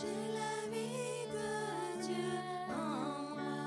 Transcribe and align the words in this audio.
J'ai 0.00 0.06
la 0.32 0.56
vie 0.72 1.26
de 1.30 2.06
Dieu 2.06 2.32
en 2.70 3.34
moi. 3.34 3.60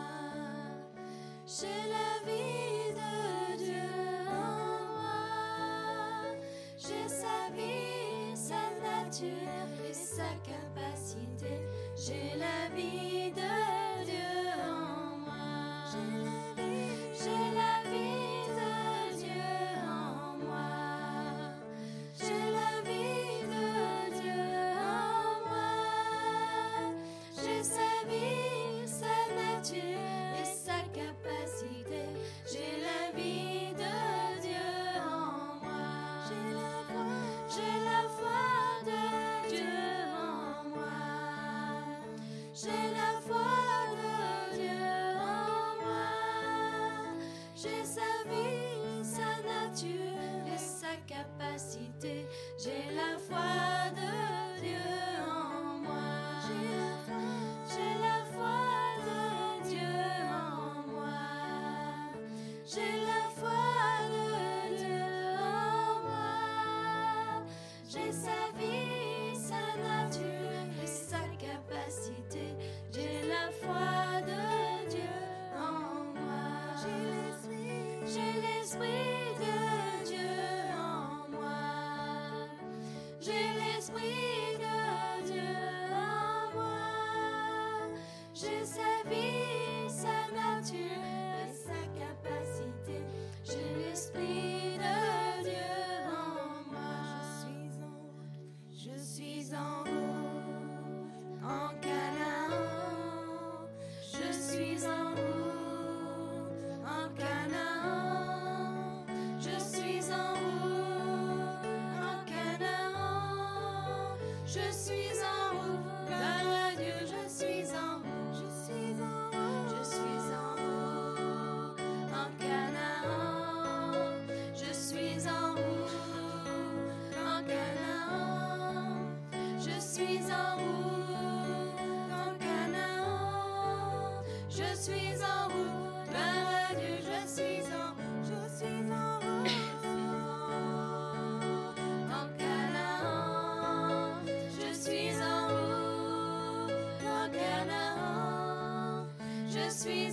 J'ai 1.45 1.83
la 1.91 2.25
vie 2.25 2.89
de 2.95 3.57
Dieu 3.63 3.89
en 4.27 4.95
moi. 4.95 6.33
J'ai 6.75 7.07
sa 7.07 7.51
vie, 7.55 8.35
sa 8.35 8.63
nature 8.81 9.69
et 9.87 9.93
sa 9.93 10.29
capacité. 10.43 11.53
J'ai 11.95 12.35
la 12.39 12.75
vie. 12.75 13.12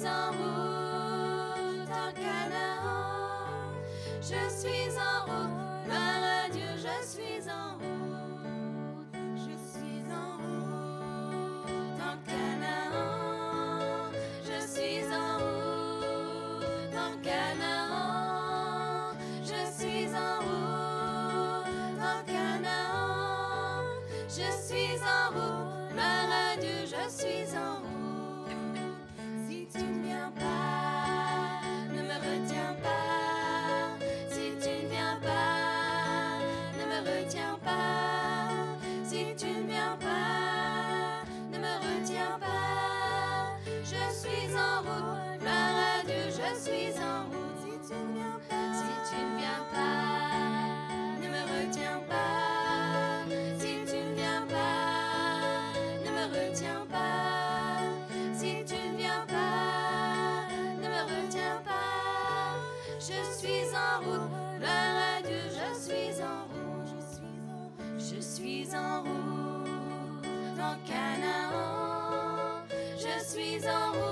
en 0.07 0.31
route 0.33 1.91
en 1.91 2.13
Canaan. 2.13 3.75
Je 4.21 4.49
suis 4.49 4.97
en 4.97 5.10
route, 64.01 64.31
pleure 64.59 64.97
à 65.19 65.23
Dieu, 65.23 65.43
je 65.49 65.81
suis 65.81 66.23
en 66.23 66.45
route, 66.53 67.23
je 67.99 68.21
suis 68.21 68.69
en 68.77 69.03
route, 69.03 70.59
en 70.59 70.77
Canaan, 70.87 72.65
je 72.97 73.25
suis 73.25 73.67
en 73.69 73.93
route. 73.93 74.10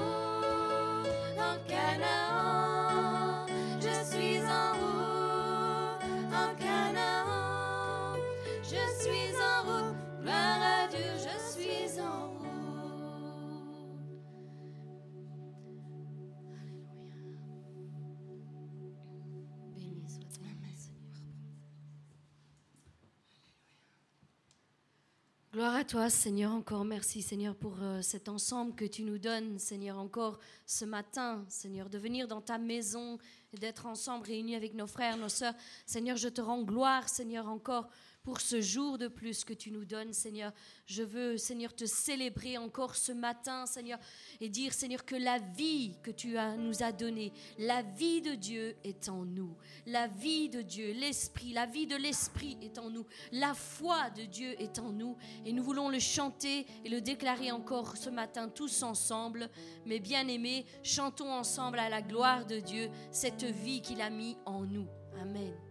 Gloire 25.59 25.75
à 25.75 25.83
toi, 25.83 26.09
Seigneur, 26.09 26.53
encore 26.53 26.85
merci, 26.85 27.21
Seigneur, 27.21 27.57
pour 27.57 27.83
euh, 27.83 28.01
cet 28.01 28.29
ensemble 28.29 28.77
que 28.77 28.85
tu 28.85 29.03
nous 29.03 29.19
donnes, 29.19 29.59
Seigneur, 29.59 29.99
encore 29.99 30.39
ce 30.67 30.85
matin, 30.85 31.45
Seigneur, 31.49 31.91
de 31.91 31.99
venir 31.99 32.29
dans 32.29 32.41
ta 32.41 32.59
maison 32.59 33.19
et 33.53 33.57
d'être 33.57 33.87
ensemble 33.87 34.25
réunis 34.25 34.55
avec 34.55 34.75
nos 34.75 34.87
frères, 34.87 35.17
nos 35.17 35.29
sœurs. 35.29 35.55
Seigneur, 35.85 36.17
je 36.17 36.29
te 36.29 36.41
rends 36.41 36.63
gloire, 36.63 37.09
Seigneur, 37.09 37.49
encore 37.49 37.89
pour 38.29 38.43
ce 38.43 38.61
jour 38.61 38.99
de 38.99 39.09
plus 39.09 39.43
que 39.43 39.55
tu 39.55 39.71
nous 39.71 39.87
donnes, 39.87 40.13
Seigneur. 40.13 40.53
Je 40.85 41.03
veux, 41.03 41.39
Seigneur, 41.39 41.75
te 41.75 41.87
célébrer 41.87 42.59
encore 42.59 42.95
ce 42.95 43.11
matin, 43.11 43.65
Seigneur, 43.65 43.99
et 44.39 44.51
dire, 44.51 44.75
Seigneur, 44.75 45.07
que 45.07 45.17
la 45.17 45.39
vie 45.39 45.97
que 46.03 46.11
tu 46.11 46.37
as, 46.37 46.55
nous 46.55 46.83
as 46.83 46.93
donnée, 46.93 47.33
la 47.59 47.81
vie 47.81 48.21
de 48.21 48.35
Dieu 48.35 48.77
est 48.85 49.09
en 49.09 49.25
nous. 49.25 49.57
La 49.87 50.09
vie 50.09 50.51
de 50.51 50.61
Dieu, 50.61 50.93
l'Esprit, 50.93 51.55
la 51.55 51.65
vie 51.65 51.87
de 51.87 51.97
l'Esprit 51.97 52.59
est 52.61 52.79
en 52.79 52.91
nous. 52.91 53.07
La 53.33 53.55
foi 53.55 54.11
de 54.11 54.25
Dieu 54.25 54.61
est 54.61 54.79
en 54.79 54.93
nous. 54.93 55.17
Et 55.47 55.55
nous 55.55 55.63
voulons 55.63 55.89
le 55.89 55.99
chanter 55.99 56.67
et 56.85 56.91
le 56.91 57.01
déclarer 57.01 57.51
encore 57.51 57.97
ce 57.97 58.11
matin 58.11 58.51
tous 58.51 58.83
ensemble. 58.83 59.49
Mes 59.87 60.01
bien-aimés, 60.01 60.67
chantons 60.83 61.33
ensemble 61.33 61.79
à 61.79 61.89
la 61.89 62.03
gloire 62.03 62.45
de 62.45 62.61
Dieu 62.61 62.91
cette 63.11 63.45
vie 63.45 63.81
qu'il 63.81 64.03
a 64.03 64.11
mis 64.11 64.37
en 64.45 64.67
nous. 64.67 64.87
Amen 65.19 65.68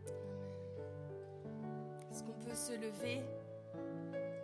peut 2.47 2.55
se 2.55 2.73
lever. 2.73 3.23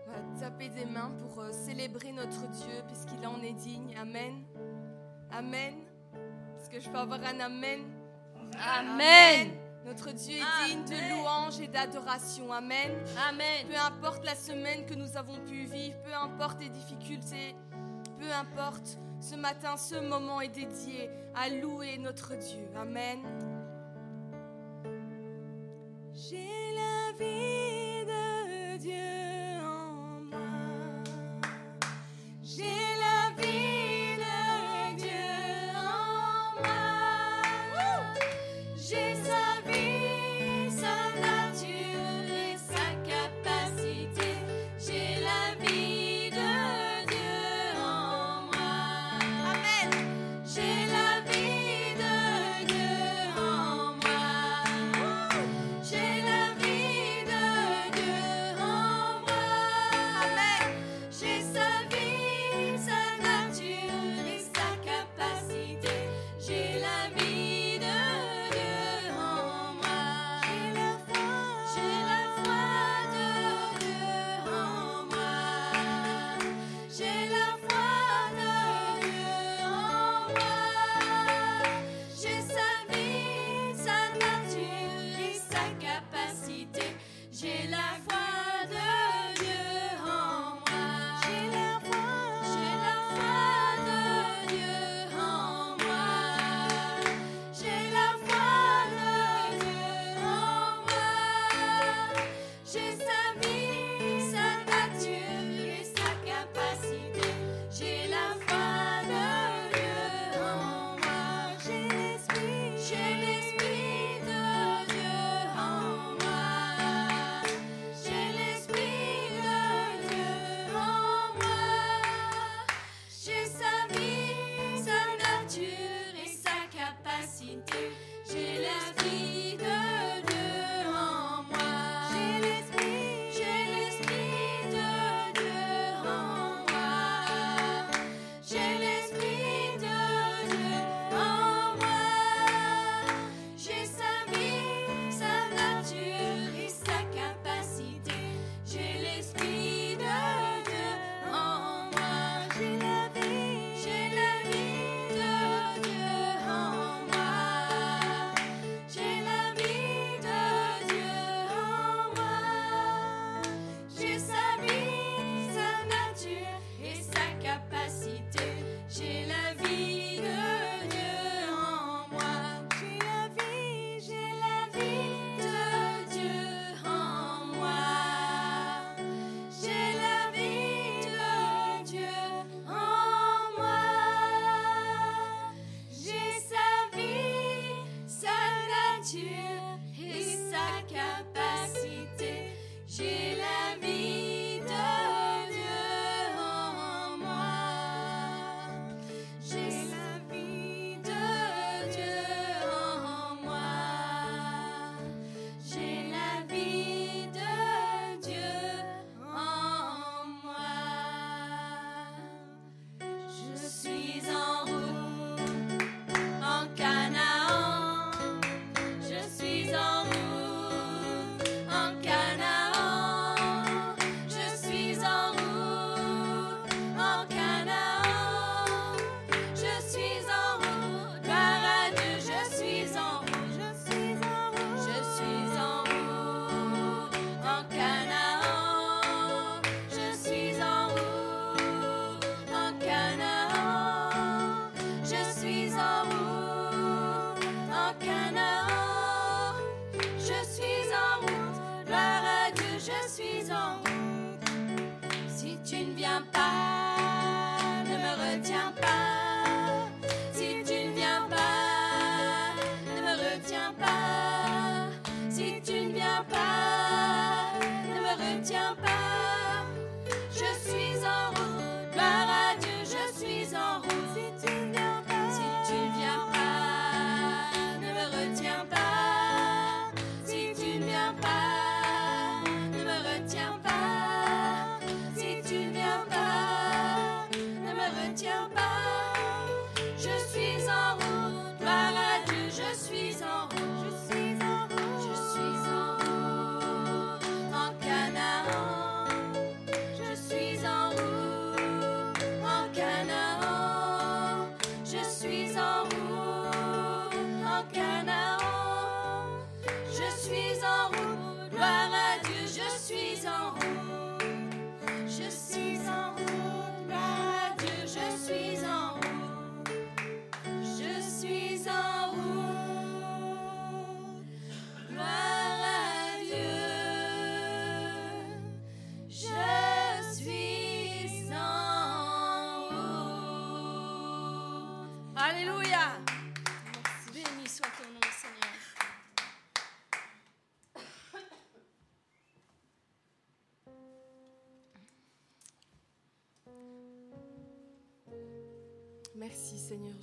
Va 0.08 0.40
taper 0.40 0.70
des 0.70 0.86
mains 0.86 1.12
pour 1.20 1.42
euh, 1.42 1.52
célébrer 1.52 2.12
notre 2.12 2.48
Dieu 2.50 2.84
puisqu'il 2.88 3.26
en 3.26 3.42
est 3.42 3.54
digne. 3.54 3.96
Amen. 4.00 4.44
Amen. 5.32 5.76
Est-ce 6.58 6.70
que 6.70 6.80
je 6.80 6.90
peux 6.90 6.98
avoir 6.98 7.20
un 7.22 7.40
amen? 7.40 7.82
Amen. 8.60 9.52
Notre 9.86 10.12
Dieu 10.12 10.36
est 10.36 10.68
digne 10.68 10.86
de 10.86 11.16
louange 11.16 11.60
et 11.60 11.68
d'adoration. 11.68 12.52
Amen. 12.52 12.92
Amen. 13.30 13.68
Peu 13.68 13.78
importe 13.78 14.26
la 14.26 14.36
semaine 14.36 14.86
que 14.86 14.94
nous 14.94 15.18
avons 15.18 15.40
pu 15.40 15.66
vivre, 15.66 15.98
peu 16.04 16.14
importe 16.14 16.62
les 16.62 16.70
difficultés, 16.70 17.56
peu 18.20 18.32
importe, 18.32 18.98
ce 19.20 19.36
matin, 19.36 19.78
ce 19.78 19.96
moment 19.96 20.42
est 20.42 20.50
dédié 20.50 21.10
à 21.34 21.50
louer 21.50 21.98
notre 21.98 22.36
Dieu. 22.36 22.68
Amen. 22.76 23.20
J'ai 26.14 26.63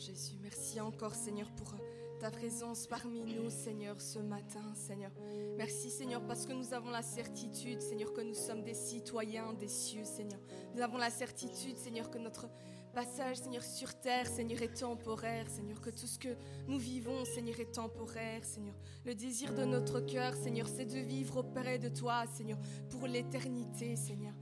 Jésus. 0.00 0.38
Merci 0.42 0.80
encore 0.80 1.14
Seigneur 1.14 1.50
pour 1.50 1.74
ta 2.20 2.30
présence 2.30 2.86
parmi 2.86 3.20
nous 3.20 3.50
Seigneur 3.50 4.00
ce 4.00 4.18
matin 4.18 4.74
Seigneur. 4.74 5.10
Merci 5.58 5.90
Seigneur 5.90 6.22
parce 6.26 6.46
que 6.46 6.54
nous 6.54 6.72
avons 6.72 6.88
la 6.88 7.02
certitude 7.02 7.82
Seigneur 7.82 8.14
que 8.14 8.22
nous 8.22 8.34
sommes 8.34 8.62
des 8.62 8.72
citoyens 8.72 9.52
des 9.52 9.68
cieux 9.68 10.06
Seigneur. 10.06 10.40
Nous 10.74 10.80
avons 10.80 10.96
la 10.96 11.10
certitude 11.10 11.76
Seigneur 11.76 12.10
que 12.10 12.16
notre 12.16 12.48
passage 12.94 13.36
Seigneur 13.36 13.62
sur 13.62 13.94
terre 14.00 14.26
Seigneur 14.26 14.62
est 14.62 14.80
temporaire 14.80 15.50
Seigneur. 15.50 15.82
Que 15.82 15.90
tout 15.90 16.06
ce 16.06 16.18
que 16.18 16.34
nous 16.66 16.78
vivons 16.78 17.26
Seigneur 17.26 17.60
est 17.60 17.72
temporaire 17.72 18.42
Seigneur. 18.42 18.74
Le 19.04 19.14
désir 19.14 19.54
de 19.54 19.66
notre 19.66 20.00
cœur 20.00 20.34
Seigneur 20.34 20.66
c'est 20.66 20.86
de 20.86 20.98
vivre 20.98 21.38
auprès 21.38 21.78
de 21.78 21.90
toi 21.90 22.24
Seigneur 22.26 22.58
pour 22.88 23.06
l'éternité 23.06 23.96
Seigneur. 23.96 24.32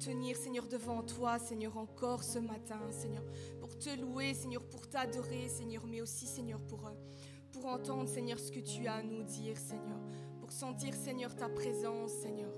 Tenir, 0.00 0.34
Seigneur, 0.34 0.66
devant 0.66 1.02
toi, 1.02 1.38
Seigneur, 1.38 1.76
encore 1.76 2.24
ce 2.24 2.38
matin, 2.38 2.80
Seigneur, 2.90 3.22
pour 3.60 3.76
te 3.76 3.90
louer, 4.00 4.32
Seigneur, 4.32 4.64
pour 4.64 4.88
t'adorer, 4.88 5.46
Seigneur, 5.48 5.86
mais 5.86 6.00
aussi, 6.00 6.26
Seigneur, 6.26 6.58
pour, 6.58 6.86
euh, 6.86 6.92
pour 7.52 7.66
entendre, 7.66 8.08
Seigneur, 8.08 8.38
ce 8.38 8.50
que 8.50 8.60
tu 8.60 8.86
as 8.86 8.94
à 8.94 9.02
nous 9.02 9.22
dire, 9.24 9.58
Seigneur, 9.58 10.00
pour 10.40 10.52
sentir, 10.52 10.94
Seigneur, 10.94 11.36
ta 11.36 11.50
présence, 11.50 12.12
Seigneur. 12.12 12.50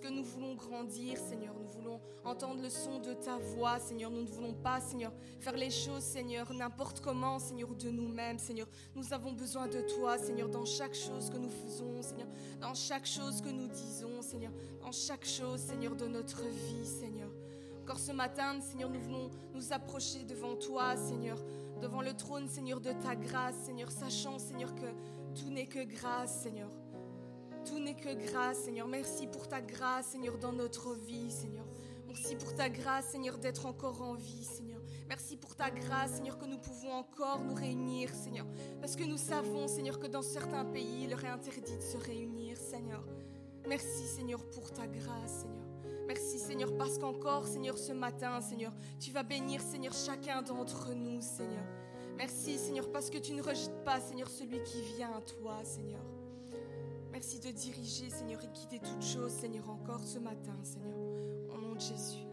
Que 0.00 0.08
nous 0.08 0.22
voulons 0.22 0.54
grandir, 0.54 1.18
Seigneur. 1.18 1.54
Nous 1.58 1.66
voulons 1.66 2.00
entendre 2.24 2.62
le 2.62 2.70
son 2.70 3.00
de 3.00 3.14
ta 3.14 3.36
voix, 3.36 3.80
Seigneur. 3.80 4.12
Nous 4.12 4.22
ne 4.22 4.28
voulons 4.28 4.54
pas, 4.54 4.80
Seigneur, 4.80 5.12
faire 5.40 5.56
les 5.56 5.70
choses, 5.70 6.04
Seigneur, 6.04 6.52
n'importe 6.52 7.00
comment, 7.00 7.40
Seigneur, 7.40 7.74
de 7.74 7.90
nous-mêmes, 7.90 8.38
Seigneur. 8.38 8.68
Nous 8.94 9.12
avons 9.12 9.32
besoin 9.32 9.66
de 9.66 9.80
toi, 9.80 10.16
Seigneur, 10.16 10.48
dans 10.48 10.64
chaque 10.64 10.94
chose 10.94 11.30
que 11.30 11.36
nous 11.36 11.50
faisons, 11.50 12.00
Seigneur. 12.00 12.28
Dans 12.60 12.74
chaque 12.74 13.06
chose 13.06 13.40
que 13.40 13.48
nous 13.48 13.66
disons, 13.66 14.22
Seigneur. 14.22 14.52
Dans 14.80 14.92
chaque 14.92 15.24
chose, 15.24 15.58
Seigneur, 15.58 15.96
de 15.96 16.06
notre 16.06 16.42
vie, 16.42 16.86
Seigneur. 16.86 17.30
Encore 17.82 17.98
ce 17.98 18.12
matin, 18.12 18.60
Seigneur, 18.60 18.90
nous 18.90 19.00
voulons 19.00 19.30
nous 19.52 19.72
approcher 19.72 20.22
devant 20.22 20.54
toi, 20.54 20.96
Seigneur. 20.96 21.38
Devant 21.82 22.02
le 22.02 22.12
trône, 22.14 22.46
Seigneur, 22.46 22.80
de 22.80 22.92
ta 22.92 23.16
grâce, 23.16 23.56
Seigneur. 23.64 23.90
Sachant, 23.90 24.38
Seigneur, 24.38 24.72
que 24.76 24.86
tout 25.34 25.50
n'est 25.50 25.66
que 25.66 25.82
grâce, 25.84 26.42
Seigneur. 26.42 26.70
Tout 27.68 27.78
n'est 27.78 27.94
que 27.94 28.14
grâce, 28.30 28.60
Seigneur. 28.60 28.88
Merci 28.88 29.26
pour 29.26 29.46
ta 29.46 29.60
grâce, 29.60 30.06
Seigneur, 30.06 30.38
dans 30.38 30.52
notre 30.52 30.94
vie, 30.94 31.30
Seigneur. 31.30 31.66
Merci 32.06 32.34
pour 32.34 32.54
ta 32.54 32.70
grâce, 32.70 33.10
Seigneur, 33.10 33.36
d'être 33.36 33.66
encore 33.66 34.00
en 34.00 34.14
vie, 34.14 34.44
Seigneur. 34.44 34.80
Merci 35.06 35.36
pour 35.36 35.54
ta 35.54 35.70
grâce, 35.70 36.12
Seigneur, 36.12 36.38
que 36.38 36.46
nous 36.46 36.56
pouvons 36.58 36.92
encore 36.92 37.40
nous 37.40 37.54
réunir, 37.54 38.08
Seigneur. 38.14 38.46
Parce 38.80 38.96
que 38.96 39.04
nous 39.04 39.18
savons, 39.18 39.68
Seigneur, 39.68 39.98
que 39.98 40.06
dans 40.06 40.22
certains 40.22 40.64
pays, 40.64 41.04
il 41.04 41.10
leur 41.10 41.22
est 41.22 41.28
interdit 41.28 41.76
de 41.76 41.82
se 41.82 41.98
réunir, 41.98 42.56
Seigneur. 42.56 43.04
Merci, 43.66 44.06
Seigneur, 44.06 44.42
pour 44.50 44.72
ta 44.72 44.86
grâce, 44.86 45.40
Seigneur. 45.42 45.66
Merci, 46.06 46.38
Seigneur, 46.38 46.74
parce 46.78 46.98
qu'encore, 46.98 47.46
Seigneur, 47.46 47.76
ce 47.76 47.92
matin, 47.92 48.40
Seigneur, 48.40 48.72
tu 48.98 49.10
vas 49.10 49.22
bénir, 49.22 49.60
Seigneur, 49.60 49.92
chacun 49.92 50.40
d'entre 50.40 50.94
nous, 50.94 51.20
Seigneur. 51.20 51.66
Merci, 52.16 52.56
Seigneur, 52.56 52.90
parce 52.90 53.10
que 53.10 53.18
tu 53.18 53.34
ne 53.34 53.42
rejettes 53.42 53.84
pas, 53.84 54.00
Seigneur, 54.00 54.30
celui 54.30 54.62
qui 54.62 54.80
vient 54.96 55.12
à 55.12 55.20
toi, 55.20 55.62
Seigneur. 55.64 56.17
Merci 57.18 57.40
de 57.40 57.50
diriger, 57.50 58.10
Seigneur, 58.10 58.40
et 58.44 58.46
guider 58.46 58.78
toutes 58.78 59.04
choses, 59.04 59.32
Seigneur, 59.32 59.68
encore 59.68 60.04
ce 60.04 60.20
matin, 60.20 60.56
Seigneur. 60.62 60.94
Au 61.52 61.60
nom 61.60 61.74
de 61.74 61.80
Jésus. 61.80 62.27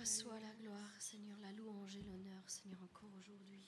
Reçois 0.00 0.40
la 0.40 0.54
gloire, 0.54 0.90
Seigneur, 0.98 1.36
la 1.42 1.52
louange 1.52 1.94
et 1.94 2.02
l'honneur, 2.02 2.42
Seigneur, 2.46 2.82
encore 2.82 3.10
aujourd'hui. 3.18 3.60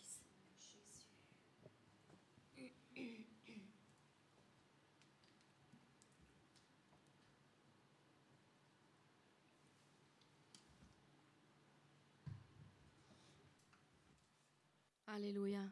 Alléluia. 15.06 15.70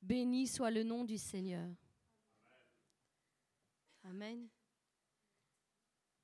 Béni 0.00 0.46
soit 0.46 0.70
le 0.70 0.82
nom 0.82 1.04
du 1.04 1.18
Seigneur. 1.18 1.68
Amen. 4.04 4.48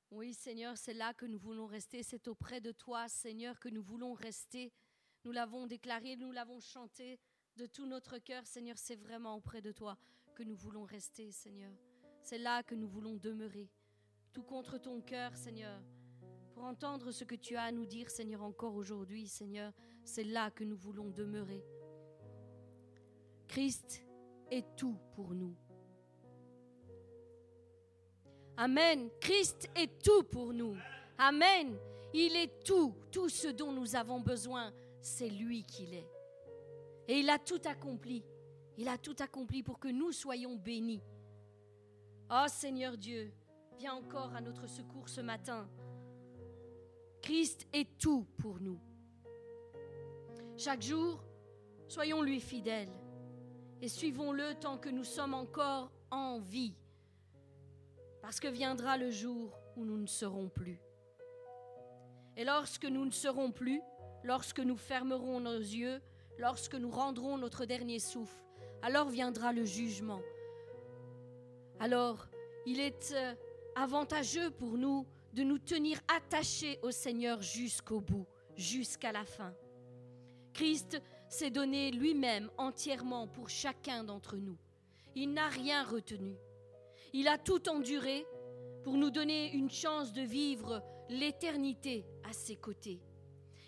Oui, 0.09 0.32
Seigneur, 0.43 0.77
c'est 0.77 0.93
là 0.93 1.13
que 1.13 1.25
nous 1.25 1.39
voulons 1.39 1.67
rester. 1.67 2.03
C'est 2.03 2.27
auprès 2.27 2.59
de 2.59 2.73
toi, 2.73 3.07
Seigneur, 3.07 3.61
que 3.61 3.69
nous 3.69 3.81
voulons 3.81 4.11
rester. 4.11 4.73
Nous 5.23 5.31
l'avons 5.31 5.67
déclaré, 5.67 6.17
nous 6.17 6.33
l'avons 6.33 6.59
chanté 6.59 7.17
de 7.55 7.65
tout 7.65 7.85
notre 7.85 8.17
cœur. 8.17 8.45
Seigneur, 8.45 8.77
c'est 8.77 8.97
vraiment 8.97 9.37
auprès 9.37 9.61
de 9.61 9.71
toi 9.71 9.97
que 10.35 10.43
nous 10.43 10.57
voulons 10.57 10.83
rester, 10.83 11.31
Seigneur. 11.31 11.71
C'est 12.23 12.39
là 12.39 12.61
que 12.61 12.75
nous 12.75 12.89
voulons 12.89 13.15
demeurer. 13.15 13.69
Tout 14.33 14.43
contre 14.43 14.77
ton 14.77 14.99
cœur, 14.99 15.33
Seigneur. 15.37 15.81
Pour 16.53 16.65
entendre 16.65 17.13
ce 17.13 17.23
que 17.23 17.35
tu 17.35 17.55
as 17.55 17.63
à 17.63 17.71
nous 17.71 17.85
dire, 17.85 18.09
Seigneur, 18.09 18.43
encore 18.43 18.75
aujourd'hui, 18.75 19.29
Seigneur, 19.29 19.71
c'est 20.03 20.25
là 20.25 20.51
que 20.51 20.65
nous 20.65 20.75
voulons 20.75 21.09
demeurer. 21.09 21.63
Christ 23.47 24.03
est 24.51 24.75
tout 24.75 24.97
pour 25.13 25.33
nous. 25.33 25.55
Amen. 28.57 29.09
Christ 29.19 29.69
est 29.75 30.01
tout 30.03 30.23
pour 30.23 30.53
nous. 30.53 30.75
Amen. 31.17 31.75
Il 32.13 32.35
est 32.35 32.63
tout. 32.63 32.93
Tout 33.11 33.29
ce 33.29 33.47
dont 33.47 33.71
nous 33.71 33.95
avons 33.95 34.19
besoin, 34.19 34.71
c'est 35.01 35.29
lui 35.29 35.63
qu'il 35.63 35.93
est. 35.93 36.07
Et 37.07 37.19
il 37.19 37.29
a 37.29 37.39
tout 37.39 37.61
accompli. 37.65 38.23
Il 38.77 38.87
a 38.87 38.97
tout 38.97 39.15
accompli 39.19 39.63
pour 39.63 39.79
que 39.79 39.87
nous 39.87 40.11
soyons 40.11 40.55
bénis. 40.55 41.01
Oh 42.31 42.45
Seigneur 42.47 42.97
Dieu, 42.97 43.31
viens 43.77 43.93
encore 43.93 44.33
à 44.35 44.41
notre 44.41 44.67
secours 44.67 45.09
ce 45.09 45.21
matin. 45.21 45.67
Christ 47.21 47.67
est 47.73 47.97
tout 47.97 48.25
pour 48.37 48.59
nous. 48.59 48.79
Chaque 50.57 50.81
jour, 50.81 51.23
soyons-lui 51.87 52.39
fidèles 52.39 52.91
et 53.81 53.87
suivons-le 53.87 54.55
tant 54.55 54.77
que 54.77 54.89
nous 54.89 55.03
sommes 55.03 55.33
encore 55.33 55.91
en 56.11 56.39
vie. 56.39 56.75
Parce 58.23 58.39
que 58.39 58.47
viendra 58.47 58.95
le 58.95 59.11
jour 59.11 59.59
où 59.75 59.83
nous 59.83 59.97
ne 59.97 60.07
serons 60.07 60.47
plus. 60.47 60.79
Et 62.37 62.45
lorsque 62.45 62.85
nous 62.85 63.03
ne 63.03 63.11
serons 63.11 63.51
plus, 63.51 63.81
lorsque 64.23 64.61
nous 64.61 64.77
fermerons 64.77 65.41
nos 65.41 65.57
yeux, 65.59 66.01
lorsque 66.37 66.75
nous 66.75 66.89
rendrons 66.89 67.37
notre 67.37 67.65
dernier 67.65 67.99
souffle, 67.99 68.41
alors 68.81 69.09
viendra 69.09 69.51
le 69.51 69.65
jugement. 69.65 70.21
Alors, 71.81 72.29
il 72.65 72.79
est 72.79 73.11
euh, 73.13 73.35
avantageux 73.75 74.51
pour 74.51 74.77
nous 74.77 75.05
de 75.33 75.43
nous 75.43 75.59
tenir 75.59 75.99
attachés 76.07 76.79
au 76.81 76.91
Seigneur 76.91 77.41
jusqu'au 77.41 77.99
bout, 77.99 78.25
jusqu'à 78.55 79.11
la 79.11 79.25
fin. 79.25 79.53
Christ 80.53 81.01
s'est 81.27 81.51
donné 81.51 81.91
lui-même 81.91 82.49
entièrement 82.57 83.27
pour 83.27 83.49
chacun 83.49 84.05
d'entre 84.05 84.37
nous. 84.37 84.57
Il 85.13 85.33
n'a 85.33 85.49
rien 85.49 85.83
retenu. 85.83 86.37
Il 87.13 87.27
a 87.27 87.37
tout 87.37 87.69
enduré 87.69 88.25
pour 88.83 88.97
nous 88.97 89.11
donner 89.11 89.53
une 89.53 89.69
chance 89.69 90.11
de 90.13 90.23
vivre 90.23 90.83
l'éternité 91.09 92.05
à 92.23 92.33
ses 92.33 92.55
côtés. 92.55 92.99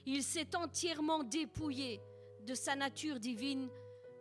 Il 0.07 0.23
s'est 0.23 0.55
entièrement 0.55 1.23
dépouillé 1.23 2.01
de 2.45 2.55
sa 2.55 2.75
nature 2.75 3.19
divine 3.19 3.69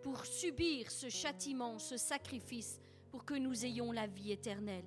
pour 0.02 0.26
subir 0.26 0.90
ce 0.90 1.08
châtiment, 1.08 1.78
ce 1.78 1.96
sacrifice, 1.96 2.80
pour 3.10 3.24
que 3.24 3.34
nous 3.34 3.64
ayons 3.64 3.92
la 3.92 4.06
vie 4.06 4.32
éternelle. 4.32 4.84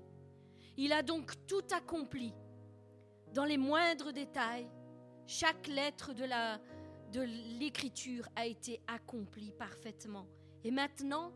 Il 0.77 0.93
a 0.93 1.01
donc 1.01 1.33
tout 1.47 1.65
accompli 1.71 2.31
dans 3.33 3.45
les 3.45 3.57
moindres 3.57 4.13
détails. 4.13 4.67
Chaque 5.25 5.67
lettre 5.67 6.13
de 6.13 7.21
l'écriture 7.59 8.27
a 8.35 8.45
été 8.45 8.79
accomplie 8.85 9.51
parfaitement. 9.51 10.27
Et 10.63 10.69
maintenant, 10.71 11.31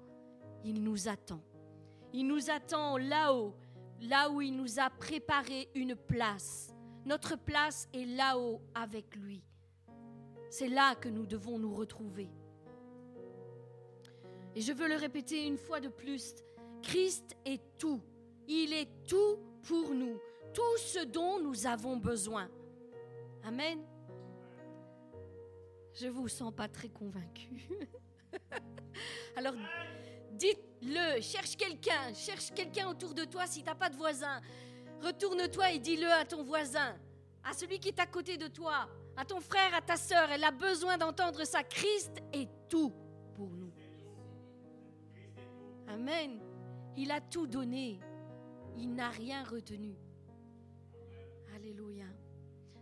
il 0.63 0.83
nous 0.83 1.07
attend. 1.07 1.41
Il 2.13 2.27
nous 2.27 2.49
attend 2.49 2.97
là-haut, 2.97 3.55
là 4.01 4.29
où 4.29 4.41
il 4.41 4.55
nous 4.55 4.79
a 4.79 4.89
préparé 4.89 5.69
une 5.75 5.95
place. 5.95 6.75
Notre 7.05 7.35
place 7.35 7.87
est 7.93 8.05
là-haut 8.05 8.61
avec 8.75 9.15
lui. 9.15 9.43
C'est 10.49 10.67
là 10.67 10.95
que 10.95 11.09
nous 11.09 11.25
devons 11.25 11.57
nous 11.57 11.73
retrouver. 11.73 12.29
Et 14.55 14.61
je 14.61 14.73
veux 14.73 14.87
le 14.87 14.95
répéter 14.95 15.45
une 15.45 15.57
fois 15.57 15.79
de 15.79 15.87
plus, 15.87 16.35
Christ 16.81 17.37
est 17.45 17.61
tout. 17.77 18.01
Il 18.47 18.73
est 18.73 18.89
tout 19.07 19.39
pour 19.63 19.93
nous, 19.93 20.19
tout 20.53 20.77
ce 20.77 21.05
dont 21.05 21.39
nous 21.39 21.65
avons 21.65 21.95
besoin. 21.95 22.49
Amen. 23.43 23.79
Je 25.93 26.07
vous 26.07 26.27
sens 26.27 26.53
pas 26.53 26.67
très 26.67 26.89
convaincu. 26.89 27.67
Alors, 29.35 29.53
dites-le, 30.31 31.21
cherche 31.21 31.55
quelqu'un, 31.55 32.13
cherche 32.13 32.51
quelqu'un 32.53 32.87
autour 32.87 33.13
de 33.13 33.25
toi 33.25 33.47
si 33.47 33.61
tu 33.61 33.65
n'as 33.65 33.75
pas 33.75 33.89
de 33.89 33.95
voisin. 33.95 34.41
Retourne-toi 35.01 35.71
et 35.71 35.79
dis-le 35.79 36.11
à 36.11 36.25
ton 36.25 36.43
voisin, 36.43 36.95
à 37.43 37.53
celui 37.53 37.79
qui 37.79 37.89
est 37.89 37.99
à 37.99 38.05
côté 38.05 38.37
de 38.37 38.47
toi, 38.47 38.87
à 39.17 39.25
ton 39.25 39.39
frère, 39.39 39.73
à 39.73 39.81
ta 39.81 39.97
sœur. 39.97 40.29
Elle 40.31 40.43
a 40.43 40.51
besoin 40.51 40.97
d'entendre 40.97 41.43
ça. 41.43 41.63
Christ 41.63 42.21
est 42.33 42.49
tout 42.69 42.93
pour 43.35 43.49
nous. 43.49 43.71
Amen. 45.87 46.39
Il 46.95 47.11
a 47.11 47.19
tout 47.21 47.47
donné. 47.47 47.99
Il 48.77 48.93
n'a 48.93 49.09
rien 49.09 49.43
retenu. 49.43 49.95
Alléluia. 51.55 52.05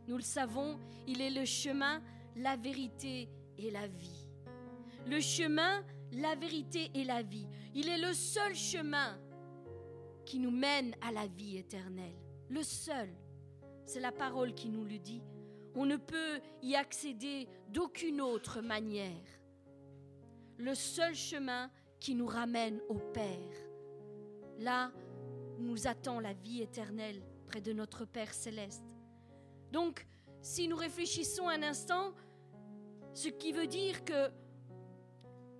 Nous 0.07 0.17
le 0.17 0.23
savons, 0.23 0.79
il 1.07 1.21
est 1.21 1.29
le 1.29 1.45
chemin, 1.45 2.01
la 2.35 2.55
vérité 2.55 3.29
et 3.57 3.71
la 3.71 3.87
vie. 3.87 4.27
Le 5.07 5.19
chemin, 5.19 5.83
la 6.13 6.35
vérité 6.35 6.89
et 6.93 7.03
la 7.03 7.21
vie. 7.21 7.47
Il 7.73 7.89
est 7.89 7.97
le 7.97 8.13
seul 8.13 8.55
chemin 8.55 9.19
qui 10.25 10.39
nous 10.39 10.51
mène 10.51 10.95
à 11.01 11.11
la 11.11 11.27
vie 11.27 11.57
éternelle. 11.57 12.15
Le 12.49 12.63
seul. 12.63 13.09
C'est 13.85 13.99
la 13.99 14.11
parole 14.11 14.53
qui 14.53 14.69
nous 14.69 14.85
le 14.85 14.99
dit. 14.99 15.23
On 15.75 15.85
ne 15.85 15.97
peut 15.97 16.39
y 16.61 16.75
accéder 16.75 17.47
d'aucune 17.69 18.21
autre 18.21 18.61
manière. 18.61 19.25
Le 20.57 20.75
seul 20.75 21.15
chemin 21.15 21.71
qui 21.99 22.15
nous 22.15 22.27
ramène 22.27 22.81
au 22.89 22.95
Père. 22.95 23.55
Là, 24.59 24.91
nous 25.57 25.87
attend 25.87 26.19
la 26.19 26.33
vie 26.33 26.61
éternelle 26.61 27.21
près 27.47 27.61
de 27.61 27.73
notre 27.73 28.05
Père 28.05 28.33
céleste. 28.33 28.83
Donc, 29.71 30.05
si 30.41 30.67
nous 30.67 30.75
réfléchissons 30.75 31.47
un 31.47 31.63
instant, 31.63 32.13
ce 33.13 33.27
qui 33.27 33.51
veut 33.51 33.67
dire 33.67 34.03
que 34.05 34.29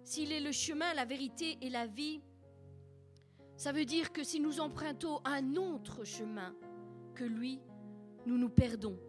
s'il 0.10 0.32
est 0.32 0.39
le 0.39 0.52
chemin, 0.52 0.91
la 0.95 1.06
vérité 1.06 1.60
et 1.62 1.69
la 1.69 1.86
vie, 1.86 2.19
ça 3.56 3.72
veut 3.72 3.86
dire 3.86 4.12
que 4.12 4.24
si 4.24 4.39
nous 4.39 4.60
empruntons 4.60 5.22
un 5.24 5.56
autre 5.56 6.04
chemin 6.04 6.56
que 7.13 7.24
lui, 7.24 7.60
nous 8.26 8.39
nous 8.39 8.50
perdons, 8.50 9.00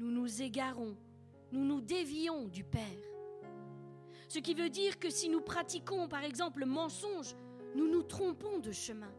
nous 0.00 0.10
nous 0.10 0.42
égarons, 0.42 0.96
nous 1.52 1.64
nous 1.64 1.80
dévions 1.80 2.48
du 2.48 2.64
Père. 2.64 2.82
Ce 4.26 4.40
qui 4.40 4.54
veut 4.54 4.68
dire 4.68 4.98
que 4.98 5.10
si 5.10 5.28
nous 5.28 5.42
pratiquons 5.42 6.08
par 6.08 6.24
exemple 6.24 6.58
le 6.58 6.66
mensonge, 6.66 7.36
nous 7.76 7.88
nous 7.88 8.02
trompons 8.02 8.58
de 8.58 8.72
chemin. 8.72 9.14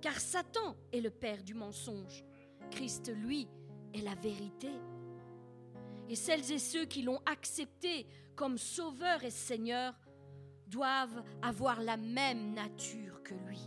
Car 0.00 0.18
Satan 0.18 0.76
est 0.92 1.00
le 1.00 1.10
père 1.10 1.44
du 1.44 1.54
mensonge. 1.54 2.24
Christ, 2.72 3.12
lui, 3.14 3.46
est 3.94 4.02
la 4.02 4.16
vérité. 4.16 4.72
Et 6.08 6.16
celles 6.16 6.50
et 6.50 6.58
ceux 6.58 6.86
qui 6.86 7.02
l'ont 7.02 7.20
accepté 7.24 8.08
comme 8.34 8.58
sauveur 8.58 9.22
et 9.22 9.30
seigneur 9.30 9.94
doivent 10.66 11.22
avoir 11.42 11.80
la 11.80 11.96
même 11.96 12.54
nature 12.54 13.22
que 13.22 13.34
lui. 13.34 13.60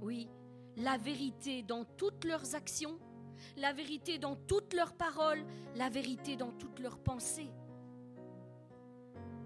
Oui, 0.00 0.28
la 0.76 0.96
vérité 0.96 1.62
dans 1.62 1.84
toutes 1.84 2.24
leurs 2.24 2.54
actions, 2.54 2.98
la 3.56 3.72
vérité 3.72 4.18
dans 4.18 4.36
toutes 4.36 4.74
leurs 4.74 4.94
paroles, 4.94 5.44
la 5.76 5.88
vérité 5.88 6.36
dans 6.36 6.52
toutes 6.52 6.78
leurs 6.80 6.98
pensées. 6.98 7.50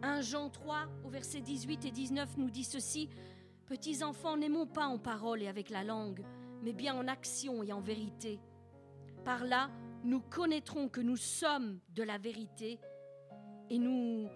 1 0.03 0.21
Jean 0.21 0.51
3 0.51 0.89
au 1.05 1.09
verset 1.09 1.41
18 1.41 1.85
et 1.85 1.91
19 1.91 2.37
nous 2.37 2.51
dit 2.51 2.65
ceci, 2.65 3.09
Petits 3.67 4.03
enfants, 4.03 4.37
n'aimons 4.37 4.67
pas 4.67 4.87
en 4.87 4.99
parole 4.99 5.43
et 5.43 5.49
avec 5.49 5.71
la 5.71 5.85
langue, 5.85 6.25
mais 6.63 6.73
bien 6.73 6.95
en 6.95 7.09
action 7.09 7.63
et 7.63 7.73
en 7.73 7.81
vérité. 7.81 8.39
Par 9.25 9.45
là, 9.45 9.71
nous 10.05 10.21
connaîtrons 10.21 10.89
que 10.89 11.01
nous 11.01 11.17
sommes 11.17 11.79
de 11.91 12.03
la 12.03 12.19
vérité 12.19 12.81
et 13.71 13.79
nous 13.79 14.29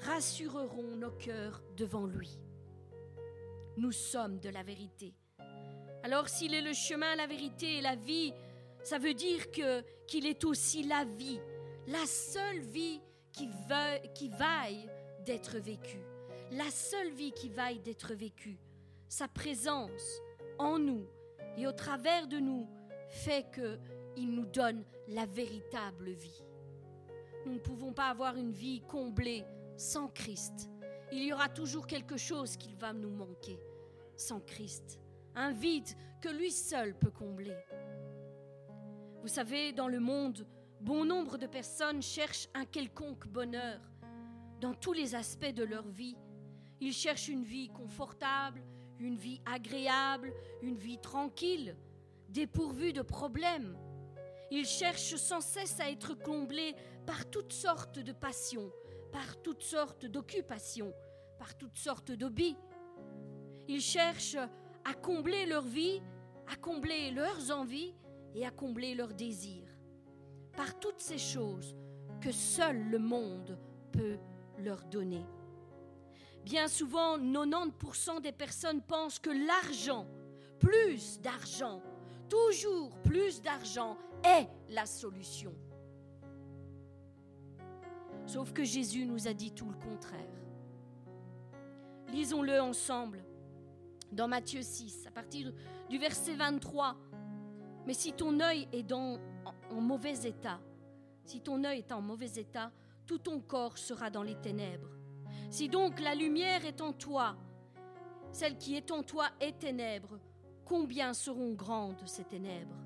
rassurerons 0.00 0.96
nos 0.96 1.10
cœurs 1.12 1.62
devant 1.76 2.06
lui. 2.06 2.38
Nous 3.76 3.92
sommes 3.92 4.38
de 4.40 4.48
la 4.48 4.62
vérité. 4.62 5.14
Alors 6.02 6.28
s'il 6.28 6.54
est 6.54 6.62
le 6.62 6.72
chemin, 6.72 7.16
la 7.16 7.26
vérité 7.26 7.78
et 7.78 7.80
la 7.80 7.96
vie, 7.96 8.32
ça 8.82 8.98
veut 8.98 9.14
dire 9.14 9.50
que 9.50 9.82
qu'il 10.06 10.26
est 10.26 10.44
aussi 10.44 10.82
la 10.82 11.04
vie, 11.04 11.40
la 11.86 12.06
seule 12.06 12.60
vie 12.60 13.00
qui, 13.32 13.48
qui 14.14 14.28
vaille 14.28 14.88
d'être 15.24 15.58
vécue, 15.58 16.04
la 16.52 16.70
seule 16.70 17.10
vie 17.10 17.32
qui 17.32 17.48
vaille 17.48 17.80
d'être 17.80 18.14
vécue. 18.14 18.58
Sa 19.08 19.28
présence 19.28 20.20
en 20.58 20.78
nous 20.78 21.06
et 21.56 21.66
au 21.66 21.72
travers 21.72 22.26
de 22.26 22.38
nous 22.38 22.68
fait 23.08 23.50
que 23.50 23.78
il 24.16 24.32
nous 24.32 24.46
donne 24.46 24.84
la 25.08 25.26
véritable 25.26 26.10
vie. 26.10 26.42
Nous 27.46 27.54
ne 27.54 27.58
pouvons 27.58 27.92
pas 27.92 28.08
avoir 28.08 28.36
une 28.36 28.52
vie 28.52 28.80
comblée 28.82 29.44
sans 29.76 30.08
Christ. 30.08 30.70
Il 31.12 31.22
y 31.22 31.32
aura 31.32 31.48
toujours 31.48 31.86
quelque 31.86 32.16
chose 32.16 32.56
qui 32.56 32.74
va 32.74 32.92
nous 32.92 33.10
manquer 33.10 33.58
sans 34.16 34.40
Christ. 34.40 34.98
Un 35.34 35.52
vide 35.52 35.88
que 36.20 36.28
lui 36.28 36.50
seul 36.50 36.96
peut 36.98 37.10
combler. 37.10 37.56
Vous 39.22 39.28
savez, 39.28 39.72
dans 39.72 39.88
le 39.88 40.00
monde, 40.00 40.46
bon 40.80 41.04
nombre 41.04 41.38
de 41.38 41.46
personnes 41.46 42.02
cherchent 42.02 42.48
un 42.54 42.64
quelconque 42.64 43.26
bonheur 43.26 43.80
dans 44.60 44.74
tous 44.74 44.92
les 44.92 45.14
aspects 45.14 45.54
de 45.54 45.64
leur 45.64 45.88
vie. 45.88 46.16
Ils 46.80 46.92
cherchent 46.92 47.28
une 47.28 47.44
vie 47.44 47.68
confortable, 47.68 48.62
une 48.98 49.16
vie 49.16 49.40
agréable, 49.44 50.32
une 50.62 50.76
vie 50.76 50.98
tranquille, 50.98 51.76
dépourvue 52.28 52.92
de 52.92 53.02
problèmes. 53.02 53.76
Ils 54.50 54.66
cherchent 54.66 55.16
sans 55.16 55.40
cesse 55.40 55.80
à 55.80 55.90
être 55.90 56.14
comblés 56.14 56.74
par 57.06 57.28
toutes 57.30 57.52
sortes 57.52 57.98
de 57.98 58.12
passions, 58.12 58.70
par 59.14 59.40
toutes 59.42 59.62
sortes 59.62 60.06
d'occupations, 60.06 60.92
par 61.38 61.56
toutes 61.56 61.76
sortes 61.76 62.10
d'hobbies. 62.10 62.56
Ils 63.68 63.80
cherchent 63.80 64.36
à 64.84 64.92
combler 64.92 65.46
leur 65.46 65.62
vie, 65.62 66.02
à 66.48 66.56
combler 66.56 67.12
leurs 67.12 67.52
envies 67.52 67.94
et 68.34 68.44
à 68.44 68.50
combler 68.50 68.96
leurs 68.96 69.14
désirs. 69.14 69.70
Par 70.56 70.80
toutes 70.80 70.98
ces 70.98 71.18
choses 71.18 71.76
que 72.20 72.32
seul 72.32 72.90
le 72.90 72.98
monde 72.98 73.56
peut 73.92 74.18
leur 74.58 74.84
donner. 74.86 75.24
Bien 76.42 76.66
souvent, 76.66 77.16
90% 77.16 78.20
des 78.20 78.32
personnes 78.32 78.82
pensent 78.82 79.20
que 79.20 79.30
l'argent, 79.30 80.08
plus 80.58 81.20
d'argent, 81.20 81.80
toujours 82.28 82.90
plus 83.04 83.40
d'argent 83.40 83.96
est 84.24 84.48
la 84.70 84.86
solution. 84.86 85.54
Sauf 88.26 88.52
que 88.52 88.64
Jésus 88.64 89.04
nous 89.04 89.28
a 89.28 89.34
dit 89.34 89.52
tout 89.52 89.68
le 89.68 89.76
contraire. 89.76 90.20
Lisons-le 92.08 92.60
ensemble 92.60 93.24
dans 94.12 94.28
Matthieu 94.28 94.62
6, 94.62 95.06
à 95.06 95.10
partir 95.10 95.52
du 95.90 95.98
verset 95.98 96.34
23. 96.34 96.96
Mais 97.86 97.92
si 97.92 98.12
ton 98.12 98.40
œil 98.40 98.68
est 98.72 98.82
dans, 98.82 99.18
en, 99.70 99.80
mauvais 99.80 100.26
état, 100.26 100.60
si 101.24 101.40
ton 101.40 101.64
œil 101.64 101.80
est 101.80 101.92
en 101.92 102.00
mauvais 102.00 102.32
état, 102.36 102.70
tout 103.06 103.18
ton 103.18 103.40
corps 103.40 103.76
sera 103.76 104.10
dans 104.10 104.22
les 104.22 104.36
ténèbres. 104.36 104.90
Si 105.50 105.68
donc 105.68 106.00
la 106.00 106.14
lumière 106.14 106.64
est 106.64 106.80
en 106.80 106.92
toi, 106.92 107.36
celle 108.32 108.56
qui 108.56 108.74
est 108.74 108.90
en 108.90 109.02
toi 109.02 109.26
est 109.40 109.58
ténèbres, 109.58 110.18
combien 110.64 111.12
seront 111.12 111.52
grandes 111.52 112.06
ces 112.06 112.24
ténèbres? 112.24 112.76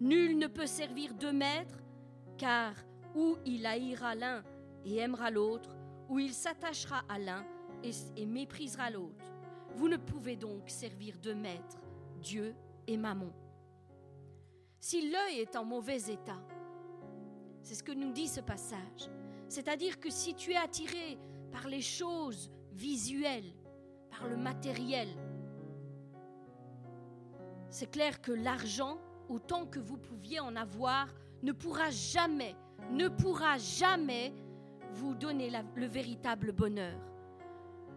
Nul 0.00 0.38
ne 0.38 0.46
peut 0.46 0.66
servir 0.66 1.12
deux 1.14 1.32
maîtres, 1.32 1.78
car 2.38 2.74
ou 3.14 3.36
il 3.44 3.66
haïra 3.66 4.14
l'un 4.14 4.42
et 4.88 4.98
aimera 4.98 5.30
l'autre, 5.30 5.76
ou 6.08 6.18
il 6.18 6.32
s'attachera 6.32 7.02
à 7.08 7.18
l'un 7.18 7.44
et, 7.82 8.26
méprisera 8.26 8.90
l'autre. 8.90 9.24
Vous 9.74 9.88
ne 9.88 9.96
pouvez 9.96 10.36
donc 10.36 10.68
servir 10.68 11.16
deux 11.22 11.34
maîtres, 11.34 11.78
Dieu 12.20 12.54
et 12.86 12.96
Mammon. 12.96 13.32
Si 14.80 15.10
l'œil 15.10 15.40
est 15.40 15.56
en 15.56 15.64
mauvais 15.64 16.00
état, 16.10 16.40
c'est 17.62 17.74
ce 17.74 17.82
que 17.82 17.92
nous 17.92 18.12
dit 18.12 18.28
ce 18.28 18.40
passage, 18.40 19.10
c'est-à-dire 19.48 20.00
que 20.00 20.10
si 20.10 20.34
tu 20.34 20.52
es 20.52 20.56
attiré 20.56 21.18
par 21.52 21.68
les 21.68 21.82
choses 21.82 22.50
visuelles, 22.72 23.52
par 24.10 24.26
le 24.26 24.36
matériel, 24.36 25.08
c'est 27.70 27.90
clair 27.90 28.22
que 28.22 28.32
l'argent, 28.32 28.98
autant 29.28 29.66
que 29.66 29.78
vous 29.78 29.98
pouviez 29.98 30.40
en 30.40 30.56
avoir, 30.56 31.08
ne 31.42 31.52
pourra 31.52 31.90
jamais, 31.90 32.56
ne 32.90 33.08
pourra 33.08 33.58
jamais 33.58 34.32
vous 34.92 35.14
donner 35.14 35.50
le 35.74 35.86
véritable 35.86 36.52
bonheur 36.52 36.98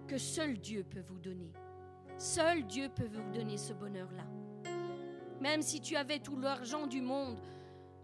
que 0.07 0.17
seul 0.17 0.57
Dieu 0.57 0.83
peut 0.83 1.03
vous 1.07 1.19
donner. 1.19 1.51
Seul 2.17 2.63
Dieu 2.65 2.89
peut 2.89 3.07
vous 3.07 3.31
donner 3.31 3.57
ce 3.57 3.73
bonheur-là. 3.73 4.25
Même 5.39 5.61
si 5.61 5.81
tu 5.81 5.95
avais 5.95 6.19
tout 6.19 6.37
l'argent 6.37 6.85
du 6.85 7.01
monde, 7.01 7.39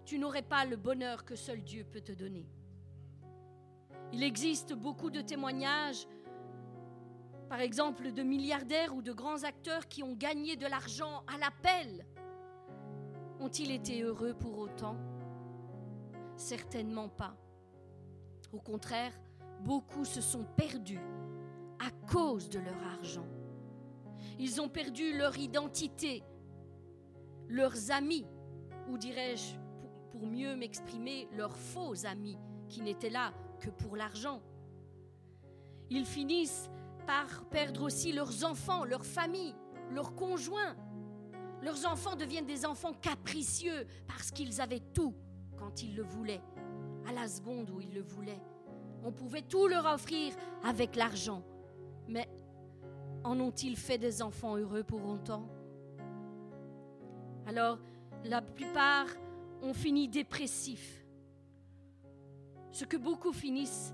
tu 0.05 0.17
n'aurais 0.17 0.41
pas 0.41 0.65
le 0.65 0.77
bonheur 0.77 1.25
que 1.25 1.35
seul 1.35 1.61
Dieu 1.61 1.83
peut 1.83 2.01
te 2.01 2.13
donner. 2.13 2.47
Il 4.13 4.23
existe 4.23 4.73
beaucoup 4.73 5.09
de 5.09 5.21
témoignages, 5.21 6.07
par 7.49 7.59
exemple, 7.59 8.11
de 8.11 8.23
milliardaires 8.23 8.95
ou 8.95 9.01
de 9.01 9.11
grands 9.11 9.43
acteurs 9.43 9.87
qui 9.87 10.01
ont 10.01 10.13
gagné 10.15 10.55
de 10.55 10.65
l'argent 10.65 11.23
à 11.27 11.37
l'appel. 11.37 12.05
Ont-ils 13.39 13.71
été 13.71 14.01
heureux 14.01 14.33
pour 14.33 14.57
autant? 14.57 14.95
Certainement 16.37 17.09
pas. 17.09 17.35
Au 18.53 18.59
contraire, 18.59 19.13
beaucoup 19.61 20.05
se 20.05 20.21
sont 20.21 20.45
perdus 20.55 21.01
à 21.79 21.91
cause 22.11 22.49
de 22.49 22.59
leur 22.59 22.81
argent. 22.97 23.27
Ils 24.39 24.61
ont 24.61 24.69
perdu 24.69 25.17
leur 25.17 25.37
identité, 25.37 26.23
leurs 27.47 27.91
amis, 27.91 28.25
ou 28.87 28.97
dirais-je, 28.97 29.55
pour, 30.11 30.25
mieux 30.25 30.55
m'exprimer, 30.55 31.27
leurs 31.35 31.57
faux 31.57 32.05
amis 32.05 32.37
qui 32.67 32.81
n'étaient 32.81 33.09
là 33.09 33.33
que 33.59 33.69
pour 33.69 33.95
l'argent. 33.95 34.41
Ils 35.89 36.05
finissent 36.05 36.69
par 37.05 37.45
perdre 37.45 37.83
aussi 37.83 38.11
leurs 38.11 38.43
enfants, 38.43 38.83
leurs 38.83 39.05
familles, 39.05 39.55
leurs 39.91 40.15
conjoints. 40.15 40.75
Leurs 41.61 41.85
enfants 41.85 42.15
deviennent 42.15 42.45
des 42.45 42.65
enfants 42.65 42.93
capricieux 42.93 43.87
parce 44.07 44.31
qu'ils 44.31 44.61
avaient 44.61 44.83
tout 44.93 45.13
quand 45.57 45.81
ils 45.81 45.95
le 45.95 46.03
voulaient, 46.03 46.41
à 47.07 47.13
la 47.13 47.27
seconde 47.27 47.69
où 47.69 47.79
ils 47.81 47.93
le 47.93 48.01
voulaient. 48.01 48.41
On 49.03 49.11
pouvait 49.11 49.41
tout 49.41 49.67
leur 49.67 49.85
offrir 49.85 50.33
avec 50.63 50.95
l'argent. 50.95 51.41
Mais 52.07 52.27
en 53.23 53.39
ont-ils 53.39 53.77
fait 53.77 53.97
des 53.97 54.21
enfants 54.21 54.55
heureux 54.57 54.83
pour 54.83 55.05
autant 55.07 55.47
Alors, 57.45 57.77
la 58.25 58.41
plupart 58.41 59.07
ont 59.61 59.73
fini 59.73 60.07
dépressifs. 60.07 61.05
Ce 62.71 62.85
que 62.85 62.97
beaucoup 62.97 63.31
finissent 63.33 63.93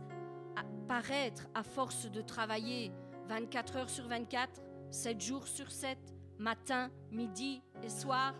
à- 0.56 0.63
par 0.88 1.10
être 1.12 1.47
à 1.54 1.63
force 1.63 2.10
de 2.12 2.21
travailler 2.21 2.91
24 3.28 3.78
heures 3.78 3.89
sur 3.89 4.08
24, 4.08 4.62
7 4.89 5.21
jours 5.21 5.47
sur 5.47 5.71
7, 5.71 5.97
matin, 6.38 6.89
midi 7.12 7.62
et 7.84 7.89
soir, 7.89 8.34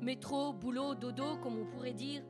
métro, 0.00 0.52
boulot, 0.52 0.94
dodo, 0.94 1.36
comme 1.42 1.58
on 1.58 1.66
pourrait 1.66 1.92
dire, 1.92 2.22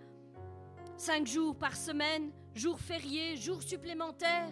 5 0.97 1.27
jours 1.27 1.57
par 1.57 1.77
semaine, 1.77 2.31
jours 2.55 2.79
fériés, 2.81 3.37
jours 3.37 3.63
supplémentaires, 3.63 4.51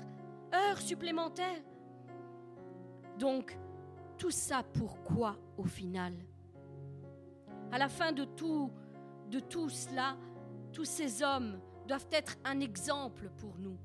heures 0.55 0.81
supplémentaires. 0.81 1.63
Donc, 3.19 3.57
tout 4.19 4.31
ça 4.31 4.63
pourquoi 4.63 5.37
au 5.57 5.65
final? 5.65 6.15
À 7.73 7.79
la 7.79 7.89
fin 7.89 8.13
de 8.13 8.25
tout, 8.25 8.71
de 9.31 9.39
tout 9.41 9.69
cela, 9.69 10.17
tous 10.73 10.85
ces 10.85 11.23
hommes 11.23 11.61
doivent 11.87 12.09
être 12.11 12.37
un 12.45 12.61
exemple 12.61 13.31
pour 13.39 13.59
nous. 13.59 13.79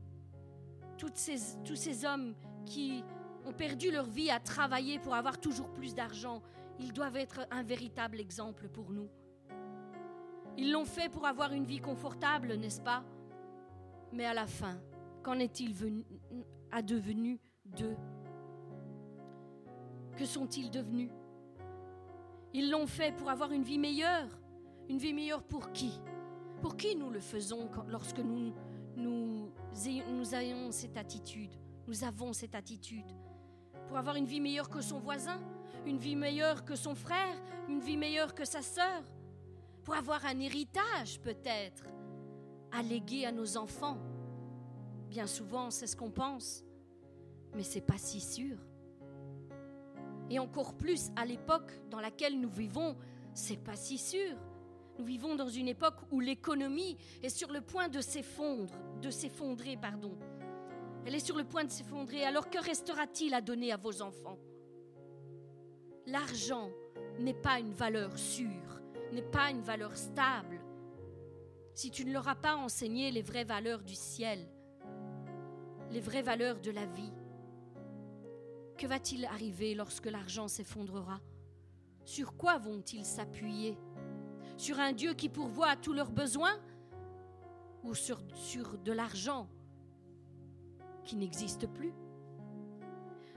Toutes 0.98 1.18
ces- 1.18 1.62
tous 1.63 1.76
ces 1.76 2.06
hommes 2.06 2.34
qui 2.65 3.04
ont 3.46 3.54
perdu 3.54 3.91
leur 3.91 4.06
vie 4.06 4.32
à 4.32 4.39
travailler 4.39 4.98
pour 5.00 5.13
avoir 5.13 5.39
toujours 5.39 5.72
plus 5.72 5.94
d'argent, 5.94 6.41
ils 6.80 6.94
doivent 6.94 7.18
être 7.18 7.41
un 7.52 7.63
véritable 7.63 8.20
exemple 8.20 8.68
pour 8.70 8.89
nous. 8.91 9.10
Ils 10.58 10.72
l'ont 10.72 10.86
fait 10.86 11.10
pour 11.10 11.26
avoir 11.26 11.52
une 11.54 11.65
vie 11.65 11.80
confortable, 11.80 12.56
n'est-ce 12.56 12.82
pas? 12.82 13.04
Mais 14.13 14.26
à 14.26 14.34
la 14.34 14.48
fin, 14.48 14.78
qu'en 15.24 15.39
est-il 15.39 15.74
venu- 15.74 16.06
advenu 16.72 17.39
d'eux 17.65 17.98
Que 20.18 20.26
sont-ils 20.26 20.72
devenus? 20.72 21.10
Ils 22.54 22.72
l'ont 22.72 22.88
fait 22.88 23.13
pour 23.18 23.30
avoir 23.30 23.52
une 23.52 23.63
vie 23.63 23.78
meilleure. 23.80 24.30
Une 24.88 24.98
vie 24.98 25.13
meilleure 25.13 25.44
pour 25.44 25.72
qui? 25.74 26.00
Pour 26.62 26.78
qui 26.78 26.96
nous 26.96 27.10
le 27.10 27.20
faisons 27.20 27.70
lorsque 27.89 28.20
nous, 28.20 28.54
nous, 28.96 29.50
nous 30.10 30.36
ayons 30.36 30.72
cette 30.72 30.96
attitude? 30.96 31.52
Nous 31.88 32.04
avons 32.06 32.32
cette 32.32 32.56
attitude. 32.56 33.06
Pour 33.89 33.98
avoir 33.98 34.15
une 34.15 34.26
vie 34.26 34.39
meilleure 34.39 34.70
que 34.70 34.82
son 34.82 35.00
voisin 35.00 35.39
Une 35.86 35.98
vie 35.98 36.15
meilleure 36.15 36.65
que 36.65 36.76
son 36.76 36.96
frère 36.96 37.36
Une 37.70 37.80
vie 37.82 37.98
meilleure 37.98 38.34
que 38.34 38.46
sa 38.46 38.62
sœur 38.63 39.04
Pour 39.86 39.95
avoir 39.95 40.26
un 40.26 40.39
héritage 40.39 41.21
peut-être 41.21 41.86
à 42.71 42.82
léguer 42.82 43.26
à 43.26 43.32
nos 43.32 43.56
enfants 43.56 43.98
Bien 45.08 45.28
souvent, 45.28 45.69
c'est 45.69 45.88
ce 45.88 45.95
qu'on 45.95 46.12
pense, 46.12 46.63
mais 47.54 47.63
c'est 47.63 47.80
pas 47.80 47.98
si 47.98 48.19
sûr. 48.19 48.58
Et 50.30 50.39
encore 50.39 50.74
plus 50.74 51.10
à 51.15 51.26
l'époque 51.26 51.71
dans 51.89 52.02
laquelle 52.02 52.38
nous 52.39 52.50
vivons, 52.50 52.98
c'est 53.34 53.63
pas 53.63 53.76
si 53.76 53.98
sûr. 53.98 54.36
Nous 54.98 55.06
vivons 55.06 55.36
dans 55.36 55.48
une 55.48 55.67
époque 55.67 56.00
où 56.12 56.19
l'économie 56.19 56.98
est 57.21 57.30
sur 57.30 57.52
le 57.52 57.62
point 57.62 57.88
de 57.88 58.02
s'effondrer, 58.02 58.76
de 59.02 59.10
s'effondrer, 59.10 59.78
pardon. 59.78 60.17
Elle 61.06 61.15
est 61.15 61.26
sur 61.26 61.38
le 61.38 61.43
point 61.43 61.63
de 61.63 61.71
s'effondrer. 61.71 62.26
Alors 62.26 62.50
que 62.50 62.58
restera-t-il 62.58 63.34
à 63.34 63.41
donner 63.41 63.71
à 63.71 63.78
vos 63.78 64.02
enfants? 64.02 64.39
L'argent 66.08 66.69
n'est 67.19 67.34
pas 67.34 67.60
une 67.60 67.74
valeur 67.74 68.17
sûre, 68.17 68.82
n'est 69.12 69.22
pas 69.22 69.50
une 69.52 69.62
valeur 69.62 69.96
stable. 69.96 70.60
Si 71.74 71.91
tu 71.91 72.06
ne 72.06 72.13
leur 72.13 72.28
as 72.28 72.36
pas 72.36 72.56
enseigné 72.56 73.12
les 73.12 73.22
vraies 73.22 73.44
valeurs 73.44 73.84
du 73.84 73.96
ciel, 73.96 74.48
les 75.91 76.00
vraies 76.00 76.22
valeurs 76.22 76.60
de 76.62 76.72
la 76.72 76.86
vie, 76.86 77.12
que 78.78 78.88
va-t-il 78.88 79.26
arriver 79.26 79.76
lorsque 79.76 80.06
l'argent 80.06 80.48
s'effondrera? 80.48 81.20
Sur 82.04 82.36
quoi 82.36 82.58
vont-ils 82.58 83.06
s'appuyer? 83.06 83.78
Sur 84.58 84.80
un 84.80 84.94
Dieu 84.94 85.13
qui 85.13 85.30
pourvoit 85.30 85.70
à 85.70 85.76
tous 85.76 85.94
leurs 85.94 86.12
besoins? 86.12 86.60
Ou 87.84 87.94
sur, 87.94 88.20
sur 88.34 88.78
de 88.78 88.91
l'argent 88.91 89.48
qui 91.04 91.15
n'existe 91.15 91.68
plus? 91.68 91.94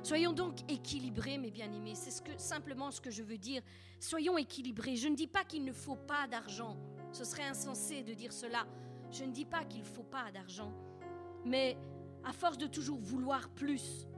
Soyons 0.08 0.32
donc 0.32 0.60
équilibrés, 0.70 1.36
mes 1.36 1.50
bien-aimés. 1.50 1.94
C'est 1.94 2.40
simplement 2.40 2.90
ce 2.90 2.98
que 2.98 3.10
je 3.10 3.22
veux 3.22 3.36
dire. 3.36 3.60
Soyons 4.00 4.38
équilibrés. 4.38 4.96
Je 4.96 5.06
ne 5.06 5.14
dis 5.14 5.26
pas 5.26 5.44
qu'il 5.44 5.66
ne 5.66 5.72
faut 5.72 5.96
pas 5.96 6.26
d'argent. 6.26 6.78
Ce 7.12 7.24
serait 7.24 7.44
insensé 7.44 8.02
de 8.02 8.14
dire 8.14 8.32
cela. 8.32 8.66
Je 9.10 9.24
ne 9.24 9.32
dis 9.32 9.44
pas 9.44 9.66
qu'il 9.66 9.80
ne 9.80 9.86
faut 9.86 10.04
pas 10.04 10.32
d'argent. 10.32 10.72
Mais 11.44 11.76
à 12.24 12.32
force 12.32 12.56
de 12.56 12.66
toujours 12.66 12.98
vouloir 12.98 13.50
plus, 13.50 14.08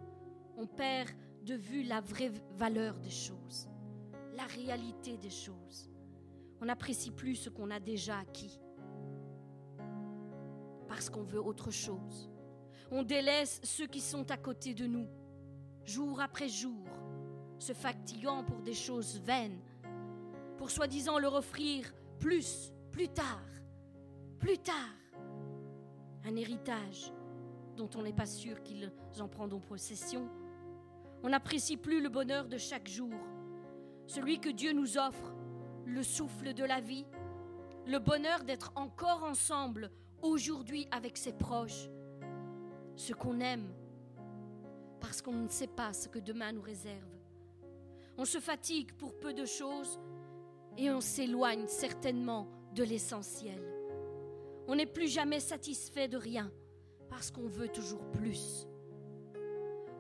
on 0.57 0.65
perd 0.65 1.11
de 1.43 1.57
vue 1.57 1.83
la 1.83 2.01
vraie 2.01 2.31
valeur 2.57 2.97
des 3.01 3.11
choses, 3.11 3.69
la 4.37 4.45
réalité 4.45 5.17
des 5.17 5.29
choses. 5.29 5.91
On 6.61 6.67
n'apprécie 6.67 7.11
plus 7.11 7.35
ce 7.35 7.51
qu'on 7.51 7.69
a 7.69 7.81
déjà 7.81 8.17
acquis 8.21 8.61
parce 10.87 11.11
qu'on 11.11 11.25
veut 11.25 11.43
autre 11.43 11.73
chose. 11.73 12.31
On 12.93 13.03
délaisse 13.03 13.61
ceux 13.65 13.89
qui 13.89 14.01
sont 14.01 14.31
à 14.31 14.37
côté 14.37 14.73
de 14.73 14.87
nous, 14.87 15.09
jour 15.85 16.21
après 16.21 16.49
jour, 16.49 16.85
se 17.59 17.73
fatiguant 17.73 18.45
pour 18.45 18.63
des 18.63 18.75
choses 18.75 19.19
vaines, 19.21 19.61
pour 20.57 20.71
soi-disant 20.71 21.19
leur 21.19 21.35
offrir 21.35 21.93
plus, 22.19 22.73
plus 22.91 23.09
tard, 23.09 23.47
plus 24.39 24.59
tard, 24.59 24.75
un 26.25 26.37
héritage 26.37 27.13
dont 27.77 27.89
on 27.97 28.03
n'est 28.03 28.13
pas 28.13 28.27
sûr 28.27 28.63
qu'ils 28.63 28.91
en 29.21 29.29
prendront 29.29 29.61
possession. 29.61 30.29
On 31.23 31.31
n'apprécie 31.31 31.77
plus 31.77 32.03
le 32.03 32.09
bonheur 32.09 32.49
de 32.49 32.59
chaque 32.59 32.89
jour, 32.89 33.13
celui 34.07 34.39
que 34.39 34.49
Dieu 34.49 34.73
nous 34.73 34.99
offre, 34.99 35.35
le 35.87 36.03
souffle 36.03 36.55
de 36.55 36.65
la 36.65 36.81
vie, 36.81 37.07
le 37.87 37.99
bonheur 37.99 38.45
d'être 38.45 38.73
encore 38.77 39.25
ensemble 39.25 39.91
aujourd'hui 40.23 40.87
avec 40.91 41.17
ses 41.17 41.33
proches, 41.33 41.89
ce 42.97 43.13
qu'on 43.13 43.41
aime, 43.41 43.73
parce 45.01 45.23
qu'on 45.23 45.33
ne 45.33 45.49
sait 45.49 45.67
pas 45.67 45.93
ce 45.93 46.09
que 46.09 46.19
demain 46.19 46.53
nous 46.53 46.63
réserve. 46.63 47.09
On 48.19 48.25
se 48.25 48.39
fatigue 48.39 48.93
pour 48.95 49.19
peu 49.19 49.33
de 49.33 49.47
choses 49.47 49.99
et 50.77 50.91
on 50.91 51.01
s'éloigne 51.01 51.67
certainement 51.67 52.47
de 52.75 52.85
l'essentiel. 52.85 53.61
On 54.69 54.77
n'est 54.77 54.87
plus 54.87 55.09
jamais 55.09 55.41
satisfait 55.41 56.07
de 56.07 56.17
rien 56.17 56.51
parce 57.09 57.31
qu'on 57.31 57.49
veut 57.49 57.69
toujours 57.69 58.05
plus. 58.13 58.67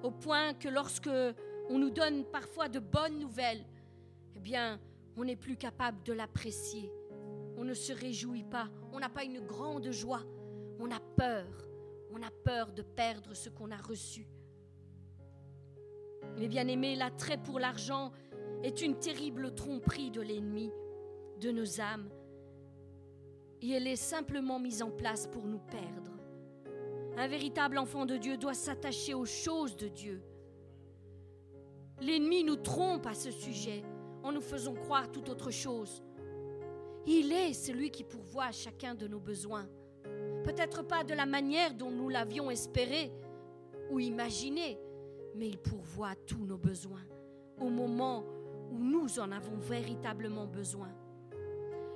Au 0.02 0.10
point 0.10 0.54
que 0.54 0.68
lorsque 0.68 1.10
on 1.68 1.78
nous 1.78 1.90
donne 1.90 2.24
parfois 2.24 2.68
de 2.68 2.78
bonnes 2.78 3.18
nouvelles, 3.18 3.64
eh 4.36 4.40
bien, 4.40 4.80
on 5.16 5.24
n'est 5.24 5.36
plus 5.36 5.56
capable 5.56 6.02
de 6.04 6.12
l'apprécier. 6.12 6.90
On 7.56 7.64
ne 7.64 7.74
se 7.74 7.92
réjouit 7.92 8.44
pas, 8.44 8.68
on 8.92 9.00
n'a 9.00 9.08
pas 9.08 9.24
une 9.24 9.40
grande 9.40 9.90
joie, 9.90 10.22
on 10.78 10.90
a 10.90 11.00
peur, 11.00 11.46
on 12.12 12.22
a 12.22 12.30
peur 12.30 12.72
de 12.72 12.82
perdre 12.82 13.34
ce 13.34 13.50
qu'on 13.50 13.70
a 13.70 13.76
reçu. 13.76 14.26
Mes 16.36 16.48
bien-aimés, 16.48 16.96
l'attrait 16.96 17.38
pour 17.38 17.58
l'argent 17.58 18.12
est 18.62 18.82
une 18.82 18.96
terrible 18.98 19.54
tromperie 19.54 20.10
de 20.10 20.20
l'ennemi 20.20 20.70
de 21.40 21.50
nos 21.50 21.80
âmes 21.80 22.10
et 23.62 23.70
elle 23.70 23.86
est 23.86 23.96
simplement 23.96 24.58
mise 24.58 24.82
en 24.82 24.90
place 24.90 25.26
pour 25.26 25.46
nous 25.46 25.58
perdre. 25.58 26.12
Un 27.16 27.28
véritable 27.28 27.78
enfant 27.78 28.06
de 28.06 28.16
Dieu 28.16 28.36
doit 28.36 28.54
s'attacher 28.54 29.14
aux 29.14 29.26
choses 29.26 29.76
de 29.76 29.88
Dieu. 29.88 30.22
L'ennemi 32.00 32.44
nous 32.44 32.56
trompe 32.56 33.06
à 33.06 33.14
ce 33.14 33.30
sujet 33.30 33.82
en 34.22 34.32
nous 34.32 34.40
faisant 34.40 34.74
croire 34.74 35.10
tout 35.10 35.28
autre 35.30 35.50
chose. 35.50 36.02
Il 37.06 37.32
est 37.32 37.52
celui 37.52 37.90
qui 37.90 38.04
pourvoit 38.04 38.44
à 38.44 38.52
chacun 38.52 38.94
de 38.94 39.06
nos 39.06 39.20
besoins. 39.20 39.68
Peut-être 40.44 40.82
pas 40.82 41.04
de 41.04 41.12
la 41.12 41.26
manière 41.26 41.74
dont 41.74 41.90
nous 41.90 42.08
l'avions 42.08 42.50
espéré 42.50 43.12
ou 43.90 44.00
imaginé, 44.00 44.78
mais 45.34 45.48
il 45.48 45.58
pourvoit 45.58 46.14
tous 46.26 46.44
nos 46.44 46.58
besoins 46.58 47.04
au 47.60 47.68
moment 47.68 48.24
où 48.70 48.78
nous 48.78 49.18
en 49.18 49.32
avons 49.32 49.56
véritablement 49.56 50.46
besoin. 50.46 50.88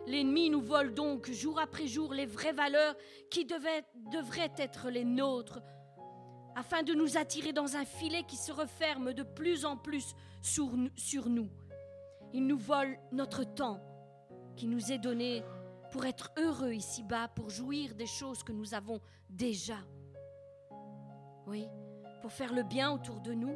L'ennemi 0.07 0.51
nous 0.51 0.61
vole 0.61 0.93
donc 0.93 1.31
jour 1.31 1.59
après 1.59 1.87
jour 1.87 2.13
les 2.13 2.27
vraies 2.27 2.53
valeurs 2.53 2.95
qui 3.31 3.47
devraient 3.47 4.53
être 4.59 4.91
les 4.91 5.05
nôtres, 5.05 5.61
afin 6.57 6.83
de 6.83 6.93
nous 6.93 7.17
attirer 7.17 7.53
dans 7.53 7.77
un 7.77 7.85
filet 7.85 8.23
qui 8.25 8.37
se 8.37 8.53
referme 8.53 9.13
de 9.13 9.23
plus 9.23 9.65
en 9.65 9.77
plus 9.77 10.15
sur 10.43 11.29
nous. 11.29 11.49
Il 12.33 12.47
nous 12.47 12.59
vole 12.59 12.99
notre 13.13 13.45
temps 13.45 13.81
qui 14.57 14.67
nous 14.67 14.93
est 14.93 14.99
donné 14.99 15.43
pour 15.91 16.05
être 16.05 16.33
heureux 16.37 16.73
ici-bas, 16.73 17.29
pour 17.29 17.49
jouir 17.51 17.95
des 17.95 18.07
choses 18.07 18.43
que 18.43 18.53
nous 18.53 18.75
avons 18.75 19.01
déjà. 19.31 19.79
Oui, 21.47 21.67
pour 22.25 22.33
faire 22.33 22.55
le 22.55 22.63
bien 22.63 22.91
autour 22.91 23.21
de 23.21 23.35
nous, 23.35 23.55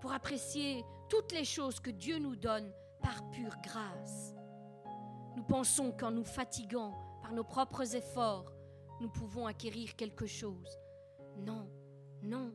pour 0.00 0.12
apprécier 0.12 0.84
toutes 1.08 1.32
les 1.32 1.44
choses 1.44 1.80
que 1.80 1.90
Dieu 1.90 2.20
nous 2.20 2.36
donne 2.36 2.70
par 3.02 3.28
pure 3.32 3.56
grâce. 3.64 4.32
Nous 5.34 5.42
pensons 5.42 5.90
qu'en 5.90 6.12
nous 6.12 6.22
fatiguant 6.22 6.94
par 7.20 7.32
nos 7.32 7.42
propres 7.42 7.96
efforts, 7.96 8.52
nous 9.00 9.08
pouvons 9.08 9.48
acquérir 9.48 9.96
quelque 9.96 10.24
chose. 10.24 10.78
Non, 11.38 11.68
non. 12.22 12.54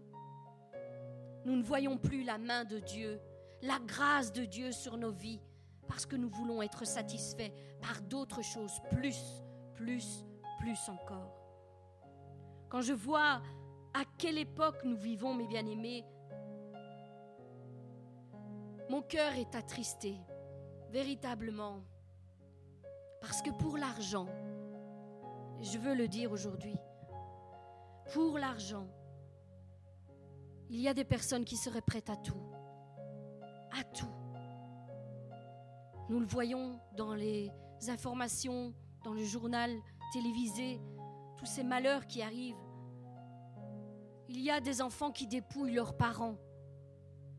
Nous 1.44 1.58
ne 1.58 1.63
voyons 1.63 1.98
plus 1.98 2.24
la 2.24 2.38
main 2.38 2.63
de 2.63 2.80
Dieu, 2.80 3.20
la 3.62 3.80
grâce 3.86 4.32
de 4.32 4.46
Dieu 4.46 4.72
sur 4.72 4.96
nos 4.96 5.12
vies, 5.12 5.41
parce 5.89 6.06
que 6.06 6.15
nous 6.15 6.30
voulons 6.30 6.62
être 6.62 6.88
satisfaits 6.88 7.52
par 7.82 8.02
d'autres 8.04 8.41
choses, 8.41 8.80
plus, 8.89 9.44
plus, 9.74 10.24
plus 10.62 10.80
encore. 10.88 11.41
Quand 12.70 12.82
je 12.82 12.94
vois 12.94 13.41
à 13.95 14.03
quelle 14.17 14.38
époque 14.38 14.84
nous 14.84 14.97
vivons, 14.97 15.34
mes 15.34 15.47
bien-aimés, 15.47 16.03
mon 18.89 19.01
cœur 19.01 19.34
est 19.36 19.55
attristé, 19.55 20.19
véritablement. 20.89 21.81
Parce 23.21 23.41
que 23.41 23.51
pour 23.51 23.77
l'argent, 23.77 24.27
je 25.62 25.77
veux 25.77 25.95
le 25.95 26.10
dire 26.10 26.34
aujourd'hui, 26.34 26.75
pour 28.13 28.38
l'argent, 28.38 28.86
il 30.69 30.81
y 30.81 30.89
a 30.89 30.93
des 30.93 31.05
personnes 31.05 31.45
qui 31.45 31.55
seraient 31.55 31.81
prêtes 31.81 32.10
à 32.10 32.17
tout. 32.17 32.41
À 33.71 33.84
tout. 33.86 34.12
Nous 36.10 36.19
le 36.19 36.25
voyons 36.25 36.82
dans 36.97 37.15
les 37.15 37.49
informations, 37.88 38.74
dans 39.05 39.13
le 39.13 39.24
journal 39.24 39.72
télévisé, 40.11 40.82
tous 41.38 41.45
ces 41.45 41.63
malheurs 41.63 42.05
qui 42.07 42.22
arrivent. 42.22 42.64
Il 44.28 44.41
y 44.41 44.49
a 44.49 44.59
des 44.59 44.82
enfants 44.82 45.11
qui 45.11 45.28
dépouillent 45.28 45.73
leurs 45.73 45.95
parents. 45.95 46.38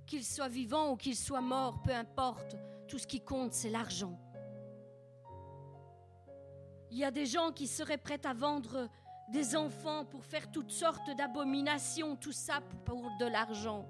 Qu'ils 0.06 0.24
soient 0.24 0.48
vivants 0.48 0.92
ou 0.92 0.96
qu'ils 0.96 1.16
soient 1.16 1.40
morts, 1.40 1.82
peu 1.82 1.92
importe, 1.92 2.56
tout 2.86 2.98
ce 2.98 3.06
qui 3.06 3.20
compte, 3.20 3.52
c'est 3.52 3.70
l'argent. 3.70 4.18
Il 6.90 6.98
y 6.98 7.04
a 7.04 7.10
des 7.10 7.26
gens 7.26 7.50
qui 7.50 7.66
seraient 7.66 7.98
prêts 7.98 8.24
à 8.24 8.32
vendre 8.32 8.88
des 9.28 9.56
enfants 9.56 10.04
pour 10.04 10.24
faire 10.24 10.50
toutes 10.52 10.70
sortes 10.70 11.10
d'abominations, 11.16 12.14
tout 12.14 12.32
ça 12.32 12.60
pour 12.84 13.10
de 13.18 13.26
l'argent. 13.26 13.84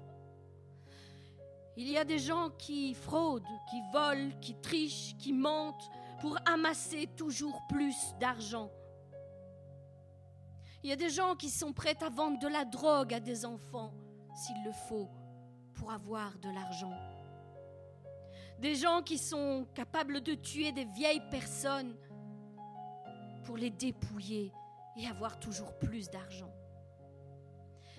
Il 1.75 1.87
y 1.87 1.97
a 1.97 2.03
des 2.03 2.17
gens 2.17 2.49
qui 2.57 2.95
fraudent, 2.95 3.45
qui 3.69 3.81
volent, 3.93 4.31
qui 4.41 4.55
trichent, 4.55 5.15
qui 5.19 5.31
mentent 5.31 5.91
pour 6.19 6.35
amasser 6.47 7.07
toujours 7.15 7.61
plus 7.69 7.95
d'argent. 8.19 8.71
Il 10.87 10.91
y 10.91 10.93
a 10.93 10.95
des 10.95 11.09
gens 11.09 11.35
qui 11.35 11.49
sont 11.49 11.73
prêts 11.73 12.01
à 12.01 12.07
vendre 12.07 12.39
de 12.39 12.47
la 12.47 12.63
drogue 12.63 13.13
à 13.13 13.19
des 13.19 13.43
enfants, 13.43 13.91
s'il 14.33 14.55
le 14.63 14.71
faut, 14.71 15.09
pour 15.73 15.91
avoir 15.91 16.37
de 16.37 16.47
l'argent. 16.47 16.97
Des 18.59 18.73
gens 18.73 19.01
qui 19.01 19.17
sont 19.17 19.67
capables 19.73 20.21
de 20.21 20.33
tuer 20.33 20.71
des 20.71 20.85
vieilles 20.85 21.29
personnes 21.29 21.93
pour 23.43 23.57
les 23.57 23.69
dépouiller 23.69 24.53
et 24.95 25.07
avoir 25.07 25.37
toujours 25.41 25.77
plus 25.77 26.09
d'argent. 26.09 26.53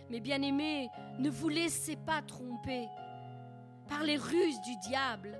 Mais 0.09 0.21
bien-aimés, 0.21 0.89
ne 1.19 1.29
vous 1.29 1.51
laissez 1.51 1.97
pas 1.97 2.23
tromper 2.23 2.89
par 3.87 4.03
les 4.03 4.17
ruses 4.17 4.63
du 4.63 4.75
diable. 4.79 5.39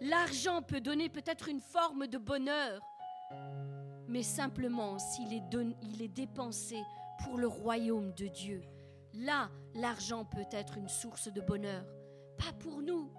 L'argent 0.00 0.62
peut 0.62 0.80
donner 0.80 1.10
peut-être 1.10 1.50
une 1.50 1.60
forme 1.60 2.06
de 2.06 2.16
bonheur, 2.16 2.80
mais 4.08 4.22
simplement 4.22 4.98
s'il 4.98 5.32
est, 5.32 6.08
dépensé 6.08 6.76
pour 7.24 7.38
le 7.38 7.46
royaume 7.46 8.12
de 8.14 8.26
Dieu. 8.26 8.62
Là, 9.14 9.50
l'argent 9.74 10.24
peut 10.24 10.46
être 10.50 10.76
une 10.76 10.88
source 10.88 11.32
de 11.32 11.40
bonheur, 11.40 11.84
pas 12.38 12.52
pour 12.58 12.82
nous, 12.82 13.10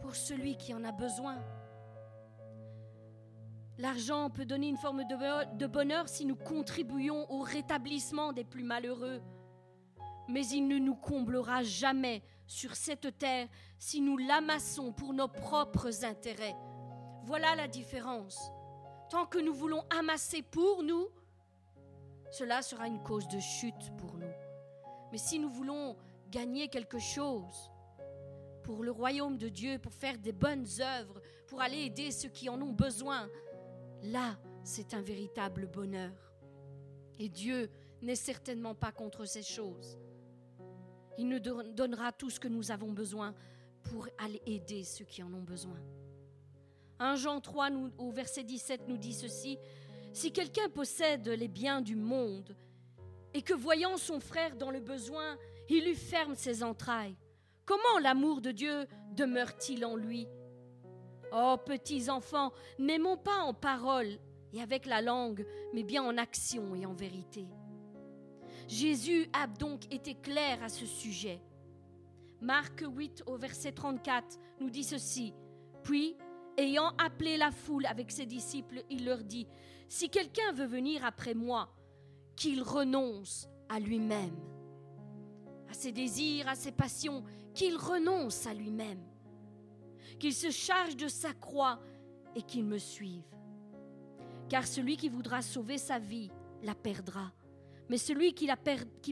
pour 0.00 0.14
celui 0.14 0.56
qui 0.56 0.74
en 0.74 0.84
a 0.84 0.92
besoin. 0.92 1.36
L'argent 3.78 4.30
peut 4.30 4.44
donner 4.44 4.68
une 4.68 4.76
forme 4.76 5.02
de 5.04 5.66
bonheur 5.66 6.08
si 6.08 6.24
nous 6.24 6.36
contribuons 6.36 7.30
au 7.30 7.40
rétablissement 7.40 8.32
des 8.32 8.44
plus 8.44 8.62
malheureux. 8.62 9.20
Mais 10.28 10.46
il 10.46 10.68
ne 10.68 10.78
nous 10.78 10.94
comblera 10.94 11.62
jamais 11.62 12.22
sur 12.46 12.76
cette 12.76 13.18
terre 13.18 13.48
si 13.78 14.00
nous 14.00 14.16
l'amassons 14.16 14.92
pour 14.92 15.12
nos 15.12 15.28
propres 15.28 16.04
intérêts. 16.04 16.56
Voilà 17.24 17.54
la 17.56 17.68
différence. 17.68 18.50
Tant 19.10 19.26
que 19.26 19.38
nous 19.38 19.54
voulons 19.54 19.84
amasser 19.90 20.42
pour 20.42 20.82
nous, 20.82 21.08
cela 22.30 22.62
sera 22.62 22.86
une 22.86 23.02
cause 23.02 23.28
de 23.28 23.38
chute 23.38 23.96
pour 23.98 24.14
nous. 24.16 24.32
Mais 25.12 25.18
si 25.18 25.38
nous 25.38 25.50
voulons 25.50 25.96
gagner 26.30 26.68
quelque 26.68 26.98
chose 26.98 27.70
pour 28.62 28.82
le 28.82 28.90
royaume 28.90 29.38
de 29.38 29.48
Dieu, 29.48 29.78
pour 29.78 29.92
faire 29.92 30.18
des 30.18 30.32
bonnes 30.32 30.66
œuvres, 30.80 31.20
pour 31.46 31.60
aller 31.60 31.84
aider 31.84 32.10
ceux 32.10 32.30
qui 32.30 32.48
en 32.48 32.60
ont 32.60 32.72
besoin, 32.72 33.28
Là, 34.04 34.36
c'est 34.62 34.92
un 34.92 35.00
véritable 35.00 35.66
bonheur. 35.66 36.12
Et 37.18 37.30
Dieu 37.30 37.70
n'est 38.02 38.16
certainement 38.16 38.74
pas 38.74 38.92
contre 38.92 39.24
ces 39.24 39.42
choses. 39.42 39.98
Il 41.16 41.28
nous 41.28 41.38
donnera 41.38 42.12
tout 42.12 42.28
ce 42.28 42.38
que 42.38 42.48
nous 42.48 42.70
avons 42.70 42.92
besoin 42.92 43.34
pour 43.82 44.06
aller 44.18 44.42
aider 44.44 44.84
ceux 44.84 45.06
qui 45.06 45.22
en 45.22 45.32
ont 45.32 45.42
besoin. 45.42 45.80
1 47.04 47.16
Jean 47.16 47.38
3 47.38 47.68
au 47.98 48.10
verset 48.10 48.44
17 48.44 48.88
nous 48.88 48.96
dit 48.96 49.12
ceci, 49.12 49.58
Si 50.14 50.32
quelqu'un 50.32 50.70
possède 50.70 51.28
les 51.28 51.48
biens 51.48 51.82
du 51.82 51.96
monde 51.96 52.56
et 53.34 53.42
que 53.42 53.52
voyant 53.52 53.98
son 53.98 54.20
frère 54.20 54.56
dans 54.56 54.70
le 54.70 54.80
besoin, 54.80 55.36
il 55.68 55.84
lui 55.84 55.96
ferme 55.96 56.34
ses 56.34 56.62
entrailles, 56.62 57.16
comment 57.66 57.98
l'amour 58.00 58.40
de 58.40 58.52
Dieu 58.52 58.86
demeure-t-il 59.12 59.84
en 59.84 59.96
lui? 59.96 60.26
Oh, 61.30 61.56
petits 61.62 62.08
enfants, 62.08 62.52
n'aimons 62.78 63.18
pas 63.18 63.40
en 63.40 63.52
parole 63.52 64.18
et 64.54 64.62
avec 64.62 64.86
la 64.86 65.02
langue, 65.02 65.44
mais 65.74 65.82
bien 65.82 66.02
en 66.02 66.16
action 66.16 66.74
et 66.74 66.86
en 66.86 66.94
vérité. 66.94 67.46
Jésus 68.66 69.28
a 69.34 69.46
donc 69.46 69.92
été 69.92 70.14
clair 70.14 70.62
à 70.62 70.70
ce 70.70 70.86
sujet. 70.86 71.42
Marc 72.40 72.82
8 72.86 73.24
au 73.26 73.36
verset 73.36 73.72
34 73.72 74.38
nous 74.60 74.70
dit 74.70 74.84
ceci. 74.84 75.34
Puis, 75.82 76.16
ayant 76.56 76.92
appelé 76.98 77.36
la 77.36 77.50
foule 77.50 77.86
avec 77.86 78.10
ses 78.10 78.26
disciples, 78.26 78.82
il 78.90 79.04
leur 79.04 79.22
dit, 79.22 79.46
Si 79.88 80.08
quelqu'un 80.08 80.52
veut 80.52 80.66
venir 80.66 81.04
après 81.04 81.34
moi, 81.34 81.68
qu'il 82.36 82.62
renonce 82.62 83.48
à 83.68 83.80
lui-même, 83.80 84.36
à 85.68 85.74
ses 85.74 85.92
désirs, 85.92 86.48
à 86.48 86.54
ses 86.54 86.72
passions, 86.72 87.24
qu'il 87.54 87.76
renonce 87.76 88.46
à 88.46 88.54
lui-même, 88.54 89.02
qu'il 90.18 90.34
se 90.34 90.50
charge 90.50 90.96
de 90.96 91.08
sa 91.08 91.32
croix 91.32 91.80
et 92.34 92.42
qu'il 92.42 92.64
me 92.64 92.78
suive. 92.78 93.24
Car 94.48 94.66
celui 94.66 94.96
qui 94.96 95.08
voudra 95.08 95.42
sauver 95.42 95.78
sa 95.78 95.98
vie 95.98 96.30
la 96.62 96.74
perdra, 96.74 97.32
mais 97.88 97.98
celui 97.98 98.34
qui, 98.34 98.48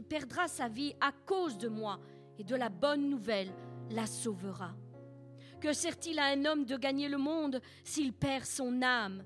perdra 0.03 0.47
sa 0.47 0.67
vie 0.67 0.93
à 0.99 1.11
cause 1.25 1.57
de 1.57 1.67
moi 1.67 1.99
et 2.37 2.43
de 2.43 2.55
la 2.55 2.69
bonne 2.69 3.09
nouvelle 3.09 3.53
la 3.91 4.05
sauvera. 4.05 4.73
Que 5.63 5.71
sert-il 5.71 6.19
à 6.19 6.25
un 6.25 6.43
homme 6.43 6.65
de 6.65 6.75
gagner 6.75 7.07
le 7.07 7.17
monde 7.17 7.61
s'il 7.85 8.11
perd 8.11 8.43
son 8.43 8.81
âme? 8.81 9.23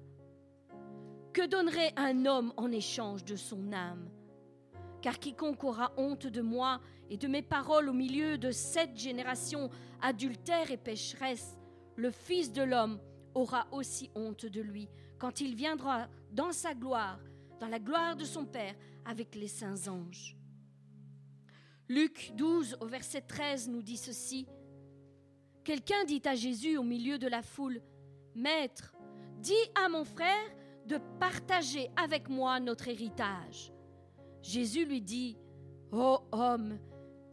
Que 1.34 1.48
donnerait 1.48 1.94
un 1.96 2.28
homme 2.28 2.54
en 2.58 2.72
échange 2.72 3.26
de 3.26 3.36
son 3.36 3.74
âme? 3.74 4.08
Car 5.02 5.18
quiconque 5.18 5.64
aura 5.64 5.94
honte 5.98 6.28
de 6.28 6.42
moi 6.42 6.80
et 7.10 7.18
de 7.18 7.28
mes 7.28 7.42
paroles 7.42 7.90
au 7.90 7.94
milieu 7.94 8.38
de 8.38 8.52
cette 8.52 8.96
génération 8.96 9.72
adultère 10.00 10.70
et 10.70 10.78
pécheresse, 10.78 11.58
le 11.96 12.12
Fils 12.12 12.52
de 12.52 12.62
l'homme 12.62 13.00
aura 13.34 13.66
aussi 13.72 14.12
honte 14.14 14.46
de 14.46 14.62
lui 14.62 14.88
quand 15.18 15.42
il 15.42 15.56
viendra 15.56 16.08
dans 16.32 16.52
sa 16.52 16.76
gloire, 16.76 17.20
dans 17.60 17.68
la 17.68 17.80
gloire 17.80 18.16
de 18.16 18.26
son 18.26 18.46
Père, 18.46 18.76
avec 19.06 19.34
les 19.34 19.48
saints 19.48 19.88
anges. 19.88 20.38
Luc 21.90 22.32
12 22.36 22.78
au 22.80 22.86
verset 22.86 23.22
13 23.22 23.70
nous 23.70 23.82
dit 23.82 23.98
ceci. 23.98 24.46
Quelqu'un 25.68 26.05
dit 26.05 26.22
à 26.24 26.34
Jésus 26.34 26.78
au 26.78 26.84
milieu 26.84 27.18
de 27.18 27.28
la 27.28 27.41
foule, 27.41 27.82
Maître, 28.34 28.95
dis 29.41 29.51
à 29.76 29.89
mon 29.89 30.05
frère 30.05 30.49
de 30.86 30.97
partager 31.20 31.89
avec 32.01 32.30
moi 32.30 32.61
notre 32.61 32.88
héritage. 32.88 33.74
Jésus 34.41 34.86
lui 34.86 35.01
dit, 35.01 35.38
Ô 35.91 36.20
homme, 36.32 36.80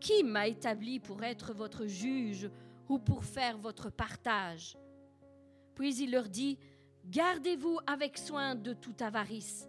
qui 0.01 0.24
m'a 0.24 0.49
établi 0.49 0.99
pour 0.99 1.22
être 1.22 1.55
votre 1.55 1.87
juge 1.87 2.51
ou 2.89 2.99
pour 2.99 3.24
faire 3.24 3.57
votre 3.57 3.89
partage? 3.89 4.76
Puis 5.76 5.95
il 5.99 6.11
leur 6.11 6.28
dit, 6.28 6.59
Gardez-vous 7.05 7.78
avec 7.87 8.18
soin 8.18 8.57
de 8.57 8.72
toute 8.72 9.01
avarice, 9.01 9.68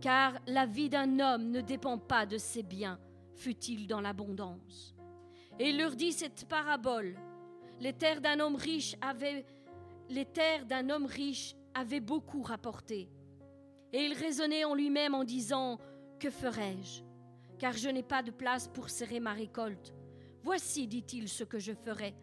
car 0.00 0.34
la 0.48 0.66
vie 0.66 0.88
d'un 0.88 1.20
homme 1.20 1.52
ne 1.52 1.60
dépend 1.60 1.96
pas 1.96 2.26
de 2.26 2.38
ses 2.38 2.64
biens, 2.64 2.98
fut-il 3.36 3.86
dans 3.86 4.00
l'abondance. 4.00 4.96
Et 5.60 5.70
il 5.70 5.78
leur 5.78 5.94
dit 5.94 6.10
cette 6.10 6.48
parabole. 6.48 7.16
Les 7.80 7.92
terres 7.92 8.20
d'un 8.20 8.40
homme 8.40 8.56
riche 8.56 8.96
avaient 11.74 12.00
beaucoup 12.00 12.42
rapporté. 12.42 13.08
Et 13.92 14.04
il 14.04 14.14
raisonnait 14.14 14.64
en 14.64 14.74
lui-même 14.74 15.14
en 15.14 15.24
disant 15.24 15.78
Que 16.18 16.30
ferai-je? 16.30 17.02
Car 17.58 17.72
je 17.72 17.88
n'ai 17.88 18.02
pas 18.02 18.22
de 18.22 18.30
place 18.30 18.68
pour 18.68 18.90
serrer 18.90 19.20
ma 19.20 19.32
récolte. 19.32 19.94
Voici, 20.42 20.86
dit-il, 20.86 21.28
ce 21.28 21.44
que 21.44 21.58
je 21.58 21.72
ferai. 21.72 22.14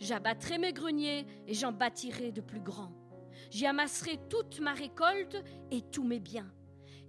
J'abattrai 0.00 0.58
mes 0.58 0.72
greniers 0.72 1.26
et 1.46 1.54
j'en 1.54 1.72
bâtirai 1.72 2.32
de 2.32 2.40
plus 2.40 2.60
grands. 2.60 2.92
J'y 3.50 3.66
amasserai 3.66 4.18
toute 4.28 4.60
ma 4.60 4.72
récolte 4.72 5.42
et 5.70 5.82
tous 5.82 6.04
mes 6.04 6.20
biens. 6.20 6.50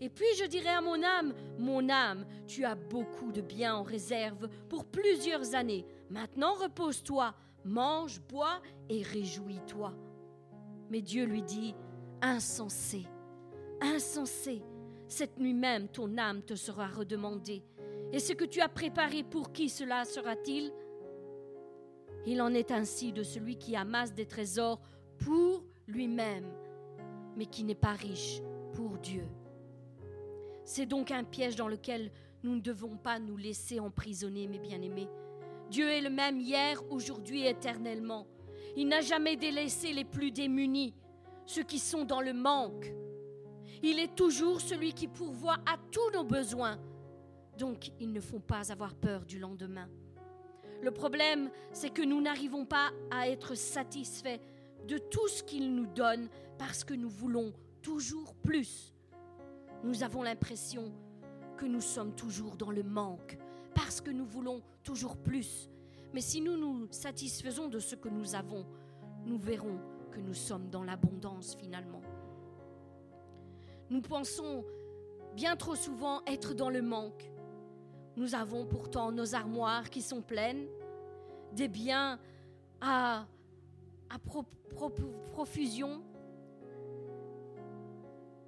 Et 0.02 0.10
puis 0.10 0.26
je 0.38 0.46
dirai 0.46 0.70
à 0.70 0.82
mon 0.82 1.02
âme, 1.04 1.34
mon 1.58 1.90
âme, 1.90 2.26
tu 2.48 2.66
as 2.66 2.76
beaucoup 2.76 3.32
de 3.32 3.42
biens 3.42 3.76
en 3.76 3.84
réserve 3.84 4.50
pour 4.70 4.86
plusieurs 4.86 5.56
années. 5.56 5.86
Maintenant 6.10 6.54
repose-toi, 6.54 7.34
mange, 7.66 8.22
bois 8.22 8.62
et 8.88 9.02
réjouis-toi. 9.02 9.94
Mais 10.90 11.02
Dieu 11.02 11.26
lui 11.26 11.42
dit, 11.42 11.76
insensé, 12.22 13.06
insensé, 13.82 14.62
cette 15.08 15.40
nuit 15.40 15.54
même 15.54 15.88
ton 15.88 16.18
âme 16.18 16.42
te 16.42 16.56
sera 16.56 16.88
redemandée. 16.88 17.64
Et 18.14 18.20
ce 18.20 18.34
que 18.34 18.46
tu 18.46 18.62
as 18.62 18.70
préparé 18.70 19.24
pour 19.24 19.52
qui 19.52 19.68
cela 19.68 20.06
sera-t-il? 20.06 20.72
Il 22.26 22.42
en 22.42 22.54
est 22.54 22.72
ainsi 22.72 23.12
de 23.12 23.24
celui 23.24 23.58
qui 23.58 23.76
amasse 23.76 24.14
des 24.14 24.26
trésors 24.26 24.80
pour 25.20 25.64
lui-même, 25.88 26.52
mais 27.36 27.46
qui 27.46 27.64
n'est 27.64 27.76
pas 27.76 27.94
riche 27.94 28.42
pour 28.74 28.98
Dieu. 28.98 29.28
C'est 30.64 30.86
donc 30.86 31.12
un 31.12 31.24
piège 31.24 31.56
dans 31.56 31.68
lequel 31.68 32.12
nous 32.44 32.56
ne 32.56 32.62
devons 32.62 32.98
pas 32.98 33.20
nous 33.20 33.38
laisser 33.38 33.80
emprisonner, 33.80 34.48
mes 34.48 34.60
bien-aimés. 34.60 35.10
Dieu 35.70 35.90
est 35.90 36.02
le 36.02 36.10
même 36.10 36.40
hier, 36.40 36.82
aujourd'hui 36.90 37.46
éternellement. 37.46 38.28
Il 38.76 38.88
n'a 38.88 39.02
jamais 39.02 39.36
délaissé 39.36 39.94
les 39.94 40.06
plus 40.06 40.32
démunis, 40.32 40.94
ceux 41.46 41.64
qui 41.64 41.80
sont 41.80 42.06
dans 42.06 42.22
le 42.22 42.34
manque. 42.34 42.94
Il 43.82 44.00
est 44.00 44.16
toujours 44.16 44.62
celui 44.62 44.94
qui 44.94 45.08
pourvoit 45.08 45.58
à 45.66 45.78
tous 45.92 46.12
nos 46.12 46.24
besoins. 46.24 46.78
Donc, 47.58 47.92
il 48.00 48.12
ne 48.12 48.20
faut 48.20 48.40
pas 48.40 48.72
avoir 48.72 48.96
peur 48.96 49.26
du 49.26 49.40
lendemain. 49.40 49.90
Le 50.82 50.92
problème, 50.92 51.50
c'est 51.72 51.90
que 51.90 52.02
nous 52.02 52.22
n'arrivons 52.22 52.66
pas 52.66 52.92
à 53.12 53.30
être 53.30 53.56
satisfaits 53.56 54.40
de 54.88 54.98
tout 54.98 55.28
ce 55.28 55.42
qu'il 55.42 55.74
nous 55.74 55.88
donne 55.88 56.30
parce 56.58 56.84
que 56.84 56.94
nous 56.94 57.10
voulons 57.10 57.54
toujours 57.82 58.36
plus. 58.36 58.94
Nous 59.84 60.04
avons 60.04 60.22
l'impression 60.22 60.92
que 61.58 61.66
nous 61.66 61.82
sommes 61.82 62.14
toujours 62.14 62.58
dans 62.58 62.72
le 62.72 62.84
manque 62.84 63.38
parce 63.76 64.02
que 64.02 64.10
nous 64.10 64.26
voulons 64.26 64.64
toujours 64.84 65.18
plus. 65.18 65.70
Mais 66.14 66.22
si 66.22 66.42
nous 66.42 66.58
nous 66.58 66.88
satisfaisons 66.90 67.68
de 67.68 67.78
ce 67.78 67.94
que 67.94 68.10
nous 68.10 68.34
avons, 68.34 68.66
nous 69.26 69.38
verrons 69.38 69.78
que 70.12 70.20
nous 70.20 70.34
sommes 70.34 70.70
dans 70.70 70.84
l'abondance 70.84 71.56
finalement. 71.56 72.02
Nous 73.90 74.02
pensons 74.02 74.64
bien 75.36 75.56
trop 75.56 75.76
souvent 75.76 76.22
être 76.26 76.56
dans 76.56 76.70
le 76.70 76.82
manque. 76.82 77.30
Nous 78.16 78.34
avons 78.34 78.66
pourtant 78.66 79.12
nos 79.12 79.36
armoires 79.36 79.90
qui 79.90 80.02
sont 80.02 80.22
pleines, 80.22 80.68
des 81.52 81.68
biens 81.68 82.18
à, 82.80 83.28
à 84.10 84.20
profusion. 85.34 86.02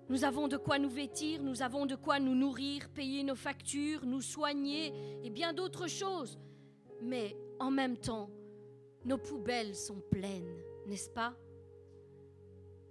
Nous 0.10 0.24
avons 0.24 0.48
de 0.48 0.56
quoi 0.56 0.80
nous 0.80 0.90
vêtir, 0.90 1.44
nous 1.44 1.62
avons 1.62 1.86
de 1.86 1.96
quoi 1.96 2.20
nous 2.20 2.34
nourrir, 2.34 2.90
payer 2.90 3.24
nos 3.24 3.36
factures, 3.36 4.06
nous 4.06 4.22
soigner 4.22 4.94
et 5.24 5.30
bien 5.30 5.52
d'autres 5.52 5.88
choses. 5.88 6.40
Mais 7.02 7.36
en 7.60 7.72
même 7.72 7.98
temps, 7.98 8.30
nos 9.04 9.18
poubelles 9.18 9.76
sont 9.76 10.02
pleines, 10.10 10.62
n'est-ce 10.86 11.10
pas? 11.10 11.36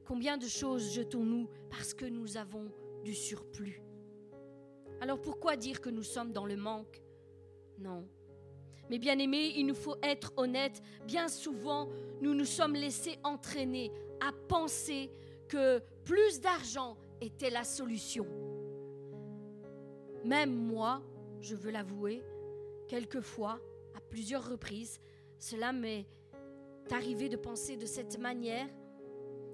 Combien 0.04 0.36
de 0.36 0.46
choses 0.46 0.92
jetons-nous 0.92 1.48
parce 1.70 1.94
que 1.94 2.04
nous 2.04 2.36
avons 2.36 2.70
du 3.02 3.14
surplus? 3.14 3.82
Alors 5.00 5.20
pourquoi 5.20 5.56
dire 5.56 5.80
que 5.80 5.90
nous 5.90 6.02
sommes 6.02 6.32
dans 6.32 6.46
le 6.46 6.56
manque? 6.56 7.02
Non. 7.78 8.06
Mais 8.90 8.98
bien 8.98 9.18
aimés, 9.18 9.54
il 9.56 9.66
nous 9.66 9.74
faut 9.74 9.96
être 10.02 10.32
honnêtes. 10.36 10.82
Bien 11.06 11.28
souvent, 11.28 11.88
nous 12.20 12.34
nous 12.34 12.44
sommes 12.44 12.74
laissés 12.74 13.18
entraîner 13.24 13.90
à 14.20 14.32
penser 14.48 15.10
que 15.48 15.82
plus 16.04 16.40
d'argent 16.40 16.96
était 17.20 17.50
la 17.50 17.64
solution. 17.64 18.26
Même 20.24 20.54
moi, 20.54 21.02
je 21.40 21.54
veux 21.54 21.70
l'avouer, 21.70 22.22
quelquefois, 22.88 23.60
à 23.94 24.00
plusieurs 24.00 24.48
reprises, 24.48 25.00
cela 25.38 25.72
m'est 25.72 26.06
arrivé 26.90 27.28
de 27.28 27.36
penser 27.36 27.76
de 27.76 27.86
cette 27.86 28.18
manière. 28.18 28.68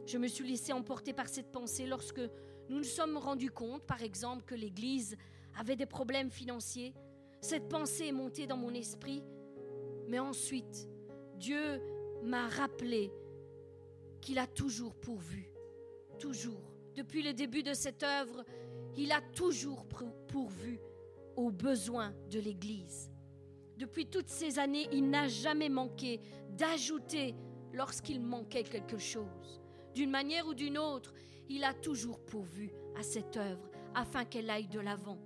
Je 0.07 0.19
me 0.19 0.29
suis 0.29 0.49
laissé 0.49 0.73
emporter 0.73 1.13
par 1.13 1.29
cette 1.29 1.51
pensée 1.51 1.87
lorsque 1.87 2.21
nous 2.69 2.79
nous 2.79 2.85
sommes 2.85 3.17
rendus 3.17 3.51
compte, 3.51 3.83
par 3.83 4.03
exemple, 4.03 4.45
que 4.45 4.55
l'Église 4.55 5.17
avait 5.59 5.77
des 5.77 5.87
problèmes 5.87 6.31
financiers. 6.31 6.95
Cette 7.41 7.69
pensée 7.69 8.07
est 8.07 8.13
montée 8.13 8.47
dans 8.47 8.57
mon 8.57 8.73
esprit, 8.73 9.23
mais 10.09 10.19
ensuite, 10.19 10.89
Dieu 11.37 11.81
m'a 12.23 12.49
rappelé 12.49 13.13
qu'il 14.21 14.39
a 14.39 14.47
toujours 14.47 14.95
pourvu, 14.95 15.51
toujours. 16.19 16.72
Depuis 16.95 17.23
le 17.23 17.33
début 17.33 17.63
de 17.63 17.73
cette 17.73 18.03
œuvre, 18.03 18.45
il 18.97 19.13
a 19.13 19.21
toujours 19.21 19.87
pourvu 20.29 20.81
aux 21.37 21.51
besoins 21.51 22.13
de 22.31 22.39
l'Église. 22.39 23.11
Depuis 23.77 24.07
toutes 24.07 24.29
ces 24.29 24.59
années, 24.59 24.89
il 24.93 25.09
n'a 25.09 25.29
jamais 25.29 25.69
manqué 25.69 26.21
d'ajouter 26.51 27.35
lorsqu'il 27.73 28.21
manquait 28.21 28.63
quelque 28.63 28.99
chose. 28.99 29.61
D'une 29.95 30.11
manière 30.11 30.47
ou 30.47 30.55
d'une 30.55 30.79
autre, 30.79 31.15
il 31.49 31.65
a 31.65 31.75
toujours 31.75 32.21
pourvu 32.21 32.71
à 32.97 33.03
cette 33.03 33.37
œuvre 33.37 33.71
afin 33.95 34.25
qu'elle 34.25 34.51
aille 34.51 34.69
de 34.69 34.81
l'avant. 34.81 35.19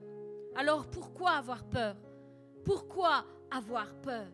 Alors 0.55 0.89
pourquoi 0.89 1.33
avoir 1.33 1.65
peur? 1.65 1.97
Pourquoi 2.65 3.25
avoir 3.51 3.95
peur? 4.01 4.29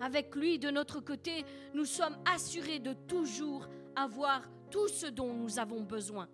Avec 0.00 0.34
lui 0.34 0.58
de 0.58 0.70
notre 0.70 1.00
côté, 1.00 1.44
nous 1.74 1.84
sommes 1.84 2.16
assurés 2.24 2.80
de 2.80 2.94
toujours 3.06 3.68
avoir 3.94 4.42
tout 4.70 4.88
ce 4.88 5.06
dont 5.06 5.32
nous 5.32 5.58
avons 5.58 5.82
besoin. 5.82 6.28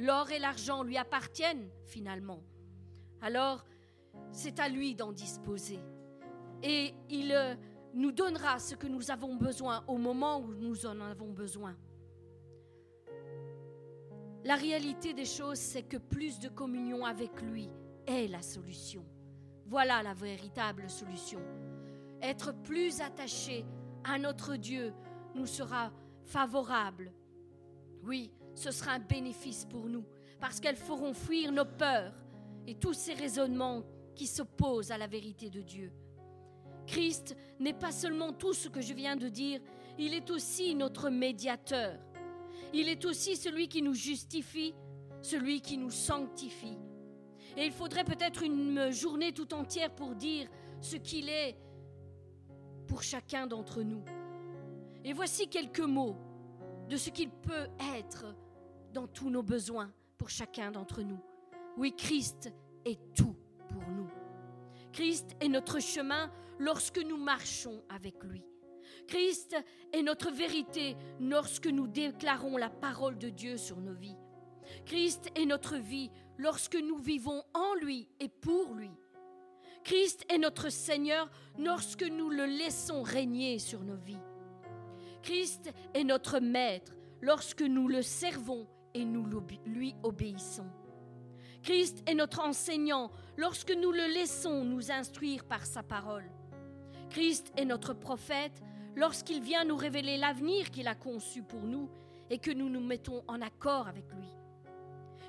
L'or 0.00 0.30
et 0.30 0.38
l'argent 0.38 0.82
lui 0.82 0.96
appartiennent 0.96 1.68
finalement. 1.84 2.42
Alors, 3.20 3.66
c'est 4.32 4.58
à 4.58 4.66
lui 4.68 4.94
d'en 4.94 5.12
disposer. 5.12 5.78
Et 6.62 6.94
il 7.10 7.32
euh, 7.32 7.54
nous 7.92 8.10
donnera 8.10 8.58
ce 8.58 8.74
que 8.74 8.86
nous 8.86 9.10
avons 9.10 9.36
besoin 9.36 9.84
au 9.88 9.98
moment 9.98 10.40
où 10.40 10.54
nous 10.54 10.86
en 10.86 10.98
avons 11.02 11.32
besoin. 11.32 11.76
La 14.44 14.56
réalité 14.56 15.12
des 15.12 15.26
choses, 15.26 15.58
c'est 15.58 15.82
que 15.82 15.98
plus 15.98 16.38
de 16.38 16.48
communion 16.48 17.04
avec 17.04 17.42
lui 17.42 17.68
est 18.06 18.26
la 18.26 18.40
solution. 18.40 19.04
Voilà 19.66 20.02
la 20.02 20.14
véritable 20.14 20.88
solution. 20.88 21.40
Être 22.22 22.54
plus 22.62 23.02
attaché 23.02 23.66
à 24.04 24.18
notre 24.18 24.56
Dieu 24.56 24.94
nous 25.34 25.46
sera 25.46 25.92
favorable. 26.24 27.12
Oui, 28.02 28.32
ce 28.54 28.70
sera 28.70 28.92
un 28.92 28.98
bénéfice 28.98 29.64
pour 29.64 29.86
nous, 29.86 30.04
parce 30.40 30.60
qu'elles 30.60 30.76
feront 30.76 31.14
fuir 31.14 31.52
nos 31.52 31.64
peurs 31.64 32.14
et 32.66 32.74
tous 32.74 32.94
ces 32.94 33.14
raisonnements 33.14 33.82
qui 34.14 34.26
s'opposent 34.26 34.90
à 34.90 34.98
la 34.98 35.06
vérité 35.06 35.50
de 35.50 35.60
Dieu. 35.60 35.92
Christ 36.86 37.36
n'est 37.58 37.72
pas 37.72 37.92
seulement 37.92 38.32
tout 38.32 38.52
ce 38.52 38.68
que 38.68 38.80
je 38.80 38.94
viens 38.94 39.16
de 39.16 39.28
dire, 39.28 39.60
il 39.98 40.14
est 40.14 40.30
aussi 40.30 40.74
notre 40.74 41.10
médiateur. 41.10 41.98
Il 42.72 42.88
est 42.88 43.04
aussi 43.04 43.36
celui 43.36 43.68
qui 43.68 43.82
nous 43.82 43.94
justifie, 43.94 44.74
celui 45.22 45.60
qui 45.60 45.76
nous 45.76 45.90
sanctifie. 45.90 46.78
Et 47.56 47.64
il 47.64 47.72
faudrait 47.72 48.04
peut-être 48.04 48.42
une 48.42 48.90
journée 48.90 49.32
tout 49.32 49.52
entière 49.54 49.94
pour 49.94 50.14
dire 50.14 50.48
ce 50.80 50.96
qu'il 50.96 51.28
est 51.28 51.56
pour 52.86 53.02
chacun 53.02 53.46
d'entre 53.46 53.82
nous. 53.82 54.02
Et 55.04 55.12
voici 55.12 55.48
quelques 55.48 55.80
mots 55.80 56.16
de 56.90 56.96
ce 56.96 57.08
qu'il 57.10 57.30
peut 57.30 57.68
être 57.96 58.34
dans 58.92 59.06
tous 59.06 59.30
nos 59.30 59.44
besoins 59.44 59.92
pour 60.18 60.28
chacun 60.28 60.72
d'entre 60.72 61.02
nous. 61.02 61.20
Oui, 61.76 61.94
Christ 61.96 62.52
est 62.84 62.98
tout 63.14 63.36
pour 63.68 63.82
nous. 63.88 64.08
Christ 64.92 65.36
est 65.40 65.48
notre 65.48 65.78
chemin 65.78 66.32
lorsque 66.58 66.98
nous 66.98 67.16
marchons 67.16 67.84
avec 67.88 68.22
lui. 68.24 68.42
Christ 69.06 69.56
est 69.92 70.02
notre 70.02 70.32
vérité 70.32 70.96
lorsque 71.20 71.68
nous 71.68 71.86
déclarons 71.86 72.56
la 72.56 72.70
parole 72.70 73.18
de 73.18 73.28
Dieu 73.28 73.56
sur 73.56 73.80
nos 73.80 73.94
vies. 73.94 74.16
Christ 74.84 75.30
est 75.36 75.46
notre 75.46 75.76
vie 75.76 76.10
lorsque 76.38 76.76
nous 76.76 76.98
vivons 76.98 77.44
en 77.54 77.74
lui 77.74 78.08
et 78.18 78.28
pour 78.28 78.74
lui. 78.74 78.90
Christ 79.84 80.24
est 80.28 80.38
notre 80.38 80.70
Seigneur 80.70 81.30
lorsque 81.56 82.02
nous 82.02 82.30
le 82.30 82.46
laissons 82.46 83.02
régner 83.02 83.60
sur 83.60 83.80
nos 83.84 83.96
vies. 83.96 84.18
Christ 85.22 85.72
est 85.94 86.04
notre 86.04 86.38
Maître 86.38 86.92
lorsque 87.20 87.62
nous 87.62 87.88
le 87.88 88.02
servons 88.02 88.66
et 88.94 89.04
nous 89.04 89.26
lui 89.66 89.94
obéissons. 90.02 90.66
Christ 91.62 92.02
est 92.06 92.14
notre 92.14 92.40
enseignant 92.40 93.10
lorsque 93.36 93.72
nous 93.72 93.92
le 93.92 94.06
laissons 94.14 94.64
nous 94.64 94.90
instruire 94.90 95.44
par 95.44 95.66
sa 95.66 95.82
parole. 95.82 96.24
Christ 97.10 97.52
est 97.56 97.66
notre 97.66 97.92
prophète 97.92 98.62
lorsqu'il 98.96 99.42
vient 99.42 99.64
nous 99.64 99.76
révéler 99.76 100.16
l'avenir 100.16 100.70
qu'il 100.70 100.88
a 100.88 100.94
conçu 100.94 101.42
pour 101.42 101.62
nous 101.62 101.90
et 102.30 102.38
que 102.38 102.50
nous 102.50 102.70
nous 102.70 102.80
mettons 102.80 103.22
en 103.28 103.42
accord 103.42 103.88
avec 103.88 104.04
lui. 104.14 104.28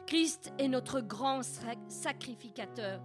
Christ 0.06 0.54
est 0.58 0.68
notre 0.68 1.02
grand 1.02 1.42
sacrificateur, 1.88 3.02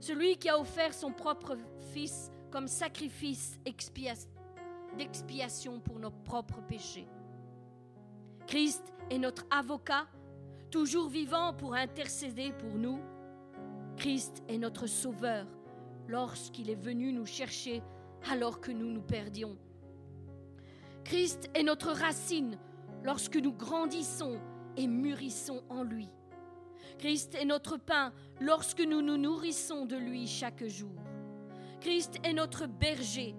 celui 0.00 0.36
qui 0.36 0.48
a 0.48 0.58
offert 0.58 0.92
son 0.92 1.12
propre 1.12 1.56
Fils 1.92 2.30
comme 2.50 2.68
sacrifice 2.68 3.58
expiatoire 3.64 4.37
d'expiation 4.98 5.80
pour 5.80 5.98
nos 5.98 6.10
propres 6.10 6.60
péchés. 6.60 7.08
Christ 8.46 8.92
est 9.10 9.18
notre 9.18 9.46
avocat, 9.50 10.06
toujours 10.70 11.08
vivant 11.08 11.54
pour 11.54 11.74
intercéder 11.74 12.52
pour 12.52 12.74
nous. 12.74 13.00
Christ 13.96 14.42
est 14.48 14.58
notre 14.58 14.86
sauveur 14.86 15.46
lorsqu'il 16.08 16.68
est 16.68 16.82
venu 16.82 17.12
nous 17.12 17.26
chercher 17.26 17.82
alors 18.30 18.60
que 18.60 18.72
nous 18.72 18.90
nous 18.90 19.02
perdions. 19.02 19.56
Christ 21.04 21.48
est 21.54 21.62
notre 21.62 21.92
racine 21.92 22.58
lorsque 23.02 23.36
nous 23.36 23.52
grandissons 23.52 24.38
et 24.76 24.86
mûrissons 24.86 25.62
en 25.68 25.82
lui. 25.82 26.08
Christ 26.98 27.34
est 27.36 27.44
notre 27.44 27.76
pain 27.76 28.12
lorsque 28.40 28.80
nous 28.80 29.00
nous 29.00 29.16
nourrissons 29.16 29.86
de 29.86 29.96
lui 29.96 30.26
chaque 30.26 30.66
jour. 30.66 30.92
Christ 31.80 32.18
est 32.24 32.32
notre 32.32 32.66
berger 32.66 33.34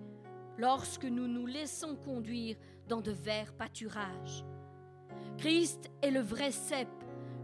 lorsque 0.60 1.06
nous 1.06 1.28
nous 1.28 1.46
laissons 1.46 1.96
conduire 1.96 2.58
dans 2.90 3.00
de 3.00 3.12
verts 3.12 3.54
pâturages. 3.54 4.44
Christ 5.38 5.90
est 6.02 6.12
le 6.12 6.20
vrai 6.20 6.52
cep 6.52 6.90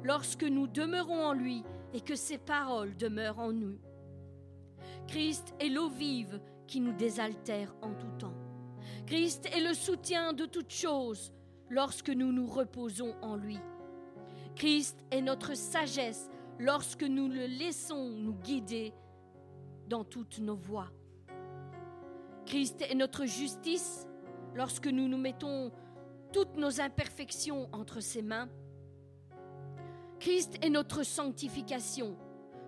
lorsque 0.04 0.44
nous 0.44 0.68
demeurons 0.68 1.24
en 1.24 1.34
lui 1.34 1.64
et 1.94 2.02
que 2.02 2.16
ses 2.16 2.38
paroles 2.38 2.98
demeurent 2.98 3.40
en 3.40 3.54
nous. 3.54 3.80
Christ 5.08 5.54
est 5.62 5.70
l'eau 5.70 5.88
vive 5.88 6.42
qui 6.68 6.82
nous 6.82 6.92
désaltère 6.92 7.74
en 7.82 7.94
tout 7.94 8.12
temps. 8.20 8.36
Christ 9.06 9.46
est 9.56 9.62
le 9.62 9.74
soutien 9.74 10.34
de 10.34 10.46
toutes 10.46 10.74
choses 10.74 11.32
lorsque 11.70 12.10
nous 12.10 12.34
nous 12.34 12.48
reposons 12.48 13.16
en 13.22 13.38
lui. 13.38 13.60
Christ 14.56 15.00
est 15.12 15.22
notre 15.22 15.56
sagesse 15.56 16.30
lorsque 16.60 17.04
nous 17.04 17.30
le 17.30 17.46
laissons 17.46 18.10
nous 18.10 18.36
guider 18.36 18.94
dans 19.88 20.04
toutes 20.04 20.40
nos 20.40 20.56
voies. 20.56 20.92
Christ 22.46 22.84
est 22.84 22.96
notre 22.96 23.26
justice 23.26 24.08
lorsque 24.54 24.88
nous 24.88 25.08
nous 25.08 25.18
mettons 25.18 25.72
toutes 26.32 26.58
nos 26.58 26.80
imperfections 26.80 27.70
entre 27.72 28.02
ses 28.02 28.22
mains. 28.22 28.50
Christ 30.20 30.58
est 30.62 30.70
notre 30.70 31.04
sanctification 31.04 32.16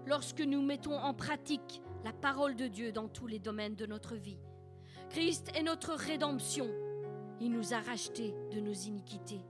lorsque 0.06 0.42
nous 0.42 0.62
mettons 0.62 0.98
en 0.98 1.14
pratique 1.14 1.82
la 2.04 2.14
parole 2.14 2.56
de 2.56 2.68
Dieu 2.68 2.92
dans 2.92 3.08
tous 3.08 3.28
les 3.28 3.40
domaines 3.40 3.76
de 3.76 3.86
notre 3.86 4.16
vie. 4.16 4.40
Christ 5.10 5.52
est 5.56 5.64
notre 5.64 5.94
rédemption. 5.94 6.68
Il 7.40 7.52
nous 7.52 7.74
a 7.74 7.80
rachetés 7.80 8.34
de 8.52 8.60
nos 8.60 8.74
iniquités. 8.74 9.42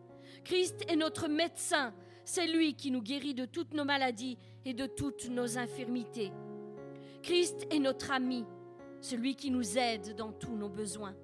Christ 0.43 0.83
est 0.89 0.95
notre 0.95 1.27
médecin. 1.27 1.93
C'est 2.25 2.47
lui 2.47 2.75
qui 2.75 2.91
nous 2.91 3.01
guérit 3.01 3.33
de 3.33 3.45
toutes 3.45 3.73
nos 3.73 3.85
maladies 3.85 4.37
et 4.65 4.73
de 4.73 4.85
toutes 4.87 5.29
nos 5.29 5.57
infirmités. 5.57 6.31
Christ 7.23 7.65
est 7.71 7.79
notre 7.79 8.11
ami 8.11 8.45
celui 9.01 9.35
qui 9.35 9.51
nous 9.51 9.77
aide 9.77 10.15
dans 10.15 10.31
tous 10.31 10.55
nos 10.55 10.69
besoins, 10.69 11.15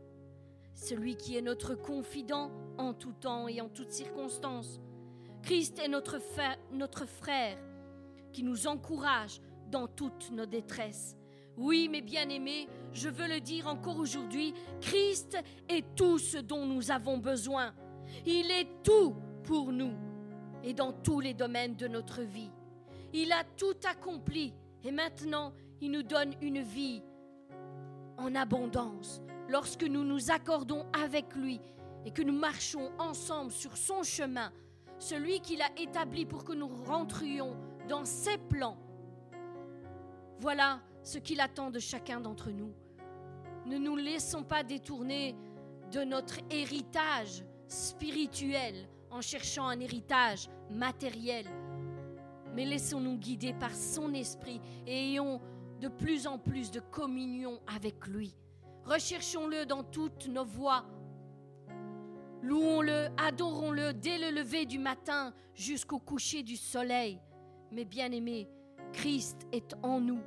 celui 0.75 1.15
qui 1.15 1.37
est 1.37 1.41
notre 1.41 1.75
confident 1.75 2.51
en 2.77 2.93
tout 2.93 3.13
temps 3.13 3.47
et 3.47 3.61
en 3.61 3.69
toutes 3.69 3.91
circonstances. 3.91 4.79
Christ 5.41 5.79
est 5.79 5.89
notre, 5.89 6.19
frère 6.19 7.57
qui 8.31 8.43
nous 8.43 8.67
encourage 8.67 9.41
dans 9.69 9.87
toutes 9.87 10.31
nos 10.31 10.45
détresses. 10.45 11.17
Oui, 11.57 11.89
mes 11.89 12.01
bien-aimés, 12.01 12.67
je 12.93 13.09
veux 13.09 13.27
le 13.27 13.39
dire 13.39 13.67
encore 13.67 13.97
aujourd'hui, 13.97 14.53
Christ 14.81 15.37
est 15.69 15.85
tout 15.95 16.17
ce 16.17 16.37
dont 16.37 16.65
nous 16.65 16.91
avons 16.91 17.17
besoin. 17.17 17.73
Il 18.25 18.49
est 18.51 18.67
tout 18.83 19.15
pour 19.43 19.71
nous 19.71 19.93
et 20.63 20.73
dans 20.73 20.93
tous 20.93 21.19
les 21.19 21.33
domaines 21.33 21.75
de 21.75 21.87
notre 21.87 22.21
vie. 22.21 22.49
Il 23.13 23.31
a 23.31 23.43
tout 23.57 23.75
accompli 23.83 24.53
et 24.83 24.91
maintenant 24.91 25.53
il 25.81 25.91
nous 25.91 26.03
donne 26.03 26.33
une 26.41 26.61
vie 26.61 27.03
en 28.17 28.35
abondance 28.35 29.21
lorsque 29.49 29.83
nous 29.83 30.03
nous 30.03 30.31
accordons 30.31 30.85
avec 30.93 31.35
lui 31.35 31.59
et 32.05 32.11
que 32.11 32.21
nous 32.21 32.37
marchons 32.37 32.91
ensemble 32.99 33.51
sur 33.51 33.77
son 33.77 34.03
chemin, 34.03 34.51
celui 34.99 35.39
qu'il 35.39 35.61
a 35.61 35.69
établi 35.77 36.25
pour 36.25 36.43
que 36.43 36.53
nous 36.53 36.67
rentrions 36.67 37.55
dans 37.87 38.05
ses 38.05 38.37
plans. 38.37 38.77
Voilà 40.39 40.81
ce 41.03 41.17
qu'il 41.17 41.39
attend 41.39 41.69
de 41.69 41.79
chacun 41.79 42.19
d'entre 42.19 42.49
nous. 42.49 42.73
Ne 43.65 43.77
nous 43.77 43.95
laissons 43.95 44.43
pas 44.43 44.63
détourner 44.63 45.35
de 45.91 46.01
notre 46.01 46.39
héritage 46.49 47.43
spirituel 47.67 48.87
en 49.09 49.21
cherchant 49.21 49.67
un 49.67 49.79
héritage 49.79 50.49
matériel, 50.69 51.45
mais 52.53 52.65
laissons-nous 52.65 53.17
guider 53.17 53.53
par 53.53 53.73
son 53.73 54.13
esprit 54.13 54.59
et 54.87 55.11
ayons 55.11 55.39
de 55.83 55.89
plus 55.89 56.27
en 56.27 56.37
plus 56.37 56.71
de 56.71 56.79
communion 56.79 57.59
avec 57.67 58.07
lui. 58.07 58.33
Recherchons-le 58.85 59.65
dans 59.65 59.83
toutes 59.83 60.27
nos 60.29 60.45
voies. 60.45 60.85
Louons-le, 62.41 63.09
adorons-le 63.17 63.91
dès 63.93 64.17
le 64.17 64.31
lever 64.31 64.65
du 64.65 64.79
matin 64.79 65.33
jusqu'au 65.53 65.99
coucher 65.99 66.41
du 66.41 66.55
soleil. 66.55 67.19
Mais 67.69 67.83
bien-aimés, 67.83 68.47
Christ 68.93 69.45
est 69.51 69.75
en 69.83 69.99
nous 69.99 70.21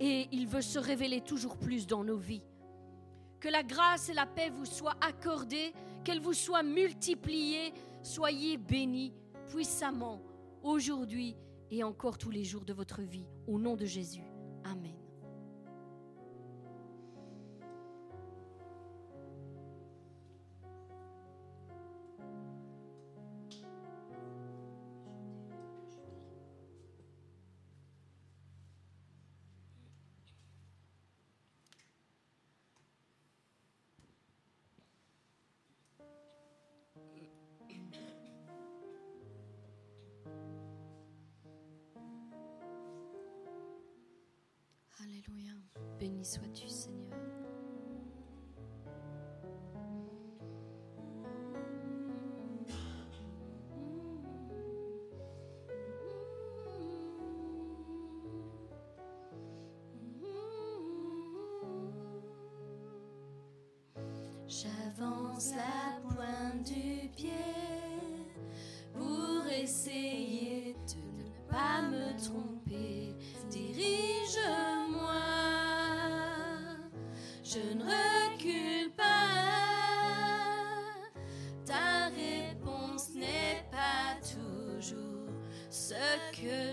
et 0.00 0.26
il 0.32 0.48
veut 0.48 0.62
se 0.62 0.80
révéler 0.80 1.20
toujours 1.20 1.58
plus 1.58 1.86
dans 1.86 2.02
nos 2.02 2.18
vies. 2.18 2.42
Que 3.38 3.48
la 3.48 3.62
grâce 3.62 4.08
et 4.08 4.14
la 4.14 4.26
paix 4.26 4.50
vous 4.50 4.66
soient 4.66 4.96
accordées, 5.00 5.74
qu'elles 6.02 6.20
vous 6.20 6.34
soient 6.34 6.64
multipliées. 6.64 7.72
Soyez 8.02 8.56
bénis 8.56 9.14
puissamment 9.46 10.20
aujourd'hui 10.64 11.36
et 11.70 11.84
encore 11.84 12.18
tous 12.18 12.30
les 12.30 12.42
jours 12.42 12.64
de 12.64 12.72
votre 12.72 13.02
vie. 13.02 13.26
Au 13.46 13.60
nom 13.60 13.76
de 13.76 13.84
Jésus. 13.84 14.25
Amen. 14.66 14.95
sois-tu, 46.26 46.68
Seigneur. 46.68 46.96
J'avance 64.48 65.52
la 65.54 66.00
pointe 66.08 66.64
du 66.64 67.08
pied. 67.10 67.65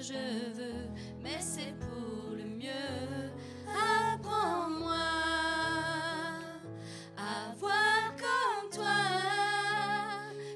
je 0.03 0.51
veux, 0.53 0.89
mais 1.21 1.39
c'est 1.39 1.73
pour 1.79 2.35
le 2.35 2.43
mieux. 2.43 3.31
Apprends-moi 3.65 4.97
à 7.17 7.55
voir 7.57 8.13
comme 8.17 8.69
toi. 8.69 9.01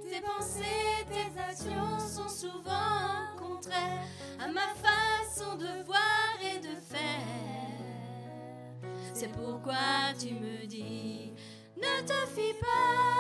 Tes 0.10 0.20
pensées, 0.20 1.06
tes 1.10 1.40
actions 1.40 1.98
sont 1.98 2.28
souvent 2.28 3.38
contraires 3.38 4.04
à 4.38 4.48
ma 4.50 4.68
façon 4.76 5.56
de 5.56 5.82
voir 5.86 6.38
et 6.42 6.60
de 6.60 6.76
faire. 6.76 7.24
C'est 9.14 9.32
pourquoi 9.32 10.14
tu 10.20 10.34
me 10.34 10.66
dis, 10.66 11.32
ne 11.78 12.06
te 12.06 12.28
fie 12.36 12.54
pas. 12.60 13.17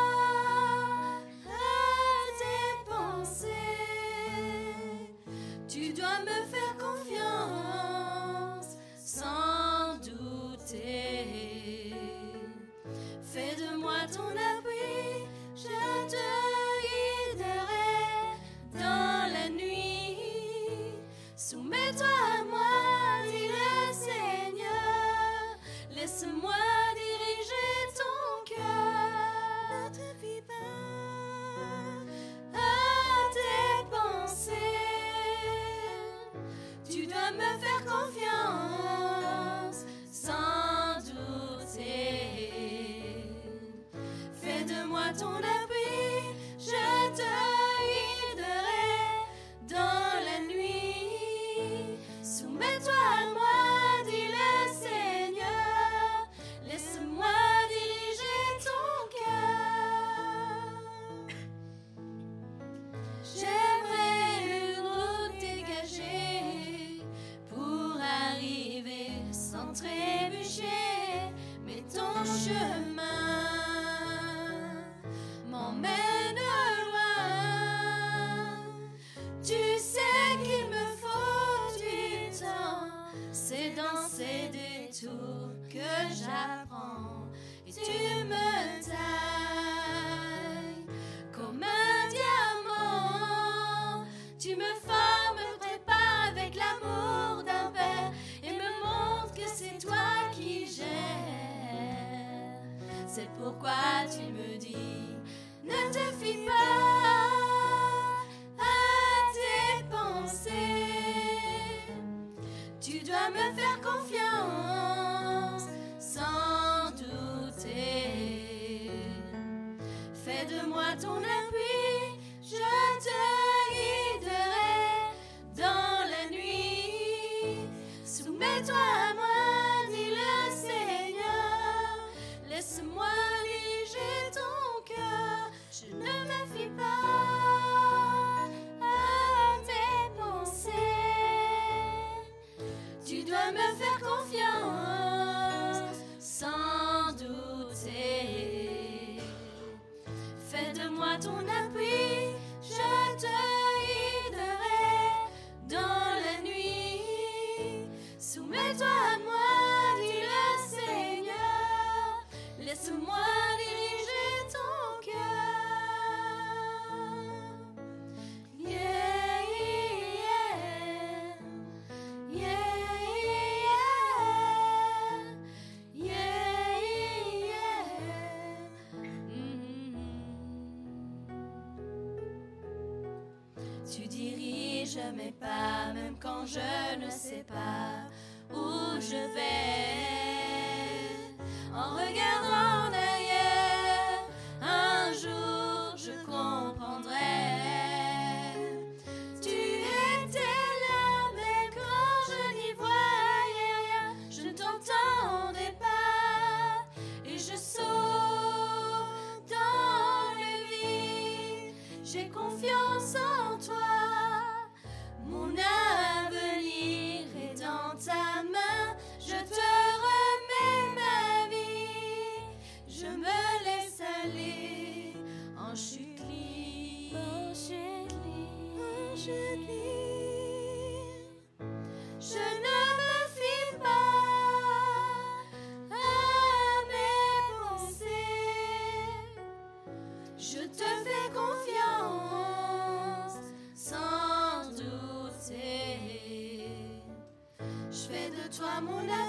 Toi 248.80 249.27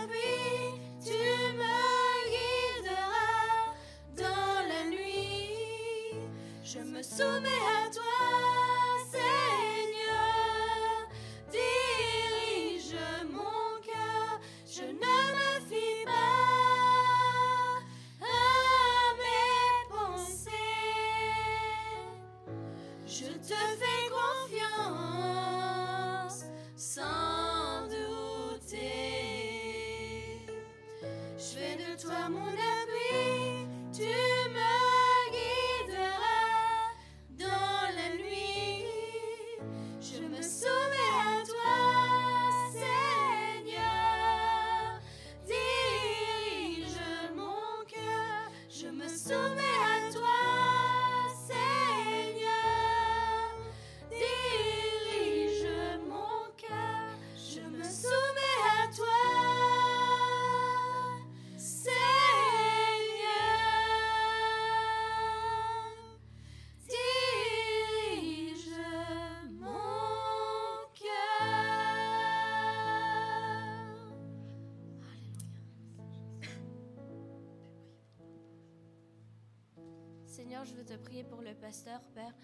Je 80.65 80.75
veux 80.75 80.85
te 80.85 80.95
prier 80.95 81.23
pour 81.23 81.41
le 81.41 81.55
pasteur, 81.55 82.01
Père. 82.15 82.35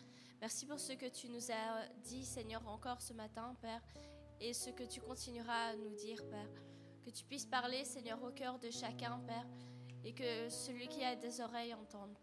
Merci 0.40 0.66
pour 0.66 0.78
ce 0.78 0.92
que 0.92 1.06
tu 1.06 1.28
nous 1.28 1.50
as 1.50 1.88
dit, 2.04 2.24
Seigneur, 2.24 2.66
encore 2.68 3.02
ce 3.02 3.12
matin, 3.12 3.56
Père, 3.60 3.82
et 4.40 4.52
ce 4.52 4.70
que 4.70 4.84
tu 4.84 5.00
continueras 5.00 5.70
à 5.70 5.76
nous 5.76 5.94
dire, 5.96 6.24
Père. 6.28 6.48
Que 7.04 7.10
tu 7.10 7.24
puisses 7.24 7.46
parler, 7.46 7.84
Seigneur, 7.84 8.22
au 8.22 8.30
cœur 8.30 8.58
de 8.60 8.70
chacun, 8.70 9.18
Père, 9.26 9.46
et 10.04 10.14
que 10.14 10.48
celui 10.48 10.86
qui 10.86 11.02
a 11.02 11.16
des 11.16 11.40
oreilles 11.40 11.74
entende, 11.74 12.13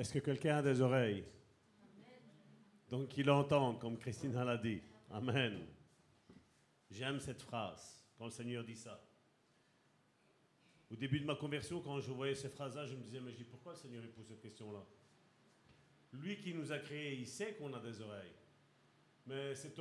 Est-ce 0.00 0.14
que 0.14 0.18
quelqu'un 0.20 0.56
a 0.56 0.62
des 0.62 0.80
oreilles? 0.80 1.22
Donc 2.88 3.08
qu'il 3.08 3.28
entende, 3.28 3.78
comme 3.78 3.98
Christina 3.98 4.42
l'a 4.46 4.56
dit. 4.56 4.80
Amen. 5.10 5.66
J'aime 6.90 7.20
cette 7.20 7.42
phrase, 7.42 8.02
quand 8.16 8.24
le 8.24 8.30
Seigneur 8.30 8.64
dit 8.64 8.76
ça. 8.76 8.98
Au 10.90 10.96
début 10.96 11.20
de 11.20 11.26
ma 11.26 11.34
conversion, 11.34 11.82
quand 11.82 12.00
je 12.00 12.10
voyais 12.12 12.34
ces 12.34 12.48
phrases-là, 12.48 12.86
je 12.86 12.94
me 12.94 13.02
disais, 13.02 13.20
mais 13.20 13.30
je 13.30 13.36
dis, 13.36 13.44
pourquoi 13.44 13.72
le 13.72 13.78
Seigneur 13.78 14.02
pose 14.16 14.26
cette 14.26 14.40
question-là? 14.40 14.82
Lui 16.14 16.38
qui 16.38 16.54
nous 16.54 16.72
a 16.72 16.78
créés, 16.78 17.18
il 17.18 17.26
sait 17.26 17.52
qu'on 17.56 17.74
a 17.74 17.80
des 17.80 18.00
oreilles. 18.00 18.32
Mais 19.26 19.54
c'est 19.54 19.78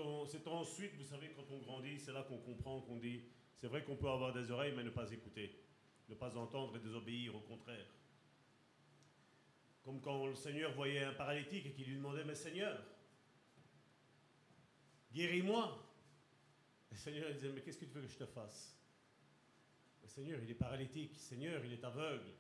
ensuite, 0.49 0.97
vous 0.97 1.05
savez, 1.05 1.29
quand 1.33 1.49
on 1.49 1.59
grandit, 1.59 1.97
c'est 1.97 2.11
là 2.11 2.23
qu'on 2.23 2.39
comprend, 2.39 2.81
qu'on 2.81 2.97
dit, 2.97 3.21
c'est 3.55 3.67
vrai 3.67 3.85
qu'on 3.85 3.95
peut 3.95 4.09
avoir 4.09 4.33
des 4.33 4.51
oreilles, 4.51 4.73
mais 4.75 4.83
ne 4.83 4.89
pas 4.89 5.09
écouter, 5.11 5.63
ne 6.09 6.15
pas 6.15 6.35
entendre 6.37 6.75
et 6.75 6.79
désobéir, 6.81 7.33
au 7.37 7.39
contraire. 7.39 7.87
Comme 9.83 10.01
quand 10.01 10.27
le 10.27 10.35
Seigneur 10.35 10.73
voyait 10.73 11.03
un 11.03 11.13
paralytique 11.13 11.65
et 11.65 11.71
qu'il 11.71 11.87
lui 11.87 11.95
demandait, 11.95 12.23
mais 12.23 12.35
Seigneur, 12.35 12.83
guéris-moi. 15.13 15.85
Le 16.91 16.97
Seigneur 16.97 17.31
disait, 17.31 17.49
mais 17.49 17.61
qu'est-ce 17.61 17.79
que 17.79 17.85
tu 17.85 17.91
veux 17.91 18.01
que 18.01 18.07
je 18.07 18.17
te 18.17 18.25
fasse? 18.25 18.75
Le 20.01 20.07
Seigneur, 20.07 20.39
il 20.43 20.49
est 20.49 20.55
paralytique. 20.55 21.15
Seigneur, 21.15 21.63
il 21.63 21.73
est 21.73 21.83
aveugle. 21.83 22.33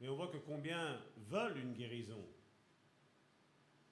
Mais 0.00 0.08
on 0.08 0.16
voit 0.16 0.28
que 0.28 0.38
combien 0.38 1.00
veulent 1.16 1.58
une 1.58 1.74
guérison. 1.74 2.24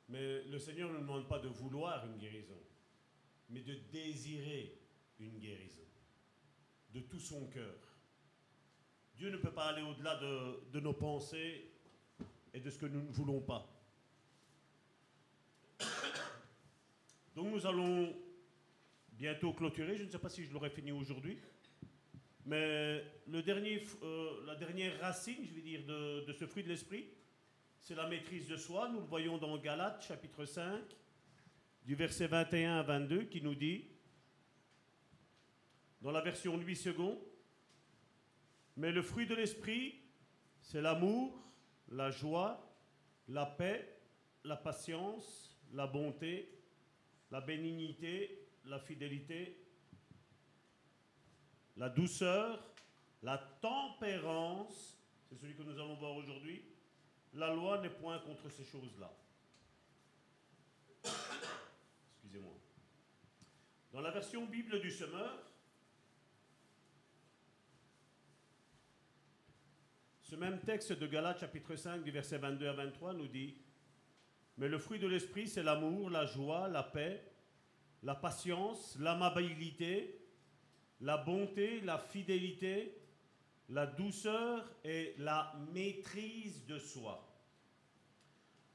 Mais 0.09 0.43
le 0.45 0.59
Seigneur 0.59 0.89
ne 0.89 0.95
nous 0.95 1.01
demande 1.01 1.29
pas 1.29 1.39
de 1.39 1.49
vouloir 1.49 2.07
une 2.07 2.17
guérison, 2.17 2.59
mais 3.51 3.61
de 3.61 3.75
désirer 3.93 4.79
une 5.21 5.39
guérison. 5.39 5.83
De 6.95 7.01
tout 7.01 7.21
son 7.21 7.47
cœur. 7.49 7.77
Dieu 9.17 9.31
ne 9.31 9.37
peut 9.37 9.53
pas 9.53 9.67
aller 9.67 9.83
au-delà 9.83 10.17
de, 10.17 10.71
de 10.71 10.81
nos 10.81 10.95
pensées 10.95 11.68
et 12.55 12.61
de 12.61 12.71
ce 12.71 12.79
que 12.79 12.87
nous 12.87 13.03
ne 13.03 13.11
voulons 13.11 13.41
pas. 13.41 13.67
Donc 17.35 17.53
nous 17.53 17.67
allons 17.67 18.17
bientôt 19.13 19.53
clôturer. 19.53 19.97
Je 19.97 20.05
ne 20.05 20.11
sais 20.11 20.19
pas 20.19 20.29
si 20.29 20.45
je 20.45 20.53
l'aurai 20.53 20.71
fini 20.71 20.93
aujourd'hui. 20.93 21.39
Mais 22.47 23.05
dernier, 23.27 23.85
euh, 24.03 24.47
la 24.47 24.55
dernière 24.55 24.99
racine, 25.01 25.45
je 25.45 25.55
vais 25.55 25.61
dire, 25.61 25.85
de, 25.87 26.25
de 26.27 26.33
ce 26.33 26.47
fruit 26.47 26.63
de 26.63 26.69
l'esprit, 26.69 27.09
c'est 27.81 27.95
la 27.95 28.09
maîtrise 28.09 28.49
de 28.49 28.57
soi. 28.57 28.89
Nous 28.89 29.01
le 29.01 29.07
voyons 29.07 29.39
dans 29.39 29.57
Galates 29.59 30.03
chapitre 30.03 30.45
5, 30.45 30.81
du 31.85 31.95
verset 31.95 32.27
21 32.27 32.79
à 32.79 32.83
22, 32.83 33.25
qui 33.25 33.43
nous 33.43 33.55
dit, 33.55 33.85
dans 36.01 36.11
la 36.11 36.21
version 36.21 36.57
8 36.57 36.77
secondes, 36.77 37.19
mais 38.77 38.93
le 38.93 39.03
fruit 39.03 39.27
de 39.27 39.35
l'esprit, 39.35 40.01
c'est 40.61 40.81
l'amour, 40.81 41.37
la 41.91 42.11
joie, 42.11 42.61
la 43.29 43.47
paix, 43.47 44.01
la 44.45 44.57
patience, 44.57 45.57
la 45.73 45.87
bonté, 45.87 46.49
la 47.31 47.41
bénignité, 47.41 48.49
la 48.65 48.79
fidélité, 48.79 49.65
la 51.77 51.89
douceur, 51.89 52.63
la 53.23 53.39
tempérance, 53.39 54.99
c'est 55.29 55.37
celui 55.37 55.55
que 55.55 55.63
nous 55.63 55.79
allons 55.79 55.97
voir 55.97 56.17
aujourd'hui. 56.17 56.65
La 57.35 57.55
loi 57.55 57.81
n'est 57.81 57.91
point 57.91 58.19
contre 58.21 58.49
ces 58.49 58.65
choses-là. 58.65 59.13
Excusez-moi. 62.15 62.55
Dans 63.93 64.01
la 64.01 64.11
version 64.11 64.47
Bible 64.47 64.81
du 64.81 64.91
Semeur, 64.91 65.48
ce 70.29 70.37
même 70.37 70.61
texte 70.61 70.93
de 70.93 71.07
Galates 71.07 71.41
chapitre 71.41 71.75
5 71.75 72.03
du 72.05 72.11
verset 72.11 72.37
22 72.37 72.69
à 72.69 72.73
23 72.75 73.15
nous 73.15 73.29
dit 73.29 73.55
Mais 74.59 74.69
le 74.69 74.79
fruit 74.79 74.99
de 74.99 75.07
l'esprit, 75.07 75.49
c'est 75.49 75.63
l'amour, 75.63 76.11
la 76.11 76.27
joie, 76.27 76.69
la 76.69 76.83
paix, 76.83 77.23
la 78.03 78.15
patience, 78.15 78.99
l'amabilité, 79.01 80.21
la 81.01 81.17
bonté, 81.17 81.81
la 81.81 81.97
fidélité, 81.99 83.01
la 83.71 83.87
douceur 83.87 84.71
et 84.85 85.15
la 85.17 85.55
maîtrise 85.73 86.67
de 86.67 86.79
soi. 86.79 87.25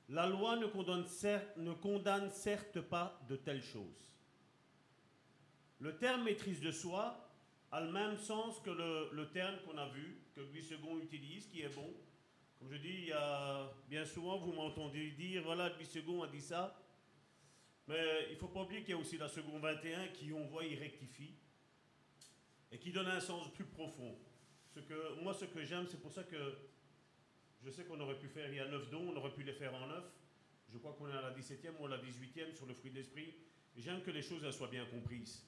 La 0.10 0.26
loi 0.26 0.58
ne 0.58 0.66
condamne, 0.66 1.04
cer- 1.04 1.56
ne 1.58 1.74
condamne 1.74 2.32
certes 2.32 2.82
pas 2.82 3.22
de 3.30 3.36
telles 3.36 3.62
choses. 3.64 4.12
Le 5.80 5.96
terme 5.98 6.24
maîtrise 6.24 6.62
de 6.62 6.72
soi 6.72 7.23
a 7.74 7.82
le 7.82 7.92
même 7.92 8.16
sens 8.18 8.60
que 8.60 8.70
le, 8.70 9.26
terme 9.32 9.56
qu'on 9.66 9.76
a 9.80 9.88
vu, 9.90 10.20
que 10.36 10.42
Louis 10.42 10.64
II 10.70 11.04
utilise, 11.04 11.48
qui 11.48 11.62
est 11.62 11.74
bon. 11.74 11.92
Comme 12.60 12.72
je 12.72 12.78
dis, 12.78 12.88
il 12.88 13.08
y 13.08 13.12
a 13.12 13.68
bien 13.90 14.06
souvent, 14.06 14.38
vous 14.38 14.54
m'entendez 14.54 15.10
dire, 15.12 15.42
voilà, 15.44 15.70
Louis 15.70 15.90
II 15.96 16.22
a 16.22 16.28
dit 16.28 16.40
ça. 16.40 16.80
Mais 17.88 18.28
il 18.30 18.34
ne 18.34 18.38
faut 18.38 18.48
pas 18.48 18.62
oublier 18.62 18.82
qu'il 18.82 18.92
y 18.92 18.94
a 18.94 18.98
aussi 18.98 19.18
la 19.18 19.28
seconde 19.28 19.60
21 19.62 20.10
qui, 20.10 20.32
on 20.32 20.46
voit, 20.46 20.64
il 20.64 20.78
rectifie 20.78 21.34
et 22.72 22.78
qui 22.78 22.92
donne 22.92 23.08
un 23.08 23.20
sens 23.20 23.52
plus 23.54 23.66
profond. 23.66 24.20
Moi, 25.24 25.34
ce 25.34 25.46
que 25.46 25.64
j'aime, 25.64 25.88
c'est 25.90 26.00
pour 26.00 26.12
ça 26.12 26.24
que 26.24 26.56
je 27.66 27.72
sais 27.72 27.86
qu'on 27.86 28.00
aurait 28.00 28.20
pu 28.20 28.28
faire, 28.28 28.50
il 28.50 28.56
y 28.56 28.60
a 28.60 28.68
9 28.68 28.92
dons, 28.92 29.12
on 29.12 29.18
aurait 29.18 29.34
pu 29.34 29.42
les 29.42 29.54
faire 29.54 29.74
en 29.74 29.88
9. 29.88 30.04
Je 30.72 30.78
crois 30.78 30.94
qu'on 30.94 31.08
est 31.08 31.18
à 31.18 31.22
la 31.22 31.32
17e 31.32 31.80
ou 31.80 31.86
à 31.88 31.90
la 31.90 31.98
18e 31.98 32.54
sur 32.54 32.68
le 32.68 32.76
fruit 32.76 32.92
de 32.92 32.98
l'esprit. 32.98 33.34
J'aime 33.76 34.04
que 34.04 34.12
les 34.12 34.22
choses 34.22 34.48
soient 34.56 34.68
bien 34.68 34.86
comprises. 34.86 35.44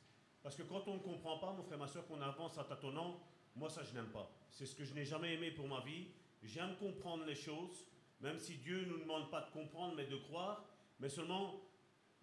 Parce 0.45 0.57
que 0.57 0.61
quand 0.61 0.87
on 0.87 0.93
ne 0.93 0.99
comprend 0.99 1.39
pas, 1.39 1.53
mon 1.53 1.63
frère, 1.63 1.79
ma 1.79 1.87
soeur, 1.87 2.05
qu'on 2.05 2.21
avance 2.21 2.59
à 2.59 2.65
tâtonnant, 2.65 3.19
moi, 3.55 3.67
ça, 3.67 3.81
je 3.83 3.95
n'aime 3.95 4.11
pas. 4.11 4.31
C'est 4.51 4.67
ce 4.67 4.75
que 4.75 4.85
je 4.85 4.93
n'ai 4.93 5.03
jamais 5.03 5.33
aimé 5.33 5.49
pour 5.49 5.67
ma 5.67 5.79
vie. 5.79 6.09
J'aime 6.43 6.75
comprendre 6.75 7.25
les 7.25 7.33
choses, 7.33 7.83
même 8.21 8.37
si 8.37 8.57
Dieu 8.57 8.81
ne 8.81 8.91
nous 8.91 8.99
demande 8.99 9.31
pas 9.31 9.41
de 9.41 9.49
comprendre, 9.49 9.95
mais 9.97 10.05
de 10.05 10.17
croire, 10.17 10.63
mais 10.99 11.09
seulement 11.09 11.59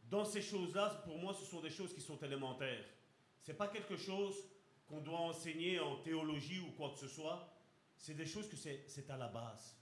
dans 0.09 0.25
ces 0.25 0.41
choses-là, 0.41 1.03
pour 1.05 1.19
moi, 1.19 1.35
ce 1.35 1.45
sont 1.45 1.61
des 1.61 1.69
choses 1.69 1.93
qui 1.93 2.01
sont 2.01 2.17
élémentaires. 2.21 2.85
Ce 3.41 3.51
n'est 3.51 3.59
pas 3.59 3.67
quelque 3.67 3.97
chose 3.97 4.37
qu'on 4.87 5.01
doit 5.01 5.19
enseigner 5.19 5.81
en 5.81 5.97
théologie 5.97 6.61
ou 6.61 6.71
quoi 6.77 6.91
que 6.91 6.99
ce 7.01 7.09
soit. 7.09 7.53
C'est 7.97 8.15
des 8.15 8.27
choses 8.27 8.49
que 8.49 8.55
c'est 8.55 9.11
à 9.11 9.17
la 9.17 9.27
base. 9.27 9.77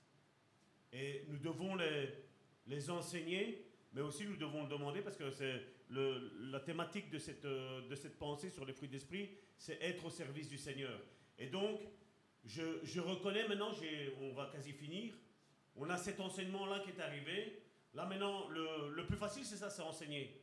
Et 0.94 1.26
nous 1.28 1.36
devons 1.36 1.74
les, 1.74 2.08
les 2.68 2.88
enseigner, 2.88 3.70
mais 3.92 4.00
aussi 4.00 4.24
nous 4.24 4.36
devons 4.36 4.62
le 4.62 4.70
demander 4.70 5.02
parce 5.02 5.18
que 5.18 5.30
c'est 5.30 5.60
la 5.90 6.60
thématique 6.60 7.10
de 7.10 7.18
cette, 7.18 7.44
euh, 7.44 7.88
de 7.88 7.94
cette 7.94 8.18
pensée 8.18 8.50
sur 8.50 8.64
les 8.64 8.72
fruits 8.72 8.88
d'esprit, 8.88 9.30
c'est 9.56 9.80
être 9.82 10.04
au 10.04 10.10
service 10.10 10.48
du 10.48 10.58
Seigneur. 10.58 11.00
Et 11.38 11.48
donc, 11.48 11.80
je, 12.44 13.00
reconnais 13.00 13.46
maintenant, 13.48 13.72
on 14.20 14.32
va 14.32 14.46
quasi 14.46 14.72
finir, 14.72 15.14
on 15.76 15.88
a 15.90 15.96
cet 15.96 16.20
enseignement-là 16.20 16.80
qui 16.80 16.90
est 16.90 17.00
arrivé. 17.00 17.62
Là 17.94 18.06
maintenant, 18.06 18.48
le, 18.48 19.04
plus 19.06 19.16
facile, 19.16 19.44
c'est 19.44 19.56
ça, 19.56 19.68
c'est 19.68 19.82
enseigner, 19.82 20.42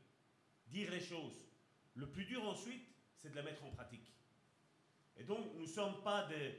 dire 0.67 0.91
les 0.91 0.99
choses. 0.99 1.47
Le 1.95 2.07
plus 2.07 2.25
dur 2.25 2.43
ensuite, 2.43 2.83
c'est 3.15 3.31
de 3.31 3.35
les 3.35 3.43
mettre 3.43 3.63
en 3.63 3.71
pratique. 3.71 4.13
Et 5.17 5.23
donc, 5.23 5.53
nous 5.55 5.61
ne 5.61 5.67
sommes 5.67 6.01
pas 6.03 6.27
des, 6.27 6.53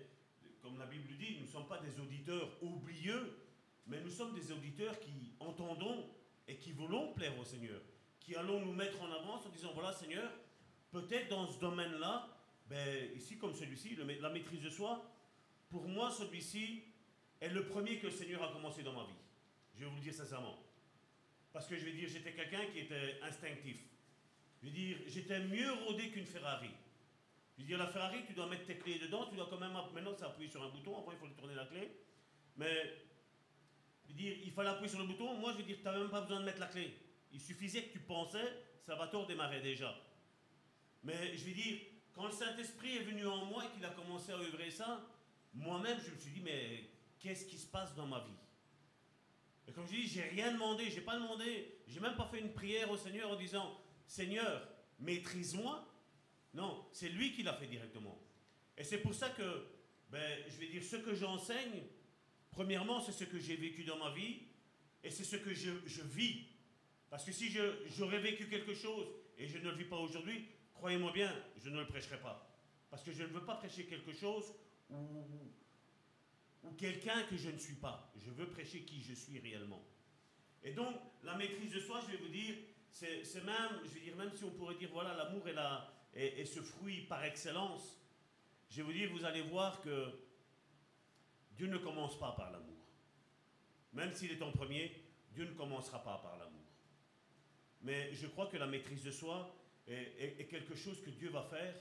comme 0.61 0.79
la 0.79 0.87
Bible 0.87 1.17
dit, 1.17 1.37
nous 1.37 1.47
ne 1.47 1.51
sommes 1.51 1.69
pas 1.69 1.79
des 1.79 2.01
auditeurs 2.01 2.51
oublieux, 2.63 3.39
mais 3.87 4.01
nous 4.01 4.11
sommes 4.11 4.35
des 4.35 4.51
auditeurs 4.51 4.99
qui 4.99 5.33
entendons 5.41 6.11
et 6.47 6.57
qui 6.57 6.73
voulons 6.73 7.13
plaire 7.13 7.39
au 7.39 7.45
Seigneur, 7.45 7.81
qui 8.29 8.37
allons 8.37 8.61
nous 8.61 8.75
mettre 8.75 9.01
en 9.01 9.11
avance 9.11 9.47
en 9.47 9.49
disant, 9.49 9.71
voilà 9.73 9.91
Seigneur, 9.91 10.31
peut-être 10.91 11.31
dans 11.31 11.51
ce 11.51 11.59
domaine-là, 11.59 12.29
ben, 12.69 13.11
ici 13.17 13.39
comme 13.39 13.55
celui-ci, 13.55 13.97
la 13.97 14.29
maîtrise 14.29 14.61
de 14.61 14.69
soi, 14.69 15.03
pour 15.71 15.89
moi 15.89 16.11
celui-ci 16.11 16.83
est 17.41 17.49
le 17.49 17.65
premier 17.65 17.97
que 17.97 18.07
le 18.09 18.13
Seigneur 18.13 18.43
a 18.43 18.53
commencé 18.53 18.83
dans 18.83 18.93
ma 18.93 19.05
vie. 19.05 19.19
Je 19.75 19.85
vais 19.85 19.91
vous 19.91 19.97
le 19.97 20.03
dire 20.03 20.13
sincèrement. 20.13 20.59
Parce 21.55 21.67
que 21.67 21.79
je 21.79 21.87
vais 21.87 21.93
dire, 21.93 22.07
j'étais 22.07 22.35
quelqu'un 22.35 22.67
qui 22.67 22.81
était 22.81 23.19
instinctif. 23.23 23.79
Je 24.61 24.67
vais 24.67 24.75
dire, 24.75 24.99
j'étais 25.07 25.41
mieux 25.41 25.73
rodé 25.87 26.11
qu'une 26.11 26.27
Ferrari. 26.27 26.71
Je 27.57 27.63
veux 27.63 27.67
dire, 27.67 27.79
la 27.79 27.87
Ferrari, 27.87 28.19
tu 28.27 28.35
dois 28.35 28.47
mettre 28.47 28.67
tes 28.67 28.77
clés 28.77 28.99
dedans, 28.99 29.27
tu 29.31 29.37
dois 29.37 29.47
quand 29.49 29.59
même. 29.59 29.73
Maintenant, 29.73 30.13
c'est 30.19 30.27
appuyer 30.27 30.51
sur 30.51 30.63
un 30.63 30.69
bouton, 30.69 30.99
après, 30.99 31.15
il 31.15 31.19
faut 31.19 31.27
lui 31.27 31.35
tourner 31.35 31.55
la 31.55 31.65
clé. 31.65 31.91
Mais, 32.59 32.93
je 34.05 34.13
veux 34.13 34.19
dire, 34.19 34.37
il 34.45 34.53
fallait 34.53 34.69
appuyer 34.69 34.91
sur 34.91 34.99
le 34.99 35.07
bouton. 35.07 35.35
Moi, 35.39 35.53
je 35.53 35.59
veux 35.59 35.63
dire, 35.63 35.79
tu 35.79 35.85
n'avais 35.85 36.01
même 36.01 36.11
pas 36.11 36.21
besoin 36.21 36.41
de 36.41 36.45
mettre 36.45 36.61
la 36.61 36.67
clé. 36.67 36.93
Il 37.33 37.41
suffisait 37.41 37.85
que 37.85 37.93
tu 37.93 38.01
pensais, 38.01 38.63
Salvatore 38.81 39.27
démarrait 39.27 39.61
déjà. 39.61 39.95
Mais, 41.05 41.37
je 41.37 41.45
veux 41.45 41.53
dire, 41.53 41.79
quand 42.13 42.27
le 42.27 42.33
Saint-Esprit 42.33 42.97
est 42.97 43.05
venu 43.05 43.27
en 43.27 43.45
moi 43.45 43.65
et 43.65 43.75
qu'il 43.75 43.85
a 43.85 43.91
commencé 43.91 44.33
à 44.33 44.37
œuvrer 44.37 44.71
ça, 44.71 45.07
moi-même, 45.55 45.99
je 46.05 46.11
me 46.11 46.19
suis 46.19 46.31
dit, 46.31 46.41
mais 46.41 46.91
qu'est-ce 47.19 47.47
qui 47.47 47.59
se 47.59 47.67
passe 47.67 47.95
dans 47.95 48.07
ma 48.07 48.21
vie? 48.21 48.37
Et 49.67 49.73
comme 49.73 49.87
je 49.87 49.93
dis, 49.93 50.09
j'ai 50.09 50.23
rien 50.23 50.53
demandé, 50.53 50.91
j'ai 50.91 51.03
pas 51.03 51.15
demandé, 51.17 51.79
j'ai 51.87 52.01
même 52.01 52.17
pas 52.17 52.27
fait 52.27 52.41
une 52.41 52.53
prière 52.53 52.91
au 52.91 52.97
Seigneur 52.97 53.31
en 53.31 53.37
disant, 53.37 53.79
Seigneur, 54.07 54.67
maîtrise-moi. 54.99 55.87
Non, 56.55 56.87
c'est 56.93 57.11
lui 57.11 57.33
qui 57.33 57.43
l'a 57.43 57.55
fait 57.55 57.67
directement. 57.67 58.19
Et 58.77 58.85
c'est 58.85 58.99
pour 58.99 59.15
ça 59.15 59.29
que, 59.31 59.67
ben, 60.11 60.43
je 60.49 60.57
vais 60.57 60.69
dire, 60.69 60.83
ce 60.83 60.97
que 60.97 61.15
j'enseigne, 61.15 61.83
premièrement, 62.51 63.01
c'est 63.01 63.13
ce 63.13 63.25
que 63.25 63.39
j'ai 63.39 63.57
vécu 63.57 63.85
dans 63.85 63.99
ma 63.99 64.11
vie 64.11 64.41
et 65.05 65.11
c'est 65.11 65.25
ce 65.25 65.37
que 65.37 65.53
je, 65.53 65.71
je 65.87 66.03
vis. 66.03 66.48
Parce 67.11 67.25
que 67.25 67.33
si 67.33 67.51
j'aurais 67.97 68.21
vécu 68.21 68.49
quelque 68.49 68.75
chose 68.75 69.07
et 69.39 69.47
je 69.49 69.59
ne 69.59 69.65
le 69.71 69.77
vis 69.77 69.85
pas 69.85 69.97
aujourd'hui, 69.97 70.47
croyez-moi 70.75 71.13
bien, 71.13 71.35
je 71.57 71.71
ne 71.71 71.79
le 71.81 71.87
prêcherai 71.87 72.19
pas. 72.21 72.45
Parce 72.91 73.03
que 73.03 73.13
je 73.13 73.23
ne 73.23 73.29
veux 73.29 73.45
pas 73.45 73.57
prêcher 73.57 73.87
quelque 73.87 74.13
chose 74.13 74.53
ou, 74.91 75.25
ou 76.65 76.73
quelqu'un 76.73 77.23
que 77.25 77.37
je 77.37 77.51
ne 77.51 77.59
suis 77.59 77.75
pas. 77.77 78.13
Je 78.17 78.31
veux 78.31 78.47
prêcher 78.49 78.83
qui 78.83 79.03
je 79.03 79.15
suis 79.15 79.39
réellement. 79.39 79.83
Et 80.63 80.73
donc, 80.73 80.97
la 81.23 81.35
maîtrise 81.37 81.73
de 81.73 81.81
soi, 81.81 82.01
je 82.07 82.13
vais 82.13 82.19
vous 82.19 82.29
dire, 82.29 82.55
c'est 82.91 83.45
même, 83.45 83.81
je 83.85 83.89
vais 83.91 84.01
dire, 84.01 84.17
même 84.17 84.35
si 84.35 84.45
on 84.45 84.51
pourrait 84.51 84.75
dire, 84.75 84.91
voilà, 84.93 85.15
l'amour 85.15 85.47
est, 85.49 85.53
la- 85.53 85.89
est- 86.15 86.41
est 86.41 86.45
ce 86.47 86.61
fruit 86.61 87.03
par 87.03 87.25
excellence, 87.25 87.97
je 88.71 88.77
vais 88.79 88.83
vous 88.83 88.93
dire, 88.93 89.11
vous 89.13 89.25
allez 89.25 89.43
voir 89.43 89.81
que 89.81 90.11
Dieu 91.53 91.69
ne 91.69 91.79
commence 91.79 92.19
pas 92.19 92.33
par 92.33 92.51
l'amour. 92.51 92.77
Même 93.93 94.13
s'il 94.13 94.33
est 94.33 94.43
en 94.43 94.51
premier, 94.53 94.93
Dieu 95.33 95.45
ne 95.45 95.53
commencera 95.53 96.03
pas 96.03 96.19
par 96.19 96.37
l'amour. 96.39 96.48
Mais 97.83 98.13
je 98.13 98.27
crois 98.27 98.47
que 98.47 98.57
la 98.57 98.67
maîtrise 98.67 99.05
de 99.05 99.11
soi 99.11 99.55
est, 99.87 100.47
quelque 100.49 100.75
chose 100.75 101.01
que 101.03 101.11
Dieu 101.11 101.31
va 101.31 101.43
faire, 101.43 101.75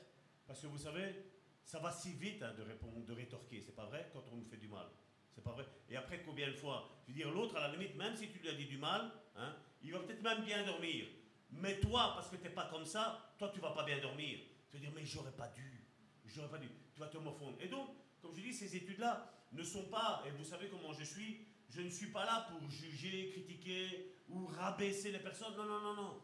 parce 0.46 0.62
que 0.62 0.68
vous 0.68 0.78
savez, 0.78 1.16
ça 1.64 1.80
va 1.80 1.92
si 1.92 2.14
vite 2.14 2.42
hein, 2.44 2.54
de 2.58 2.64
répondre, 2.64 3.06
de 3.06 3.14
rétorquer, 3.14 3.62
c'est 3.62 3.76
pas 3.76 3.86
vrai, 3.86 4.10
quand 4.14 4.24
on 4.32 4.38
nous 4.38 4.46
fait 4.46 4.58
du 4.58 4.68
mal. 4.68 4.88
C'est 5.34 5.44
pas 5.44 5.52
vrai. 5.52 5.66
Et 5.90 5.96
après, 5.96 6.24
combien 6.24 6.48
de 6.48 6.54
fois 6.54 6.90
Je 7.06 7.12
veux 7.12 7.18
dire, 7.18 7.30
l'autre, 7.32 7.56
à 7.58 7.68
la 7.68 7.76
limite, 7.76 7.96
même 7.96 8.16
si 8.16 8.30
tu 8.30 8.40
lui 8.40 8.50
as 8.50 8.54
dit 8.54 8.66
du 8.66 8.78
mal, 8.78 9.12
hein, 9.36 9.56
il 9.84 9.92
va 9.92 10.00
peut-être 10.00 10.24
même 10.24 10.44
bien 10.44 10.66
dormir. 10.66 11.06
Mais 11.52 11.80
toi, 11.80 12.14
parce 12.16 12.30
que 12.30 12.38
tu 12.38 12.44
n'es 12.44 12.50
pas 12.50 12.66
comme 12.66 12.86
ça, 12.86 13.34
toi, 13.38 13.52
tu 13.54 13.60
vas 13.60 13.72
pas 13.72 13.84
bien 13.84 14.00
dormir. 14.00 14.40
Tu 14.70 14.78
vas 14.78 14.82
dire, 14.82 14.92
mais 14.96 15.06
j'aurais 15.06 15.32
pas 15.32 15.48
dû. 15.50 15.86
J'aurais 16.26 16.50
pas 16.50 16.58
dû. 16.58 16.70
Tu 16.94 17.00
vas 17.00 17.08
te 17.08 17.18
morfondre. 17.18 17.58
Et 17.62 17.68
donc, 17.68 17.90
comme 18.22 18.36
je 18.36 18.42
dis, 18.42 18.54
ces 18.54 18.76
études-là 18.76 19.32
ne 19.52 19.64
sont 19.64 19.84
pas, 19.84 20.24
et 20.26 20.32
vous 20.32 20.44
savez 20.44 20.68
comment 20.70 20.94
je 20.94 21.04
suis, 21.04 21.46
je 21.70 21.82
ne 21.82 21.90
suis 21.90 22.08
pas 22.08 22.26
là 22.26 22.48
pour 22.50 22.70
juger, 22.70 23.30
critiquer 23.30 24.12
ou 24.30 24.46
rabaisser 24.46 25.12
les 25.12 25.20
personnes. 25.20 25.56
Non, 25.56 25.66
non, 25.66 25.82
non, 25.82 25.96
non. 25.96 26.22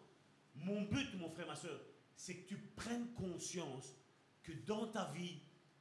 Mon 0.56 0.82
but, 0.84 1.14
mon 1.16 1.30
frère, 1.30 1.47
ma 1.47 1.56
soeur, 1.56 1.80
c'est 2.16 2.36
que 2.36 2.49
tu 2.49 2.58
prennes 2.76 3.14
conscience 3.14 3.95
que 4.43 4.51
dans 4.66 4.88
ta 4.88 5.06
vie, 5.12 5.39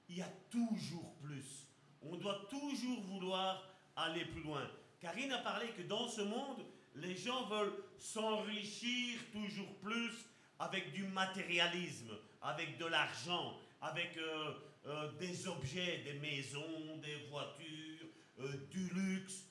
il 0.08 0.18
y 0.18 0.22
a 0.22 0.32
toujours 0.50 1.14
plus. 1.20 1.68
On 2.00 2.16
doit 2.16 2.46
toujours 2.50 3.00
vouloir 3.02 3.68
aller 3.96 4.24
plus 4.26 4.42
loin. 4.42 4.68
Karine 5.00 5.32
a 5.32 5.38
parlé 5.38 5.68
que 5.76 5.82
dans 5.82 6.08
ce 6.08 6.22
monde, 6.22 6.64
les 6.94 7.16
gens 7.16 7.46
veulent 7.46 7.72
s'enrichir 7.98 9.18
toujours 9.32 9.74
plus 9.80 10.12
avec 10.58 10.92
du 10.92 11.04
matérialisme, 11.04 12.12
avec 12.40 12.78
de 12.78 12.86
l'argent, 12.86 13.58
avec 13.80 14.16
euh, 14.16 14.52
euh, 14.86 15.12
des 15.18 15.48
objets, 15.48 16.02
des 16.04 16.14
maisons, 16.14 16.98
des 17.02 17.16
voitures, 17.30 18.06
euh, 18.40 18.66
du 18.70 18.88
luxe. 18.90 19.44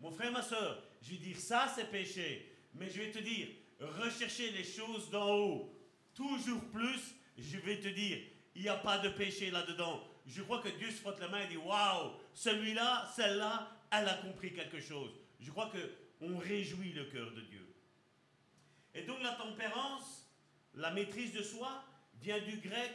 Mon 0.00 0.10
frère, 0.10 0.32
ma 0.32 0.42
soeur, 0.42 0.82
je 1.06 1.12
vais 1.12 1.18
dire 1.18 1.38
ça, 1.38 1.72
c'est 1.74 1.90
péché. 1.90 2.52
Mais 2.74 2.90
je 2.90 3.00
vais 3.00 3.10
te 3.10 3.18
dire, 3.18 3.48
rechercher 3.80 4.50
les 4.50 4.64
choses 4.64 5.08
d'en 5.10 5.34
haut, 5.34 5.74
toujours 6.14 6.64
plus, 6.70 7.14
je 7.38 7.58
vais 7.58 7.78
te 7.78 7.88
dire, 7.88 8.18
il 8.54 8.62
n'y 8.62 8.68
a 8.68 8.76
pas 8.76 8.98
de 8.98 9.10
péché 9.10 9.50
là-dedans. 9.50 10.02
Je 10.26 10.42
crois 10.42 10.60
que 10.60 10.68
Dieu 10.68 10.90
se 10.90 11.00
frotte 11.00 11.20
la 11.20 11.28
main 11.28 11.44
et 11.44 11.46
dit 11.46 11.56
Waouh, 11.56 12.12
celui-là, 12.34 13.08
celle-là, 13.14 13.70
elle 13.92 14.08
a 14.08 14.14
compris 14.14 14.52
quelque 14.52 14.80
chose. 14.80 15.12
Je 15.38 15.50
crois 15.50 15.70
que 15.70 15.78
on 16.20 16.38
réjouit 16.38 16.92
le 16.92 17.04
cœur 17.04 17.30
de 17.32 17.42
Dieu. 17.42 17.74
Et 18.94 19.02
donc 19.02 19.22
la 19.22 19.32
tempérance, 19.32 20.28
la 20.74 20.90
maîtrise 20.90 21.32
de 21.32 21.42
soi, 21.42 21.84
vient 22.20 22.40
du 22.40 22.56
grec 22.56 22.94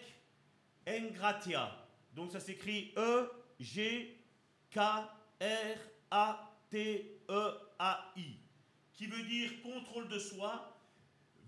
engratia. 0.87 1.87
Donc 2.13 2.31
ça 2.31 2.39
s'écrit 2.39 2.91
E 2.97 3.31
G 6.71 7.21
K 7.27 7.27
R 7.27 7.31
A 7.31 7.31
T 7.31 7.31
E 7.31 7.57
A 7.79 8.13
I, 8.17 8.37
qui 8.93 9.07
veut 9.07 9.23
dire 9.23 9.61
contrôle 9.61 10.07
de 10.07 10.19
soi, 10.19 10.77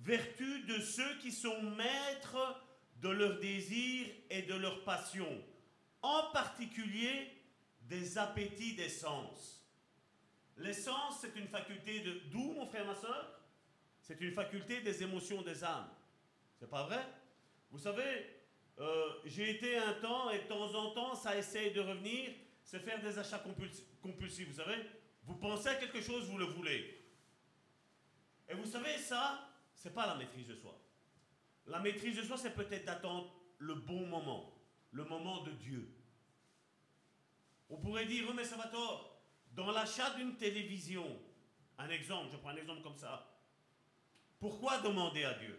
vertu 0.02 0.64
de 0.64 0.80
ceux 0.80 1.18
qui 1.20 1.32
sont 1.32 1.62
maîtres 1.62 2.62
de 3.02 3.10
leurs 3.10 3.40
désirs 3.40 4.08
et 4.30 4.44
de 4.44 4.56
leurs 4.56 4.84
passions, 4.84 5.42
en 6.02 6.32
particulier 6.32 7.30
des 7.82 8.18
appétits 8.18 8.76
des 8.76 8.90
sens. 8.90 9.66
Les 10.58 10.74
sens, 10.74 11.20
c'est 11.22 11.36
une 11.36 11.48
faculté 11.48 12.02
de... 12.02 12.22
D'où, 12.32 12.54
mon 12.54 12.68
frère, 12.68 12.86
ma 12.86 12.96
soeur? 12.96 13.40
C'est 14.02 14.22
une 14.22 14.34
faculté 14.34 14.82
des 14.82 15.02
émotions 15.02 15.42
des 15.42 15.64
âmes. 15.64 15.90
C'est 16.60 16.70
pas 16.70 16.84
vrai? 16.86 17.04
Vous 17.72 17.80
savez, 17.80 18.28
euh, 18.80 19.10
j'ai 19.26 19.50
été 19.50 19.78
un 19.78 19.94
temps, 19.94 20.30
et 20.30 20.40
de 20.40 20.48
temps 20.48 20.74
en 20.76 20.92
temps, 20.92 21.16
ça 21.16 21.36
essaye 21.38 21.72
de 21.74 21.82
revenir, 21.82 22.32
c'est 22.64 22.80
faire 22.80 23.02
des 23.02 23.18
achats 23.18 23.44
compulsifs, 24.02 24.48
vous 24.48 24.56
savez? 24.56 24.78
Vous 25.24 25.36
pensez 25.36 25.70
à 25.70 25.76
quelque 25.76 26.02
chose, 26.02 26.30
vous 26.30 26.38
le 26.38 26.46
voulez. 26.46 27.02
Et 28.50 28.54
vous 28.54 28.66
savez, 28.66 28.98
ça, 28.98 29.50
c'est 29.74 29.94
pas 29.94 30.06
la 30.06 30.16
maîtrise 30.16 30.48
de 30.48 30.56
soi. 30.56 30.78
La 31.66 31.80
maîtrise 31.80 32.18
de 32.18 32.24
soi, 32.24 32.38
c'est 32.38 32.54
peut-être 32.54 32.86
d'attendre 32.86 33.34
le 33.58 33.76
bon 33.76 34.06
moment, 34.08 34.54
le 34.92 35.06
moment 35.06 35.44
de 35.44 35.52
Dieu. 35.52 35.90
On 37.70 37.78
pourrait 37.78 38.06
dire, 38.06 38.26
oh, 38.30 38.34
mais 38.34 38.44
ça 38.44 38.58
va 38.58 38.68
tort. 38.68 39.22
Dans 39.52 39.72
l'achat 39.72 40.12
d'une 40.16 40.36
télévision, 40.36 41.20
un 41.78 41.90
exemple, 41.90 42.30
je 42.32 42.38
prends 42.38 42.50
un 42.50 42.58
exemple 42.58 42.82
comme 42.82 42.98
ça. 42.98 43.40
Pourquoi 44.40 44.82
demander 44.82 45.24
à 45.24 45.34
Dieu? 45.36 45.58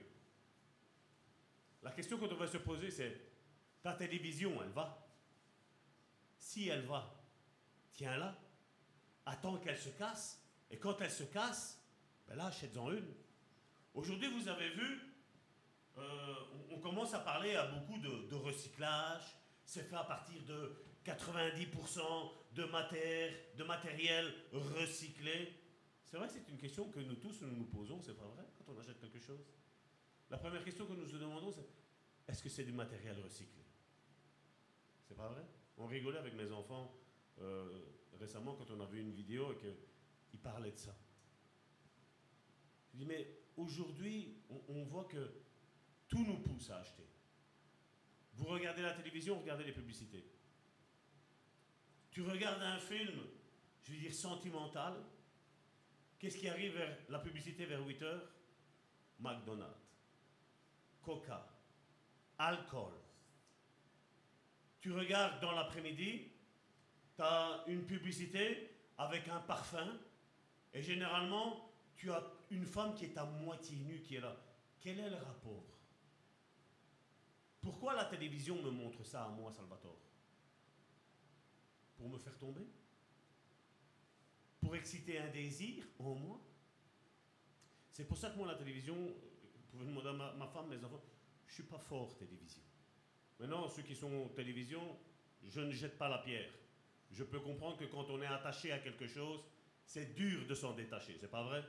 La 1.83 1.91
question 1.91 2.19
qu'on 2.19 2.29
devrait 2.29 2.49
se 2.49 2.59
poser, 2.59 2.91
c'est 2.91 3.33
ta 3.83 3.95
télévision, 3.95 4.63
elle 4.63 4.71
va? 4.71 5.07
Si 6.39 6.69
elle 6.69 6.85
va, 6.87 7.15
tiens-la. 7.93 8.37
Attends 9.27 9.59
qu'elle 9.59 9.79
se 9.79 9.91
casse. 9.91 10.41
Et 10.71 10.79
quand 10.79 11.01
elle 11.01 11.11
se 11.11 11.25
casse, 11.25 11.81
ben 12.27 12.37
là, 12.37 12.47
achète-en 12.47 12.91
une. 12.93 13.15
Aujourd'hui, 13.95 14.29
vous 14.29 14.49
avez 14.49 14.71
vu, 14.71 15.01
euh, 15.99 16.35
on, 16.71 16.79
commence 16.79 17.15
à 17.15 17.21
parler 17.21 17.55
à 17.55 17.67
beaucoup 17.67 17.99
de, 17.99 18.29
de 18.29 18.35
recyclage. 18.35 19.23
C'est 19.65 19.85
fait 19.85 19.97
à 19.97 20.05
partir 20.05 20.43
de 20.43 20.77
90% 21.05 22.01
de, 22.55 22.65
matière, 22.65 23.33
de 23.57 23.65
matériel 23.65 24.33
recyclé. 24.53 25.55
C'est 26.03 26.17
vrai 26.17 26.27
que 26.27 26.35
c'est 26.35 26.49
une 26.49 26.59
question 26.59 26.91
que 26.91 27.01
nous 27.01 27.17
tous 27.17 27.43
nous 27.43 27.57
nous 27.57 27.65
posons, 27.65 28.01
c'est 28.01 28.17
pas 28.17 28.27
vrai, 28.27 28.45
quand 28.59 28.73
on 28.73 28.79
achète 28.79 29.01
quelque 29.01 29.19
chose? 29.19 29.41
La 30.31 30.39
première 30.39 30.65
question 30.65 30.87
que 30.87 30.93
nous 30.93 31.07
nous 31.07 31.19
demandons, 31.19 31.53
c'est 31.53 31.67
est-ce 32.27 32.43
que 32.43 32.49
c'est 32.49 32.65
du 32.65 32.73
matériel 32.73 33.17
recyclé? 33.23 33.63
C'est 35.07 35.17
pas 35.17 35.29
vrai? 35.29 35.45
On 35.77 35.87
rigolait 35.87 36.19
avec 36.19 36.35
mes 36.35 36.51
enfants 36.53 36.95
euh, 37.41 37.81
récemment 38.19 38.55
quand 38.55 38.71
on 38.71 38.81
a 38.81 38.87
vu 38.87 39.01
une 39.01 39.13
vidéo 39.13 39.53
et 39.53 39.57
qu'ils 40.29 40.41
parlaient 40.41 40.73
de 40.73 40.79
ça. 40.79 40.95
Je 42.93 42.99
dis, 42.99 43.07
mais 43.07 43.27
aujourd'hui, 43.57 44.37
on, 44.69 44.85
voit 44.85 45.05
que 45.05 45.33
tout 46.09 46.25
nous 46.25 46.39
pousse 46.39 46.71
à 46.71 46.79
acheter. 46.79 47.07
Vous 48.35 48.45
regardez 48.45 48.83
la 48.83 48.93
télévision, 48.93 49.39
regardez 49.41 49.65
les 49.65 49.73
publicités. 49.73 50.25
Tu 52.11 52.23
regardes 52.23 52.63
un 52.63 52.79
film, 52.79 53.21
je 53.83 53.93
veux 53.93 53.99
dire 53.99 54.15
sentimental, 54.15 54.95
qu'est-ce 56.19 56.39
qui 56.39 56.49
arrive 56.49 56.77
vers 56.77 56.97
la 57.09 57.19
publicité 57.19 57.67
vers 57.67 57.85
8 57.85 58.03
heures? 58.03 58.31
McDonald's, 59.19 59.99
Coca, 61.03 61.49
alcool. 62.39 62.93
Tu 64.81 64.93
regardes 64.93 65.41
dans 65.41 65.53
l'après-midi, 65.53 66.34
tu 67.17 67.23
as 67.23 67.65
une 67.67 67.85
publicité 67.85 68.71
avec 68.99 69.29
un 69.29 69.41
parfum, 69.41 69.99
et 70.73 70.83
généralement, 70.83 71.73
tu 71.97 72.11
as 72.11 72.23
une 72.51 72.67
femme 72.67 72.95
qui 72.95 73.05
est 73.07 73.17
à 73.17 73.25
moitié 73.25 73.77
nue 73.79 74.01
qui 74.01 74.17
est 74.17 74.21
là. 74.21 74.37
Quel 74.81 74.99
est 74.99 75.11
le 75.11 75.17
rapport? 75.17 75.65
Pourquoi 77.61 77.95
la 77.95 78.05
télévision 78.05 78.61
me 78.61 78.71
montre 78.71 79.05
ça 79.05 79.25
à 79.25 79.29
moi, 79.29 79.53
Salvatore? 79.53 80.01
Pour 81.97 82.09
me 82.09 82.19
faire 82.19 82.37
tomber? 82.37 82.67
Pour 84.61 84.75
exciter 84.77 85.19
un 85.19 85.29
désir 85.29 85.85
en 85.99 86.15
moi? 86.15 86.41
C'est 87.91 88.07
pour 88.07 88.19
ça 88.19 88.31
que 88.31 88.37
moi, 88.37 88.49
la 88.49 88.57
télévision, 88.57 88.97
vous 88.97 89.63
pouvez 89.71 89.87
demander 89.87 90.09
à 90.09 90.13
ma, 90.13 90.33
ma 90.33 90.47
femme, 90.49 90.69
mes 90.69 90.85
enfants, 90.85 91.03
je 91.47 91.53
ne 91.53 91.55
suis 91.55 91.63
pas 91.63 91.79
fort 91.79 92.17
télévision. 92.17 92.61
Maintenant, 93.39 93.69
ceux 93.69 93.83
qui 93.83 93.95
sont 93.95 94.29
télévision, 94.31 94.99
je 95.43 95.61
ne 95.61 95.71
jette 95.71 95.97
pas 95.97 96.09
la 96.09 96.19
pierre. 96.19 96.51
Je 97.15 97.23
peux 97.23 97.39
comprendre 97.39 97.77
que 97.77 97.85
quand 97.85 98.11
on 98.11 98.21
est 98.21 98.27
attaché 98.27 98.73
à 98.73 98.81
quelque 98.81 99.07
chose, 99.07 99.41
c'est 99.85 100.15
dur 100.15 100.47
de 100.49 100.55
s'en 100.55 100.73
détacher, 100.73 101.17
c'est 101.21 101.31
pas 101.31 101.45
vrai? 101.45 101.65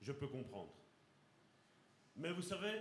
Je 0.00 0.12
peux 0.12 0.28
comprendre. 0.28 0.72
Mais 2.14 2.30
vous 2.30 2.42
savez, 2.42 2.80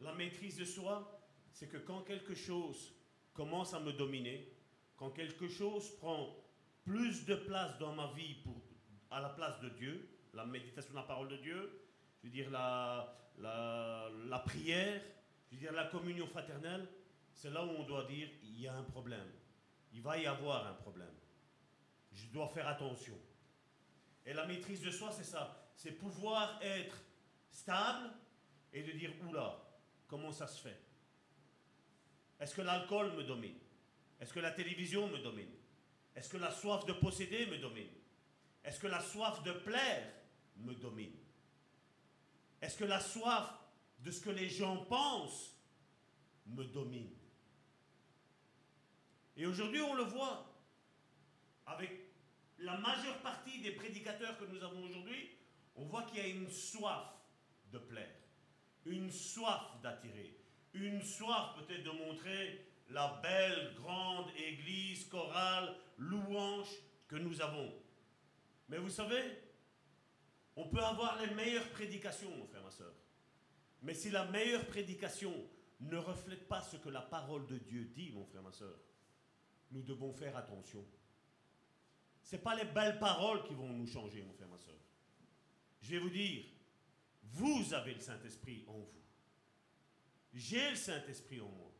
la 0.00 0.12
maîtrise 0.12 0.56
de 0.56 0.64
soi, 0.64 1.22
c'est 1.52 1.68
que 1.68 1.76
quand 1.76 2.02
quelque 2.02 2.34
chose 2.34 2.92
commence 3.32 3.74
à 3.74 3.80
me 3.80 3.92
dominer, 3.92 4.52
quand 4.96 5.10
quelque 5.10 5.46
chose 5.46 5.96
prend 5.98 6.36
plus 6.82 7.24
de 7.26 7.36
place 7.36 7.78
dans 7.78 7.94
ma 7.94 8.12
vie 8.14 8.38
à 9.12 9.20
la 9.20 9.28
place 9.28 9.60
de 9.60 9.68
Dieu, 9.68 10.08
la 10.34 10.44
méditation 10.46 10.90
de 10.90 10.96
la 10.96 11.04
parole 11.04 11.28
de 11.28 11.36
Dieu, 11.36 11.80
je 12.24 12.28
veux 12.28 12.50
la 12.50 14.42
prière, 14.44 15.00
je 15.48 15.54
veux 15.54 15.60
dire 15.60 15.72
la 15.72 15.84
communion 15.84 16.26
fraternelle, 16.26 16.88
c'est 17.32 17.50
là 17.50 17.64
où 17.64 17.68
on 17.68 17.84
doit 17.84 18.04
dire 18.04 18.28
il 18.42 18.60
y 18.60 18.66
a 18.66 18.74
un 18.74 18.82
problème. 18.82 19.30
Il 19.92 20.02
va 20.02 20.18
y 20.18 20.26
avoir 20.26 20.66
un 20.66 20.74
problème. 20.74 21.14
Je 22.16 22.26
dois 22.28 22.48
faire 22.48 22.66
attention. 22.66 23.16
Et 24.24 24.32
la 24.32 24.46
maîtrise 24.46 24.80
de 24.80 24.90
soi, 24.90 25.12
c'est 25.12 25.24
ça. 25.24 25.70
C'est 25.76 25.92
pouvoir 25.92 26.58
être 26.62 26.96
stable 27.50 28.10
et 28.72 28.82
de 28.82 28.92
dire 28.92 29.12
oula, 29.28 29.62
comment 30.08 30.32
ça 30.32 30.48
se 30.48 30.62
fait? 30.62 30.80
Est-ce 32.40 32.54
que 32.54 32.62
l'alcool 32.62 33.12
me 33.12 33.22
domine? 33.22 33.58
Est-ce 34.18 34.32
que 34.32 34.40
la 34.40 34.50
télévision 34.50 35.08
me 35.08 35.18
domine? 35.18 35.52
Est-ce 36.14 36.30
que 36.30 36.38
la 36.38 36.50
soif 36.50 36.86
de 36.86 36.94
posséder 36.94 37.46
me 37.46 37.58
domine? 37.58 37.90
Est-ce 38.64 38.80
que 38.80 38.86
la 38.86 39.00
soif 39.00 39.42
de 39.42 39.52
plaire 39.52 40.10
me 40.56 40.74
domine? 40.74 41.14
Est-ce 42.62 42.78
que 42.78 42.84
la 42.84 43.00
soif 43.00 43.52
de 43.98 44.10
ce 44.10 44.22
que 44.22 44.30
les 44.30 44.48
gens 44.48 44.86
pensent 44.86 45.54
me 46.46 46.64
domine? 46.64 47.14
Et 49.36 49.44
aujourd'hui, 49.44 49.82
on 49.82 49.94
le 49.94 50.04
voit 50.04 50.46
avec 51.66 52.05
la 52.58 52.76
majeure 52.78 53.18
partie 53.20 53.60
des 53.60 53.72
prédicateurs 53.72 54.38
que 54.38 54.44
nous 54.44 54.62
avons 54.62 54.84
aujourd'hui, 54.84 55.30
on 55.74 55.84
voit 55.84 56.02
qu'il 56.04 56.18
y 56.18 56.22
a 56.22 56.28
une 56.28 56.48
soif 56.48 57.12
de 57.72 57.78
plaire, 57.78 58.16
une 58.84 59.10
soif 59.10 59.80
d'attirer, 59.82 60.38
une 60.72 61.02
soif 61.02 61.54
peut-être 61.56 61.84
de 61.84 61.90
montrer 61.90 62.66
la 62.90 63.20
belle, 63.22 63.74
grande 63.76 64.30
église, 64.36 65.08
chorale, 65.08 65.74
louange 65.98 66.70
que 67.08 67.16
nous 67.16 67.40
avons. 67.40 67.72
Mais 68.68 68.78
vous 68.78 68.90
savez, 68.90 69.22
on 70.56 70.68
peut 70.68 70.82
avoir 70.82 71.20
les 71.20 71.34
meilleures 71.34 71.68
prédications, 71.70 72.34
mon 72.36 72.46
frère, 72.46 72.62
ma 72.62 72.70
soeur. 72.70 72.92
Mais 73.82 73.94
si 73.94 74.10
la 74.10 74.24
meilleure 74.26 74.66
prédication 74.66 75.32
ne 75.80 75.96
reflète 75.96 76.48
pas 76.48 76.62
ce 76.62 76.76
que 76.76 76.88
la 76.88 77.02
parole 77.02 77.46
de 77.46 77.58
Dieu 77.58 77.84
dit, 77.94 78.10
mon 78.12 78.24
frère, 78.24 78.42
ma 78.42 78.52
soeur, 78.52 78.78
nous 79.72 79.82
devons 79.82 80.12
faire 80.12 80.36
attention. 80.36 80.84
Ce 82.26 82.34
n'est 82.34 82.42
pas 82.42 82.56
les 82.56 82.64
belles 82.64 82.98
paroles 82.98 83.44
qui 83.44 83.54
vont 83.54 83.68
nous 83.68 83.86
changer, 83.86 84.20
mon 84.20 84.32
frère, 84.32 84.48
ma 84.48 84.58
soeur. 84.58 84.74
Je 85.80 85.92
vais 85.92 85.98
vous 85.98 86.10
dire, 86.10 86.42
vous 87.22 87.72
avez 87.72 87.94
le 87.94 88.00
Saint-Esprit 88.00 88.64
en 88.66 88.72
vous. 88.72 89.02
J'ai 90.34 90.70
le 90.70 90.76
Saint-Esprit 90.76 91.40
en 91.40 91.48
moi. 91.48 91.70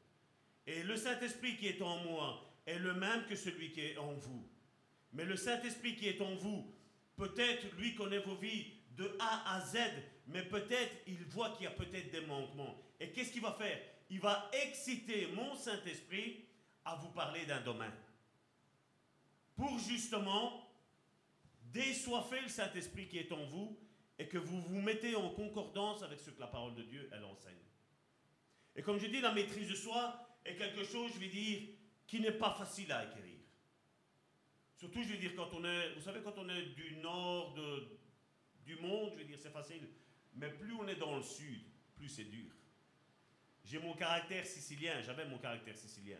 Et 0.64 0.84
le 0.84 0.96
Saint-Esprit 0.96 1.56
qui 1.56 1.66
est 1.66 1.82
en 1.82 1.96
moi 2.04 2.48
est 2.64 2.78
le 2.78 2.94
même 2.94 3.26
que 3.26 3.34
celui 3.34 3.72
qui 3.72 3.80
est 3.80 3.98
en 3.98 4.12
vous. 4.12 4.48
Mais 5.14 5.24
le 5.24 5.34
Saint-Esprit 5.34 5.96
qui 5.96 6.06
est 6.06 6.20
en 6.20 6.36
vous, 6.36 6.72
peut-être 7.16 7.66
lui 7.76 7.96
connaît 7.96 8.20
vos 8.20 8.36
vies 8.36 8.72
de 8.92 9.16
A 9.18 9.56
à 9.56 9.60
Z, 9.62 9.78
mais 10.28 10.44
peut-être 10.44 10.94
il 11.08 11.24
voit 11.24 11.50
qu'il 11.50 11.64
y 11.64 11.66
a 11.66 11.72
peut-être 11.72 12.12
des 12.12 12.24
manquements. 12.24 12.80
Et 13.00 13.10
qu'est-ce 13.10 13.32
qu'il 13.32 13.42
va 13.42 13.52
faire? 13.52 13.80
Il 14.10 14.20
va 14.20 14.48
exciter 14.64 15.26
mon 15.34 15.56
Saint-Esprit 15.56 16.44
à 16.84 16.94
vous 16.94 17.08
parler 17.08 17.44
d'un 17.46 17.62
domaine. 17.62 17.92
Pour 19.56 19.78
justement 19.78 20.62
désoiffer 21.72 22.40
le 22.40 22.48
Saint-Esprit 22.48 23.08
qui 23.08 23.18
est 23.18 23.32
en 23.32 23.44
vous 23.46 23.78
et 24.18 24.28
que 24.28 24.38
vous 24.38 24.60
vous 24.62 24.80
mettez 24.80 25.14
en 25.14 25.30
concordance 25.30 26.02
avec 26.02 26.20
ce 26.20 26.30
que 26.30 26.40
la 26.40 26.46
parole 26.46 26.74
de 26.74 26.82
Dieu, 26.82 27.08
elle 27.12 27.24
enseigne. 27.24 27.54
Et 28.74 28.82
comme 28.82 28.98
je 28.98 29.06
dis, 29.06 29.20
la 29.20 29.32
maîtrise 29.32 29.68
de 29.68 29.74
soi 29.74 30.38
est 30.44 30.56
quelque 30.56 30.84
chose, 30.84 31.10
je 31.14 31.18
vais 31.18 31.28
dire, 31.28 31.68
qui 32.06 32.20
n'est 32.20 32.32
pas 32.32 32.52
facile 32.52 32.92
à 32.92 32.98
acquérir. 32.98 33.40
Surtout, 34.76 35.02
je 35.02 35.08
vais 35.08 35.18
dire, 35.18 35.34
quand 35.34 35.48
on 35.54 35.64
est, 35.64 35.94
vous 35.94 36.02
savez, 36.02 36.20
quand 36.22 36.36
on 36.36 36.48
est 36.48 36.66
du 36.74 36.96
nord 36.96 37.54
du 38.64 38.76
monde, 38.76 39.12
je 39.12 39.18
vais 39.18 39.24
dire, 39.24 39.38
c'est 39.40 39.50
facile. 39.50 39.88
Mais 40.34 40.50
plus 40.50 40.74
on 40.74 40.86
est 40.86 40.96
dans 40.96 41.16
le 41.16 41.22
sud, 41.22 41.62
plus 41.94 42.08
c'est 42.08 42.24
dur. 42.24 42.52
J'ai 43.64 43.78
mon 43.78 43.94
caractère 43.94 44.46
sicilien, 44.46 45.00
j'avais 45.00 45.26
mon 45.26 45.38
caractère 45.38 45.76
sicilien, 45.76 46.18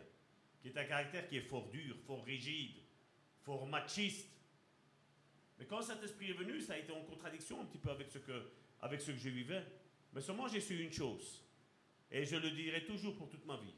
qui 0.59 0.69
est 0.69 0.77
un 0.77 0.85
caractère 0.85 1.27
qui 1.27 1.37
est 1.37 1.41
fort 1.41 1.69
dur, 1.69 1.95
fort 2.05 2.25
rigide, 2.25 2.81
fort 3.47 3.65
machiste. 3.65 4.29
Mais 5.57 5.65
quand 5.65 5.81
cet 5.81 6.03
esprit 6.03 6.31
est 6.31 6.33
venu, 6.33 6.59
ça 6.59 6.73
a 6.73 6.77
été 6.77 6.91
en 6.91 7.01
contradiction 7.05 7.61
un 7.61 7.65
petit 7.65 7.77
peu 7.77 7.89
avec 7.89 8.09
ce 8.11 8.17
que, 8.17 8.51
avec 8.81 8.99
ce 8.99 9.11
que 9.11 9.17
je 9.17 9.29
vivais. 9.29 9.63
Mais 10.11 10.19
seulement 10.19 10.49
j'ai 10.49 10.59
su 10.59 10.77
une 10.83 10.91
chose, 10.91 11.45
et 12.11 12.25
je 12.25 12.35
le 12.35 12.51
dirai 12.51 12.85
toujours 12.85 13.15
pour 13.15 13.29
toute 13.29 13.45
ma 13.45 13.55
vie, 13.55 13.73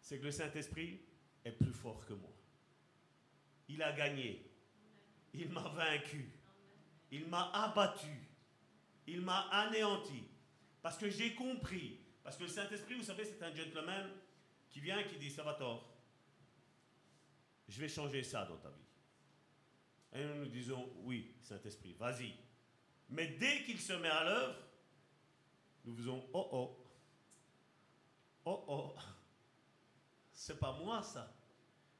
c'est 0.00 0.18
que 0.18 0.24
le 0.24 0.30
Saint-Esprit 0.30 1.00
est 1.46 1.52
plus 1.52 1.72
fort 1.72 2.04
que 2.04 2.12
moi. 2.12 2.32
Il 3.68 3.82
a 3.82 3.92
gagné. 3.92 4.50
Il 5.32 5.48
m'a 5.48 5.68
vaincu. 5.68 6.30
Il 7.10 7.26
m'a 7.26 7.50
abattu. 7.52 8.28
Il 9.06 9.22
m'a 9.22 9.48
anéanti. 9.48 10.24
Parce 10.82 10.98
que 10.98 11.08
j'ai 11.08 11.34
compris. 11.34 12.00
Parce 12.22 12.36
que 12.36 12.42
le 12.42 12.48
Saint-Esprit, 12.48 12.94
vous 12.94 13.02
savez, 13.02 13.24
c'est 13.24 13.42
un 13.42 13.54
gentleman 13.54 14.10
qui 14.68 14.80
vient 14.80 14.98
et 14.98 15.06
qui 15.06 15.16
dit, 15.16 15.30
ça 15.30 15.42
va 15.42 15.54
tort. 15.54 15.97
Je 17.68 17.80
vais 17.80 17.88
changer 17.88 18.22
ça 18.22 18.44
dans 18.46 18.56
ta 18.56 18.70
vie. 18.70 18.74
Et 20.12 20.24
nous 20.24 20.44
nous 20.44 20.48
disons, 20.48 20.90
oui, 21.02 21.34
Saint-Esprit, 21.42 21.94
vas-y. 21.94 22.32
Mais 23.10 23.28
dès 23.38 23.62
qu'il 23.64 23.78
se 23.78 23.92
met 23.92 24.08
à 24.08 24.24
l'œuvre, 24.24 24.56
nous 25.84 25.94
faisons, 25.94 26.28
oh 26.32 26.48
oh, 26.52 26.86
oh 28.46 28.64
oh, 28.68 28.94
c'est 30.32 30.58
pas 30.58 30.72
moi 30.72 31.02
ça. 31.02 31.34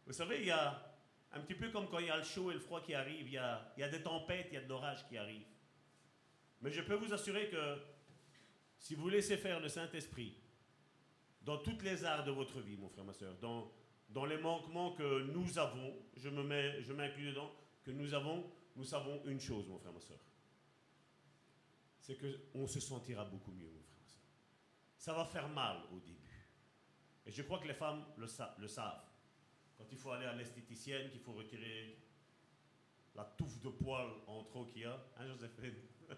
Vous 0.07 0.13
savez, 0.13 0.41
il 0.41 0.47
y 0.47 0.51
a 0.51 0.89
un 1.33 1.41
petit 1.41 1.55
peu 1.55 1.71
comme 1.71 1.89
quand 1.89 1.99
il 1.99 2.07
y 2.07 2.11
a 2.11 2.17
le 2.17 2.25
chaud 2.25 2.51
et 2.51 2.55
le 2.55 2.61
froid 2.61 2.83
qui 2.83 2.95
arrivent, 2.95 3.27
il 3.27 3.35
y 3.35 3.39
a, 3.39 3.73
il 3.77 3.81
y 3.81 3.83
a 3.83 3.89
des 3.89 4.03
tempêtes, 4.03 4.49
il 4.51 4.55
y 4.55 4.57
a 4.59 4.63
de 4.63 4.69
l'orage 4.69 5.07
qui 5.09 5.19
arrive. 5.19 5.47
Mais 6.63 6.71
je 6.71 6.81
peux 6.81 6.95
vous 6.95 7.13
assurer 7.13 7.51
que 7.51 7.79
si 8.79 8.95
vous 8.95 9.09
laissez 9.09 9.37
faire 9.37 9.61
le 9.61 9.69
Saint-Esprit 9.69 10.35
dans 11.43 11.59
toutes 11.59 11.83
les 11.83 12.05
arts 12.05 12.25
de 12.25 12.31
votre 12.31 12.61
vie, 12.61 12.77
mon 12.77 12.89
frère, 12.89 13.05
ma 13.05 13.13
soeur, 13.13 13.35
dans, 13.37 13.71
dans 14.09 14.25
les 14.25 14.39
manquements 14.39 14.93
que 14.95 15.23
nous 15.25 15.59
avons, 15.59 15.95
je 16.17 16.29
me 16.29 16.43
mets, 16.43 16.83
je 16.83 16.93
m'inclus 16.93 17.27
dedans, 17.31 17.51
que 17.85 17.91
nous 17.91 18.15
avons, 18.15 18.51
nous 18.77 18.85
savons 18.85 19.23
une 19.27 19.41
chose, 19.41 19.67
mon 19.69 19.79
frère, 19.79 19.93
ma 19.93 20.01
soeur. 20.01 20.19
C'est 22.01 22.17
qu'on 22.19 22.67
se 22.67 22.81
sentira 22.81 23.25
beaucoup 23.25 23.53
mieux, 23.53 23.67
mon 23.71 23.83
frère, 23.83 23.99
ma 24.01 24.07
soeur. 24.09 24.23
Ça 24.97 25.13
va 25.13 25.25
faire 25.27 25.49
mal 25.49 25.83
au 25.93 25.99
début. 26.01 26.47
Et 27.27 27.31
je 27.31 27.43
crois 27.43 27.59
que 27.59 27.69
les 27.69 27.75
femmes 27.75 28.05
le, 28.17 28.27
sa- 28.27 28.57
le 28.59 28.67
savent. 28.69 29.05
Quand 29.77 29.85
il 29.93 29.99
faut 29.99 30.11
aller 30.13 30.25
à 30.27 30.33
l'esthéticienne, 30.33 31.11
qu'il 31.11 31.21
faut 31.21 31.35
retirer 31.35 31.99
la 33.15 33.25
touffe 33.25 33.61
de 33.61 33.69
poils 33.69 34.11
en 34.27 34.45
trop 34.45 34.65
qu'il 34.65 34.83
y 34.83 34.85
a, 34.87 34.99
hein 35.19 35.27
Joséphine? 35.27 35.75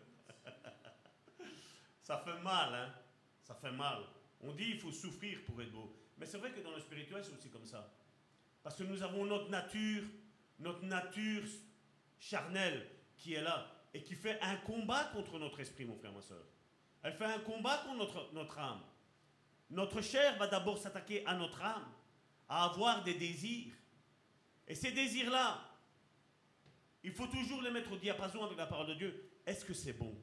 Ça 2.02 2.18
fait 2.18 2.40
mal, 2.40 2.74
hein? 2.74 2.94
Ça 3.42 3.54
fait 3.54 3.72
mal. 3.72 4.02
On 4.40 4.52
dit 4.52 4.70
il 4.70 4.78
faut 4.78 4.92
souffrir 4.92 5.44
pour 5.44 5.60
être 5.60 5.70
beau. 5.72 5.96
Mais 6.20 6.26
c'est 6.26 6.36
vrai 6.36 6.52
que 6.52 6.60
dans 6.60 6.72
le 6.72 6.80
spirituel, 6.80 7.24
c'est 7.24 7.32
aussi 7.32 7.48
comme 7.48 7.64
ça. 7.64 7.90
Parce 8.62 8.76
que 8.76 8.82
nous 8.82 9.02
avons 9.02 9.24
notre 9.24 9.48
nature, 9.48 10.04
notre 10.58 10.84
nature 10.84 11.42
charnelle 12.18 12.86
qui 13.16 13.32
est 13.32 13.40
là 13.42 13.74
et 13.94 14.02
qui 14.02 14.14
fait 14.14 14.38
un 14.42 14.56
combat 14.56 15.04
contre 15.14 15.38
notre 15.38 15.58
esprit, 15.60 15.86
mon 15.86 15.96
frère, 15.96 16.12
ma 16.12 16.20
soeur. 16.20 16.44
Elle 17.02 17.14
fait 17.14 17.24
un 17.24 17.38
combat 17.38 17.78
contre 17.78 17.96
notre, 17.96 18.32
notre 18.34 18.58
âme. 18.58 18.82
Notre 19.70 20.02
chair 20.02 20.36
va 20.36 20.46
d'abord 20.46 20.76
s'attaquer 20.76 21.24
à 21.26 21.34
notre 21.34 21.62
âme, 21.62 21.90
à 22.50 22.66
avoir 22.66 23.02
des 23.02 23.14
désirs. 23.14 23.72
Et 24.68 24.74
ces 24.74 24.92
désirs-là, 24.92 25.58
il 27.02 27.12
faut 27.12 27.28
toujours 27.28 27.62
les 27.62 27.70
mettre 27.70 27.92
au 27.92 27.96
diapason 27.96 28.44
avec 28.44 28.58
la 28.58 28.66
parole 28.66 28.88
de 28.88 28.94
Dieu. 28.94 29.30
Est-ce 29.46 29.64
que 29.64 29.72
c'est 29.72 29.94
bon? 29.94 30.14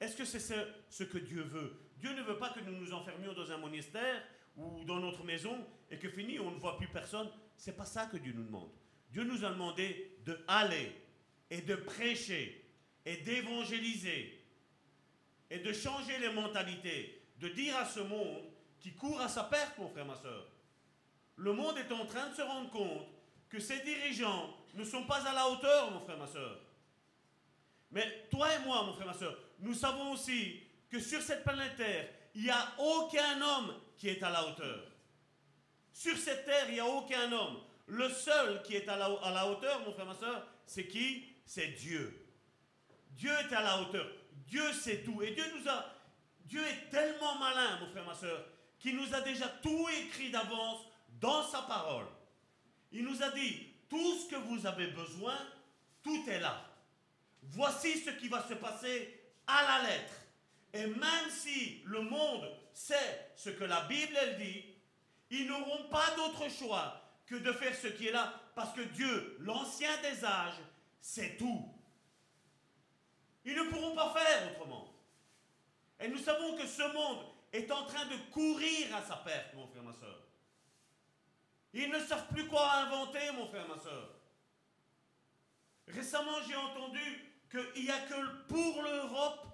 Est-ce 0.00 0.16
que 0.16 0.24
c'est 0.24 0.40
ce, 0.40 0.54
ce 0.88 1.04
que 1.04 1.18
Dieu 1.18 1.42
veut? 1.42 1.78
Dieu 2.00 2.14
ne 2.14 2.22
veut 2.22 2.38
pas 2.38 2.50
que 2.50 2.60
nous 2.60 2.72
nous 2.72 2.92
enfermions 2.92 3.32
dans 3.34 3.52
un 3.52 3.58
monastère 3.58 4.22
ou 4.56 4.84
dans 4.84 5.00
notre 5.00 5.22
maison 5.22 5.66
et 5.90 5.98
que 5.98 6.08
fini, 6.08 6.40
on 6.40 6.50
ne 6.50 6.58
voit 6.58 6.78
plus 6.78 6.88
personne. 6.88 7.28
C'est 7.56 7.76
pas 7.76 7.84
ça 7.84 8.06
que 8.06 8.16
Dieu 8.16 8.32
nous 8.32 8.44
demande. 8.44 8.70
Dieu 9.10 9.24
nous 9.24 9.44
a 9.44 9.50
demandé 9.50 10.16
de 10.24 10.38
aller 10.48 10.92
et 11.50 11.60
de 11.60 11.74
prêcher 11.74 12.64
et 13.04 13.18
d'évangéliser 13.18 14.40
et 15.50 15.58
de 15.58 15.72
changer 15.72 16.18
les 16.18 16.32
mentalités, 16.32 17.22
de 17.38 17.48
dire 17.48 17.76
à 17.76 17.84
ce 17.84 18.00
monde 18.00 18.44
qui 18.78 18.94
court 18.94 19.20
à 19.20 19.28
sa 19.28 19.44
perte, 19.44 19.76
mon 19.78 19.88
frère, 19.88 20.06
ma 20.06 20.14
soeur. 20.14 20.46
Le 21.36 21.52
monde 21.52 21.76
est 21.76 21.92
en 21.92 22.06
train 22.06 22.28
de 22.30 22.34
se 22.34 22.42
rendre 22.42 22.70
compte 22.70 23.08
que 23.48 23.58
ses 23.58 23.80
dirigeants 23.80 24.56
ne 24.74 24.84
sont 24.84 25.04
pas 25.04 25.26
à 25.26 25.34
la 25.34 25.48
hauteur, 25.48 25.90
mon 25.90 26.00
frère, 26.00 26.18
ma 26.18 26.26
soeur. 26.26 26.60
Mais 27.90 28.28
toi 28.30 28.54
et 28.54 28.64
moi, 28.64 28.84
mon 28.84 28.94
frère, 28.94 29.08
ma 29.08 29.14
soeur, 29.14 29.36
nous 29.58 29.74
savons 29.74 30.12
aussi 30.12 30.62
que 30.90 31.00
sur 31.00 31.22
cette 31.22 31.44
planète 31.44 31.76
Terre, 31.76 32.08
il 32.34 32.42
n'y 32.42 32.50
a 32.50 32.74
aucun 32.78 33.40
homme 33.40 33.74
qui 33.96 34.08
est 34.08 34.22
à 34.22 34.30
la 34.30 34.46
hauteur. 34.46 34.90
Sur 35.92 36.16
cette 36.16 36.46
terre, 36.46 36.66
il 36.68 36.74
n'y 36.74 36.80
a 36.80 36.86
aucun 36.86 37.30
homme. 37.32 37.58
Le 37.86 38.08
seul 38.08 38.62
qui 38.62 38.76
est 38.76 38.88
à 38.88 38.96
la, 38.96 39.46
hauteur, 39.46 39.80
mon 39.80 39.92
frère, 39.92 40.06
ma 40.06 40.14
soeur, 40.14 40.46
c'est 40.64 40.86
qui? 40.86 41.24
C'est 41.44 41.68
Dieu. 41.68 42.26
Dieu 43.10 43.32
est 43.32 43.52
à 43.52 43.62
la 43.62 43.80
hauteur. 43.82 44.06
Dieu 44.46 44.72
sait 44.72 45.02
tout. 45.02 45.20
Et 45.22 45.32
Dieu 45.32 45.44
nous 45.56 45.68
a. 45.68 45.84
Dieu 46.44 46.62
est 46.64 46.88
tellement 46.90 47.36
malin, 47.38 47.78
mon 47.80 47.90
frère, 47.90 48.06
ma 48.06 48.14
soeur, 48.14 48.44
qu'il 48.78 48.96
nous 48.96 49.14
a 49.14 49.20
déjà 49.20 49.48
tout 49.48 49.88
écrit 50.04 50.30
d'avance 50.30 50.80
dans 51.20 51.42
sa 51.46 51.62
parole. 51.62 52.06
Il 52.92 53.04
nous 53.04 53.22
a 53.22 53.30
dit 53.30 53.66
tout 53.88 54.18
ce 54.18 54.30
que 54.30 54.36
vous 54.36 54.66
avez 54.66 54.88
besoin, 54.88 55.36
tout 56.02 56.24
est 56.28 56.40
là. 56.40 56.64
Voici 57.42 57.98
ce 57.98 58.10
qui 58.10 58.28
va 58.28 58.46
se 58.48 58.54
passer 58.54 59.20
à 59.46 59.62
la 59.64 59.88
lettre. 59.88 60.14
Et 60.72 60.86
même 60.86 61.30
si 61.30 61.82
le 61.84 62.00
monde 62.02 62.48
sait 62.72 63.32
ce 63.36 63.50
que 63.50 63.64
la 63.64 63.82
Bible 63.82 64.16
elle 64.20 64.38
dit, 64.38 64.64
ils 65.30 65.46
n'auront 65.46 65.88
pas 65.88 66.10
d'autre 66.16 66.48
choix 66.48 67.02
que 67.26 67.36
de 67.36 67.52
faire 67.52 67.74
ce 67.74 67.88
qui 67.88 68.08
est 68.08 68.12
là, 68.12 68.34
parce 68.54 68.74
que 68.74 68.80
Dieu, 68.80 69.36
l'ancien 69.40 69.90
des 70.02 70.24
âges, 70.24 70.60
sait 71.00 71.36
tout. 71.36 71.68
Ils 73.44 73.56
ne 73.56 73.70
pourront 73.70 73.94
pas 73.94 74.12
faire 74.12 74.52
autrement. 74.52 74.92
Et 75.98 76.08
nous 76.08 76.18
savons 76.18 76.56
que 76.56 76.66
ce 76.66 76.82
monde 76.92 77.24
est 77.52 77.70
en 77.70 77.84
train 77.84 78.06
de 78.06 78.16
courir 78.32 78.94
à 78.94 79.02
sa 79.02 79.16
perte, 79.16 79.54
mon 79.54 79.66
frère, 79.68 79.82
ma 79.82 79.92
soeur. 79.92 80.26
Ils 81.72 81.90
ne 81.90 81.98
savent 82.00 82.28
plus 82.28 82.46
quoi 82.48 82.72
inventer, 82.74 83.30
mon 83.32 83.46
frère, 83.46 83.68
ma 83.68 83.78
soeur. 83.78 84.16
Récemment, 85.86 86.40
j'ai 86.48 86.56
entendu 86.56 87.00
qu'il 87.50 87.84
n'y 87.84 87.90
a 87.90 88.00
que 88.00 88.44
pour 88.46 88.82
l'Europe 88.82 89.49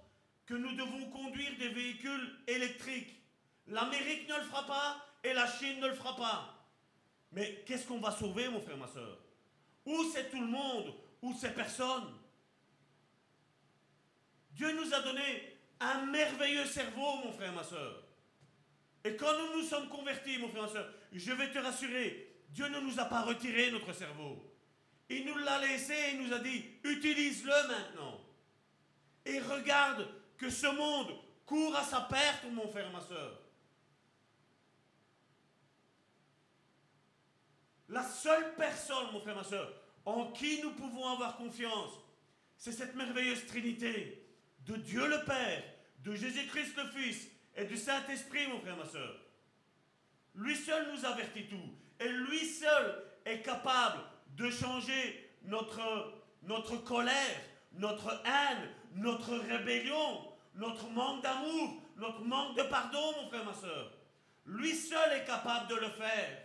que 0.47 0.55
nous 0.55 0.73
devons 0.75 1.11
conduire 1.11 1.57
des 1.59 1.69
véhicules 1.69 2.39
électriques. 2.47 3.15
L'Amérique 3.67 4.29
ne 4.29 4.37
le 4.37 4.45
fera 4.45 4.65
pas 4.67 5.05
et 5.25 5.33
la 5.33 5.47
Chine 5.51 5.81
ne 5.81 5.89
le 5.89 5.95
fera 5.95 6.15
pas. 6.17 6.55
Mais 7.33 7.65
qu'est-ce 7.67 7.87
qu'on 7.87 7.99
va 7.99 8.13
sauver, 8.13 8.49
mon 8.49 8.61
frère, 8.61 8.77
ma 8.77 8.87
soeur? 8.87 9.19
Où 9.85 10.05
c'est 10.13 10.31
tout 10.31 10.41
le 10.41 10.47
monde? 10.47 10.95
Où 11.21 11.35
c'est 11.39 11.55
personne? 11.55 12.15
Dieu 14.53 14.73
nous 14.73 14.95
a 14.95 15.01
donné 15.01 15.59
un 15.81 16.07
merveilleux 16.07 16.65
cerveau, 16.65 17.17
mon 17.25 17.33
frère, 17.33 17.53
ma 17.53 17.65
soeur. 17.65 18.05
Et 19.05 19.17
quand 19.17 19.33
nous 19.39 19.61
nous 19.61 19.67
sommes 19.67 19.89
convertis, 19.89 20.39
mon 20.39 20.49
frère, 20.49 20.63
ma 20.63 20.69
soeur, 20.69 20.93
je 21.13 21.33
vais 21.33 21.51
te 21.51 21.59
rassurer, 21.59 22.35
Dieu 22.51 22.69
ne 22.69 22.81
nous 22.81 22.99
a 23.01 23.05
pas 23.05 23.23
retiré 23.23 23.71
notre 23.73 23.93
cerveau. 23.93 24.43
Il 25.09 25.27
nous 25.27 25.39
l'a 25.39 25.59
laissé 25.59 25.93
et 25.93 26.15
il 26.15 26.23
nous 26.23 26.33
a 26.33 26.39
dit, 26.39 26.65
utilise-le 26.85 27.69
maintenant. 27.69 28.21
Et 29.25 29.41
regarde 29.41 30.09
que 30.39 30.51
ce 30.51 30.67
monde 30.67 31.15
court 31.45 31.75
à 31.77 31.85
sa 31.85 32.01
perte, 32.03 32.45
mon 32.51 32.69
frère, 32.69 32.91
ma 32.91 33.01
soeur. 33.01 33.41
La 37.89 38.03
seule 38.03 38.55
personne, 38.57 39.13
mon 39.13 39.21
frère, 39.21 39.37
ma 39.37 39.45
soeur, 39.45 39.73
en 40.05 40.33
qui 40.33 40.61
nous 40.61 40.73
pouvons 40.73 41.07
avoir 41.09 41.37
confiance, 41.37 41.93
c'est 42.57 42.73
cette 42.73 42.95
merveilleuse 42.95 43.47
Trinité 43.47 44.27
de 44.67 44.77
Dieu 44.77 45.07
le 45.07 45.25
Père, 45.25 45.63
de 46.01 46.15
Jésus-Christ 46.15 46.77
le 46.77 46.89
Fils 46.89 47.29
et 47.55 47.65
du 47.65 47.77
Saint-Esprit, 47.77 48.49
mon 48.49 48.61
frère, 48.61 48.77
ma 48.77 48.85
soeur. 48.85 49.17
Lui 50.35 50.57
seul 50.57 50.93
nous 50.93 51.05
avertit 51.05 51.47
tout. 51.47 51.75
Et 51.99 52.09
lui 52.09 52.45
seul 52.45 53.05
est 53.25 53.41
capable 53.41 54.03
de 54.37 54.51
changer 54.51 55.31
notre, 55.45 56.13
notre 56.43 56.77
colère, 56.77 57.41
notre 57.73 58.23
haine, 58.25 58.69
notre 58.97 59.37
rébellion, 59.37 60.33
notre 60.55 60.89
manque 60.89 61.23
d'amour, 61.23 61.83
notre 61.97 62.23
manque 62.23 62.57
de 62.57 62.63
pardon, 62.65 63.13
mon 63.21 63.29
frère, 63.29 63.45
ma 63.45 63.55
soeur. 63.55 63.93
Lui 64.47 64.75
seul 64.75 65.13
est 65.13 65.25
capable 65.25 65.69
de 65.69 65.77
le 65.77 65.89
faire. 65.91 66.43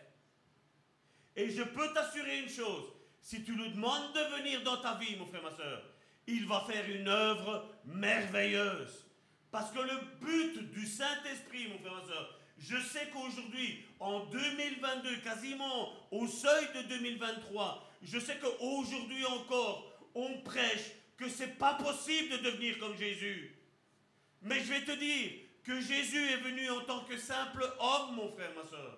Et 1.35 1.49
je 1.49 1.63
peux 1.63 1.93
t'assurer 1.93 2.39
une 2.39 2.49
chose, 2.49 2.91
si 3.21 3.43
tu 3.43 3.53
lui 3.53 3.69
demandes 3.71 4.13
de 4.13 4.37
venir 4.37 4.63
dans 4.63 4.77
ta 4.77 4.95
vie, 4.95 5.15
mon 5.15 5.27
frère, 5.27 5.43
ma 5.43 5.55
soeur, 5.55 5.81
il 6.27 6.45
va 6.47 6.61
faire 6.61 6.89
une 6.89 7.07
œuvre 7.07 7.67
merveilleuse. 7.85 9.07
Parce 9.49 9.71
que 9.71 9.79
le 9.79 9.99
but 10.21 10.71
du 10.71 10.85
Saint-Esprit, 10.85 11.69
mon 11.69 11.79
frère, 11.79 11.93
ma 11.93 12.05
soeur, 12.05 12.37
je 12.57 12.77
sais 12.77 13.09
qu'aujourd'hui, 13.11 13.83
en 13.99 14.25
2022, 14.25 15.17
quasiment 15.17 15.93
au 16.11 16.27
seuil 16.27 16.67
de 16.75 16.81
2023, 16.89 17.89
je 18.03 18.19
sais 18.19 18.37
qu'aujourd'hui 18.37 19.25
encore, 19.25 19.91
on 20.13 20.41
prêche 20.41 20.91
que 21.21 21.29
c'est 21.29 21.59
pas 21.59 21.75
possible 21.75 22.29
de 22.31 22.37
devenir 22.37 22.79
comme 22.79 22.97
Jésus. 22.97 23.55
Mais 24.41 24.59
je 24.59 24.73
vais 24.73 24.81
te 24.81 24.91
dire 24.93 25.31
que 25.63 25.79
Jésus 25.79 26.31
est 26.31 26.37
venu 26.37 26.67
en 26.71 26.81
tant 26.81 27.03
que 27.03 27.15
simple 27.15 27.63
homme, 27.79 28.15
mon 28.15 28.31
frère, 28.31 28.49
ma 28.55 28.67
soeur. 28.67 28.97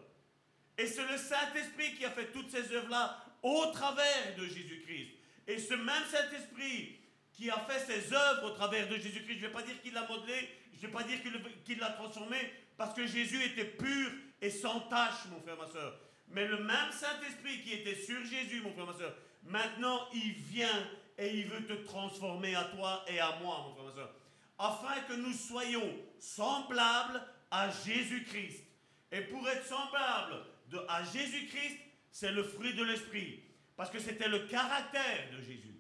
Et 0.78 0.88
c'est 0.88 1.06
le 1.06 1.18
Saint-Esprit 1.18 1.95
qui 1.95 2.06
a 2.06 2.12
fait 2.12 2.32
toutes 2.32 2.50
ces 2.50 2.72
œuvres-là 2.72 3.26
au 3.41 3.66
travers 3.74 4.36
de 4.38 4.45
Jésus-Christ. 4.45 5.10
Et 5.48 5.60
ce 5.60 5.74
même 5.74 6.04
Saint-Esprit 6.10 6.98
qui 7.34 7.50
a 7.50 7.60
fait 7.60 7.80
ces 7.80 8.14
œuvres 8.14 8.45
au 8.45 8.52
travers 8.52 8.88
de 8.88 8.95
Jésus-Christ, 8.95 9.40
je 9.40 9.44
ne 9.44 9.48
vais 9.48 9.54
pas 9.54 9.64
dire 9.64 9.82
qu'il 9.82 9.94
l'a 9.94 10.08
modelé, 10.08 10.50
je 10.72 10.78
ne 10.78 10.88
vais 10.88 10.94
pas 10.94 11.04
dire 11.04 11.20
qu'il 11.66 11.80
l'a 11.80 11.90
transformé, 11.90 12.38
parce 12.78 12.95
que 12.95 13.06
Jésus 13.06 13.44
était 13.44 13.66
pur 13.66 14.12
et 14.41 14.50
sans 14.50 14.80
tache, 14.82 15.26
mon 15.30 15.41
frère, 15.41 15.58
ma 15.58 15.68
soeur. 15.68 16.00
Mais 16.30 16.48
le 16.48 16.64
même 16.64 16.91
Saint-Esprit 16.91 17.64
qui 17.64 17.74
était 17.74 18.02
sur 18.02 18.24
Jésus, 18.24 18.62
mon 18.62 18.72
frère, 18.72 18.86
ma 18.86 18.94
soeur, 18.94 19.14
maintenant 19.44 20.08
il 20.14 20.32
vient 20.32 20.88
et 21.18 21.34
il 21.34 21.48
veut 21.48 21.65
te 21.65 21.73
transformer 21.85 22.56
à 22.56 22.64
toi 22.65 23.06
et 23.07 23.19
à 23.19 23.38
moi, 23.41 23.65
mon 23.68 23.73
frère, 23.73 23.85
ma 23.85 23.91
soeur, 23.94 24.15
afin 24.57 25.02
que 25.02 25.14
nous 25.14 25.34
soyons 25.34 25.98
semblables 26.19 27.22
à 27.52 27.69
Jésus-Christ. 27.69 28.64
Et 29.11 29.22
pour 29.22 29.48
être 29.48 29.65
semblables 29.65 30.45
à 30.88 31.03
Jésus-Christ, 31.03 31.77
c'est 32.11 32.31
le 32.31 32.44
fruit 32.44 32.73
de 32.73 32.84
l'esprit. 32.84 33.41
Parce 33.76 33.90
que 33.90 33.99
c'était 33.99 34.27
le 34.27 34.48
caractère 34.48 35.31
de 35.31 35.41
Jésus. 35.41 35.80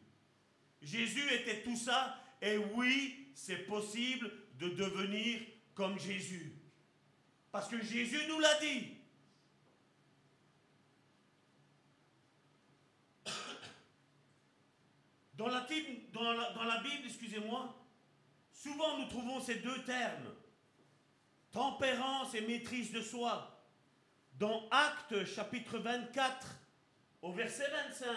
Jésus 0.81 1.31
était 1.31 1.61
tout 1.61 1.75
ça. 1.75 2.17
Et 2.41 2.57
oui, 2.57 3.29
c'est 3.35 3.65
possible 3.65 4.31
de 4.59 4.69
devenir 4.69 5.39
comme 5.73 5.97
Jésus. 5.99 6.53
Parce 7.51 7.67
que 7.67 7.81
Jésus 7.81 8.19
nous 8.27 8.39
l'a 8.39 8.59
dit. 8.59 8.97
Dans 15.33 15.47
la, 15.47 15.61
Bible, 15.61 17.05
excusez-moi, 17.05 17.75
souvent 18.51 18.99
nous 18.99 19.07
trouvons 19.07 19.41
ces 19.41 19.55
deux 19.55 19.83
termes, 19.83 20.33
tempérance 21.51 22.33
et 22.35 22.41
maîtrise 22.41 22.91
de 22.91 23.01
soi. 23.01 23.49
Dans 24.33 24.67
Actes 24.69 25.25
chapitre 25.25 25.77
24, 25.79 26.55
au 27.21 27.31
verset 27.31 27.69
25, 27.69 28.09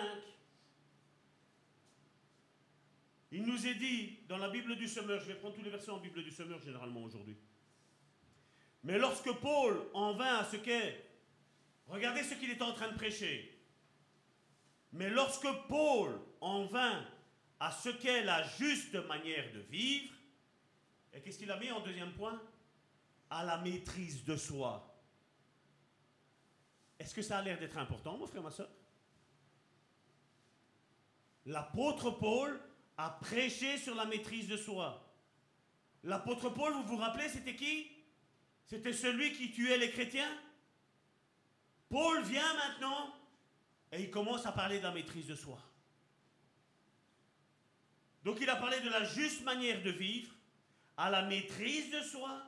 il 3.33 3.45
nous 3.45 3.67
est 3.67 3.75
dit 3.75 4.19
dans 4.29 4.39
la 4.39 4.49
Bible 4.49 4.77
du 4.77 4.89
Semeur, 4.89 5.21
je 5.21 5.27
vais 5.27 5.35
prendre 5.35 5.55
tous 5.55 5.63
les 5.63 5.71
versets 5.71 5.91
en 5.91 5.99
Bible 5.99 6.23
du 6.23 6.31
Semeur 6.31 6.61
généralement 6.61 7.03
aujourd'hui. 7.03 7.37
Mais 8.83 8.99
lorsque 8.99 9.33
Paul 9.41 9.89
en 9.95 10.15
vint 10.15 10.37
à 10.37 10.45
ce 10.45 10.57
qu'est 10.57 11.07
Regardez 11.89 12.23
ce 12.25 12.35
qu'il 12.35 12.51
est 12.51 12.63
en 12.63 12.73
train 12.73 12.89
de 12.89 12.97
prêcher. 12.97 13.56
Mais 14.97 15.11
lorsque 15.11 15.49
Paul 15.69 16.19
en 16.41 16.65
vint 16.65 17.07
à 17.61 17.71
ce 17.71 17.91
qu'est 17.91 18.25
la 18.25 18.43
juste 18.59 18.95
manière 18.95 19.53
de 19.53 19.61
vivre, 19.61 20.15
et 21.13 21.21
qu'est-ce 21.21 21.39
qu'il 21.39 21.51
a 21.51 21.59
mis 21.59 21.71
en 21.71 21.81
deuxième 21.81 22.13
point? 22.15 22.41
À 23.29 23.45
la 23.45 23.59
maîtrise 23.59 24.25
de 24.25 24.37
soi. 24.37 24.95
Est-ce 26.99 27.15
que 27.15 27.23
ça 27.23 27.39
a 27.39 27.43
l'air 27.43 27.59
d'être 27.59 27.77
important, 27.77 28.17
mon 28.17 28.27
frère, 28.27 28.43
ma 28.43 28.51
soeur? 28.51 28.71
L'apôtre 31.45 32.11
Paul 32.11 32.59
a 32.97 33.11
prêché 33.11 33.77
sur 33.77 33.95
la 33.95 34.07
maîtrise 34.07 34.49
de 34.49 34.57
soi. 34.57 35.15
L'apôtre 36.05 36.49
Paul, 36.51 36.73
vous 36.73 36.85
vous 36.85 36.97
rappelez, 36.97 37.29
c'était 37.29 37.57
qui? 37.57 37.91
C'était 38.65 38.93
celui 38.93 39.33
qui 39.33 39.53
tuait 39.53 39.77
les 39.77 39.91
chrétiens? 39.91 40.31
Paul 41.91 42.23
vient 42.23 42.55
maintenant 42.55 43.15
et 43.93 44.03
il 44.03 44.11
commence 44.11 44.47
à 44.47 44.53
parler 44.53 44.79
de 44.79 44.85
la 44.85 44.93
maîtrise 44.93 45.27
de 45.27 45.35
soi. 45.35 45.59
Donc 48.25 48.39
il 48.41 48.51
a 48.51 48.57
parlé 48.57 48.81
de 48.81 48.89
la 48.89 49.05
juste 49.05 49.45
manière 49.45 49.83
de 49.83 49.91
vivre, 49.91 50.35
à 50.97 51.11
la 51.11 51.23
maîtrise 51.23 51.91
de 51.91 52.01
soi 52.01 52.43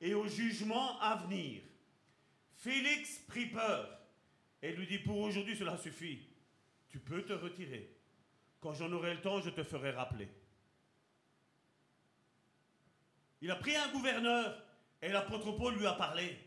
et 0.00 0.14
au 0.14 0.28
jugement 0.28 1.00
à 1.00 1.16
venir. 1.16 1.62
Félix 2.54 3.18
prit 3.26 3.46
peur 3.46 4.00
et 4.62 4.72
lui 4.72 4.86
dit, 4.86 4.98
pour 4.98 5.18
aujourd'hui 5.18 5.56
cela 5.56 5.76
suffit, 5.78 6.20
tu 6.88 6.98
peux 6.98 7.22
te 7.22 7.32
retirer. 7.32 7.96
Quand 8.60 8.74
j'en 8.74 8.92
aurai 8.92 9.14
le 9.14 9.20
temps, 9.20 9.40
je 9.40 9.50
te 9.50 9.62
ferai 9.62 9.90
rappeler. 9.90 10.28
Il 13.40 13.50
a 13.50 13.56
pris 13.56 13.76
un 13.76 13.90
gouverneur 13.92 14.62
et 15.02 15.08
l'apôtre 15.08 15.52
Paul 15.52 15.76
lui 15.76 15.86
a 15.86 15.92
parlé. 15.92 16.38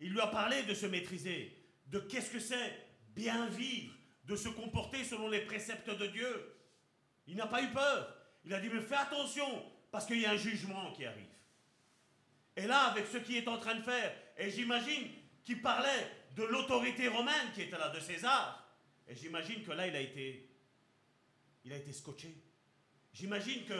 Il 0.00 0.12
lui 0.12 0.20
a 0.20 0.26
parlé 0.26 0.62
de 0.64 0.74
se 0.74 0.86
maîtriser, 0.86 1.56
de 1.86 2.00
qu'est-ce 2.00 2.30
que 2.30 2.40
c'est 2.40 2.91
bien 3.14 3.46
vivre, 3.46 3.94
de 4.24 4.36
se 4.36 4.48
comporter 4.48 5.04
selon 5.04 5.28
les 5.28 5.40
préceptes 5.40 5.90
de 5.90 6.06
Dieu. 6.06 6.56
Il 7.26 7.36
n'a 7.36 7.46
pas 7.46 7.62
eu 7.62 7.68
peur. 7.72 8.16
Il 8.44 8.54
a 8.54 8.60
dit, 8.60 8.68
mais 8.68 8.80
fais 8.80 8.96
attention, 8.96 9.64
parce 9.90 10.06
qu'il 10.06 10.20
y 10.20 10.26
a 10.26 10.32
un 10.32 10.36
jugement 10.36 10.92
qui 10.92 11.04
arrive. 11.04 11.26
Et 12.56 12.66
là, 12.66 12.90
avec 12.90 13.06
ce 13.06 13.18
qu'il 13.18 13.36
est 13.36 13.48
en 13.48 13.58
train 13.58 13.74
de 13.74 13.82
faire, 13.82 14.14
et 14.36 14.50
j'imagine 14.50 15.08
qu'il 15.44 15.62
parlait 15.62 16.10
de 16.36 16.42
l'autorité 16.44 17.08
romaine 17.08 17.52
qui 17.54 17.62
était 17.62 17.78
là, 17.78 17.90
de 17.90 18.00
César, 18.00 18.62
et 19.08 19.14
j'imagine 19.14 19.62
que 19.62 19.72
là, 19.72 19.86
il 19.86 19.96
a 19.96 20.00
été, 20.00 20.50
il 21.64 21.72
a 21.72 21.76
été 21.76 21.92
scotché. 21.92 22.34
J'imagine 23.12 23.64
que 23.64 23.74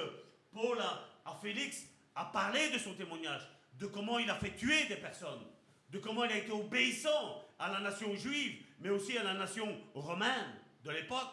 Paul 0.53 0.79
à 0.81 1.35
Félix 1.41 1.85
a 2.15 2.27
parlé 2.27 2.71
de 2.71 2.79
son 2.79 2.95
témoignage, 2.95 3.43
de 3.75 3.87
comment 3.87 4.19
il 4.19 4.29
a 4.29 4.35
fait 4.35 4.55
tuer 4.55 4.85
des 4.87 4.97
personnes, 4.97 5.47
de 5.93 5.99
comment 5.99 6.25
il 6.25 6.33
a 6.33 6.39
été 6.39 6.51
obéissant 6.51 7.47
à 7.59 7.71
la 7.71 7.81
nation 7.81 8.17
juive, 8.17 8.65
mais 8.81 8.89
aussi 8.89 9.17
à 9.19 9.23
la 9.23 9.35
nation 9.35 9.79
romaine 9.95 10.59
de 10.83 10.91
l'époque. 10.91 11.31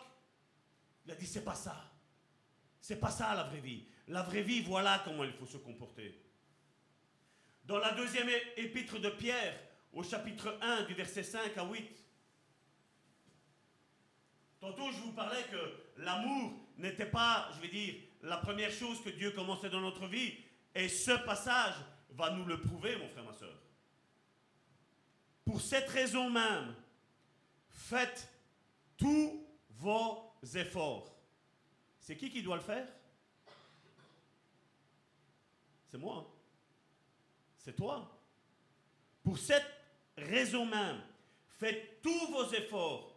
Il 1.06 1.12
a 1.12 1.16
dit 1.16 1.26
c'est 1.26 1.46
pas 1.46 1.56
ça. 1.56 1.76
C'est 2.82 3.00
pas 3.00 3.10
ça 3.10 3.34
la 3.34 3.44
vraie 3.44 3.62
vie. 3.62 3.86
La 4.10 4.22
vraie 4.22 4.42
vie, 4.42 4.62
voilà 4.62 5.02
comment 5.06 5.24
il 5.24 5.32
faut 5.32 5.46
se 5.46 5.58
comporter. 5.58 6.22
Dans 7.64 7.78
la 7.78 7.94
deuxième 7.94 8.28
épître 8.58 9.00
de 9.00 9.10
Pierre, 9.10 9.58
au 9.94 10.04
chapitre 10.04 10.58
1, 10.62 10.84
du 10.84 10.94
verset 10.94 11.24
5 11.24 11.58
à 11.58 11.64
8, 11.64 11.90
tantôt 14.60 14.92
je 14.92 15.00
vous 15.00 15.14
parlais 15.14 15.44
que 15.44 16.02
l'amour 16.02 16.54
n'était 16.78 17.06
pas, 17.06 17.50
je 17.56 17.62
vais 17.62 17.68
dire, 17.70 17.96
la 18.24 18.38
première 18.38 18.72
chose 18.72 19.02
que 19.04 19.10
Dieu 19.10 19.32
commençait 19.32 19.70
dans 19.70 19.82
notre 19.82 20.08
vie, 20.08 20.34
et 20.76 20.90
ce 20.90 21.12
passage 21.24 21.76
va 22.12 22.32
nous 22.32 22.46
le 22.46 22.60
prouver, 22.60 22.98
mon 22.98 23.08
frère, 23.10 23.24
ma 23.24 23.34
soeur. 23.34 23.56
Pour 25.60 25.68
cette 25.68 25.90
raison 25.90 26.30
même, 26.30 26.74
faites 27.68 28.30
tous 28.96 29.46
vos 29.72 30.34
efforts. 30.56 31.14
C'est 32.00 32.16
qui 32.16 32.30
qui 32.32 32.42
doit 32.42 32.56
le 32.56 32.62
faire? 32.62 32.88
C'est 35.90 35.98
moi. 35.98 36.16
Hein. 36.26 36.32
C'est 37.58 37.76
toi. 37.76 38.10
Pour 39.22 39.38
cette 39.38 39.70
raison 40.16 40.66
même, 40.66 41.02
faites 41.58 42.02
tous 42.02 42.28
vos 42.32 42.50
efforts 42.54 43.14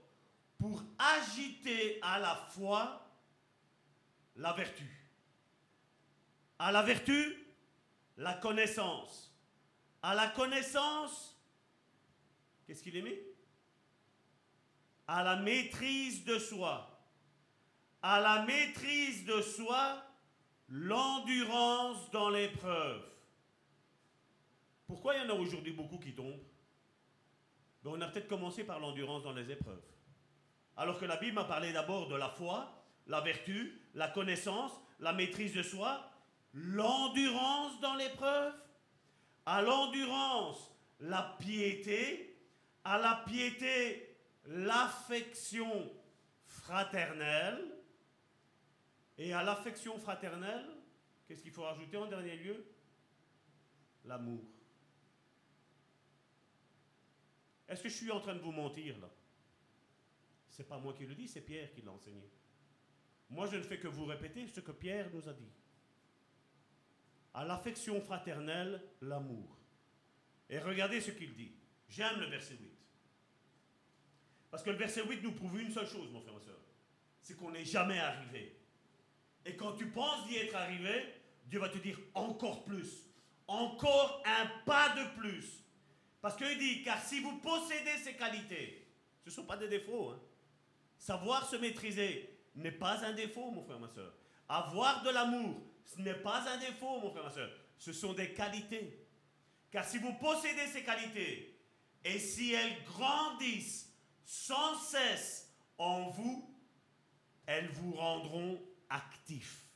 pour 0.59 0.83
agiter 0.99 2.01
à 2.03 2.19
la 2.19 2.35
fois 2.35 3.09
la 4.35 4.53
vertu. 4.53 4.91
À 6.59 6.73
la 6.73 6.83
vertu, 6.83 7.47
la 8.17 8.35
connaissance. 8.35 9.33
À 10.03 10.13
la 10.17 10.27
connaissance, 10.27 11.32
qu'est-ce 12.67 12.83
qu'il 12.83 13.03
mis 13.03 13.19
À 15.07 15.23
la 15.23 15.37
maîtrise 15.37 16.25
de 16.25 16.39
soi. 16.39 16.89
À 18.03 18.21
la 18.21 18.45
maîtrise 18.45 19.25
de 19.25 19.41
soi, 19.41 20.03
l'endurance 20.69 22.11
dans 22.11 22.31
l'épreuve. 22.31 23.03
Pourquoi 24.87 25.15
il 25.15 25.23
y 25.23 25.27
en 25.27 25.31
a 25.31 25.39
aujourd'hui 25.39 25.73
beaucoup 25.73 25.99
qui 25.99 26.15
tombent? 26.15 26.43
Ben, 27.83 27.91
On 27.95 28.01
a 28.01 28.09
peut-être 28.09 28.29
commencé 28.29 28.65
par 28.65 28.81
l'endurance 28.81 29.23
dans 29.23 29.33
les 29.33 29.51
épreuves. 29.51 29.83
Alors 30.77 30.99
que 30.99 31.05
la 31.05 31.17
Bible 31.17 31.35
m'a 31.35 31.45
parlé 31.45 31.73
d'abord 31.73 32.09
de 32.09 32.17
la 32.17 32.29
foi, 32.29 32.85
la 33.07 33.21
vertu, 33.21 33.81
la 33.95 34.09
connaissance, 34.09 34.73
la 35.01 35.13
maîtrise 35.13 35.55
de 35.55 35.63
soi, 35.63 36.11
l'endurance 36.55 37.81
dans 37.81 37.95
l'épreuve, 37.95 38.55
à 39.47 39.63
l'endurance 39.63 40.73
la 41.03 41.37
piété, 41.39 42.32
à 42.85 42.99
la 42.99 43.23
piété 43.27 44.17
l'affection 44.47 45.91
fraternelle, 46.45 47.73
et 49.19 49.33
à 49.33 49.43
l'affection 49.43 49.99
fraternelle, 49.99 50.69
qu'est-ce 51.27 51.43
qu'il 51.43 51.53
faut 51.53 51.63
rajouter 51.63 51.97
en 51.97 52.07
dernier 52.07 52.37
lieu? 52.37 52.67
L'amour. 54.05 54.43
Est-ce 57.69 57.83
que 57.83 57.89
je 57.89 57.95
suis 57.95 58.11
en 58.11 58.21
train 58.21 58.35
de 58.35 58.41
vous 58.41 58.53
mentir 58.53 58.99
là? 58.99 59.09
C'est 60.49 60.69
pas 60.69 60.79
moi 60.79 60.93
qui 60.93 61.07
le 61.07 61.15
dis, 61.15 61.29
c'est 61.29 61.41
Pierre 61.41 61.73
qui 61.73 61.83
l'a 61.83 61.93
enseigné. 61.93 62.29
Moi, 63.31 63.47
je 63.47 63.57
ne 63.57 63.63
fais 63.63 63.79
que 63.79 63.89
vous 63.89 64.05
répéter 64.05 64.47
ce 64.47 64.61
que 64.61 64.73
Pierre 64.73 65.09
nous 65.13 65.29
a 65.29 65.33
dit 65.33 65.51
à 67.35 67.45
l'affection 67.45 68.01
fraternelle 68.01 68.83
l'amour. 69.01 69.57
Et 70.51 70.59
regardez 70.59 71.01
ce 71.01 71.13
qu'il 71.13 71.35
dit. 71.35 71.53
J'aime 71.89 72.21
le 72.21 72.27
verset 72.27 72.57
8. 72.61 72.72
Parce 74.53 74.63
que 74.63 74.69
le 74.69 74.77
verset 74.77 75.03
8 75.03 75.23
nous 75.23 75.33
prouve 75.33 75.63
une 75.63 75.73
seule 75.73 75.87
chose, 75.87 76.11
mon 76.13 76.21
frère 76.21 76.35
et 76.39 76.45
soeur. 76.45 76.61
C'est 77.23 77.39
qu'on 77.39 77.51
n'est 77.51 77.65
jamais 77.65 77.99
arrivé. 77.99 78.55
Et 79.47 79.57
quand 79.57 79.73
tu 79.73 79.87
penses 79.87 80.29
d'y 80.29 80.37
être 80.37 80.55
arrivé, 80.55 81.07
Dieu 81.47 81.59
va 81.59 81.71
te 81.71 81.79
dire 81.79 81.99
encore 82.13 82.63
plus. 82.63 83.07
Encore 83.47 84.23
un 84.27 84.47
pas 84.67 84.91
de 84.91 85.19
plus. 85.19 85.65
Parce 86.21 86.37
qu'il 86.37 86.59
dit, 86.59 86.83
car 86.83 87.03
si 87.03 87.21
vous 87.21 87.39
possédez 87.39 87.97
ces 88.05 88.13
qualités, 88.13 88.87
ce 89.25 89.31
ne 89.31 89.35
sont 89.35 89.47
pas 89.47 89.57
des 89.57 89.69
défauts. 89.69 90.11
Hein. 90.11 90.21
Savoir 90.99 91.49
se 91.49 91.57
maîtriser 91.57 92.39
n'est 92.55 92.73
pas 92.73 93.03
un 93.07 93.15
défaut, 93.15 93.51
mon 93.51 93.65
frère, 93.65 93.81
ma 93.81 93.89
soeur. 93.89 94.13
Avoir 94.51 95.03
de 95.03 95.09
l'amour, 95.09 95.63
ce 95.87 95.99
n'est 96.03 96.13
pas 96.13 96.47
un 96.47 96.59
défaut, 96.59 97.01
mon 97.01 97.11
frère, 97.11 97.25
ma 97.25 97.31
soeur. 97.31 97.51
Ce 97.79 97.95
sont 97.95 98.13
des 98.13 98.35
qualités. 98.35 99.09
Car 99.71 99.87
si 99.87 99.97
vous 99.97 100.13
possédez 100.13 100.67
ces 100.67 100.85
qualités, 100.85 101.59
et 102.05 102.19
si 102.19 102.53
elles 102.53 102.85
grandissent 102.85 103.92
sans 104.25 104.77
cesse 104.77 105.55
en 105.79 106.11
vous, 106.11 106.49
elles 107.47 107.71
vous 107.71 107.93
rendront 107.93 108.61
actifs 108.89 109.67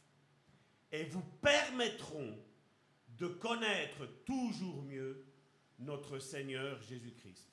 et 0.93 1.05
vous 1.05 1.23
permettront 1.43 2.39
de 3.09 3.27
connaître 3.27 4.06
toujours 4.24 4.82
mieux 4.82 5.24
notre 5.78 6.18
Seigneur 6.18 6.81
Jésus-Christ. 6.82 7.48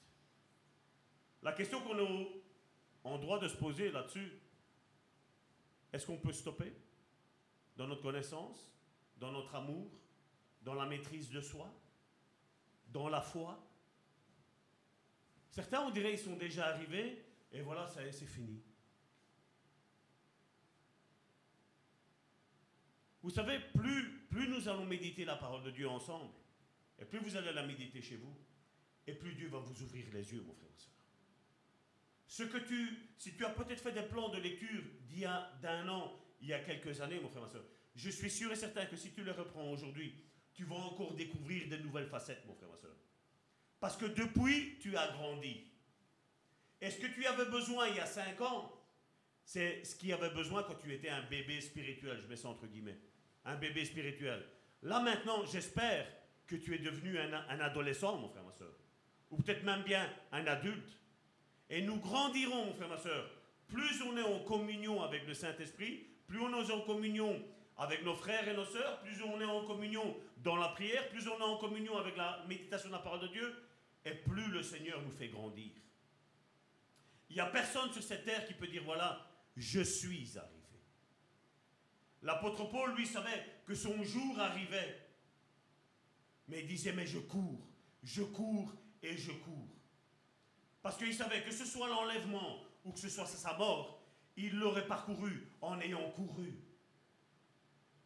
La 1.41 1.53
question 1.53 1.81
qu'on 1.81 1.99
a 1.99 2.25
en 3.03 3.17
droit 3.17 3.39
de 3.39 3.47
se 3.47 3.57
poser 3.57 3.91
là-dessus, 3.91 4.39
est-ce 5.91 6.05
qu'on 6.05 6.17
peut 6.17 6.33
stopper 6.33 6.73
dans 7.75 7.87
notre 7.87 8.01
connaissance, 8.01 8.71
dans 9.17 9.31
notre 9.31 9.55
amour, 9.55 9.91
dans 10.61 10.73
la 10.73 10.85
maîtrise 10.85 11.29
de 11.29 11.41
soi, 11.41 11.69
dans 12.87 13.09
la 13.09 13.21
foi? 13.21 13.59
Certains, 15.53 15.81
on 15.81 15.91
dirait, 15.91 16.13
ils 16.13 16.17
sont 16.17 16.35
déjà 16.35 16.69
arrivés, 16.69 17.23
et 17.51 17.61
voilà, 17.61 17.87
c'est 17.87 18.25
fini. 18.25 18.59
Vous 23.21 23.29
savez, 23.29 23.59
plus, 23.75 24.25
nous 24.31 24.67
allons 24.67 24.87
méditer 24.87 25.25
la 25.25 25.35
parole 25.35 25.61
de 25.61 25.69
Dieu 25.69 25.87
ensemble, 25.87 26.33
et 26.97 27.05
plus 27.05 27.19
vous 27.19 27.35
allez 27.35 27.53
la 27.53 27.67
méditer 27.67 28.01
chez 28.01 28.15
vous, 28.15 28.35
et 29.05 29.13
plus 29.13 29.35
Dieu 29.35 29.47
va 29.47 29.59
vous 29.59 29.79
ouvrir 29.83 30.07
les 30.11 30.33
yeux, 30.33 30.41
mon 30.41 30.55
frère 30.55 30.71
et 30.75 30.79
soeur. 30.79 30.93
Ce 32.25 32.41
que 32.41 32.57
tu, 32.57 33.13
si 33.19 33.35
tu 33.35 33.45
as 33.45 33.51
peut-être 33.51 33.83
fait 33.83 33.91
des 33.91 34.07
plans 34.07 34.29
de 34.29 34.39
lecture 34.39 34.81
d'il 35.01 35.19
y 35.19 35.25
a 35.25 35.51
d'un 35.61 35.87
an, 35.87 36.19
il 36.41 36.47
y 36.47 36.53
a 36.53 36.63
quelques 36.63 36.99
années, 36.99 37.19
mon 37.19 37.29
frère, 37.29 37.43
ma 37.43 37.47
soeur. 37.47 37.63
Je 37.95 38.09
suis 38.09 38.31
sûr 38.31 38.51
et 38.51 38.55
certain 38.55 38.87
que 38.87 38.95
si 38.95 39.11
tu 39.11 39.23
les 39.23 39.29
reprends 39.29 39.69
aujourd'hui, 39.69 40.15
tu 40.51 40.63
vas 40.63 40.77
encore 40.77 41.13
découvrir 41.13 41.69
de 41.69 41.77
nouvelles 41.77 42.09
facettes, 42.09 42.43
mon 42.47 42.55
frère, 42.55 42.69
ma 42.69 42.77
soeur. 42.77 42.95
Parce 43.83 43.97
que 43.97 44.05
depuis, 44.05 44.77
tu 44.79 44.95
as 44.95 45.07
grandi. 45.07 45.61
Et 46.79 46.89
ce 46.89 47.01
que 47.01 47.07
tu 47.07 47.25
avais 47.25 47.43
besoin 47.47 47.89
il 47.89 47.97
y 47.97 47.99
a 47.99 48.05
cinq 48.05 48.39
ans, 48.39 48.71
c'est 49.43 49.83
ce 49.83 49.93
qu'il 49.97 50.07
y 50.07 50.13
avait 50.13 50.29
besoin 50.29 50.63
quand 50.63 50.75
tu 50.75 50.93
étais 50.93 51.09
un 51.09 51.23
bébé 51.23 51.59
spirituel, 51.59 52.17
je 52.23 52.27
mets 52.27 52.37
ça 52.37 52.47
entre 52.47 52.65
guillemets. 52.65 52.97
Un 53.43 53.55
bébé 53.55 53.83
spirituel. 53.83 54.41
Là 54.83 55.01
maintenant, 55.01 55.45
j'espère 55.51 56.07
que 56.47 56.55
tu 56.55 56.73
es 56.73 56.77
devenu 56.77 57.19
un, 57.19 57.33
un 57.33 57.59
adolescent, 57.59 58.15
mon 58.15 58.29
frère, 58.29 58.45
ma 58.45 58.53
soeur. 58.53 58.71
Ou 59.31 59.35
peut-être 59.35 59.65
même 59.65 59.83
bien 59.83 60.09
un 60.31 60.47
adulte. 60.47 60.97
Et 61.69 61.81
nous 61.81 61.97
grandirons, 61.97 62.67
mon 62.67 62.73
frère, 62.75 62.87
ma 62.87 62.97
soeur. 62.97 63.29
Plus 63.67 64.01
on 64.03 64.15
est 64.15 64.23
en 64.23 64.39
communion 64.45 65.03
avec 65.03 65.27
le 65.27 65.33
Saint-Esprit, 65.33 66.07
plus 66.27 66.39
on 66.39 66.57
est 66.57 66.71
en 66.71 66.79
communion 66.79 67.37
avec 67.77 68.05
nos 68.05 68.15
frères 68.15 68.47
et 68.47 68.53
nos 68.53 68.63
sœurs, 68.63 69.01
plus 69.01 69.21
on 69.23 69.41
est 69.41 69.45
en 69.45 69.65
communion 69.65 70.15
dans 70.37 70.55
la 70.55 70.69
prière, 70.69 71.09
plus 71.09 71.27
on 71.27 71.37
est 71.37 71.43
en 71.43 71.57
communion 71.57 71.97
avec 71.97 72.15
la 72.15 72.45
méditation 72.47 72.87
de 72.87 72.93
la 72.93 72.99
parole 72.99 73.19
de 73.19 73.27
Dieu, 73.27 73.53
et 74.05 74.11
plus 74.11 74.47
le 74.47 74.63
Seigneur 74.63 75.01
nous 75.01 75.11
fait 75.11 75.29
grandir. 75.29 75.71
Il 77.29 77.35
n'y 77.35 77.41
a 77.41 77.47
personne 77.47 77.91
sur 77.91 78.03
cette 78.03 78.25
terre 78.25 78.45
qui 78.45 78.53
peut 78.53 78.67
dire, 78.67 78.83
voilà, 78.83 79.25
je 79.55 79.81
suis 79.81 80.37
arrivé. 80.37 80.53
L'apôtre 82.21 82.65
Paul, 82.65 82.95
lui, 82.95 83.05
savait 83.05 83.45
que 83.65 83.75
son 83.75 84.03
jour 84.03 84.39
arrivait. 84.39 84.99
Mais 86.47 86.61
il 86.61 86.67
disait, 86.67 86.93
mais 86.93 87.05
je 87.05 87.19
cours, 87.19 87.67
je 88.03 88.23
cours 88.23 88.73
et 89.01 89.17
je 89.17 89.31
cours. 89.31 89.75
Parce 90.81 90.97
qu'il 90.97 91.13
savait 91.13 91.43
que 91.43 91.51
ce 91.51 91.65
soit 91.65 91.87
l'enlèvement 91.87 92.59
ou 92.83 92.91
que 92.91 92.99
ce 92.99 93.09
soit 93.09 93.25
sa 93.25 93.57
mort, 93.57 94.01
il 94.35 94.57
l'aurait 94.57 94.87
parcouru 94.87 95.47
en 95.61 95.79
ayant 95.79 96.09
couru. 96.11 96.53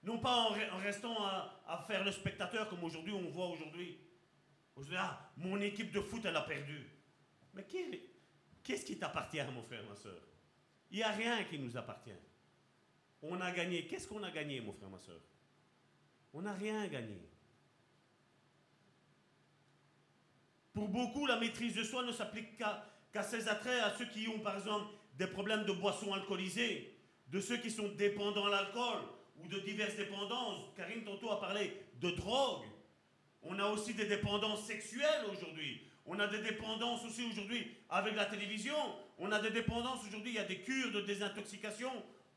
Non 0.03 0.19
pas 0.19 0.35
en, 0.35 0.77
restant 0.77 1.25
à, 1.25 1.83
faire 1.87 2.03
le 2.03 2.11
spectateur 2.11 2.69
comme 2.69 2.83
aujourd'hui 2.83 3.13
on 3.13 3.29
voit 3.29 3.47
aujourd'hui. 3.47 3.97
Aujourd'hui, 4.77 4.97
ah, 4.99 5.31
mon 5.37 5.59
équipe 5.59 5.91
de 5.91 5.99
foot, 5.99 6.23
elle 6.23 6.35
a 6.35 6.41
perdu. 6.41 6.87
Mais 7.55 7.65
qu'est-ce 8.63 8.85
qui 8.85 8.99
t'appartient, 8.99 9.43
mon 9.51 9.63
frère, 9.63 9.83
ma 9.89 9.95
soeur? 9.95 10.21
Il 10.91 10.97
n'y 10.97 11.03
a 11.03 11.11
rien 11.11 11.43
qui 11.45 11.57
nous 11.57 11.75
appartient. 11.75 12.11
On 13.23 13.41
a 13.41 13.51
gagné. 13.51 13.87
Qu'est-ce 13.87 14.07
qu'on 14.07 14.21
a 14.21 14.29
gagné, 14.29 14.61
mon 14.61 14.71
frère, 14.73 14.89
ma 14.89 14.99
soeur? 14.99 15.19
On 16.31 16.43
n'a 16.43 16.53
rien 16.53 16.87
gagné. 16.87 17.19
Pour 20.73 20.89
beaucoup, 20.89 21.25
la 21.25 21.39
maîtrise 21.39 21.73
de 21.73 21.83
soi 21.83 22.03
ne 22.03 22.11
s'applique 22.11 22.55
qu'à 22.57 23.23
ses 23.23 23.47
attraits, 23.47 23.81
à 23.81 23.97
ceux 23.97 24.05
qui 24.05 24.27
ont, 24.27 24.39
par 24.41 24.57
exemple, 24.57 24.93
des 25.15 25.25
problèmes 25.25 25.65
de 25.65 25.73
boissons 25.73 26.13
alcoolisées, 26.13 26.95
de 27.29 27.41
ceux 27.41 27.57
qui 27.57 27.71
sont 27.71 27.89
dépendants 27.93 28.45
à 28.45 28.51
l'alcool 28.51 29.01
ou 29.37 29.47
de 29.47 29.59
diverses 29.61 29.95
dépendances. 29.95 30.71
Karine 30.75 31.03
tantôt 31.03 31.31
a 31.31 31.39
parlé 31.39 31.73
de 31.95 32.11
drogue. 32.11 32.67
On 33.43 33.57
a 33.59 33.65
aussi 33.67 33.93
des 33.93 34.05
dépendances 34.05 34.65
sexuelles 34.65 35.25
aujourd'hui. 35.31 35.81
On 36.05 36.17
a 36.19 36.27
des 36.27 36.39
dépendances 36.39 37.03
aussi 37.05 37.23
aujourd'hui 37.25 37.67
avec 37.89 38.15
la 38.15 38.25
télévision. 38.25 38.75
On 39.17 39.31
a 39.31 39.39
des 39.39 39.49
dépendances 39.49 40.05
aujourd'hui, 40.05 40.31
il 40.31 40.35
y 40.35 40.39
a 40.39 40.45
des 40.45 40.61
cures 40.61 40.91
de 40.91 41.01
désintoxication 41.01 41.91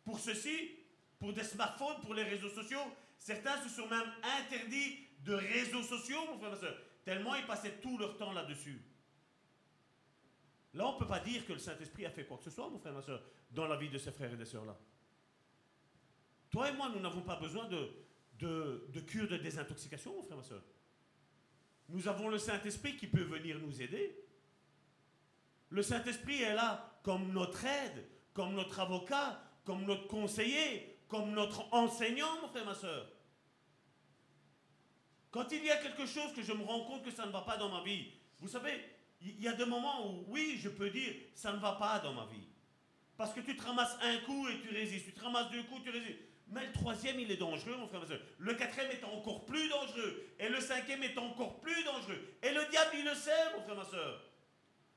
pour 0.05 0.19
ceci, 0.19 0.73
pour 1.19 1.33
des 1.33 1.45
smartphones, 1.45 2.01
pour 2.03 2.15
les 2.15 2.25
réseaux 2.25 2.49
sociaux. 2.49 2.81
Certains 3.19 3.63
se 3.63 3.69
sont 3.69 3.87
même 3.89 4.11
interdits 4.41 4.99
de 5.25 5.35
réseaux 5.35 5.83
sociaux, 5.83 6.19
mon 6.27 6.39
frère 6.39 6.55
et 6.55 6.59
soeur, 6.59 6.77
tellement 7.05 7.35
ils 7.35 7.47
passaient 7.47 7.79
tout 7.83 7.99
leur 7.99 8.17
temps 8.17 8.33
là-dessus. 8.33 8.83
Là, 10.75 10.87
on 10.89 10.95
ne 10.95 10.99
peut 10.99 11.07
pas 11.07 11.21
dire 11.21 11.45
que 11.47 11.53
le 11.53 11.59
Saint-Esprit 11.59 12.07
a 12.07 12.11
fait 12.11 12.25
quoi 12.25 12.39
que 12.39 12.45
ce 12.45 12.51
soit, 12.51 12.69
mon 12.69 12.79
frère 12.79 12.93
ma 12.93 13.03
soeur, 13.03 13.23
dans 13.51 13.67
la 13.67 13.77
vie 13.77 13.89
de 13.89 13.99
ces 13.99 14.13
frères 14.13 14.33
et 14.33 14.37
des 14.37 14.45
sœurs-là. 14.45 14.77
Toi 16.51 16.71
et 16.71 16.73
moi, 16.73 16.91
nous 16.95 17.01
n'avons 17.01 17.23
pas 17.23 17.37
besoin 17.37 17.69
de, 17.69 17.91
de, 18.39 18.87
de, 18.89 19.01
cure 19.01 19.29
de 19.29 19.37
désintoxication, 19.37 20.15
mon 20.15 20.23
frère 20.23 20.37
ma 20.37 20.43
soeur. 20.43 20.63
Nous 21.91 22.09
avons 22.09 22.29
le 22.29 22.39
Saint-Esprit 22.39 22.97
qui 22.97 23.07
peut 23.07 23.23
venir 23.23 23.59
nous 23.59 23.83
aider. 23.83 24.17
Le 25.71 25.83
Saint-Esprit 25.83 26.43
est 26.43 26.55
là 26.55 26.99
comme 27.03 27.33
notre 27.33 27.65
aide, 27.65 28.07
comme 28.33 28.55
notre 28.55 28.79
avocat, 28.81 29.43
comme 29.65 29.85
notre 29.85 30.07
conseiller, 30.07 30.99
comme 31.09 31.33
notre 31.33 31.73
enseignant, 31.75 32.41
mon 32.41 32.49
frère 32.49 32.65
ma 32.65 32.75
soeur. 32.75 33.07
Quand 35.31 35.51
il 35.53 35.65
y 35.65 35.71
a 35.71 35.77
quelque 35.77 36.07
chose 36.07 36.33
que 36.35 36.43
je 36.43 36.53
me 36.53 36.63
rends 36.63 36.85
compte 36.85 37.05
que 37.05 37.11
ça 37.11 37.27
ne 37.27 37.33
va 37.33 37.43
pas 37.43 37.57
dans 37.57 37.69
ma 37.69 37.83
vie, 37.83 38.13
vous 38.41 38.49
savez, 38.49 38.85
il 39.21 39.41
y 39.41 39.49
a 39.49 39.53
des 39.53 39.67
moments 39.67 40.09
où, 40.09 40.25
oui, 40.29 40.59
je 40.61 40.69
peux 40.69 40.91
dire, 40.91 41.15
ça 41.35 41.53
ne 41.53 41.59
va 41.59 41.73
pas 41.73 41.99
dans 41.99 42.15
ma 42.15 42.27
vie. 42.27 42.49
Parce 43.17 43.35
que 43.35 43.41
tu 43.41 43.57
te 43.57 43.63
ramasses 43.63 43.99
un 44.01 44.19
coup 44.21 44.49
et 44.49 44.61
tu 44.61 44.71
résistes. 44.71 45.07
Tu 45.07 45.13
te 45.13 45.21
ramasses 45.21 45.51
deux 45.51 45.63
coups, 45.65 45.83
tu 45.85 45.91
résistes. 45.91 46.19
Mais 46.51 46.67
le 46.67 46.73
troisième, 46.73 47.21
il 47.21 47.31
est 47.31 47.37
dangereux, 47.37 47.77
mon 47.77 47.87
frère, 47.87 48.01
ma 48.01 48.07
soeur. 48.07 48.21
Le 48.39 48.55
quatrième 48.55 48.91
est 48.91 49.05
encore 49.05 49.47
plus 49.47 49.69
dangereux. 49.69 50.27
Et 50.39 50.49
le 50.49 50.61
cinquième 50.61 51.03
est 51.05 51.17
encore 51.17 51.61
plus 51.61 51.85
dangereux. 51.85 52.21
Et 52.43 52.51
le 52.51 52.65
diable, 52.71 52.91
il 52.95 53.05
le 53.05 53.15
sait, 53.15 53.55
mon 53.57 53.63
frère, 53.63 53.77
ma 53.77 53.85
soeur. 53.85 54.21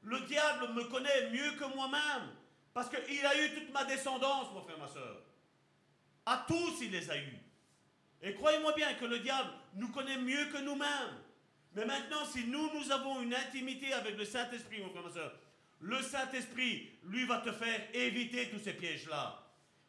Le 0.01 0.19
diable 0.21 0.73
me 0.73 0.83
connaît 0.85 1.29
mieux 1.29 1.51
que 1.51 1.75
moi-même. 1.75 2.29
Parce 2.73 2.89
qu'il 2.89 3.25
a 3.25 3.39
eu 3.39 3.53
toute 3.53 3.71
ma 3.71 3.85
descendance, 3.85 4.51
mon 4.51 4.63
frère, 4.63 4.79
ma 4.79 4.87
soeur. 4.87 5.21
À 6.25 6.43
tous, 6.47 6.81
il 6.81 6.91
les 6.91 7.09
a 7.11 7.17
eus. 7.17 7.39
Et 8.23 8.33
croyez-moi 8.33 8.73
bien 8.73 8.93
que 8.95 9.05
le 9.05 9.19
diable 9.19 9.49
nous 9.75 9.89
connaît 9.89 10.17
mieux 10.17 10.45
que 10.45 10.57
nous-mêmes. 10.57 11.21
Mais 11.75 11.85
maintenant, 11.85 12.25
si 12.25 12.45
nous, 12.45 12.71
nous 12.73 12.91
avons 12.91 13.21
une 13.21 13.33
intimité 13.33 13.93
avec 13.93 14.17
le 14.17 14.25
Saint-Esprit, 14.25 14.81
mon 14.81 14.89
frère, 14.89 15.03
ma 15.03 15.11
soeur, 15.11 15.33
le 15.81 16.01
Saint-Esprit, 16.01 16.89
lui, 17.03 17.25
va 17.25 17.39
te 17.39 17.51
faire 17.51 17.79
éviter 17.93 18.49
tous 18.49 18.59
ces 18.59 18.73
pièges-là. 18.73 19.42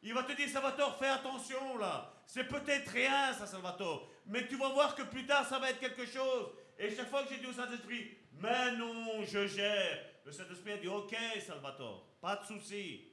Il 0.05 0.12
va 0.12 0.22
te 0.22 0.32
dire, 0.32 0.48
Salvatore, 0.48 0.98
fais 0.98 1.09
attention 1.09 1.78
là. 1.78 2.12
C'est 2.26 2.44
peut-être 2.44 2.89
rien, 2.90 3.32
ça, 3.32 3.47
Salvatore. 3.47 4.09
Mais 4.26 4.47
tu 4.47 4.56
vas 4.56 4.68
voir 4.68 4.94
que 4.94 5.02
plus 5.02 5.26
tard, 5.26 5.47
ça 5.47 5.59
va 5.59 5.70
être 5.70 5.81
quelque 5.81 6.05
chose. 6.05 6.52
Et 6.78 6.94
chaque 6.94 7.09
fois 7.09 7.24
que 7.24 7.31
j'ai 7.35 7.40
dit 7.40 7.47
au 7.47 7.52
Saint-Esprit, 7.52 8.10
mais 8.39 8.76
non, 8.76 9.22
je 9.24 9.47
gère. 9.47 10.05
Le 10.26 10.31
Saint-Esprit 10.31 10.72
a 10.72 10.76
dit, 10.76 10.89
ok, 10.89 11.16
Salvatore, 11.40 12.06
pas 12.20 12.36
de 12.36 12.44
souci. 12.44 13.09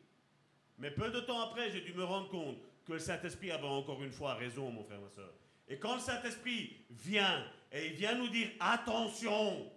Mais 0.77 0.91
peu 0.91 1.09
de 1.09 1.21
temps 1.21 1.41
après, 1.41 1.71
j'ai 1.71 1.81
dû 1.81 1.93
me 1.93 2.03
rendre 2.03 2.29
compte 2.29 2.57
que 2.85 2.93
le 2.93 2.99
Saint-Esprit 2.99 3.51
avait 3.51 3.67
encore 3.67 4.03
une 4.03 4.11
fois 4.11 4.33
raison, 4.33 4.69
mon 4.69 4.83
frère, 4.83 4.99
ma 4.99 5.09
soeur. 5.09 5.33
Et 5.69 5.79
quand 5.79 5.93
le 5.93 6.01
Saint-Esprit 6.01 6.85
vient 6.89 7.45
et 7.71 7.87
il 7.87 7.93
vient 7.93 8.15
nous 8.15 8.27
dire 8.27 8.49
attention, 8.59 9.71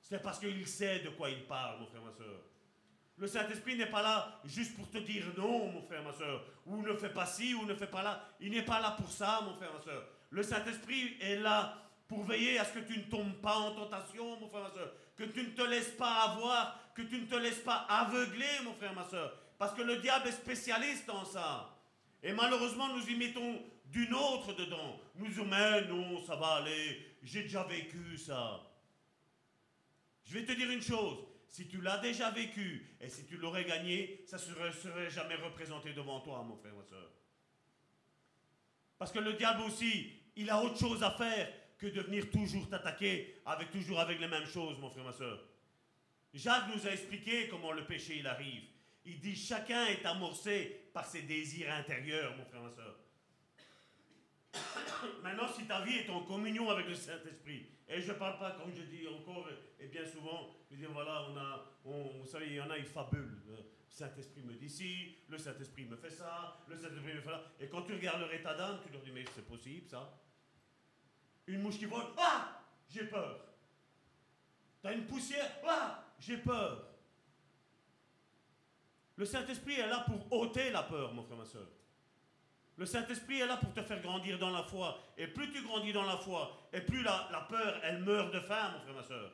c'est 0.00 0.22
parce 0.22 0.38
qu'il 0.38 0.66
sait 0.66 1.00
de 1.00 1.10
quoi 1.10 1.30
il 1.30 1.44
parle, 1.46 1.80
mon 1.80 1.86
frère, 1.86 2.02
ma 2.02 2.12
soeur. 2.12 2.40
Le 3.16 3.26
Saint-Esprit 3.26 3.76
n'est 3.76 3.90
pas 3.90 4.02
là 4.02 4.40
juste 4.44 4.76
pour 4.76 4.90
te 4.90 4.98
dire 4.98 5.24
non, 5.36 5.68
mon 5.68 5.82
frère, 5.82 6.02
ma 6.02 6.12
soeur, 6.12 6.44
ou 6.66 6.82
ne 6.82 6.94
fais 6.94 7.10
pas 7.10 7.26
ci, 7.26 7.54
ou 7.54 7.66
ne 7.66 7.74
fais 7.74 7.86
pas 7.86 8.02
là. 8.02 8.24
Il 8.40 8.50
n'est 8.50 8.64
pas 8.64 8.80
là 8.80 8.92
pour 8.92 9.10
ça, 9.10 9.40
mon 9.44 9.54
frère, 9.54 9.72
ma 9.72 9.80
soeur. 9.80 10.04
Le 10.30 10.42
Saint-Esprit 10.42 11.16
est 11.20 11.36
là 11.36 11.78
pour 12.08 12.24
veiller 12.24 12.58
à 12.58 12.64
ce 12.64 12.72
que 12.72 12.80
tu 12.80 12.98
ne 12.98 13.04
tombes 13.04 13.40
pas 13.40 13.56
en 13.56 13.74
tentation, 13.74 14.38
mon 14.40 14.48
frère, 14.48 14.62
ma 14.62 14.70
soeur. 14.70 14.92
Que 15.16 15.24
tu 15.24 15.42
ne 15.42 15.50
te 15.50 15.62
laisses 15.62 15.92
pas 15.92 16.22
avoir, 16.22 16.78
que 16.94 17.02
tu 17.02 17.20
ne 17.20 17.26
te 17.26 17.36
laisses 17.36 17.60
pas 17.60 17.86
aveugler, 17.88 18.60
mon 18.64 18.74
frère, 18.74 18.94
ma 18.94 19.04
soeur. 19.04 19.32
Parce 19.58 19.74
que 19.74 19.82
le 19.82 19.98
diable 19.98 20.28
est 20.28 20.32
spécialiste 20.32 21.08
en 21.10 21.24
ça. 21.24 21.78
Et 22.22 22.32
malheureusement, 22.32 22.88
nous 22.88 23.08
y 23.08 23.14
mettons 23.14 23.62
d'une 23.86 24.14
autre 24.14 24.54
dedans. 24.54 24.98
Nous 25.16 25.26
disons, 25.26 25.44
mais 25.44 25.82
non, 25.82 26.20
ça 26.24 26.36
va 26.36 26.54
aller, 26.54 27.16
j'ai 27.22 27.42
déjà 27.42 27.62
vécu 27.64 28.16
ça. 28.16 28.60
Je 30.24 30.34
vais 30.34 30.44
te 30.44 30.52
dire 30.52 30.70
une 30.70 30.82
chose, 30.82 31.18
si 31.52 31.68
tu 31.68 31.82
l'as 31.82 31.98
déjà 31.98 32.30
vécu 32.30 32.96
et 32.98 33.10
si 33.10 33.26
tu 33.26 33.36
l'aurais 33.36 33.66
gagné, 33.66 34.24
ça 34.26 34.38
ne 34.38 34.70
serait, 34.72 35.10
jamais 35.10 35.34
représenté 35.34 35.92
devant 35.92 36.20
toi, 36.20 36.42
mon 36.42 36.56
frère, 36.56 36.74
ma 36.74 36.82
soeur. 36.82 37.12
Parce 38.98 39.12
que 39.12 39.18
le 39.18 39.34
diable 39.34 39.60
aussi, 39.60 40.18
il 40.34 40.48
a 40.48 40.62
autre 40.62 40.78
chose 40.78 41.02
à 41.02 41.10
faire 41.10 41.52
que 41.76 41.88
de 41.88 42.00
venir 42.00 42.30
toujours 42.30 42.70
t'attaquer 42.70 43.42
avec 43.44 43.70
toujours 43.70 44.00
avec 44.00 44.18
les 44.18 44.28
mêmes 44.28 44.46
choses, 44.46 44.78
mon 44.78 44.88
frère, 44.88 45.04
ma 45.04 45.12
soeur. 45.12 45.44
Jacques 46.32 46.74
nous 46.74 46.86
a 46.86 46.90
expliqué 46.92 47.48
comment 47.48 47.72
le 47.72 47.84
péché 47.84 48.16
il 48.16 48.26
arrive. 48.26 48.62
Il 49.04 49.20
dit 49.20 49.36
chacun 49.36 49.84
est 49.88 50.06
amorcé 50.06 50.88
par 50.94 51.04
ses 51.04 51.20
désirs 51.20 51.70
intérieurs, 51.70 52.34
mon 52.34 52.46
frère, 52.46 52.62
ma 52.62 52.70
soeur. 52.70 52.98
Maintenant, 55.22 55.52
si 55.54 55.66
ta 55.66 55.82
vie 55.82 55.98
est 55.98 56.08
en 56.08 56.22
communion 56.22 56.70
avec 56.70 56.88
le 56.88 56.94
Saint-Esprit, 56.94 57.66
et 57.92 58.00
je 58.00 58.12
ne 58.12 58.16
parle 58.16 58.38
pas, 58.38 58.52
comme 58.52 58.72
je 58.74 58.82
dis 58.82 59.06
encore, 59.06 59.46
et 59.78 59.86
bien 59.86 60.04
souvent, 60.06 60.48
je 60.70 60.76
dis 60.76 60.84
voilà, 60.86 61.26
on 61.28 61.36
a, 61.36 61.64
vous 61.84 62.26
savez, 62.26 62.46
il 62.46 62.54
y 62.54 62.60
en 62.60 62.70
a, 62.70 62.78
ils 62.78 62.86
fabulent. 62.86 63.42
Le 63.46 63.56
Saint-Esprit 63.88 64.42
me 64.42 64.54
dit 64.54 64.70
ci, 64.70 65.16
le 65.28 65.36
Saint-Esprit 65.36 65.84
me 65.84 65.96
fait 65.96 66.10
ça, 66.10 66.56
le 66.68 66.76
Saint-Esprit 66.76 67.14
me 67.14 67.20
fait 67.20 67.28
ça. 67.28 67.42
Et 67.60 67.68
quand 67.68 67.82
tu 67.82 67.92
regardes 67.92 68.20
leur 68.20 68.32
état 68.32 68.54
d'âme, 68.54 68.80
tu 68.82 68.90
leur 68.90 69.02
dis 69.02 69.10
mais 69.12 69.24
c'est 69.34 69.46
possible 69.46 69.86
ça 69.88 70.18
Une 71.46 71.60
mouche 71.60 71.78
qui 71.78 71.84
vole, 71.84 72.06
ah 72.16 72.62
J'ai 72.88 73.04
peur. 73.04 73.44
T'as 74.80 74.94
une 74.94 75.06
poussière, 75.06 75.50
ah 75.68 76.02
J'ai 76.18 76.38
peur. 76.38 76.88
Le 79.16 79.26
Saint-Esprit 79.26 79.74
est 79.74 79.88
là 79.88 80.06
pour 80.06 80.32
ôter 80.32 80.70
la 80.70 80.82
peur, 80.82 81.12
mon 81.12 81.22
frère, 81.22 81.36
ma 81.36 81.44
soeur. 81.44 81.68
Le 82.76 82.86
Saint-Esprit 82.86 83.40
est 83.40 83.46
là 83.46 83.58
pour 83.58 83.74
te 83.74 83.82
faire 83.82 84.00
grandir 84.00 84.38
dans 84.38 84.50
la 84.50 84.62
foi. 84.62 84.98
Et 85.16 85.26
plus 85.26 85.50
tu 85.52 85.62
grandis 85.62 85.92
dans 85.92 86.04
la 86.04 86.16
foi, 86.16 86.68
et 86.72 86.80
plus 86.80 87.02
la, 87.02 87.46
peur, 87.48 87.80
elle 87.82 88.02
meurt 88.02 88.32
de 88.32 88.40
faim, 88.40 88.72
mon 88.72 88.80
frère, 88.80 88.94
ma 88.94 89.02
soeur. 89.02 89.32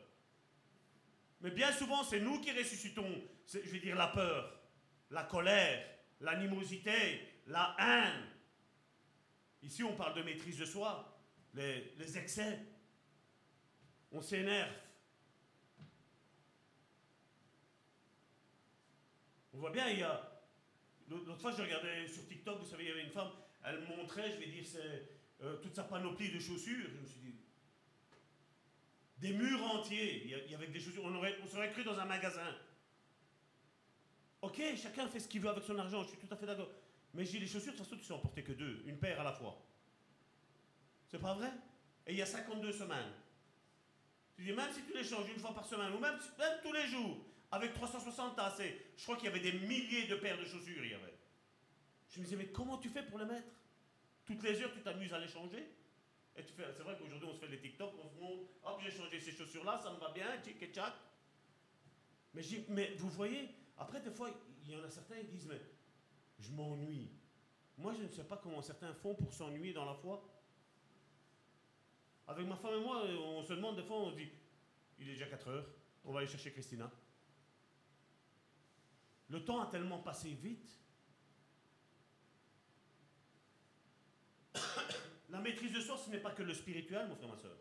Mais 1.40 1.50
bien 1.50 1.70
souvent, 1.72 2.02
c'est 2.02 2.20
nous 2.20 2.40
qui 2.40 2.50
ressuscitons, 2.50 3.22
je 3.46 3.58
vais 3.58 3.78
dire, 3.78 3.96
la 3.96 4.08
peur, 4.08 4.60
la 5.10 5.22
colère, 5.22 5.84
l'animosité, 6.20 7.42
la 7.46 7.76
haine. 7.78 8.26
Ici, 9.62 9.84
on 9.84 9.94
parle 9.94 10.14
de 10.14 10.22
maîtrise 10.22 10.58
de 10.58 10.64
soi, 10.64 11.16
les, 11.54 11.94
les 11.96 12.18
excès. 12.18 12.58
On 14.10 14.20
s'énerve. 14.20 14.72
On 19.52 19.58
voit 19.58 19.70
bien, 19.70 19.88
il 19.88 20.00
y 20.00 20.02
a. 20.02 20.37
L'autre 21.10 21.34
fois, 21.36 21.52
je 21.52 21.62
regardais 21.62 22.06
sur 22.06 22.26
TikTok, 22.26 22.58
vous 22.60 22.66
savez, 22.66 22.84
il 22.84 22.88
y 22.88 22.92
avait 22.92 23.04
une 23.04 23.10
femme, 23.10 23.30
elle 23.64 23.80
montrait, 23.86 24.30
je 24.32 24.36
vais 24.38 24.46
dire, 24.46 24.64
euh, 25.42 25.56
toute 25.62 25.74
sa 25.74 25.84
panoplie 25.84 26.30
de 26.30 26.38
chaussures. 26.38 26.86
Je 26.94 27.00
me 27.00 27.06
suis 27.06 27.20
dit. 27.20 27.34
Des 29.18 29.32
murs 29.32 29.62
entiers, 29.74 30.22
il 30.24 30.30
y 30.30 30.34
a- 30.34 30.44
il 30.44 30.50
y 30.50 30.54
avait 30.54 30.66
des 30.68 30.78
chaussures. 30.80 31.04
On, 31.04 31.14
aurait, 31.14 31.36
on 31.42 31.46
serait 31.46 31.70
cru 31.72 31.82
dans 31.82 31.98
un 31.98 32.04
magasin. 32.04 32.54
Ok, 34.42 34.60
chacun 34.76 35.08
fait 35.08 35.18
ce 35.20 35.28
qu'il 35.28 35.40
veut 35.40 35.48
avec 35.48 35.64
son 35.64 35.76
argent, 35.78 36.02
je 36.04 36.08
suis 36.10 36.18
tout 36.18 36.32
à 36.32 36.36
fait 36.36 36.46
d'accord. 36.46 36.70
Mais 37.14 37.24
j'ai 37.24 37.38
les 37.40 37.46
chaussures, 37.46 37.72
de 37.72 37.78
toute 37.78 37.86
façon, 37.86 37.96
tu 37.98 38.04
sais 38.04 38.12
en 38.12 38.18
porter 38.18 38.44
que 38.44 38.52
deux, 38.52 38.82
une 38.86 38.98
paire 38.98 39.20
à 39.20 39.24
la 39.24 39.32
fois. 39.32 39.60
C'est 41.10 41.18
pas 41.20 41.34
vrai? 41.34 41.50
Et 42.06 42.12
il 42.12 42.18
y 42.18 42.22
a 42.22 42.26
52 42.26 42.70
semaines. 42.72 43.12
Tu 44.36 44.44
dis, 44.44 44.52
même 44.52 44.70
si 44.72 44.82
tu 44.84 44.92
les 44.96 45.02
changes 45.02 45.28
une 45.30 45.40
fois 45.40 45.52
par 45.54 45.66
semaine, 45.66 45.92
ou 45.92 45.98
même, 45.98 46.18
même 46.38 46.58
tous 46.62 46.72
les 46.72 46.86
jours, 46.86 47.16
avec 47.50 47.74
360, 47.74 48.36
t'as 48.36 48.46
assez. 48.46 48.78
Je 48.96 49.02
crois 49.02 49.16
qu'il 49.16 49.26
y 49.26 49.28
avait 49.28 49.40
des 49.40 49.52
milliers 49.52 50.06
de 50.06 50.16
paires 50.16 50.38
de 50.38 50.44
chaussures, 50.44 50.84
il 50.84 50.90
y 50.90 50.94
avait. 50.94 51.18
Je 52.10 52.18
me 52.18 52.24
disais, 52.24 52.36
mais 52.36 52.48
comment 52.48 52.78
tu 52.78 52.88
fais 52.88 53.02
pour 53.02 53.18
les 53.18 53.24
mettre? 53.24 53.48
Toutes 54.24 54.42
les 54.42 54.60
heures, 54.62 54.72
tu 54.72 54.80
t'amuses 54.80 55.12
à 55.12 55.18
les 55.18 55.28
changer 55.28 55.66
Et 56.36 56.44
tu 56.44 56.52
fais, 56.52 56.64
c'est 56.72 56.82
vrai 56.82 56.96
qu'aujourd'hui, 56.98 57.28
on 57.30 57.34
se 57.34 57.40
fait 57.40 57.48
les 57.48 57.58
TikTok, 57.58 57.92
on 57.98 58.20
montre, 58.20 58.50
hop, 58.62 58.80
j'ai 58.82 58.90
changé 58.90 59.18
ces 59.18 59.32
chaussures-là, 59.32 59.80
ça 59.82 59.92
me 59.92 59.98
va 59.98 60.10
bien, 60.10 60.26
tchic 60.42 60.62
et 60.62 60.72
tchac. 60.72 60.92
Mais, 62.34 62.42
mais 62.68 62.94
vous 62.96 63.08
voyez, 63.08 63.48
après, 63.76 64.00
des 64.00 64.10
fois, 64.10 64.30
il 64.64 64.72
y 64.72 64.76
en 64.76 64.84
a 64.84 64.90
certains 64.90 65.16
qui 65.16 65.28
disent, 65.28 65.46
mais 65.46 65.60
je 66.38 66.52
m'ennuie. 66.52 67.10
Moi, 67.78 67.94
je 67.94 68.02
ne 68.02 68.08
sais 68.08 68.24
pas 68.24 68.36
comment 68.36 68.60
certains 68.60 68.92
font 68.92 69.14
pour 69.14 69.32
s'ennuyer 69.32 69.72
dans 69.72 69.84
la 69.84 69.94
foi. 69.94 70.22
Avec 72.26 72.46
ma 72.46 72.56
femme 72.56 72.74
et 72.74 72.84
moi, 72.84 73.04
on 73.04 73.42
se 73.42 73.54
demande 73.54 73.76
des 73.76 73.82
fois, 73.82 73.96
on 73.96 74.10
se 74.10 74.16
dit, 74.16 74.28
il 74.98 75.08
est 75.08 75.12
déjà 75.12 75.26
4 75.26 75.48
heures, 75.48 75.66
on 76.04 76.12
va 76.12 76.20
aller 76.20 76.28
chercher 76.28 76.52
Christina. 76.52 76.90
Le 79.28 79.44
temps 79.44 79.60
a 79.60 79.66
tellement 79.66 79.98
passé 79.98 80.30
vite. 80.30 80.70
La 85.28 85.40
maîtrise 85.40 85.72
de 85.72 85.80
soi, 85.80 85.98
ce 85.98 86.10
n'est 86.10 86.20
pas 86.20 86.30
que 86.30 86.42
le 86.42 86.54
spirituel, 86.54 87.08
mon 87.08 87.16
frère, 87.16 87.28
ma 87.28 87.36
soeur. 87.36 87.56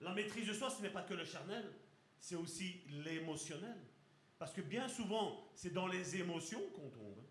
La 0.00 0.14
maîtrise 0.14 0.46
de 0.46 0.54
soi, 0.54 0.70
ce 0.70 0.80
n'est 0.80 0.90
pas 0.90 1.02
que 1.02 1.14
le 1.14 1.24
charnel, 1.24 1.70
c'est 2.18 2.36
aussi 2.36 2.82
l'émotionnel. 2.88 3.76
Parce 4.38 4.52
que 4.52 4.60
bien 4.60 4.88
souvent, 4.88 5.50
c'est 5.54 5.72
dans 5.72 5.88
les 5.88 6.16
émotions 6.16 6.62
qu'on 6.74 6.88
tombe. 6.90 7.24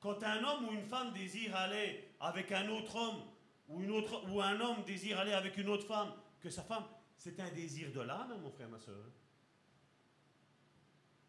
Quand 0.00 0.22
un 0.22 0.44
homme 0.44 0.68
ou 0.68 0.72
une 0.72 0.84
femme 0.84 1.12
désire 1.12 1.56
aller 1.56 2.10
avec 2.20 2.52
un 2.52 2.68
autre 2.68 2.96
homme, 2.96 3.22
ou, 3.68 3.80
une 3.80 3.90
autre, 3.90 4.28
ou 4.30 4.40
un 4.40 4.60
homme 4.60 4.84
désire 4.84 5.18
aller 5.18 5.32
avec 5.32 5.56
une 5.56 5.68
autre 5.68 5.86
femme 5.86 6.12
que 6.40 6.50
sa 6.50 6.62
femme, 6.62 6.84
c'est 7.16 7.40
un 7.40 7.50
désir 7.50 7.92
de 7.92 8.00
l'âme, 8.00 8.38
mon 8.42 8.50
frère, 8.50 8.68
ma 8.68 8.78
soeur, 8.78 9.10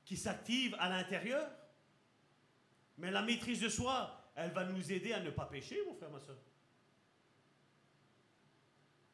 qui 0.08 0.16
s'active 0.16 0.74
à 0.80 0.88
l'intérieur. 0.88 1.52
Mais 2.98 3.12
la 3.12 3.22
maîtrise 3.22 3.60
de 3.60 3.68
soi, 3.68 4.32
elle 4.36 4.52
va 4.52 4.64
nous 4.64 4.92
aider 4.92 5.12
à 5.12 5.20
ne 5.20 5.30
pas 5.30 5.46
pécher, 5.46 5.78
mon 5.86 5.94
frère, 5.96 6.10
ma 6.10 6.22
soeur. 6.22 6.38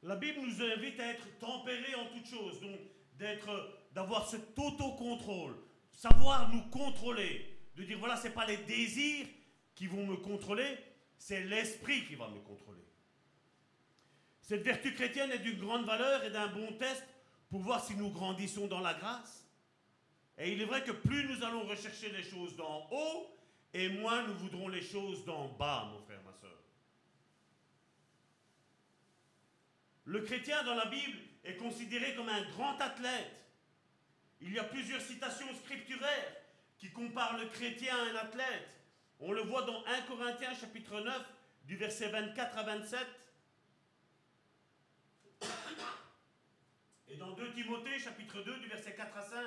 La 0.03 0.15
Bible 0.15 0.41
nous 0.41 0.61
invite 0.61 0.99
à 0.99 1.07
être 1.07 1.39
tempérés 1.39 1.95
en 1.95 2.05
toutes 2.13 2.27
choses, 2.27 2.61
donc 2.61 2.79
d'être, 3.17 3.79
d'avoir 3.93 4.29
cet 4.29 4.57
autocontrôle, 4.59 5.57
savoir 5.91 6.53
nous 6.53 6.61
contrôler, 6.69 7.57
de 7.75 7.83
dire 7.83 7.97
voilà, 7.97 8.15
c'est 8.15 8.33
pas 8.33 8.45
les 8.45 8.57
désirs 8.57 9.25
qui 9.73 9.87
vont 9.87 10.05
me 10.05 10.17
contrôler, 10.17 10.77
c'est 11.17 11.43
l'esprit 11.45 12.05
qui 12.05 12.13
va 12.13 12.29
me 12.29 12.39
contrôler. 12.41 12.83
Cette 14.43 14.61
vertu 14.61 14.93
chrétienne 14.93 15.31
est 15.31 15.39
d'une 15.39 15.57
grande 15.57 15.85
valeur 15.85 16.23
et 16.23 16.29
d'un 16.29 16.47
bon 16.47 16.73
test 16.73 17.03
pour 17.49 17.61
voir 17.61 17.83
si 17.83 17.95
nous 17.95 18.11
grandissons 18.11 18.67
dans 18.67 18.81
la 18.81 18.93
grâce. 18.93 19.42
Et 20.37 20.51
il 20.51 20.61
est 20.61 20.65
vrai 20.65 20.83
que 20.83 20.91
plus 20.91 21.25
nous 21.25 21.43
allons 21.43 21.65
rechercher 21.65 22.09
les 22.09 22.23
choses 22.23 22.55
d'en 22.55 22.87
haut, 22.91 23.37
et 23.73 23.89
moins 23.89 24.23
nous 24.23 24.35
voudrons 24.35 24.67
les 24.67 24.81
choses 24.81 25.25
d'en 25.25 25.47
bas, 25.49 25.89
mon 25.91 25.99
frère, 26.01 26.21
ma 26.23 26.33
soeur. 26.33 26.57
Le 30.05 30.21
chrétien 30.21 30.63
dans 30.63 30.75
la 30.75 30.85
Bible 30.85 31.17
est 31.43 31.57
considéré 31.57 32.15
comme 32.15 32.29
un 32.29 32.43
grand 32.51 32.79
athlète. 32.79 33.31
Il 34.41 34.53
y 34.53 34.59
a 34.59 34.63
plusieurs 34.63 35.01
citations 35.01 35.47
scripturaires 35.63 36.35
qui 36.77 36.91
comparent 36.91 37.37
le 37.37 37.47
chrétien 37.47 37.95
à 37.95 38.11
un 38.11 38.15
athlète. 38.15 38.69
On 39.19 39.31
le 39.31 39.41
voit 39.41 39.63
dans 39.63 39.85
1 39.85 40.01
Corinthiens 40.01 40.53
chapitre 40.53 40.99
9 40.99 41.25
du 41.65 41.77
verset 41.77 42.09
24 42.09 42.57
à 42.57 42.63
27. 42.63 43.07
Et 47.07 47.15
dans 47.15 47.31
2 47.31 47.53
Timothée 47.53 47.99
chapitre 47.99 48.41
2 48.41 48.59
du 48.59 48.67
verset 48.67 48.95
4 48.95 49.17
à 49.17 49.21
5. 49.21 49.39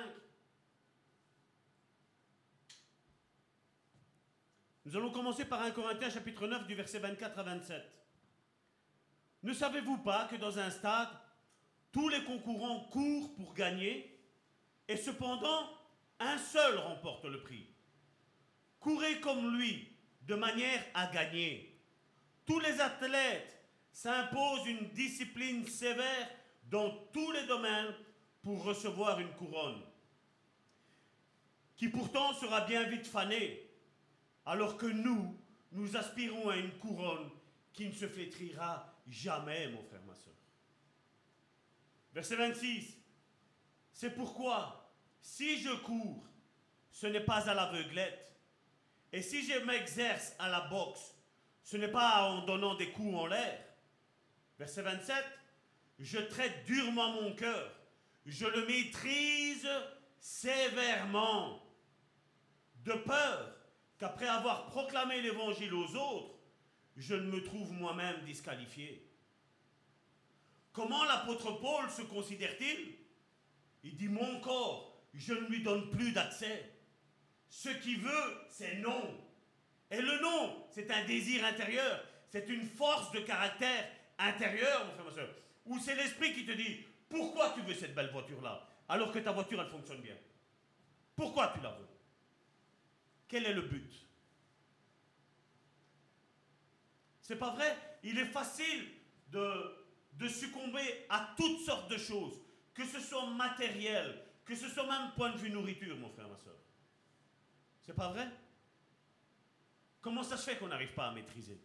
Nous 4.87 4.95
allons 4.95 5.11
commencer 5.11 5.43
par 5.43 5.63
1 5.63 5.71
Corinthiens 5.71 6.09
chapitre 6.09 6.47
9 6.47 6.65
du 6.65 6.73
verset 6.73 6.99
24 6.99 7.39
à 7.39 7.43
27. 7.43 7.83
Ne 9.43 9.51
savez-vous 9.51 9.97
pas 9.97 10.29
que 10.31 10.37
dans 10.37 10.57
un 10.57 10.69
stade, 10.69 11.09
tous 11.91 12.07
les 12.07 12.23
concurrents 12.23 12.85
courent 12.85 13.35
pour 13.35 13.53
gagner 13.53 14.17
et 14.87 14.95
cependant, 14.95 15.69
un 16.21 16.37
seul 16.37 16.77
remporte 16.77 17.25
le 17.25 17.41
prix? 17.41 17.67
Courez 18.79 19.19
comme 19.19 19.57
lui, 19.57 19.89
de 20.21 20.35
manière 20.35 20.81
à 20.93 21.07
gagner. 21.07 21.81
Tous 22.45 22.61
les 22.61 22.79
athlètes 22.79 23.61
s'imposent 23.91 24.67
une 24.67 24.87
discipline 24.91 25.67
sévère 25.67 26.29
dans 26.69 26.91
tous 27.11 27.33
les 27.33 27.45
domaines 27.45 27.93
pour 28.41 28.63
recevoir 28.63 29.19
une 29.19 29.33
couronne, 29.33 29.81
qui 31.75 31.89
pourtant 31.89 32.33
sera 32.35 32.61
bien 32.61 32.83
vite 32.83 33.05
fanée, 33.05 33.66
alors 34.47 34.77
que 34.77 34.85
nous, 34.85 35.37
nous 35.73 35.97
aspirons 35.97 36.49
à 36.49 36.55
une 36.55 36.71
couronne 36.79 37.29
qui 37.73 37.85
ne 37.85 37.93
se 37.93 38.07
flétrira 38.07 38.97
jamais, 39.05 39.67
mon 39.67 39.83
frère, 39.83 40.01
ma 40.07 40.15
soeur. 40.15 40.33
Verset 42.13 42.37
26. 42.37 42.97
C'est 43.91 44.15
pourquoi, 44.15 44.89
si 45.19 45.59
je 45.59 45.75
cours, 45.81 46.25
ce 46.91 47.07
n'est 47.07 47.25
pas 47.25 47.49
à 47.49 47.53
l'aveuglette. 47.53 48.33
Et 49.11 49.21
si 49.21 49.45
je 49.45 49.59
m'exerce 49.65 50.33
à 50.39 50.49
la 50.49 50.61
boxe, 50.61 51.13
ce 51.61 51.75
n'est 51.75 51.91
pas 51.91 52.31
en 52.31 52.45
donnant 52.45 52.75
des 52.75 52.91
coups 52.91 53.15
en 53.15 53.27
l'air. 53.27 53.59
Verset 54.57 54.81
27. 54.81 55.15
Je 55.99 56.19
traite 56.19 56.65
durement 56.65 57.21
mon 57.21 57.35
cœur. 57.35 57.69
Je 58.25 58.45
le 58.45 58.65
maîtrise 58.65 59.67
sévèrement. 60.19 61.61
De 62.85 62.93
peur 62.93 63.56
qu'après 63.97 64.27
avoir 64.27 64.67
proclamé 64.67 65.21
l'évangile 65.21 65.73
aux 65.73 65.95
autres, 65.95 66.35
je 66.95 67.15
ne 67.15 67.31
me 67.31 67.43
trouve 67.43 67.71
moi-même 67.73 68.23
disqualifié. 68.25 69.07
Comment 70.73 71.03
l'apôtre 71.05 71.51
Paul 71.59 71.89
se 71.89 72.03
considère-t-il? 72.03 72.95
Il 73.83 73.95
dit 73.95 74.07
Mon 74.07 74.39
corps, 74.41 75.01
je 75.13 75.33
ne 75.33 75.47
lui 75.47 75.63
donne 75.63 75.89
plus 75.89 76.11
d'accès. 76.11 76.71
Ce 77.49 77.69
qu'il 77.69 77.99
veut, 77.99 78.41
c'est 78.49 78.77
non. 78.77 79.17
Et 79.89 80.01
le 80.01 80.19
non, 80.21 80.67
c'est 80.69 80.91
un 80.91 81.05
désir 81.05 81.45
intérieur, 81.45 82.03
c'est 82.29 82.49
une 82.49 82.65
force 82.65 83.11
de 83.11 83.19
caractère 83.19 83.89
intérieur, 84.19 84.85
mon 84.85 84.91
frère, 84.93 85.05
ma 85.05 85.11
soeur. 85.11 85.29
Ou 85.65 85.79
c'est 85.79 85.95
l'esprit 85.95 86.33
qui 86.33 86.45
te 86.45 86.51
dit 86.51 86.85
Pourquoi 87.09 87.51
tu 87.51 87.61
veux 87.61 87.73
cette 87.73 87.95
belle 87.95 88.11
voiture-là 88.11 88.67
alors 88.89 89.11
que 89.11 89.19
ta 89.19 89.31
voiture, 89.31 89.61
elle 89.61 89.69
fonctionne 89.69 90.01
bien? 90.01 90.15
Pourquoi 91.15 91.53
tu 91.55 91.61
la 91.61 91.71
veux? 91.71 91.87
Quel 93.27 93.45
est 93.45 93.53
le 93.53 93.61
but? 93.61 94.07
C'est 97.21 97.35
pas 97.35 97.51
vrai? 97.51 97.77
Il 98.03 98.17
est 98.17 98.25
facile 98.25 98.87
de, 99.29 100.27
succomber 100.29 101.05
à 101.09 101.35
toutes 101.35 101.59
sortes 101.59 101.91
de 101.91 101.97
choses, 101.97 102.39
que 102.73 102.85
ce 102.85 103.01
soit 103.01 103.29
matériel, 103.31 104.23
que 104.45 104.55
ce 104.55 104.69
soit 104.69 104.87
même 104.87 105.11
point 105.15 105.31
de 105.31 105.37
vue 105.37 105.49
nourriture, 105.49 105.97
mon 105.97 106.09
frère, 106.09 106.29
ma 106.29 106.37
soeur. 106.37 106.55
C'est 107.81 107.93
pas 107.93 108.09
vrai? 108.11 108.27
Comment 110.01 110.23
ça 110.23 110.37
se 110.37 110.49
fait 110.49 110.57
qu'on 110.57 110.69
n'arrive 110.69 110.93
pas 110.93 111.09
à 111.09 111.11
maîtriser? 111.11 111.59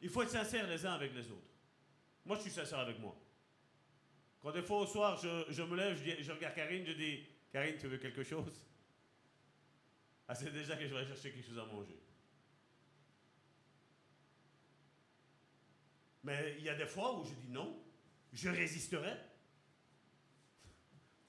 Il 0.00 0.08
faut 0.08 0.22
être 0.22 0.30
sincère 0.30 0.66
les 0.66 0.86
uns 0.86 0.94
avec 0.94 1.14
les 1.14 1.30
autres. 1.30 1.50
Moi, 2.24 2.36
je 2.36 2.42
suis 2.42 2.50
sincère 2.50 2.78
avec 2.78 2.98
moi. 2.98 3.14
Quand 4.40 4.52
des 4.52 4.62
fois 4.62 4.78
au 4.78 4.86
soir, 4.86 5.18
je, 5.18 5.62
me 5.62 5.76
lève, 5.76 6.02
je, 6.02 6.22
je 6.22 6.32
regarde 6.32 6.54
Karine, 6.54 6.86
je 6.86 6.92
dis 6.92 7.26
Karine, 7.52 7.76
tu 7.78 7.86
veux 7.86 7.98
quelque 7.98 8.24
chose? 8.24 8.64
Ah, 10.30 10.34
c'est 10.36 10.52
déjà 10.52 10.76
que 10.76 10.86
je 10.86 10.94
vais 10.94 11.04
chercher 11.04 11.32
quelque 11.32 11.48
chose 11.48 11.58
à 11.58 11.64
manger. 11.64 11.98
Mais 16.22 16.54
il 16.56 16.64
y 16.64 16.68
a 16.68 16.76
des 16.76 16.86
fois 16.86 17.18
où 17.18 17.24
je 17.24 17.34
dis 17.34 17.48
non, 17.48 17.82
je 18.32 18.48
résisterai. 18.48 19.12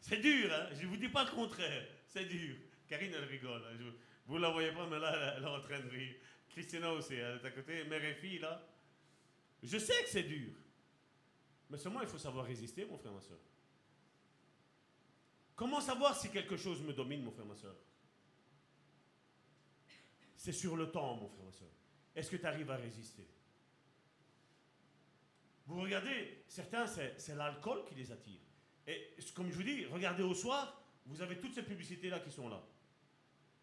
C'est 0.01 0.17
dur, 0.17 0.53
hein 0.53 0.69
Je 0.75 0.83
ne 0.83 0.87
vous 0.87 0.97
dis 0.97 1.09
pas 1.09 1.23
le 1.23 1.31
contraire. 1.31 1.87
C'est 2.05 2.25
dur. 2.25 2.55
Karine, 2.87 3.11
elle 3.15 3.23
rigole. 3.23 3.63
hein. 3.65 3.91
Vous 4.27 4.35
ne 4.35 4.41
la 4.41 4.51
voyez 4.51 4.71
pas, 4.71 4.85
mais 4.85 4.99
là, 4.99 5.11
elle, 5.15 5.33
elle 5.37 5.43
est 5.45 5.47
en 5.47 5.61
train 5.61 5.79
de 5.79 5.89
rire. 5.89 6.15
Christina 6.49 6.93
aussi, 6.93 7.15
elle 7.15 7.39
est 7.43 7.45
à 7.45 7.49
côté. 7.49 7.83
Mère 7.85 8.05
et 8.05 8.13
fille, 8.13 8.37
là. 8.37 8.61
Je 9.63 9.79
sais 9.79 10.03
que 10.03 10.09
c'est 10.09 10.23
dur. 10.29 10.53
Mais 11.71 11.79
seulement, 11.79 12.01
il 12.01 12.07
faut 12.07 12.19
savoir 12.19 12.45
résister, 12.45 12.85
mon 12.85 12.99
frère, 12.99 13.13
ma 13.13 13.21
soeur. 13.21 13.39
Comment 15.55 15.81
savoir 15.81 16.15
si 16.15 16.29
quelque 16.29 16.55
chose 16.55 16.83
me 16.83 16.93
domine, 16.93 17.23
mon 17.23 17.31
frère, 17.31 17.47
ma 17.47 17.55
soeur? 17.55 17.75
C'est 20.41 20.53
sur 20.53 20.75
le 20.75 20.89
temps, 20.89 21.17
mon 21.17 21.29
frère, 21.29 21.45
ma 21.45 21.51
soeur. 21.51 21.69
Est-ce 22.15 22.31
que 22.31 22.37
tu 22.37 22.47
arrives 22.47 22.71
à 22.71 22.75
résister? 22.75 23.27
Vous 25.67 25.79
regardez, 25.79 26.45
certains, 26.47 26.87
c'est 26.87 27.35
l'alcool 27.35 27.85
qui 27.85 27.93
les 27.93 28.11
attire. 28.11 28.39
Et 28.87 29.15
comme 29.35 29.51
je 29.51 29.55
vous 29.55 29.61
dis, 29.61 29.85
regardez 29.85 30.23
au 30.23 30.33
soir, 30.33 30.83
vous 31.05 31.21
avez 31.21 31.39
toutes 31.39 31.53
ces 31.53 31.61
publicités-là 31.61 32.21
qui 32.21 32.31
sont 32.31 32.49
là. 32.49 32.59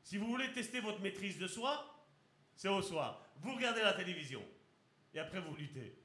Si 0.05 0.19
vous 0.19 0.29
voulez 0.29 0.53
tester 0.53 0.79
votre 0.79 1.01
maîtrise 1.01 1.37
de 1.41 1.49
soi, 1.49 2.07
c'est 2.55 2.69
au 2.69 2.81
soir. 2.81 3.27
Vous 3.39 3.57
regardez 3.57 3.83
la 3.83 3.95
télévision. 3.95 4.45
Et 5.15 5.19
après, 5.19 5.41
vous 5.41 5.57
luttez. 5.57 5.99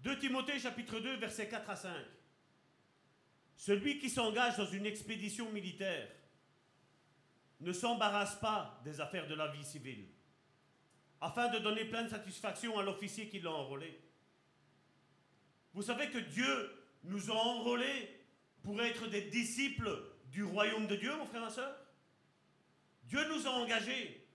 2 0.00 0.18
Timothée 0.18 0.58
chapitre 0.58 1.00
2 1.00 1.16
versets 1.16 1.50
4 1.50 1.68
à 1.68 1.76
5. 1.76 2.06
Celui 3.56 3.98
qui 3.98 4.08
s'engage 4.08 4.56
dans 4.56 4.64
une 4.64 4.86
expédition 4.86 5.52
militaire 5.52 6.08
ne 7.62 7.72
s'embarrasse 7.72 8.36
pas 8.36 8.80
des 8.84 9.00
affaires 9.00 9.26
de 9.28 9.34
la 9.34 9.48
vie 9.48 9.64
civile, 9.64 10.06
afin 11.20 11.48
de 11.48 11.58
donner 11.58 11.84
pleine 11.84 12.08
satisfaction 12.08 12.78
à 12.78 12.82
l'officier 12.82 13.28
qui 13.28 13.40
l'a 13.40 13.52
enrôlé. 13.52 14.00
Vous 15.72 15.82
savez 15.82 16.10
que 16.10 16.18
Dieu 16.18 16.70
nous 17.04 17.30
a 17.30 17.34
enrôlés 17.34 18.20
pour 18.62 18.80
être 18.82 19.06
des 19.08 19.22
disciples 19.22 20.02
du 20.26 20.44
royaume 20.44 20.86
de 20.86 20.96
Dieu, 20.96 21.14
mon 21.16 21.26
frère, 21.26 21.42
ma 21.42 21.50
soeur 21.50 21.74
Dieu 23.04 23.20
nous 23.28 23.46
a 23.46 23.50
engagés. 23.50 24.26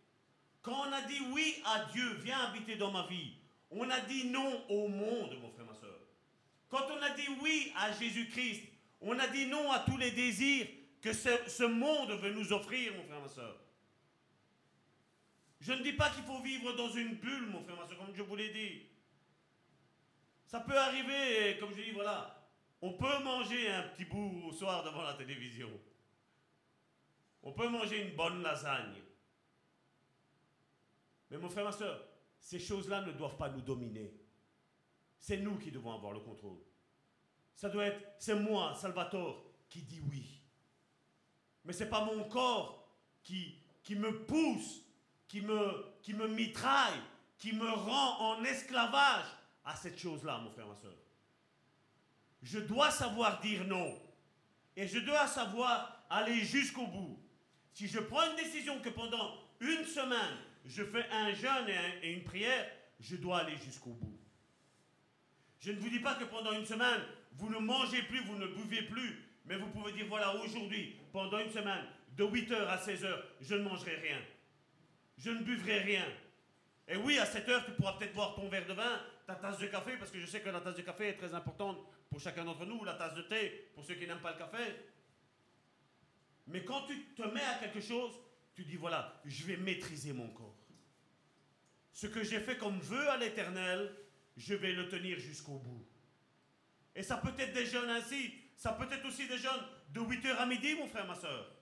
Quand 0.61 0.87
on 0.87 0.93
a 0.93 1.01
dit 1.03 1.19
oui 1.31 1.55
à 1.65 1.85
Dieu, 1.91 2.13
viens 2.23 2.39
habiter 2.39 2.75
dans 2.75 2.91
ma 2.91 3.07
vie, 3.07 3.33
on 3.71 3.89
a 3.89 3.99
dit 4.01 4.25
non 4.29 4.65
au 4.69 4.87
monde, 4.87 5.37
mon 5.41 5.49
frère, 5.51 5.65
ma 5.65 5.73
soeur. 5.73 5.99
Quand 6.69 6.85
on 6.91 7.01
a 7.01 7.09
dit 7.11 7.27
oui 7.41 7.71
à 7.75 7.91
Jésus-Christ, 7.93 8.63
on 9.01 9.17
a 9.17 9.27
dit 9.27 9.47
non 9.47 9.71
à 9.71 9.79
tous 9.79 9.97
les 9.97 10.11
désirs 10.11 10.67
que 11.01 11.13
ce, 11.13 11.63
monde 11.63 12.11
veut 12.19 12.33
nous 12.33 12.51
offrir, 12.53 12.93
mon 12.95 13.03
frère, 13.03 13.21
ma 13.21 13.27
soeur. 13.27 13.55
Je 15.59 15.73
ne 15.73 15.83
dis 15.83 15.93
pas 15.93 16.09
qu'il 16.09 16.23
faut 16.23 16.41
vivre 16.41 16.73
dans 16.73 16.89
une 16.89 17.15
bulle, 17.15 17.47
mon 17.47 17.63
frère, 17.63 17.77
ma 17.77 17.87
soeur, 17.87 17.97
comme 17.97 18.15
je 18.15 18.21
vous 18.21 18.35
l'ai 18.35 18.49
dit. 18.49 18.83
Ça 20.45 20.61
peut 20.61 20.77
arriver, 20.77 21.57
comme 21.59 21.71
je 21.75 21.81
dis, 21.81 21.91
voilà, 21.91 22.49
on 22.81 22.93
peut 22.93 23.23
manger 23.23 23.69
un 23.69 23.83
petit 23.89 24.05
bout 24.05 24.43
au 24.45 24.51
soir 24.51 24.83
devant 24.83 25.01
la 25.01 25.13
télévision. 25.13 25.69
On 27.43 27.51
peut 27.51 27.69
manger 27.69 28.07
une 28.07 28.15
bonne 28.15 28.41
lasagne. 28.41 29.01
Mais 31.29 31.37
mon 31.37 31.49
frère, 31.49 31.65
ma 31.65 31.71
soeur, 31.71 32.07
ces 32.39 32.59
choses-là 32.59 33.01
ne 33.01 33.11
doivent 33.11 33.37
pas 33.37 33.49
nous 33.49 33.61
dominer. 33.61 34.13
C'est 35.19 35.37
nous 35.37 35.57
qui 35.57 35.71
devons 35.71 35.93
avoir 35.93 36.13
le 36.13 36.19
contrôle. 36.19 36.59
Ça 37.53 37.69
doit 37.69 37.85
être, 37.85 38.15
c'est 38.19 38.35
moi, 38.35 38.75
Salvatore, 38.75 39.43
qui 39.67 39.81
dit 39.81 39.99
oui. 40.09 40.36
Mais 41.67 41.73
ce 41.73 41.83
n'est 41.83 41.89
pas 41.89 42.03
mon 42.05 42.23
corps 42.23 42.87
qui, 43.23 43.55
qui 43.83 43.95
me 43.95 44.23
pousse, 44.25 44.81
qui 45.27 45.41
me, 45.41 45.85
qui 46.01 46.13
me 46.13 46.27
mitraille, 46.27 46.99
qui 47.37 47.51
me 47.53 47.69
rend 47.69 48.19
en 48.37 48.43
esclavage 48.45 49.25
à 49.65 49.75
cette 49.75 49.99
chose-là, 49.99 50.37
mon 50.39 50.49
frère, 50.49 50.65
ma 50.65 50.75
soeur. 50.77 50.95
Je 52.41 52.59
dois 52.59 52.89
savoir 52.89 53.41
dire 53.41 53.65
non. 53.65 53.99
Et 54.77 54.87
je 54.87 54.99
dois 54.99 55.27
savoir 55.27 56.05
aller 56.09 56.39
jusqu'au 56.45 56.87
bout. 56.87 57.19
Si 57.73 57.87
je 57.87 57.99
prends 57.99 58.29
une 58.29 58.37
décision 58.37 58.79
que 58.79 58.89
pendant 58.89 59.35
une 59.59 59.83
semaine, 59.85 60.37
je 60.65 60.83
fais 60.83 61.05
un 61.11 61.33
jeûne 61.33 61.67
et, 61.67 61.77
un- 61.77 62.01
et 62.01 62.13
une 62.13 62.23
prière, 62.23 62.71
je 62.99 63.15
dois 63.17 63.39
aller 63.39 63.57
jusqu'au 63.57 63.91
bout. 63.91 64.17
Je 65.59 65.71
ne 65.71 65.79
vous 65.79 65.89
dis 65.89 65.99
pas 65.99 66.15
que 66.15 66.23
pendant 66.25 66.53
une 66.53 66.65
semaine, 66.65 67.01
vous 67.33 67.49
ne 67.49 67.57
mangez 67.59 68.03
plus, 68.03 68.23
vous 68.23 68.37
ne 68.37 68.47
buvez 68.47 68.83
plus, 68.83 69.26
mais 69.47 69.55
vous 69.55 69.67
pouvez 69.67 69.93
dire, 69.93 70.05
voilà, 70.07 70.35
aujourd'hui, 70.35 70.95
pendant 71.11 71.39
une 71.39 71.49
semaine, 71.49 71.85
de 72.15 72.23
8h 72.23 72.55
à 72.67 72.77
16h, 72.77 73.07
je 73.41 73.55
ne 73.55 73.63
mangerai 73.63 73.95
rien. 73.95 74.21
Je 75.17 75.29
ne 75.31 75.43
buvrai 75.43 75.79
rien. 75.79 76.05
Et 76.87 76.97
oui, 76.97 77.17
à 77.17 77.25
7h, 77.25 77.65
tu 77.65 77.71
pourras 77.71 77.93
peut-être 77.93 78.13
boire 78.13 78.35
ton 78.35 78.49
verre 78.49 78.65
de 78.65 78.73
vin, 78.73 79.01
ta 79.25 79.35
tasse 79.35 79.59
de 79.59 79.67
café, 79.67 79.97
parce 79.97 80.11
que 80.11 80.19
je 80.19 80.25
sais 80.25 80.41
que 80.41 80.49
la 80.49 80.61
tasse 80.61 80.75
de 80.75 80.81
café 80.81 81.09
est 81.09 81.17
très 81.17 81.33
importante 81.33 81.77
pour 82.09 82.19
chacun 82.19 82.45
d'entre 82.45 82.65
nous, 82.65 82.83
la 82.83 82.93
tasse 82.93 83.13
de 83.13 83.21
thé, 83.23 83.69
pour 83.73 83.83
ceux 83.83 83.95
qui 83.95 84.07
n'aiment 84.07 84.19
pas 84.19 84.33
le 84.33 84.37
café. 84.37 84.63
Mais 86.47 86.63
quand 86.63 86.85
tu 86.87 87.05
te 87.15 87.23
mets 87.23 87.41
à 87.41 87.55
quelque 87.55 87.81
chose, 87.81 88.13
tu 88.55 88.63
dis, 88.63 88.77
voilà, 88.77 89.21
je 89.25 89.43
vais 89.45 89.57
maîtriser 89.57 90.13
mon 90.13 90.29
corps. 90.29 90.55
Ce 91.93 92.07
que 92.07 92.23
j'ai 92.23 92.39
fait 92.39 92.57
comme 92.57 92.79
vœu 92.79 93.09
à 93.09 93.17
l'éternel, 93.17 93.93
je 94.35 94.55
vais 94.55 94.71
le 94.71 94.87
tenir 94.87 95.19
jusqu'au 95.19 95.57
bout. 95.57 95.85
Et 96.95 97.03
ça 97.03 97.17
peut 97.17 97.33
être 97.37 97.53
des 97.53 97.65
jeunes 97.65 97.89
ainsi, 97.89 98.33
ça 98.57 98.73
peut 98.73 98.87
être 98.91 99.05
aussi 99.05 99.27
des 99.27 99.37
jeunes 99.37 99.63
de 99.89 100.01
8h 100.01 100.35
à 100.35 100.45
midi, 100.47 100.73
mon 100.73 100.87
frère, 100.87 101.05
ma 101.05 101.15
soeur. 101.15 101.53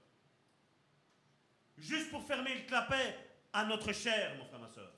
Juste 1.77 2.09
pour 2.09 2.25
fermer 2.25 2.55
le 2.55 2.61
clapet 2.61 3.15
à 3.51 3.65
notre 3.65 3.91
chair, 3.91 4.35
mon 4.37 4.45
frère, 4.45 4.61
ma 4.61 4.69
soeur. 4.69 4.91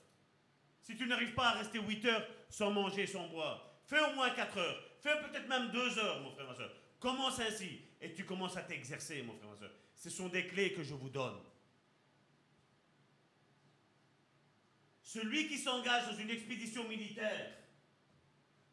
Si 0.80 0.96
tu 0.96 1.06
n'arrives 1.06 1.34
pas 1.34 1.48
à 1.48 1.52
rester 1.58 1.80
8 1.80 2.04
heures 2.06 2.26
sans 2.48 2.70
manger, 2.70 3.04
sans 3.06 3.26
boire, 3.28 3.80
fais 3.84 3.98
au 3.98 4.14
moins 4.14 4.30
4 4.30 4.58
heures. 4.58 4.84
Fais 5.02 5.20
peut-être 5.22 5.48
même 5.48 5.70
2 5.70 5.98
heures, 5.98 6.20
mon 6.20 6.30
frère, 6.30 6.46
ma 6.46 6.54
soeur. 6.54 6.70
Commence 7.00 7.40
ainsi 7.40 7.80
et 8.00 8.14
tu 8.14 8.24
commences 8.24 8.56
à 8.56 8.62
t'exercer, 8.62 9.22
mon 9.22 9.34
frère, 9.36 9.50
ma 9.50 9.56
soeur. 9.56 9.72
Ce 9.96 10.08
sont 10.08 10.28
des 10.28 10.46
clés 10.46 10.72
que 10.72 10.84
je 10.84 10.94
vous 10.94 11.10
donne. 11.10 11.40
Celui 15.02 15.48
qui 15.48 15.58
s'engage 15.58 16.06
dans 16.06 16.16
une 16.16 16.30
expédition 16.30 16.86
militaire 16.86 17.54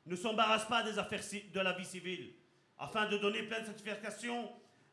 ne 0.06 0.16
s'embarrasse 0.16 0.66
pas 0.66 0.84
des 0.84 1.00
affaires 1.00 1.24
de 1.52 1.60
la 1.60 1.74
vie 1.74 1.86
civile, 1.86 2.34
afin 2.78 3.08
de 3.08 3.18
donner 3.18 3.44
pleine 3.44 3.66
satisfaction 3.66 4.52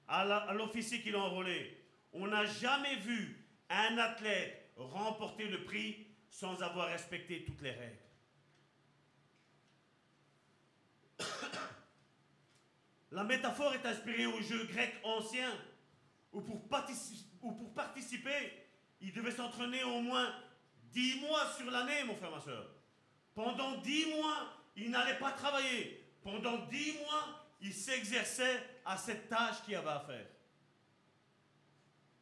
à 0.09 0.53
l'officier 0.55 1.01
qui 1.01 1.11
l'a 1.11 1.21
enrôlé. 1.21 1.79
On 2.13 2.27
n'a 2.27 2.45
jamais 2.45 2.97
vu 2.97 3.47
un 3.71 3.97
athlète 3.99 4.71
remporter 4.77 5.49
le 5.49 5.65
prix 5.65 6.07
sans 6.29 6.63
avoir 6.63 6.89
respecté 6.89 7.45
toutes 7.45 7.63
les 7.63 7.71
règles. 7.71 7.99
La 13.11 13.25
métaphore 13.25 13.75
est 13.75 13.85
inspirée 13.85 14.27
au 14.27 14.41
jeu 14.41 14.65
grec 14.65 14.95
ancien, 15.05 15.51
où 16.33 16.41
pour, 16.41 16.67
partici- 16.69 17.27
où 17.43 17.53
pour 17.53 17.75
participer, 17.75 18.53
il 19.01 19.13
devait 19.13 19.31
s'entraîner 19.33 19.83
au 19.85 20.01
moins 20.01 20.35
10 20.93 21.21
mois 21.21 21.53
sur 21.57 21.71
l'année, 21.71 22.05
mon 22.05 22.15
frère, 22.17 22.31
ma 22.31 22.41
soeur. 22.41 22.67
Pendant 23.35 23.79
10 23.79 24.15
mois, 24.17 24.49
il 24.77 24.91
n'allait 24.91 25.19
pas 25.19 25.33
travailler. 25.33 26.03
Pendant 26.23 26.57
10 26.67 26.99
mois, 26.99 27.42
il 27.63 27.73
s'exerçait 27.73 28.61
à 28.85 28.97
cette 28.97 29.29
tâche 29.29 29.63
qu'il 29.65 29.75
avait 29.77 29.89
à 29.89 30.01
faire. 30.01 30.27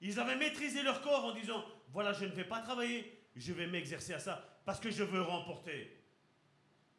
Ils 0.02 0.20
avaient 0.20 0.36
maîtrisé 0.36 0.82
leur 0.82 1.00
corps 1.00 1.24
en 1.24 1.32
disant, 1.32 1.64
voilà, 1.88 2.12
je 2.12 2.26
ne 2.26 2.30
vais 2.30 2.44
pas 2.44 2.60
travailler, 2.60 3.24
je 3.34 3.52
vais 3.52 3.66
m'exercer 3.66 4.14
à 4.14 4.18
ça, 4.18 4.60
parce 4.64 4.78
que 4.78 4.90
je 4.90 5.02
veux 5.02 5.22
remporter. 5.22 5.98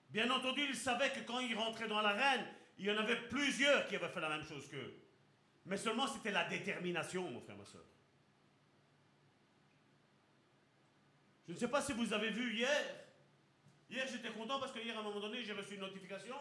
Bien 0.10 0.30
entendu, 0.30 0.62
ils 0.68 0.76
savaient 0.76 1.12
que 1.12 1.22
quand 1.22 1.40
ils 1.40 1.56
rentraient 1.56 1.88
dans 1.88 2.02
l'arène, 2.02 2.46
il 2.78 2.86
y 2.86 2.92
en 2.92 2.98
avait 2.98 3.28
plusieurs 3.30 3.88
qui 3.88 3.96
avaient 3.96 4.10
fait 4.10 4.20
la 4.20 4.30
même 4.30 4.44
chose 4.44 4.68
qu'eux. 4.68 4.94
Mais 5.66 5.78
seulement 5.78 6.08
c'était 6.08 6.32
la 6.32 6.46
détermination, 6.46 7.30
mon 7.30 7.40
frère, 7.40 7.58
ma 7.58 7.66
soeur. 7.66 7.86
Je 11.48 11.54
ne 11.54 11.58
sais 11.58 11.68
pas 11.68 11.82
si 11.82 11.94
vous 11.94 12.12
avez 12.12 12.30
vu 12.30 12.56
hier. 12.56 13.06
Hier, 13.90 14.08
j'étais 14.08 14.32
content 14.32 14.60
parce 14.60 14.72
que 14.72 14.80
hier, 14.80 14.98
à 14.98 15.02
un 15.02 15.04
moment 15.04 15.20
donné, 15.20 15.44
j'ai 15.44 15.54
reçu 15.54 15.76
une 15.76 15.82
notification. 15.82 16.36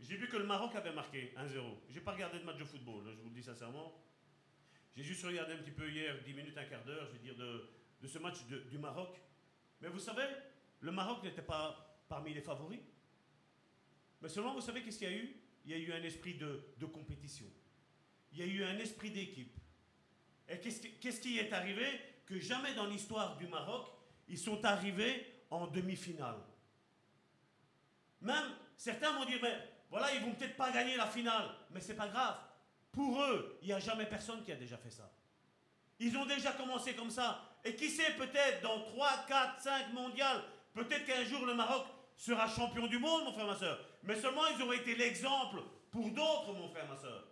J'ai 0.00 0.16
vu 0.16 0.28
que 0.28 0.36
le 0.36 0.44
Maroc 0.44 0.74
avait 0.74 0.92
marqué 0.92 1.32
1-0. 1.36 1.62
Je 1.88 1.94
n'ai 1.94 2.00
pas 2.00 2.12
regardé 2.12 2.38
de 2.38 2.44
match 2.44 2.58
de 2.58 2.64
football, 2.64 3.04
je 3.16 3.20
vous 3.22 3.28
le 3.28 3.34
dis 3.34 3.42
sincèrement. 3.42 4.04
J'ai 4.96 5.02
juste 5.02 5.24
regardé 5.24 5.54
un 5.54 5.58
petit 5.58 5.70
peu 5.70 5.90
hier, 5.90 6.16
10 6.24 6.34
minutes, 6.34 6.56
un 6.56 6.64
quart 6.64 6.84
d'heure, 6.84 7.06
je 7.08 7.12
veux 7.12 7.18
dire, 7.18 7.36
de, 7.36 8.06
ce 8.06 8.18
match 8.18 8.44
du 8.44 8.78
Maroc. 8.78 9.20
Mais 9.80 9.88
vous 9.88 9.98
savez, 9.98 10.26
le 10.80 10.92
Maroc 10.92 11.22
n'était 11.22 11.42
pas 11.42 11.98
parmi 12.08 12.34
les 12.34 12.42
favoris. 12.42 12.80
Mais 14.20 14.28
seulement, 14.28 14.54
vous 14.54 14.60
savez 14.60 14.82
qu'est-ce 14.82 14.98
qu'il 14.98 15.10
y 15.10 15.12
a 15.12 15.16
eu? 15.16 15.36
Il 15.64 15.70
y 15.70 15.74
a 15.74 15.78
eu 15.78 15.92
un 15.92 16.02
esprit 16.02 16.34
de, 16.34 16.62
de 16.78 16.86
compétition. 16.86 17.46
Il 18.32 18.38
y 18.38 18.42
a 18.42 18.46
eu 18.46 18.64
un 18.64 18.78
esprit 18.78 19.10
d'équipe. 19.10 19.56
Et 20.48 20.58
qu'est-ce 20.60 20.80
qui, 20.80 20.92
qu'est-ce 20.98 21.20
qui 21.20 21.38
est 21.38 21.52
arrivé? 21.52 21.86
Que 22.26 22.38
jamais 22.38 22.74
dans 22.74 22.86
l'histoire 22.86 23.36
du 23.36 23.46
Maroc, 23.46 23.88
ils 24.28 24.38
sont 24.38 24.64
arrivés 24.64 25.26
en 25.50 25.66
demi-finale. 25.66 26.40
Même, 28.20 28.52
certains 28.76 29.12
vont 29.18 29.24
dire, 29.24 29.38
mais 29.42 29.56
voilà, 29.90 30.12
ils 30.14 30.22
vont 30.22 30.32
peut-être 30.32 30.56
pas 30.56 30.70
gagner 30.70 30.96
la 30.96 31.06
finale, 31.06 31.50
mais 31.70 31.80
c'est 31.80 31.94
pas 31.94 32.08
grave. 32.08 32.36
Pour 32.92 33.22
eux, 33.22 33.58
il 33.62 33.66
n'y 33.66 33.72
a 33.72 33.78
jamais 33.78 34.06
personne 34.06 34.42
qui 34.44 34.52
a 34.52 34.56
déjà 34.56 34.76
fait 34.76 34.90
ça. 34.90 35.10
Ils 35.98 36.16
ont 36.16 36.26
déjà 36.26 36.52
commencé 36.52 36.94
comme 36.94 37.10
ça. 37.10 37.40
Et 37.64 37.74
qui 37.74 37.88
sait, 37.88 38.12
peut-être 38.12 38.62
dans 38.62 38.80
3, 38.80 39.24
4, 39.26 39.62
5 39.62 39.92
mondiales, 39.92 40.42
peut-être 40.74 41.06
qu'un 41.06 41.24
jour 41.24 41.46
le 41.46 41.54
Maroc 41.54 41.86
sera 42.16 42.46
champion 42.48 42.86
du 42.86 42.98
monde, 42.98 43.24
mon 43.24 43.32
frère, 43.32 43.46
ma 43.46 43.56
soeur. 43.56 43.78
Mais 44.02 44.20
seulement 44.20 44.46
ils 44.48 44.62
auraient 44.62 44.78
été 44.78 44.94
l'exemple 44.94 45.62
pour 45.90 46.10
d'autres, 46.10 46.52
mon 46.52 46.68
frère, 46.68 46.86
ma 46.88 46.96
soeur. 46.96 47.24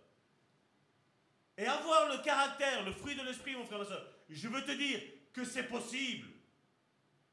Et 1.57 1.65
avoir 1.67 2.09
le 2.09 2.17
caractère, 2.23 2.83
le 2.83 2.91
fruit 2.91 3.15
de 3.15 3.21
l'esprit, 3.21 3.55
mon 3.55 3.65
frère, 3.65 3.79
ma 3.79 3.85
soeur, 3.85 4.05
je 4.29 4.47
veux 4.47 4.63
te 4.63 4.71
dire 4.71 4.99
que 5.33 5.45
c'est 5.45 5.63
possible. 5.63 6.27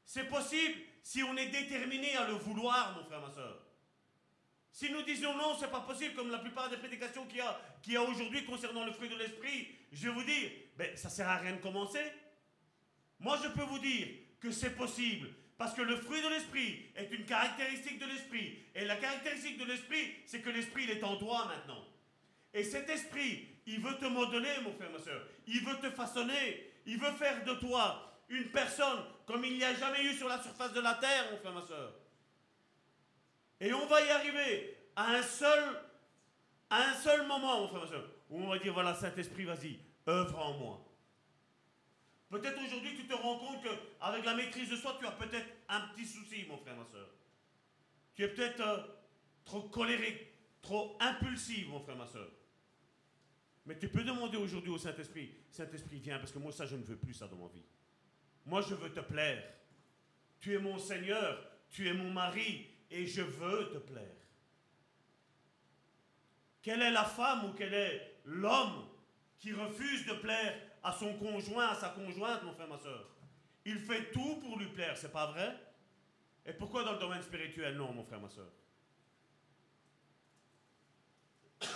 C'est 0.05 0.25
possible 0.25 0.79
si 1.01 1.23
on 1.23 1.35
est 1.37 1.47
déterminé 1.47 2.15
à 2.15 2.27
le 2.27 2.33
vouloir, 2.33 2.95
mon 2.95 3.03
frère, 3.03 3.21
ma 3.21 3.31
soeur. 3.31 3.57
Si 4.71 4.89
nous 4.89 5.01
disions 5.01 5.35
non, 5.35 5.55
c'est 5.59 5.69
pas 5.69 5.81
possible, 5.81 6.15
comme 6.15 6.31
la 6.31 6.39
plupart 6.39 6.69
des 6.69 6.77
prédications 6.77 7.25
qu'il 7.27 7.93
y 7.93 7.95
a, 7.95 8.01
aujourd'hui 8.01 8.45
concernant 8.45 8.85
le 8.85 8.93
fruit 8.93 9.09
de 9.09 9.15
l'esprit, 9.15 9.67
je 9.91 10.07
vais 10.07 10.13
vous 10.13 10.23
dire, 10.23 10.49
ben, 10.77 10.95
ça 10.95 11.09
sert 11.09 11.27
à 11.27 11.37
rien 11.37 11.53
de 11.53 11.61
commencer. 11.61 12.03
Moi, 13.19 13.37
je 13.43 13.49
peux 13.49 13.65
vous 13.65 13.79
dire 13.79 14.07
que 14.39 14.49
c'est 14.49 14.75
possible, 14.75 15.29
parce 15.57 15.73
que 15.73 15.81
le 15.81 15.97
fruit 15.97 16.21
de 16.21 16.29
l'esprit 16.29 16.85
est 16.95 17.11
une 17.11 17.25
caractéristique 17.25 17.99
de 17.99 18.05
l'esprit. 18.05 18.59
Et 18.73 18.85
la 18.85 18.95
caractéristique 18.95 19.57
de 19.57 19.65
l'esprit, 19.65 20.15
c'est 20.25 20.41
que 20.41 20.49
l'esprit, 20.49 20.89
est 20.89 21.03
en 21.03 21.17
toi 21.17 21.45
maintenant. 21.45 21.85
Et 22.53 22.63
cet 22.63 22.89
esprit, 22.89 23.47
il 23.65 23.79
veut 23.79 23.97
te 23.97 24.05
modeler, 24.05 24.61
mon 24.63 24.73
frère, 24.73 24.91
ma 24.91 24.99
soeur. 24.99 25.21
Il 25.47 25.61
veut 25.61 25.77
te 25.77 25.89
façonner. 25.91 26.71
Il 26.85 26.97
veut 26.97 27.11
faire 27.11 27.43
de 27.43 27.53
toi 27.55 28.11
une 28.29 28.45
personne 28.45 29.03
comme 29.25 29.45
il 29.45 29.57
n'y 29.57 29.63
a 29.63 29.73
jamais 29.75 30.03
eu 30.03 30.13
sur 30.15 30.27
la 30.27 30.41
surface 30.41 30.73
de 30.73 30.81
la 30.81 30.95
terre, 30.95 31.31
mon 31.31 31.37
frère, 31.37 31.53
ma 31.53 31.61
soeur. 31.61 31.93
Et 33.61 33.71
on 33.73 33.85
va 33.85 34.01
y 34.01 34.09
arriver 34.09 34.75
à 34.95 35.13
un 35.13 35.21
seul, 35.21 35.77
à 36.71 36.89
un 36.89 36.93
seul 36.95 37.27
moment, 37.27 37.61
mon 37.61 37.67
frère, 37.67 37.81
ma 37.81 37.87
soeur, 37.87 38.09
où 38.31 38.41
on 38.41 38.49
va 38.49 38.57
dire 38.57 38.73
voilà, 38.73 38.95
Saint-Esprit, 38.95 39.45
vas-y, 39.45 39.77
œuvre 40.07 40.39
en 40.39 40.57
moi. 40.57 40.87
Peut-être 42.31 42.59
aujourd'hui, 42.59 42.95
tu 42.95 43.05
te 43.05 43.13
rends 43.13 43.37
compte 43.37 43.61
qu'avec 43.61 44.25
la 44.25 44.33
maîtrise 44.33 44.69
de 44.69 44.75
soi, 44.75 44.97
tu 44.99 45.05
as 45.05 45.11
peut-être 45.11 45.47
un 45.69 45.81
petit 45.89 46.07
souci, 46.07 46.45
mon 46.49 46.57
frère, 46.57 46.75
ma 46.75 46.85
soeur. 46.85 47.07
Tu 48.15 48.23
es 48.23 48.29
peut-être 48.29 48.61
euh, 48.61 48.77
trop 49.45 49.61
colérique, 49.63 50.27
trop 50.63 50.97
impulsif, 50.99 51.67
mon 51.67 51.81
frère, 51.81 51.97
ma 51.97 52.07
soeur. 52.07 52.29
Mais 53.67 53.77
tu 53.77 53.89
peux 53.89 54.03
demander 54.03 54.37
aujourd'hui 54.37 54.71
au 54.71 54.79
Saint-Esprit, 54.79 55.35
Saint-Esprit, 55.51 55.99
viens, 55.99 56.17
parce 56.17 56.31
que 56.31 56.39
moi, 56.39 56.51
ça, 56.51 56.65
je 56.65 56.75
ne 56.75 56.83
veux 56.83 56.95
plus 56.95 57.13
ça 57.13 57.27
dans 57.27 57.35
ma 57.35 57.47
vie. 57.49 57.65
Moi, 58.45 58.61
je 58.61 58.73
veux 58.73 58.91
te 58.91 59.01
plaire. 59.01 59.43
Tu 60.39 60.55
es 60.55 60.57
mon 60.57 60.79
Seigneur, 60.79 61.37
tu 61.69 61.87
es 61.87 61.93
mon 61.93 62.09
mari, 62.09 62.70
et 62.91 63.07
je 63.07 63.21
veux 63.21 63.71
te 63.71 63.77
plaire. 63.77 64.15
Quelle 66.61 66.81
est 66.81 66.91
la 66.91 67.05
femme 67.05 67.45
ou 67.45 67.53
quel 67.53 67.73
est 67.73 68.19
l'homme 68.25 68.87
qui 69.39 69.53
refuse 69.53 70.05
de 70.05 70.13
plaire 70.13 70.55
à 70.83 70.91
son 70.91 71.17
conjoint, 71.17 71.69
à 71.69 71.75
sa 71.75 71.89
conjointe, 71.89 72.43
mon 72.43 72.53
frère, 72.53 72.67
ma 72.67 72.77
soeur? 72.77 73.07
Il 73.65 73.79
fait 73.79 74.11
tout 74.11 74.35
pour 74.41 74.59
lui 74.59 74.67
plaire, 74.67 74.97
c'est 74.97 75.11
pas 75.11 75.31
vrai? 75.31 75.55
Et 76.45 76.53
pourquoi 76.53 76.83
dans 76.83 76.93
le 76.93 76.99
domaine 76.99 77.21
spirituel, 77.21 77.75
non, 77.75 77.93
mon 77.93 78.03
frère, 78.03 78.19
ma 78.19 78.29
soeur? 78.29 78.51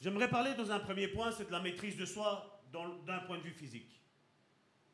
J'aimerais 0.00 0.28
parler 0.28 0.54
dans 0.54 0.70
un 0.70 0.80
premier 0.80 1.08
point, 1.08 1.30
c'est 1.32 1.46
de 1.46 1.52
la 1.52 1.60
maîtrise 1.60 1.96
de 1.96 2.06
soi 2.06 2.62
d'un 2.72 3.20
point 3.20 3.38
de 3.38 3.42
vue 3.42 3.52
physique. 3.52 4.02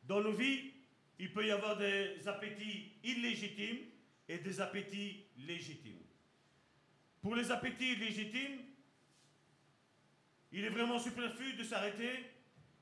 Dans 0.05 0.21
nos 0.21 0.33
vies, 0.33 0.73
il 1.19 1.33
peut 1.33 1.47
y 1.47 1.51
avoir 1.51 1.77
des 1.77 2.27
appétits 2.29 2.93
illégitimes 3.03 3.92
et 4.33 4.39
des 4.39 4.63
appétits 4.63 5.27
légitimes. 5.37 6.03
Pour 7.21 7.35
les 7.35 7.51
appétits 7.51 7.97
légitimes, 7.97 8.61
il 10.51 10.65
est 10.65 10.71
vraiment 10.71 10.99
superflu 10.99 11.53
de 11.53 11.63
s'arrêter 11.63 12.11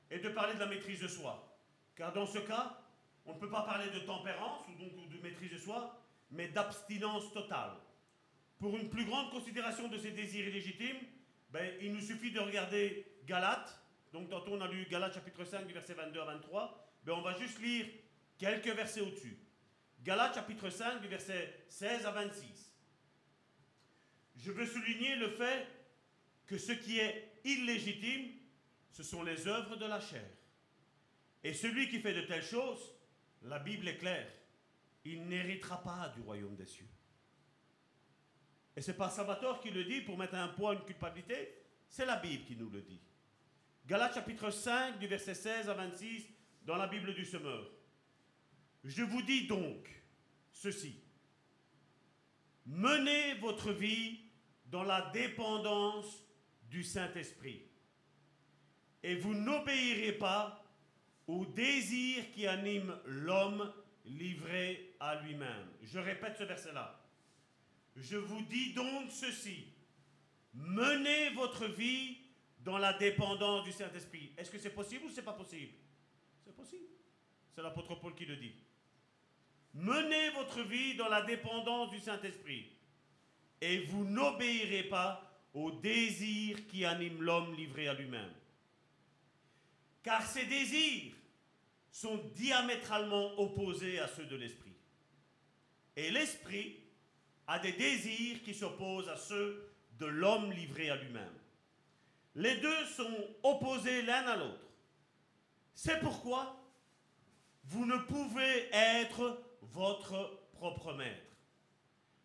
et 0.09 0.19
de 0.19 0.29
parler 0.29 0.53
de 0.53 0.59
la 0.59 0.67
maîtrise 0.67 1.01
de 1.01 1.09
soi. 1.09 1.59
Car 1.95 2.13
dans 2.13 2.25
ce 2.25 2.39
cas, 2.39 2.79
on 3.25 3.33
ne 3.35 3.39
peut 3.39 3.49
pas 3.49 3.63
parler 3.63 3.89
de 3.89 3.99
tempérance 3.99 4.65
ou 4.69 4.81
donc 4.81 5.09
de 5.09 5.21
maîtrise 5.21 5.51
de 5.51 5.57
soi, 5.57 6.01
mais 6.31 6.47
d'abstinence 6.47 7.33
totale. 7.33 7.73
Pour 8.57 8.77
une 8.77 8.89
plus 8.89 9.05
grande 9.05 9.29
considération 9.31 9.89
de 9.89 9.97
ces 9.97 10.11
désirs 10.11 10.47
illégitimes, 10.47 10.99
ben, 11.49 11.69
il 11.81 11.91
nous 11.91 12.01
suffit 12.01 12.31
de 12.31 12.39
regarder 12.39 13.05
Galates. 13.25 13.77
Donc, 14.13 14.29
tantôt, 14.29 14.53
on 14.53 14.61
a 14.61 14.69
lu 14.69 14.87
Galates 14.89 15.15
chapitre 15.15 15.43
5, 15.43 15.67
du 15.67 15.73
verset 15.73 15.95
22 15.95 16.21
à 16.21 16.25
23. 16.25 16.93
Ben, 17.03 17.13
on 17.13 17.21
va 17.21 17.37
juste 17.37 17.59
lire 17.59 17.87
quelques 18.37 18.69
versets 18.69 19.01
au-dessus. 19.01 19.37
Galates 20.03 20.33
chapitre 20.33 20.69
5, 20.69 20.99
du 20.99 21.07
verset 21.07 21.65
16 21.69 22.05
à 22.07 22.11
26. 22.11 22.71
Je 24.37 24.51
veux 24.51 24.65
souligner 24.65 25.15
le 25.15 25.29
fait 25.29 25.67
que 26.47 26.57
ce 26.57 26.71
qui 26.71 26.97
est 26.97 27.39
illégitime, 27.43 28.31
ce 28.91 29.03
sont 29.03 29.21
les 29.21 29.47
œuvres 29.47 29.75
de 29.75 29.85
la 29.85 29.99
chair. 29.99 30.27
Et 31.43 31.53
celui 31.53 31.87
qui 31.87 31.99
fait 31.99 32.13
de 32.13 32.21
telles 32.21 32.43
choses, 32.43 32.95
la 33.43 33.59
Bible 33.59 33.87
est 33.87 33.97
claire, 33.97 34.27
il 35.05 35.27
n'héritera 35.27 35.81
pas 35.83 36.11
du 36.15 36.21
royaume 36.21 36.55
des 36.55 36.65
cieux. 36.65 36.89
Et 38.75 38.81
c'est 38.81 38.97
pas 38.97 39.09
Salvatore 39.09 39.59
qui 39.59 39.69
le 39.69 39.83
dit 39.83 40.01
pour 40.01 40.17
mettre 40.17 40.35
un 40.35 40.47
poids, 40.47 40.73
une 40.73 40.83
culpabilité, 40.83 41.55
c'est 41.87 42.05
la 42.05 42.17
Bible 42.17 42.45
qui 42.45 42.55
nous 42.55 42.69
le 42.69 42.81
dit. 42.81 43.01
Galates 43.85 44.15
chapitre 44.15 44.49
5 44.49 44.97
du 44.97 45.05
verset 45.05 45.35
16 45.35 45.69
à 45.69 45.73
26 45.75 46.27
dans 46.63 46.77
la 46.77 46.87
Bible 46.87 47.13
du 47.13 47.25
Semeur. 47.25 47.69
Je 48.83 49.03
vous 49.03 49.21
dis 49.21 49.47
donc 49.47 49.89
ceci. 50.51 50.95
Menez 52.65 53.35
votre 53.35 53.71
vie 53.71 54.19
dans 54.65 54.83
la 54.83 55.09
dépendance 55.11 56.23
du 56.69 56.83
Saint-Esprit. 56.83 57.63
Et 59.03 59.15
vous 59.15 59.33
n'obéirez 59.33 60.13
pas 60.13 60.63
au 61.27 61.45
désir 61.45 62.31
qui 62.31 62.47
anime 62.47 62.97
l'homme 63.05 63.71
livré 64.05 64.95
à 64.99 65.21
lui-même. 65.21 65.67
Je 65.81 65.99
répète 65.99 66.37
ce 66.37 66.43
verset-là. 66.43 66.99
Je 67.95 68.17
vous 68.17 68.41
dis 68.43 68.73
donc 68.73 69.11
ceci. 69.11 69.65
Menez 70.53 71.29
votre 71.31 71.67
vie 71.67 72.17
dans 72.59 72.77
la 72.77 72.93
dépendance 72.93 73.63
du 73.63 73.71
Saint-Esprit. 73.71 74.33
Est-ce 74.37 74.51
que 74.51 74.57
c'est 74.57 74.73
possible 74.73 75.05
ou 75.05 75.09
c'est 75.09 75.23
pas 75.23 75.33
possible? 75.33 75.73
C'est 76.43 76.55
possible. 76.55 76.85
C'est 77.53 77.61
l'apôtre 77.61 77.95
Paul 77.95 78.15
qui 78.15 78.25
le 78.25 78.37
dit. 78.37 78.53
Menez 79.73 80.29
votre 80.31 80.61
vie 80.61 80.95
dans 80.95 81.07
la 81.07 81.21
dépendance 81.21 81.91
du 81.91 81.99
Saint-Esprit. 81.99 82.67
Et 83.61 83.85
vous 83.85 84.05
n'obéirez 84.05 84.83
pas 84.83 85.31
au 85.53 85.71
désir 85.71 86.67
qui 86.67 86.85
anime 86.85 87.21
l'homme 87.21 87.53
livré 87.55 87.87
à 87.87 87.93
lui-même. 87.93 88.33
Car 90.03 90.25
ces 90.25 90.45
désirs 90.45 91.13
sont 91.91 92.17
diamétralement 92.35 93.39
opposés 93.39 93.99
à 93.99 94.07
ceux 94.07 94.25
de 94.25 94.35
l'esprit. 94.35 94.73
Et 95.95 96.09
l'esprit 96.09 96.77
a 97.47 97.59
des 97.59 97.73
désirs 97.73 98.41
qui 98.43 98.53
s'opposent 98.53 99.09
à 99.09 99.17
ceux 99.17 99.69
de 99.99 100.05
l'homme 100.05 100.51
livré 100.51 100.89
à 100.89 100.95
lui-même. 100.95 101.33
Les 102.35 102.55
deux 102.57 102.85
sont 102.85 103.27
opposés 103.43 104.01
l'un 104.03 104.25
à 104.25 104.37
l'autre. 104.37 104.67
C'est 105.75 105.99
pourquoi 105.99 106.57
vous 107.65 107.85
ne 107.85 107.97
pouvez 107.97 108.69
être 108.71 109.41
votre 109.61 110.49
propre 110.53 110.93
maître. 110.93 111.31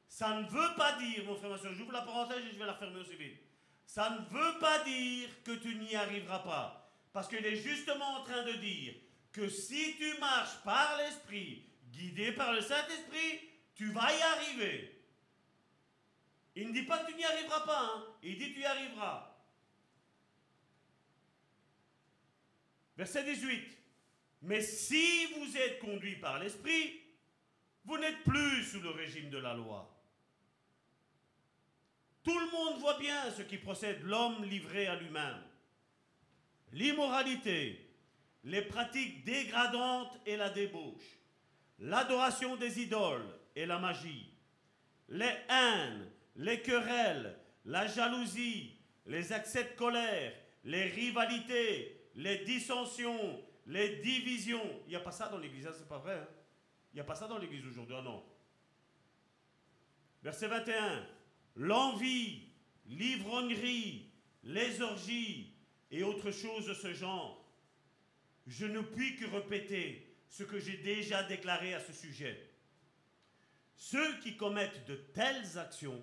Ça 0.09 0.41
ne 0.41 0.47
veut 0.49 0.77
pas 0.77 0.99
dire, 0.99 1.25
mon 1.25 1.37
frère, 1.37 1.51
ma 1.51 1.59
soeur, 1.59 1.75
j'ouvre 1.75 1.93
la 1.93 2.03
parenthèse 2.03 2.45
et 2.45 2.53
je 2.53 2.59
vais 2.59 2.67
la 2.67 2.75
fermer 2.75 3.01
aussi 3.01 3.17
vite. 3.17 3.39
Ça 3.87 4.11
ne 4.11 4.19
veut 4.35 4.59
pas 4.61 4.83
dire 4.85 5.29
que 5.45 5.53
tu 5.53 5.75
n'y 5.77 5.95
arriveras 5.95 6.41
pas. 6.41 6.93
Parce 7.13 7.29
qu'il 7.29 7.45
est 7.45 7.57
justement 7.57 8.19
en 8.19 8.25
train 8.25 8.45
de 8.45 8.53
dire 8.53 8.95
que 9.33 9.49
si 9.49 9.97
tu 9.97 10.19
marches 10.19 10.63
par 10.65 10.97
l'Esprit, 10.99 11.65
guidé 11.91 12.33
par 12.33 12.53
le 12.53 12.61
Saint-Esprit, 12.61 13.41
tu 13.75 13.91
vas 13.93 14.13
y 14.13 14.23
arriver. 14.23 15.03
Il 16.55 16.69
ne 16.69 16.73
dit 16.73 16.83
pas 16.83 16.99
que 16.99 17.11
tu 17.11 17.17
n'y 17.17 17.25
arriveras 17.25 17.61
pas, 17.61 17.83
hein. 17.83 18.05
il 18.23 18.39
dit 18.39 18.55
tu 18.55 18.61
y 18.61 18.65
arriveras. 18.65 19.37
Verset 22.97 23.25
18. 23.25 23.79
Mais 24.43 24.63
si 24.63 25.27
vous 25.35 25.57
êtes 25.57 25.81
conduit 25.81 26.17
par 26.17 26.39
l'Esprit, 26.39 27.01
vous 27.87 27.99
n'êtes 27.99 28.25
plus 28.25 28.65
sous 28.65 28.81
le 28.81 28.91
régime 28.91 29.31
de 29.31 29.39
la 29.39 29.55
loi. 29.55 29.89
Tout 32.25 32.39
le 32.39 32.51
monde 32.51 32.81
voit 32.81 32.99
bien 32.99 33.31
ce 33.31 33.43
qui 33.43 33.57
procède 33.57 34.03
l'homme 34.03 34.45
livré 34.45 34.89
à 34.89 34.97
lui-même. 34.97 35.41
L'immoralité, 36.73 37.89
les 38.43 38.63
pratiques 38.63 39.25
dégradantes 39.25 40.19
et 40.27 40.37
la 40.37 40.51
débauche, 40.51 41.21
l'adoration 41.79 42.57
des 42.57 42.81
idoles 42.83 43.39
et 43.55 43.65
la 43.65 43.79
magie, 43.79 44.33
les 45.09 45.37
haines, 45.49 46.11
les 46.35 46.61
querelles, 46.63 47.39
la 47.65 47.87
jalousie, 47.87 48.77
les 49.07 49.33
accès 49.33 49.63
de 49.63 49.77
colère, 49.77 50.33
les 50.65 50.87
rivalités, 50.87 52.11
les 52.17 52.39
dissensions, 52.39 53.41
les 53.67 53.97
divisions. 53.97 54.83
Il 54.87 54.91
n'y 54.91 54.97
a 54.97 55.01
pas 55.01 55.13
ça 55.13 55.29
dans 55.29 55.39
l'Église, 55.39 55.69
hein, 55.69 55.73
c'est 55.73 55.89
pas 55.89 55.99
vrai. 55.99 56.15
Hein. 56.15 56.36
Il 56.97 57.01
n'y 57.01 57.03
a 57.03 57.09
pas 57.09 57.15
ça 57.15 57.29
dans 57.29 57.37
l'Église 57.37 57.67
aujourd'hui, 57.67 57.95
ah 57.95 58.01
non. 58.01 58.25
Verset 60.23 60.49
21. 60.49 61.07
L'envie, 61.57 62.49
l'ivrognerie, 62.87 64.11
les 64.45 64.81
orgies 64.81 65.53
et 65.91 66.03
autres 66.03 66.31
choses 66.31 66.67
de 66.67 66.73
ce 66.73 66.95
genre. 66.95 67.45
Je 68.47 68.65
ne 68.65 68.81
puis 68.81 69.15
que 69.17 69.27
répéter 69.27 70.17
ce 70.31 70.43
que 70.43 70.59
j'ai 70.59 70.79
déjà 70.79 71.23
déclaré 71.25 71.75
à 71.75 71.81
ce 71.81 71.93
sujet. 71.93 72.51
Ceux 73.75 74.19
qui 74.21 74.39
commettent 74.39 74.87
de 74.87 74.95
telles 74.95 75.59
actions 75.59 76.03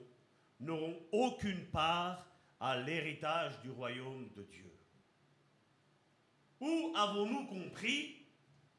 n'auront 0.60 1.02
aucune 1.12 1.66
part 1.72 2.24
à 2.60 2.78
l'héritage 2.78 3.60
du 3.64 3.72
royaume 3.72 4.30
de 4.36 4.44
Dieu. 4.44 4.72
Où 6.60 6.94
avons-nous 6.96 7.48
compris, 7.48 8.16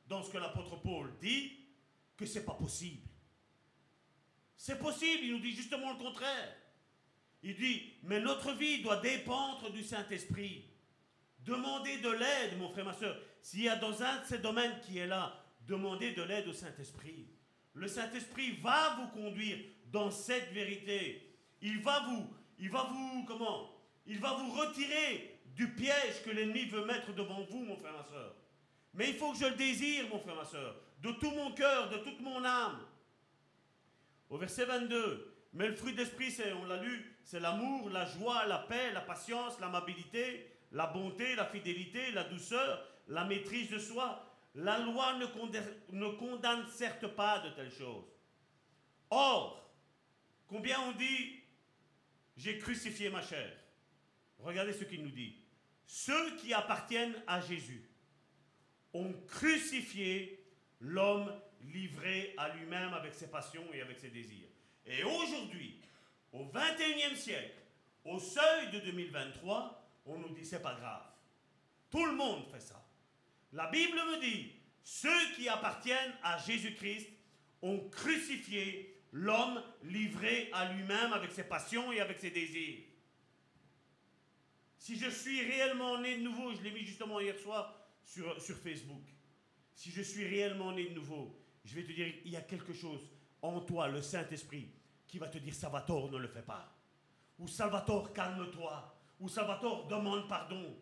dans 0.06 0.22
ce 0.22 0.30
que 0.30 0.38
l'apôtre 0.38 0.80
Paul 0.80 1.12
dit, 1.20 1.63
que 2.16 2.26
ce 2.26 2.38
n'est 2.38 2.44
pas 2.44 2.54
possible 2.54 3.08
C'est 4.56 4.78
possible, 4.78 5.24
il 5.24 5.32
nous 5.32 5.40
dit 5.40 5.52
justement 5.52 5.92
le 5.92 5.98
contraire. 5.98 6.56
Il 7.42 7.56
dit, 7.56 7.92
mais 8.04 8.20
notre 8.20 8.52
vie 8.52 8.82
doit 8.82 8.96
dépendre 8.96 9.70
du 9.70 9.82
Saint-Esprit. 9.82 10.64
Demandez 11.40 11.98
de 11.98 12.08
l'aide, 12.08 12.58
mon 12.58 12.70
frère, 12.70 12.86
ma 12.86 12.94
soeur. 12.94 13.20
S'il 13.42 13.64
y 13.64 13.68
a 13.68 13.76
dans 13.76 14.02
un 14.02 14.20
de 14.20 14.24
ces 14.24 14.38
domaines 14.38 14.80
qui 14.80 14.96
est 14.96 15.06
là, 15.06 15.44
demandez 15.66 16.12
de 16.12 16.22
l'aide 16.22 16.48
au 16.48 16.54
Saint-Esprit. 16.54 17.28
Le 17.74 17.86
Saint-Esprit 17.86 18.52
va 18.62 18.96
vous 18.96 19.08
conduire 19.08 19.58
dans 19.92 20.10
cette 20.10 20.52
vérité. 20.52 21.36
Il 21.60 21.82
va 21.82 22.00
vous, 22.08 22.26
il 22.58 22.70
va 22.70 22.84
vous, 22.84 23.24
comment? 23.24 23.70
Il 24.06 24.18
va 24.20 24.32
vous 24.34 24.52
retirer 24.52 25.40
du 25.54 25.72
piège 25.74 26.22
que 26.24 26.30
l'ennemi 26.30 26.64
veut 26.66 26.84
mettre 26.84 27.12
devant 27.14 27.42
vous, 27.44 27.64
mon 27.64 27.76
frère, 27.76 27.92
ma 27.92 28.04
soeur. 28.04 28.34
Mais 28.94 29.10
il 29.10 29.16
faut 29.16 29.32
que 29.32 29.38
je 29.38 29.46
le 29.46 29.56
désire, 29.56 30.08
mon 30.08 30.18
frère, 30.18 30.36
ma 30.36 30.44
soeur, 30.44 30.76
de 31.04 31.12
tout 31.12 31.30
mon 31.32 31.52
cœur, 31.52 31.90
de 31.90 31.98
toute 31.98 32.20
mon 32.20 32.42
âme. 32.44 32.80
Au 34.30 34.38
verset 34.38 34.64
22, 34.64 35.36
mais 35.52 35.68
le 35.68 35.74
fruit 35.74 35.92
d'esprit, 35.92 36.30
c'est, 36.30 36.54
on 36.54 36.64
l'a 36.64 36.82
lu, 36.82 37.18
c'est 37.22 37.40
l'amour, 37.40 37.90
la 37.90 38.06
joie, 38.06 38.46
la 38.46 38.58
paix, 38.58 38.90
la 38.92 39.02
patience, 39.02 39.60
l'amabilité, 39.60 40.50
la 40.72 40.86
bonté, 40.86 41.34
la 41.34 41.44
fidélité, 41.44 42.10
la 42.12 42.24
douceur, 42.24 42.82
la 43.08 43.24
maîtrise 43.24 43.70
de 43.70 43.78
soi. 43.78 44.30
La 44.54 44.78
loi 44.78 45.18
ne 45.18 45.26
condamne, 45.26 45.74
ne 45.90 46.08
condamne 46.08 46.66
certes 46.68 47.08
pas 47.08 47.40
de 47.40 47.50
telles 47.50 47.72
choses. 47.72 48.06
Or, 49.10 49.70
combien 50.46 50.80
on 50.80 50.92
dit, 50.92 51.40
j'ai 52.36 52.58
crucifié 52.58 53.10
ma 53.10 53.20
chair 53.20 53.52
Regardez 54.38 54.72
ce 54.72 54.84
qu'il 54.84 55.02
nous 55.02 55.10
dit. 55.10 55.36
Ceux 55.86 56.36
qui 56.36 56.54
appartiennent 56.54 57.14
à 57.26 57.40
Jésus 57.40 57.90
ont 58.94 59.12
crucifié 59.26 60.43
l'homme 60.84 61.32
livré 61.72 62.34
à 62.36 62.54
lui-même 62.54 62.92
avec 62.92 63.14
ses 63.14 63.28
passions 63.28 63.64
et 63.72 63.80
avec 63.80 63.98
ses 63.98 64.10
désirs. 64.10 64.48
Et 64.86 65.02
aujourd'hui, 65.02 65.80
au 66.32 66.44
21e 66.44 67.16
siècle, 67.16 67.54
au 68.04 68.18
seuil 68.18 68.70
de 68.70 68.80
2023, 68.80 69.82
on 70.06 70.18
nous 70.18 70.34
dit 70.34 70.44
c'est 70.44 70.62
pas 70.62 70.74
grave. 70.74 71.02
Tout 71.90 72.04
le 72.04 72.14
monde 72.14 72.44
fait 72.52 72.60
ça. 72.60 72.84
La 73.52 73.68
Bible 73.70 73.96
me 73.96 74.20
dit 74.20 74.52
ceux 74.82 75.32
qui 75.36 75.48
appartiennent 75.48 76.12
à 76.22 76.38
Jésus-Christ 76.38 77.08
ont 77.62 77.88
crucifié 77.88 79.00
l'homme 79.12 79.62
livré 79.84 80.50
à 80.52 80.72
lui-même 80.72 81.12
avec 81.12 81.32
ses 81.32 81.44
passions 81.44 81.92
et 81.92 82.00
avec 82.00 82.20
ses 82.20 82.30
désirs. 82.30 82.82
Si 84.76 84.98
je 84.98 85.08
suis 85.08 85.40
réellement 85.40 85.98
né 85.98 86.18
de 86.18 86.22
nouveau, 86.22 86.52
je 86.52 86.60
l'ai 86.60 86.72
mis 86.72 86.84
justement 86.84 87.20
hier 87.20 87.38
soir 87.38 87.74
sur, 88.04 88.38
sur 88.42 88.58
Facebook, 88.58 89.02
si 89.74 89.90
je 89.90 90.02
suis 90.02 90.26
réellement 90.26 90.72
né 90.72 90.88
de 90.88 90.94
nouveau, 90.94 91.38
je 91.64 91.74
vais 91.74 91.84
te 91.84 91.92
dire, 91.92 92.12
il 92.24 92.30
y 92.30 92.36
a 92.36 92.42
quelque 92.42 92.72
chose 92.72 93.00
en 93.42 93.60
toi, 93.60 93.88
le 93.88 94.00
Saint-Esprit, 94.02 94.70
qui 95.06 95.18
va 95.18 95.28
te 95.28 95.38
dire, 95.38 95.54
Salvatore, 95.54 96.10
ne 96.10 96.18
le 96.18 96.28
fais 96.28 96.42
pas. 96.42 96.72
Ou 97.38 97.48
Salvatore, 97.48 98.12
calme-toi. 98.12 98.94
Ou 99.20 99.28
Salvatore, 99.28 99.86
demande 99.86 100.28
pardon. 100.28 100.76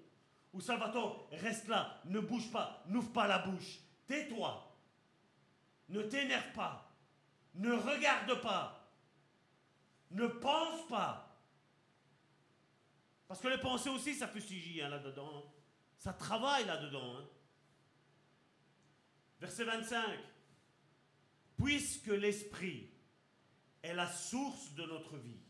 Ou 0.52 0.60
Salvatore, 0.60 1.28
reste 1.32 1.68
là, 1.68 2.00
ne 2.04 2.20
bouge 2.20 2.50
pas, 2.50 2.82
n'ouvre 2.88 3.12
pas 3.12 3.26
la 3.26 3.38
bouche. 3.38 3.78
Tais-toi. 4.06 4.76
Ne 5.88 6.02
t'énerve 6.02 6.52
pas. 6.52 6.94
Ne 7.54 7.72
regarde 7.72 8.40
pas. 8.40 8.90
Ne 10.10 10.26
pense 10.26 10.86
pas. 10.88 11.38
Parce 13.26 13.40
que 13.40 13.48
les 13.48 13.58
pensées 13.58 13.88
aussi, 13.88 14.14
ça 14.14 14.28
fustige 14.28 14.82
hein, 14.82 14.88
là-dedans. 14.88 15.52
Ça 15.96 16.12
travaille 16.12 16.66
là-dedans. 16.66 17.16
hein. 17.16 17.24
Verset 19.42 19.64
25. 19.64 20.20
Puisque 21.56 22.06
l'Esprit 22.06 22.88
est 23.82 23.92
la 23.92 24.06
source 24.06 24.72
de 24.74 24.84
notre 24.84 25.16
vie, 25.18 25.40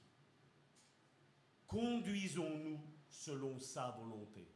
conduisons-nous 1.66 2.80
selon 3.10 3.58
sa 3.58 3.90
volonté. 3.90 4.50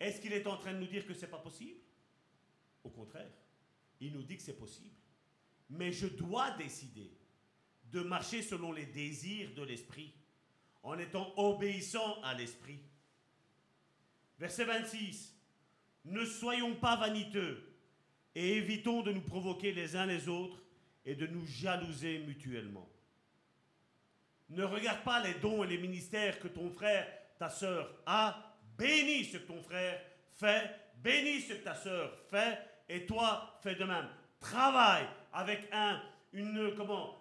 Est-ce 0.00 0.22
qu'il 0.22 0.32
est 0.32 0.46
en 0.46 0.56
train 0.56 0.72
de 0.72 0.78
nous 0.78 0.86
dire 0.86 1.06
que 1.06 1.12
ce 1.12 1.20
n'est 1.20 1.30
pas 1.30 1.40
possible? 1.40 1.78
Au 2.84 2.88
contraire, 2.88 3.30
il 4.00 4.14
nous 4.14 4.22
dit 4.22 4.38
que 4.38 4.42
c'est 4.42 4.58
possible. 4.58 4.96
Mais 5.68 5.92
je 5.92 6.06
dois 6.06 6.52
décider 6.52 7.12
de 7.84 8.00
marcher 8.00 8.40
selon 8.40 8.72
les 8.72 8.86
désirs 8.86 9.52
de 9.54 9.62
l'Esprit, 9.62 10.14
en 10.82 10.98
étant 10.98 11.34
obéissant 11.36 12.22
à 12.22 12.32
l'Esprit. 12.32 12.80
Verset 14.38 14.64
26. 14.64 15.34
Ne 16.06 16.24
soyons 16.24 16.76
pas 16.76 16.96
vaniteux 16.96 17.65
et 18.36 18.58
évitons 18.58 19.00
de 19.00 19.12
nous 19.12 19.22
provoquer 19.22 19.72
les 19.72 19.96
uns 19.96 20.04
les 20.04 20.28
autres 20.28 20.62
et 21.06 21.14
de 21.14 21.26
nous 21.26 21.46
jalouser 21.46 22.18
mutuellement. 22.18 22.86
Ne 24.50 24.62
regarde 24.62 25.02
pas 25.04 25.22
les 25.22 25.32
dons 25.34 25.64
et 25.64 25.66
les 25.66 25.78
ministères 25.78 26.38
que 26.38 26.48
ton 26.48 26.70
frère, 26.70 27.08
ta 27.38 27.48
sœur 27.48 27.90
a. 28.04 28.52
Bénis 28.76 29.24
ce 29.24 29.38
que 29.38 29.46
ton 29.46 29.62
frère 29.62 29.98
fait, 30.34 30.70
bénis 30.98 31.40
ce 31.40 31.54
que 31.54 31.64
ta 31.64 31.74
sœur 31.74 32.14
fait, 32.28 32.58
et 32.90 33.06
toi, 33.06 33.58
fais 33.62 33.74
de 33.74 33.84
même. 33.84 34.06
Travaille 34.38 35.06
avec 35.32 35.66
un, 35.72 36.02
une, 36.34 36.74
comment, 36.76 37.16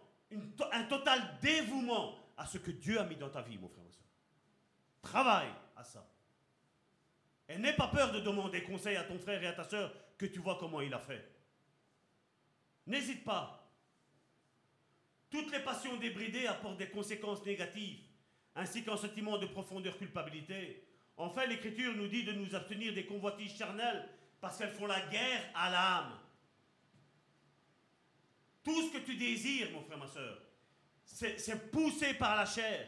un 0.73 0.83
total 0.83 1.37
dévouement 1.41 2.13
à 2.35 2.45
ce 2.45 2.57
que 2.57 2.71
Dieu 2.71 2.99
a 2.99 3.05
mis 3.05 3.15
dans 3.15 3.29
ta 3.29 3.41
vie, 3.41 3.57
mon 3.57 3.69
frère, 3.69 3.85
ma 3.85 3.91
soeur. 3.91 4.03
Travaille 5.01 5.53
à 5.77 5.83
ça. 5.85 6.05
Et 7.47 7.57
n'aie 7.57 7.75
pas 7.77 7.87
peur 7.87 8.11
de 8.11 8.19
demander 8.19 8.63
conseil 8.63 8.97
à 8.97 9.05
ton 9.05 9.17
frère 9.17 9.41
et 9.41 9.47
à 9.47 9.53
ta 9.53 9.63
sœur 9.63 9.93
que 10.17 10.25
tu 10.25 10.39
vois 10.39 10.57
comment 10.59 10.81
il 10.81 10.93
a 10.93 10.99
fait. 10.99 11.23
N'hésite 12.87 13.23
pas. 13.23 13.61
Toutes 15.29 15.51
les 15.51 15.59
passions 15.59 15.97
débridées 15.97 16.47
apportent 16.47 16.77
des 16.77 16.89
conséquences 16.89 17.45
négatives, 17.45 17.99
ainsi 18.55 18.83
qu'un 18.83 18.95
sentiment 18.95 19.37
de 19.37 19.47
profondeur 19.47 19.97
culpabilité. 19.97 20.87
Enfin, 21.17 21.45
l'Écriture 21.45 21.95
nous 21.95 22.07
dit 22.07 22.23
de 22.23 22.33
nous 22.33 22.55
abstenir 22.55 22.93
des 22.93 23.05
convoitises 23.05 23.57
charnelles 23.57 24.07
parce 24.39 24.57
qu'elles 24.57 24.73
font 24.73 24.85
la 24.85 25.01
guerre 25.07 25.49
à 25.55 25.69
l'âme. 25.69 26.19
Tout 28.63 28.81
ce 28.81 28.93
que 28.93 29.03
tu 29.05 29.15
désires, 29.15 29.71
mon 29.71 29.81
frère, 29.81 29.97
ma 29.97 30.07
soeur, 30.07 30.41
c'est 31.05 31.71
poussé 31.71 32.13
par 32.15 32.35
la 32.35 32.45
chair. 32.45 32.87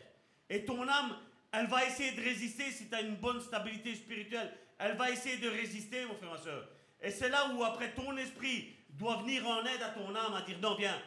Et 0.49 0.65
ton 0.65 0.87
âme, 0.87 1.17
elle 1.51 1.67
va 1.67 1.85
essayer 1.85 2.11
de 2.11 2.21
résister 2.21 2.71
si 2.71 2.89
tu 2.89 2.95
as 2.95 3.01
une 3.01 3.15
bonne 3.15 3.41
stabilité 3.41 3.95
spirituelle. 3.95 4.53
Elle 4.79 4.97
va 4.97 5.11
essayer 5.11 5.37
de 5.37 5.49
résister, 5.49 6.05
mon 6.05 6.15
frère, 6.15 6.31
ma 6.31 6.37
soeur. 6.37 6.69
Et 7.02 7.11
c'est 7.11 7.30
là 7.30 7.53
où 7.53 7.64
après 7.64 7.94
ton 7.94 8.15
esprit 8.18 8.76
doit 8.90 9.18
venir 9.18 9.48
en 9.48 9.64
aide 9.65 9.82
à 9.82 9.90
ton 9.90 10.15
âme, 10.15 10.34
à 10.34 10.41
dire 10.41 10.60
non, 10.60 10.76
viens, 10.76 10.99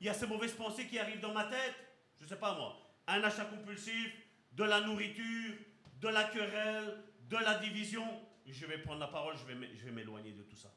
il 0.00 0.06
y 0.06 0.10
a 0.10 0.14
ces 0.14 0.26
mauvaises 0.26 0.52
pensées 0.52 0.86
qui 0.86 0.98
arrivent 0.98 1.20
dans 1.20 1.32
ma 1.32 1.44
tête, 1.44 1.74
je 2.20 2.26
sais 2.26 2.36
pas 2.36 2.54
moi, 2.54 2.76
un 3.06 3.22
achat 3.22 3.44
compulsif, 3.46 4.12
de 4.52 4.64
la 4.64 4.80
nourriture, 4.82 5.54
de 6.00 6.08
la 6.08 6.24
querelle, 6.24 7.02
de 7.28 7.36
la 7.36 7.58
division. 7.58 8.04
Je 8.46 8.66
vais 8.66 8.78
prendre 8.78 9.00
la 9.00 9.08
parole, 9.08 9.34
je 9.36 9.84
vais 9.84 9.90
m'éloigner 9.90 10.32
de 10.32 10.42
tout 10.42 10.56
ça. 10.56 10.72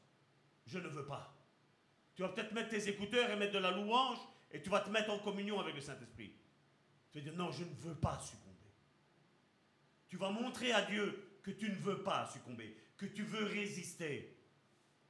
Je 0.66 0.78
ne 0.78 0.88
veux 0.88 1.06
pas. 1.06 1.34
Tu 2.14 2.22
vas 2.22 2.30
peut-être 2.30 2.52
mettre 2.52 2.70
tes 2.70 2.88
écouteurs 2.88 3.30
et 3.30 3.36
mettre 3.36 3.52
de 3.52 3.58
la 3.58 3.70
louange 3.70 4.18
et 4.50 4.60
tu 4.60 4.70
vas 4.70 4.80
te 4.80 4.90
mettre 4.90 5.10
en 5.10 5.18
communion 5.18 5.60
avec 5.60 5.74
le 5.74 5.80
Saint-Esprit. 5.80 6.32
Tu 7.12 7.18
vas 7.18 7.24
dire 7.24 7.34
non, 7.36 7.52
je 7.52 7.64
ne 7.64 7.74
veux 7.74 7.94
pas 7.94 8.18
succomber. 8.18 8.48
Tu 10.08 10.16
vas 10.16 10.30
montrer 10.30 10.72
à 10.72 10.82
Dieu 10.82 11.38
que 11.42 11.50
tu 11.50 11.68
ne 11.68 11.76
veux 11.76 12.02
pas 12.02 12.28
succomber, 12.32 12.76
que 12.96 13.06
tu 13.06 13.22
veux 13.22 13.44
résister. 13.44 14.37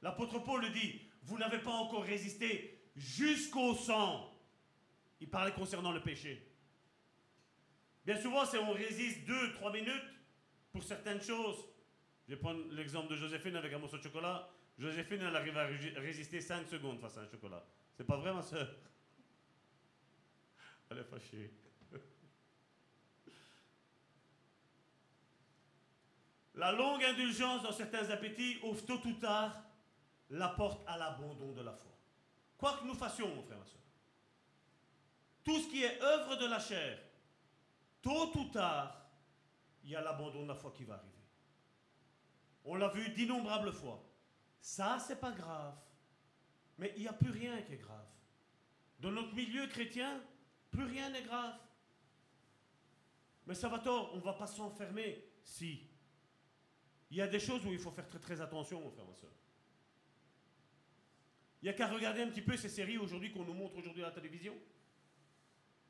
L'apôtre 0.01 0.39
Paul 0.39 0.61
le 0.61 0.69
dit, 0.69 1.01
vous 1.23 1.37
n'avez 1.37 1.59
pas 1.59 1.71
encore 1.71 2.03
résisté 2.03 2.79
jusqu'au 2.95 3.75
sang. 3.75 4.33
Il 5.19 5.29
parlait 5.29 5.51
concernant 5.53 5.91
le 5.91 6.01
péché. 6.01 6.45
Bien 8.05 8.19
souvent, 8.19 8.45
c'est 8.45 8.57
on 8.57 8.71
résiste 8.71 9.25
deux, 9.25 9.53
trois 9.53 9.71
minutes 9.73 10.03
pour 10.71 10.83
certaines 10.83 11.21
choses. 11.21 11.57
Je 12.27 12.33
vais 12.33 12.39
prendre 12.39 12.63
l'exemple 12.71 13.09
de 13.09 13.15
Joséphine 13.17 13.55
avec 13.55 13.73
un 13.73 13.79
morceau 13.79 13.97
de 13.97 14.03
chocolat. 14.03 14.49
Joséphine, 14.77 15.21
elle 15.21 15.35
arrive 15.35 15.57
à 15.57 15.65
ré- 15.65 15.93
résister 15.97 16.39
5 16.39 16.67
secondes 16.67 16.99
face 16.99 17.17
à 17.17 17.21
un 17.21 17.27
chocolat. 17.29 17.65
C'est 17.97 18.05
pas 18.05 18.17
vrai, 18.17 18.33
ma 18.33 18.41
soeur 18.41 18.67
Elle 20.89 20.99
est 20.99 21.03
fâchée. 21.03 21.51
La 26.55 26.71
longue 26.71 27.03
indulgence 27.03 27.63
dans 27.63 27.71
certains 27.71 28.09
appétits 28.09 28.57
ouvre 28.63 28.85
tôt 28.85 28.99
ou 29.05 29.13
tard 29.13 29.61
la 30.29 30.49
porte 30.49 30.83
à 30.87 30.97
l'abandon 30.97 31.51
de 31.51 31.61
la 31.61 31.73
foi. 31.73 31.97
Quoi 32.57 32.77
que 32.77 32.85
nous 32.85 32.93
fassions, 32.93 33.33
mon 33.33 33.41
frère, 33.41 33.57
ma 33.57 33.65
soeur, 33.65 33.81
tout 35.43 35.59
ce 35.59 35.67
qui 35.69 35.83
est 35.83 36.01
œuvre 36.01 36.35
de 36.35 36.45
la 36.45 36.59
chair, 36.59 36.99
tôt 38.01 38.37
ou 38.37 38.45
tard, 38.49 39.09
il 39.83 39.91
y 39.91 39.95
a 39.95 40.01
l'abandon 40.01 40.43
de 40.43 40.49
la 40.49 40.55
foi 40.55 40.71
qui 40.71 40.83
va 40.83 40.95
arriver. 40.95 41.13
On 42.65 42.75
l'a 42.75 42.89
vu 42.89 43.09
d'innombrables 43.09 43.71
fois. 43.71 44.03
Ça, 44.61 44.99
c'est 44.99 45.19
pas 45.19 45.31
grave. 45.31 45.75
Mais 46.77 46.93
il 46.97 47.01
n'y 47.01 47.07
a 47.07 47.13
plus 47.13 47.31
rien 47.31 47.61
qui 47.61 47.73
est 47.73 47.77
grave. 47.77 48.05
Dans 48.99 49.11
notre 49.11 49.33
milieu 49.33 49.67
chrétien, 49.67 50.21
plus 50.69 50.83
rien 50.83 51.09
n'est 51.09 51.23
grave. 51.23 51.55
Mais 53.47 53.55
ça 53.55 53.69
va 53.69 53.79
tort, 53.79 54.11
on 54.13 54.17
ne 54.17 54.21
va 54.21 54.33
pas 54.33 54.47
s'enfermer. 54.47 55.25
Si. 55.41 55.87
Il 57.09 57.17
y 57.17 57.21
a 57.21 57.27
des 57.27 57.39
choses 57.39 57.65
où 57.65 57.71
il 57.71 57.79
faut 57.79 57.91
faire 57.91 58.07
très 58.07 58.19
très 58.19 58.39
attention, 58.41 58.81
mon 58.81 58.91
frère, 58.91 59.05
ma 59.05 59.15
soeur. 59.15 59.31
Il 61.61 61.65
n'y 61.65 61.69
a 61.69 61.73
qu'à 61.73 61.87
regarder 61.87 62.21
un 62.21 62.27
petit 62.27 62.41
peu 62.41 62.55
ces 62.55 62.69
séries 62.69 62.97
aujourd'hui 62.97 63.31
qu'on 63.31 63.43
nous 63.43 63.53
montre 63.53 63.75
aujourd'hui 63.75 64.03
à 64.03 64.07
la 64.07 64.13
télévision. 64.13 64.53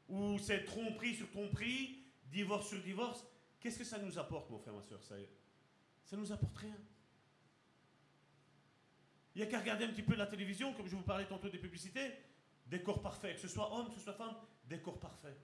Où 0.07 0.39
c'est 0.39 0.63
tromperie 0.63 1.15
sur 1.15 1.29
tromperie, 1.29 2.03
divorce 2.25 2.69
sur 2.69 2.81
divorce. 2.81 3.25
Qu'est-ce 3.59 3.77
que 3.77 3.83
ça 3.83 3.99
nous 3.99 4.17
apporte, 4.17 4.49
mon 4.49 4.57
frère, 4.57 4.73
ma 4.73 4.81
soeur 4.81 5.03
Ça 5.03 5.15
ça 6.05 6.17
nous 6.17 6.31
apporte 6.31 6.57
rien. 6.57 6.75
Il 9.35 9.41
n'y 9.41 9.47
a 9.47 9.51
qu'à 9.51 9.59
regarder 9.59 9.85
un 9.85 9.89
petit 9.89 10.01
peu 10.01 10.15
la 10.15 10.25
télévision, 10.25 10.73
comme 10.73 10.87
je 10.87 10.95
vous 10.95 11.03
parlais 11.03 11.25
tantôt 11.25 11.49
des 11.49 11.59
publicités, 11.59 12.13
des 12.65 12.81
corps 12.81 13.01
parfaits, 13.01 13.35
que 13.35 13.41
ce 13.41 13.47
soit 13.47 13.71
homme, 13.71 13.89
que 13.89 13.95
ce 13.95 14.01
soit 14.01 14.13
femme, 14.13 14.35
des 14.65 14.79
corps 14.79 14.99
parfaits. 14.99 15.37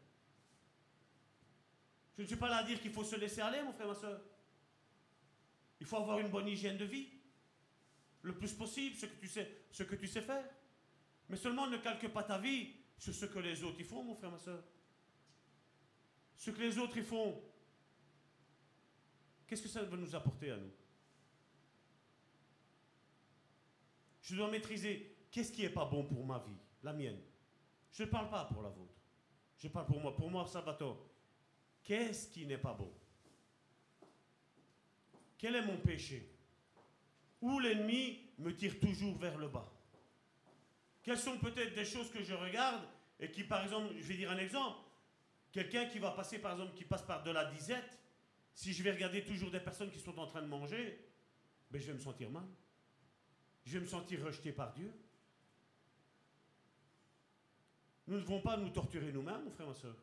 Je 2.18 2.24
ne 2.24 2.28
suis 2.28 2.36
pas 2.36 2.50
là 2.50 2.58
à 2.58 2.64
dire 2.64 2.82
qu'il 2.82 2.92
faut 2.92 3.04
se 3.04 3.16
laisser 3.16 3.42
aller, 3.42 3.62
mon 3.62 3.74
frère, 3.74 3.88
ma 3.88 3.96
soeur. 3.96 4.20
Il 5.80 5.86
faut 5.86 5.98
avoir 5.98 6.20
une 6.20 6.30
bonne 6.30 6.48
hygiène 6.48 6.78
de 6.78 6.86
vie. 6.86 7.10
Le 8.26 8.34
plus 8.34 8.54
possible, 8.54 8.96
ce 8.96 9.06
que 9.06 9.20
tu 9.20 9.28
sais, 9.28 9.66
ce 9.72 9.84
que 9.84 9.96
tu 9.96 10.08
sais 10.08 10.22
faire. 10.22 10.44
Mais 11.30 11.38
seulement 11.38 11.68
ne 11.68 11.78
calque 11.78 12.08
pas 12.08 12.24
ta 12.24 12.40
vie 12.40 12.74
sur 12.98 13.14
ce 13.14 13.28
que 13.28 13.38
les 13.38 13.64
autres 13.64 13.80
y 13.80 13.84
font, 13.84 14.04
mon 14.04 14.16
frère, 14.16 14.32
ma 14.32 14.40
soeur. 14.40 14.64
Ce 16.36 16.50
que 16.50 16.60
les 16.60 16.76
autres 16.80 16.98
y 16.98 17.04
font, 17.04 17.40
qu'est-ce 19.46 19.62
que 19.62 19.70
ça 19.70 19.84
va 19.84 19.96
nous 19.96 20.16
apporter 20.16 20.50
à 20.50 20.58
nous? 20.58 20.72
Je 24.24 24.36
dois 24.36 24.50
maîtriser 24.50 25.18
qu'est-ce 25.30 25.52
qui 25.52 25.62
n'est 25.62 25.70
pas 25.70 25.86
bon 25.86 26.04
pour 26.04 26.26
ma 26.26 26.40
vie, 26.40 26.58
la 26.82 26.94
mienne. 26.94 27.22
Je 27.92 28.02
ne 28.02 28.10
parle 28.10 28.32
pas 28.32 28.46
pour 28.46 28.64
la 28.64 28.70
vôtre. 28.70 28.96
Je 29.56 29.68
parle 29.68 29.86
pour 29.86 30.00
moi. 30.00 30.16
Pour 30.16 30.32
moi, 30.32 30.48
Salvatore, 30.48 31.08
qu'est-ce 31.84 32.28
qui 32.30 32.48
n'est 32.48 32.58
pas 32.58 32.74
bon? 32.74 32.92
Quel 35.38 35.58
est 35.58 35.66
mon 35.66 35.78
péché? 35.78 36.35
Où 37.46 37.60
l'ennemi 37.60 38.18
me 38.40 38.56
tire 38.56 38.80
toujours 38.80 39.16
vers 39.20 39.38
le 39.38 39.48
bas 39.48 39.72
Quelles 41.04 41.20
sont 41.20 41.38
peut-être 41.38 41.76
des 41.76 41.86
choses 41.86 42.10
que 42.10 42.24
je 42.24 42.34
regarde 42.34 42.82
et 43.20 43.30
qui, 43.30 43.44
par 43.44 43.64
exemple, 43.64 43.94
je 44.00 44.04
vais 44.04 44.16
dire 44.16 44.32
un 44.32 44.40
exemple, 44.40 44.80
quelqu'un 45.52 45.86
qui 45.86 46.00
va 46.00 46.10
passer, 46.10 46.40
par 46.40 46.54
exemple, 46.54 46.76
qui 46.76 46.86
passe 46.86 47.04
par 47.04 47.22
de 47.22 47.30
la 47.30 47.46
disette, 47.46 48.00
si 48.56 48.74
je 48.74 48.82
vais 48.82 48.94
regarder 48.94 49.24
toujours 49.24 49.52
des 49.52 49.60
personnes 49.60 49.92
qui 49.92 50.00
sont 50.00 50.18
en 50.18 50.26
train 50.26 50.42
de 50.42 50.48
manger, 50.48 51.00
ben, 51.70 51.80
je 51.80 51.86
vais 51.86 51.94
me 51.94 52.00
sentir 52.00 52.32
mal. 52.32 52.48
Je 53.64 53.74
vais 53.74 53.82
me 53.82 53.90
sentir 53.90 54.26
rejeté 54.26 54.52
par 54.52 54.74
Dieu. 54.74 54.92
Nous 58.08 58.16
ne 58.16 58.22
devons 58.22 58.42
pas 58.42 58.58
nous 58.58 58.72
torturer 58.72 59.12
nous-mêmes, 59.12 59.44
mon 59.44 59.52
frère, 59.52 59.68
ma 59.68 59.76
soeur. 59.76 59.96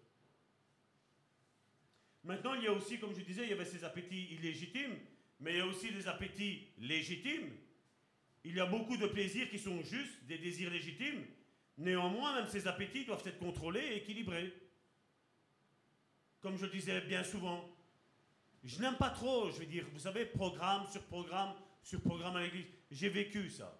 Maintenant, 2.23 2.55
il 2.55 2.63
y 2.63 2.69
a 2.69 2.73
aussi, 2.73 3.01
comme 3.01 3.17
je 3.17 3.23
disais, 3.23 3.43
il 3.43 3.51
y 3.51 3.53
avait 3.53 3.65
ces 3.65 3.83
appétits 3.83 4.33
illégitimes, 4.33 4.97
mais 5.43 5.55
il 5.55 5.59
y 5.59 5.61
a 5.61 5.67
aussi 5.67 5.93
des 5.93 6.07
appétits 6.07 6.69
légitimes. 6.79 7.51
Il 8.45 8.55
y 8.55 8.61
a 8.61 8.67
beaucoup 8.67 8.97
de 8.97 9.07
plaisirs 9.07 9.51
qui 9.51 9.59
sont 9.59 9.83
juste 9.83 10.25
des 10.27 10.39
désirs 10.39 10.71
légitimes. 10.71 11.25
Néanmoins, 11.79 12.37
même 12.37 12.49
ces 12.49 12.67
appétits 12.67 13.05
doivent 13.05 13.27
être 13.27 13.39
contrôlés 13.39 13.81
et 13.81 13.97
équilibrés. 13.97 14.53
Comme 16.41 16.57
je 16.57 16.67
le 16.67 16.71
disais 16.71 17.01
bien 17.03 17.25
souvent, 17.25 17.69
je 18.63 18.81
n'aime 18.81 18.97
pas 18.97 19.11
trop, 19.11 19.51
je 19.51 19.59
veux 19.59 19.67
dire, 19.67 19.85
vous 19.93 19.99
savez, 19.99 20.27
programme 20.27 20.87
sur 20.87 21.03
programme 21.03 21.55
sur 21.83 22.01
programme 22.01 22.37
à 22.37 22.43
l'église. 22.43 22.67
J'ai 22.93 23.09
vécu 23.09 23.51
ça. 23.51 23.77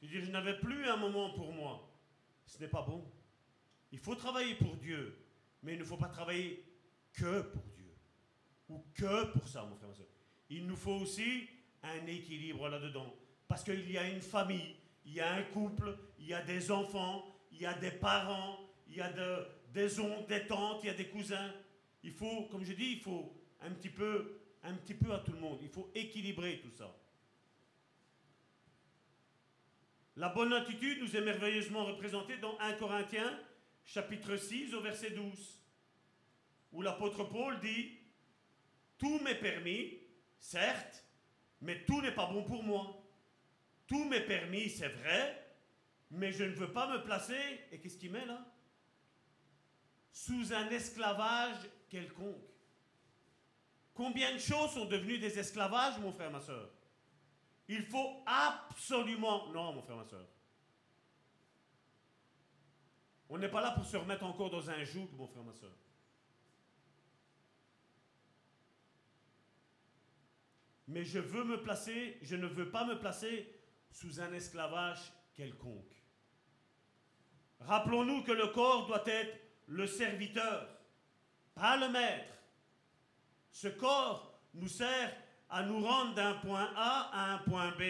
Je 0.00 0.06
veux 0.06 0.12
dire, 0.12 0.24
je 0.24 0.32
n'avais 0.32 0.58
plus 0.58 0.88
un 0.88 0.96
moment 0.96 1.30
pour 1.34 1.52
moi. 1.52 1.88
Ce 2.46 2.58
n'est 2.58 2.68
pas 2.68 2.82
bon. 2.82 3.04
Il 3.92 4.00
faut 4.00 4.16
travailler 4.16 4.56
pour 4.56 4.76
Dieu, 4.76 5.16
mais 5.62 5.74
il 5.74 5.78
ne 5.78 5.84
faut 5.84 5.96
pas 5.96 6.08
travailler 6.08 6.64
que 7.12 7.42
pour 7.42 7.62
Dieu. 7.76 7.94
Ou 8.68 8.84
que 8.94 9.26
pour 9.32 9.46
ça, 9.46 9.64
mon 9.64 9.76
frère, 9.76 9.88
ma 9.88 9.94
soeur. 9.94 10.06
Il 10.50 10.66
nous 10.66 10.76
faut 10.76 11.00
aussi 11.00 11.48
un 11.82 12.06
équilibre 12.06 12.68
là-dedans. 12.68 13.14
Parce 13.46 13.64
qu'il 13.64 13.90
y 13.90 13.98
a 13.98 14.08
une 14.08 14.20
famille, 14.20 14.76
il 15.06 15.14
y 15.14 15.20
a 15.20 15.32
un 15.32 15.42
couple, 15.44 15.96
il 16.18 16.26
y 16.26 16.34
a 16.34 16.42
des 16.42 16.70
enfants, 16.70 17.24
il 17.52 17.62
y 17.62 17.66
a 17.66 17.74
des 17.74 17.90
parents, 17.90 18.58
il 18.88 18.96
y 18.96 19.00
a 19.00 19.10
des 19.72 20.00
oncles, 20.00 20.28
des 20.28 20.46
tantes, 20.46 20.80
il 20.82 20.86
y 20.86 20.90
a 20.90 20.94
des 20.94 21.08
cousins. 21.08 21.52
Il 22.02 22.12
faut, 22.12 22.44
comme 22.50 22.64
je 22.64 22.72
dis, 22.72 22.92
il 22.92 23.00
faut 23.00 23.34
un 23.60 23.70
petit 23.70 23.88
peu, 23.88 24.40
un 24.62 24.74
petit 24.74 24.94
peu 24.94 25.12
à 25.12 25.18
tout 25.18 25.32
le 25.32 25.40
monde. 25.40 25.58
Il 25.62 25.68
faut 25.68 25.90
équilibrer 25.94 26.60
tout 26.60 26.70
ça. 26.76 26.94
La 30.16 30.30
bonne 30.30 30.52
attitude 30.52 31.00
nous 31.00 31.16
est 31.16 31.20
merveilleusement 31.20 31.84
représentée 31.84 32.38
dans 32.38 32.58
1 32.58 32.72
Corinthiens, 32.72 33.38
chapitre 33.84 34.36
6, 34.36 34.74
au 34.74 34.80
verset 34.80 35.10
12, 35.10 35.60
où 36.72 36.82
l'apôtre 36.82 37.24
Paul 37.24 37.60
dit 37.60 37.98
Tout 38.98 39.20
m'est 39.20 39.38
permis, 39.38 39.97
certes, 40.38 41.04
mais 41.60 41.84
tout 41.84 42.00
n'est 42.00 42.14
pas 42.14 42.26
bon 42.26 42.44
pour 42.44 42.62
moi. 42.62 43.02
Tout 43.86 44.04
m'est 44.04 44.26
permis, 44.26 44.68
c'est 44.68 44.88
vrai, 44.88 45.56
mais 46.10 46.32
je 46.32 46.44
ne 46.44 46.54
veux 46.54 46.72
pas 46.72 46.86
me 46.88 47.02
placer, 47.02 47.60
et 47.70 47.80
qu'est-ce 47.80 47.96
qu'il 47.96 48.12
met 48.12 48.26
là? 48.26 48.44
Sous 50.12 50.52
un 50.52 50.68
esclavage 50.68 51.56
quelconque. 51.88 52.44
Combien 53.94 54.32
de 54.32 54.38
choses 54.38 54.72
sont 54.72 54.84
devenues 54.84 55.18
des 55.18 55.38
esclavages, 55.38 55.98
mon 55.98 56.12
frère, 56.12 56.30
ma 56.30 56.40
soeur? 56.40 56.70
Il 57.66 57.82
faut 57.84 58.22
absolument... 58.26 59.48
Non, 59.48 59.72
mon 59.72 59.82
frère, 59.82 59.96
ma 59.96 60.04
soeur. 60.04 60.26
On 63.28 63.36
n'est 63.38 63.50
pas 63.50 63.60
là 63.60 63.72
pour 63.72 63.84
se 63.84 63.96
remettre 63.96 64.24
encore 64.24 64.50
dans 64.50 64.70
un 64.70 64.84
joug, 64.84 65.08
mon 65.12 65.26
frère, 65.26 65.42
ma 65.42 65.52
soeur. 65.52 65.74
Mais 70.88 71.04
je 71.04 71.18
veux 71.18 71.44
me 71.44 71.62
placer, 71.62 72.18
je 72.22 72.34
ne 72.34 72.46
veux 72.46 72.70
pas 72.70 72.84
me 72.84 72.98
placer 72.98 73.46
sous 73.90 74.20
un 74.20 74.32
esclavage 74.32 75.12
quelconque. 75.34 76.02
Rappelons-nous 77.60 78.22
que 78.22 78.32
le 78.32 78.48
corps 78.48 78.86
doit 78.86 79.04
être 79.06 79.38
le 79.66 79.86
serviteur, 79.86 80.66
pas 81.54 81.76
le 81.76 81.90
maître. 81.90 82.32
Ce 83.50 83.68
corps 83.68 84.40
nous 84.54 84.68
sert 84.68 85.14
à 85.50 85.62
nous 85.62 85.84
rendre 85.84 86.14
d'un 86.14 86.34
point 86.34 86.72
A 86.74 87.10
à 87.12 87.34
un 87.34 87.38
point 87.38 87.70
B. 87.72 87.82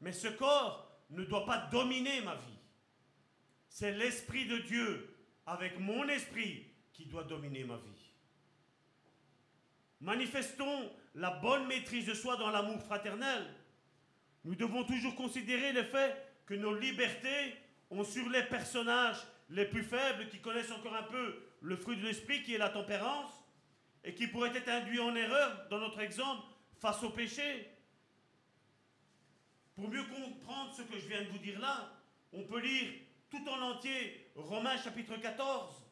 Mais 0.00 0.12
ce 0.12 0.28
corps 0.28 0.90
ne 1.10 1.24
doit 1.24 1.46
pas 1.46 1.68
dominer 1.70 2.20
ma 2.22 2.34
vie. 2.34 2.58
C'est 3.68 3.92
l'Esprit 3.92 4.46
de 4.46 4.58
Dieu 4.58 5.14
avec 5.46 5.78
mon 5.78 6.08
esprit 6.08 6.66
qui 6.92 7.06
doit 7.06 7.24
dominer 7.24 7.62
ma 7.62 7.76
vie. 7.76 8.12
Manifestons 10.00 10.90
la 11.16 11.30
bonne 11.30 11.66
maîtrise 11.66 12.06
de 12.06 12.14
soi 12.14 12.36
dans 12.36 12.50
l'amour 12.50 12.80
fraternel. 12.82 13.46
Nous 14.44 14.54
devons 14.54 14.84
toujours 14.84 15.16
considérer 15.16 15.72
le 15.72 15.82
fait 15.82 16.14
que 16.44 16.54
nos 16.54 16.74
libertés 16.74 17.56
ont 17.90 18.04
sur 18.04 18.28
les 18.28 18.42
personnages 18.42 19.26
les 19.48 19.64
plus 19.64 19.82
faibles 19.82 20.28
qui 20.28 20.40
connaissent 20.40 20.70
encore 20.70 20.94
un 20.94 21.04
peu 21.04 21.42
le 21.62 21.76
fruit 21.76 21.96
de 21.96 22.06
l'esprit 22.06 22.42
qui 22.42 22.54
est 22.54 22.58
la 22.58 22.68
tempérance 22.68 23.32
et 24.04 24.14
qui 24.14 24.26
pourrait 24.26 24.54
être 24.54 24.68
induit 24.68 25.00
en 25.00 25.16
erreur 25.16 25.66
dans 25.70 25.78
notre 25.78 26.00
exemple 26.00 26.42
face 26.78 27.02
au 27.02 27.10
péché. 27.10 27.72
Pour 29.74 29.88
mieux 29.88 30.04
comprendre 30.04 30.74
ce 30.74 30.82
que 30.82 30.98
je 30.98 31.08
viens 31.08 31.22
de 31.22 31.28
vous 31.28 31.38
dire 31.38 31.58
là, 31.58 31.92
on 32.32 32.42
peut 32.44 32.60
lire 32.60 32.92
tout 33.30 33.44
en 33.48 33.60
entier 33.62 34.30
Romains 34.34 34.76
chapitre 34.76 35.16
14. 35.16 35.82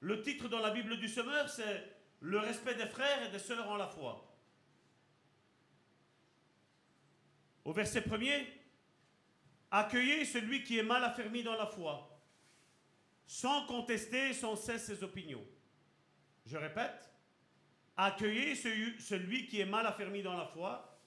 Le 0.00 0.20
titre 0.20 0.48
dans 0.48 0.58
la 0.58 0.70
Bible 0.70 0.98
du 0.98 1.08
Semeur, 1.08 1.48
c'est 1.48 1.90
Le 2.20 2.38
respect 2.38 2.74
des 2.74 2.86
frères 2.86 3.24
et 3.26 3.30
des 3.30 3.38
sœurs 3.38 3.68
en 3.68 3.76
la 3.76 3.86
foi. 3.86 4.31
Au 7.64 7.72
verset 7.72 8.02
premier, 8.02 8.46
accueillez 9.70 10.24
celui 10.24 10.64
qui 10.64 10.78
est 10.78 10.82
mal 10.82 11.04
affermi 11.04 11.42
dans 11.42 11.54
la 11.54 11.66
foi, 11.66 12.20
sans 13.26 13.66
contester 13.66 14.32
sans 14.34 14.56
cesse 14.56 14.84
ses 14.86 15.02
opinions. 15.02 15.44
Je 16.44 16.56
répète, 16.56 17.10
accueillez 17.96 18.54
celui 18.54 19.46
qui 19.46 19.60
est 19.60 19.66
mal 19.66 19.86
affermi 19.86 20.22
dans 20.22 20.36
la 20.36 20.46
foi, 20.46 20.98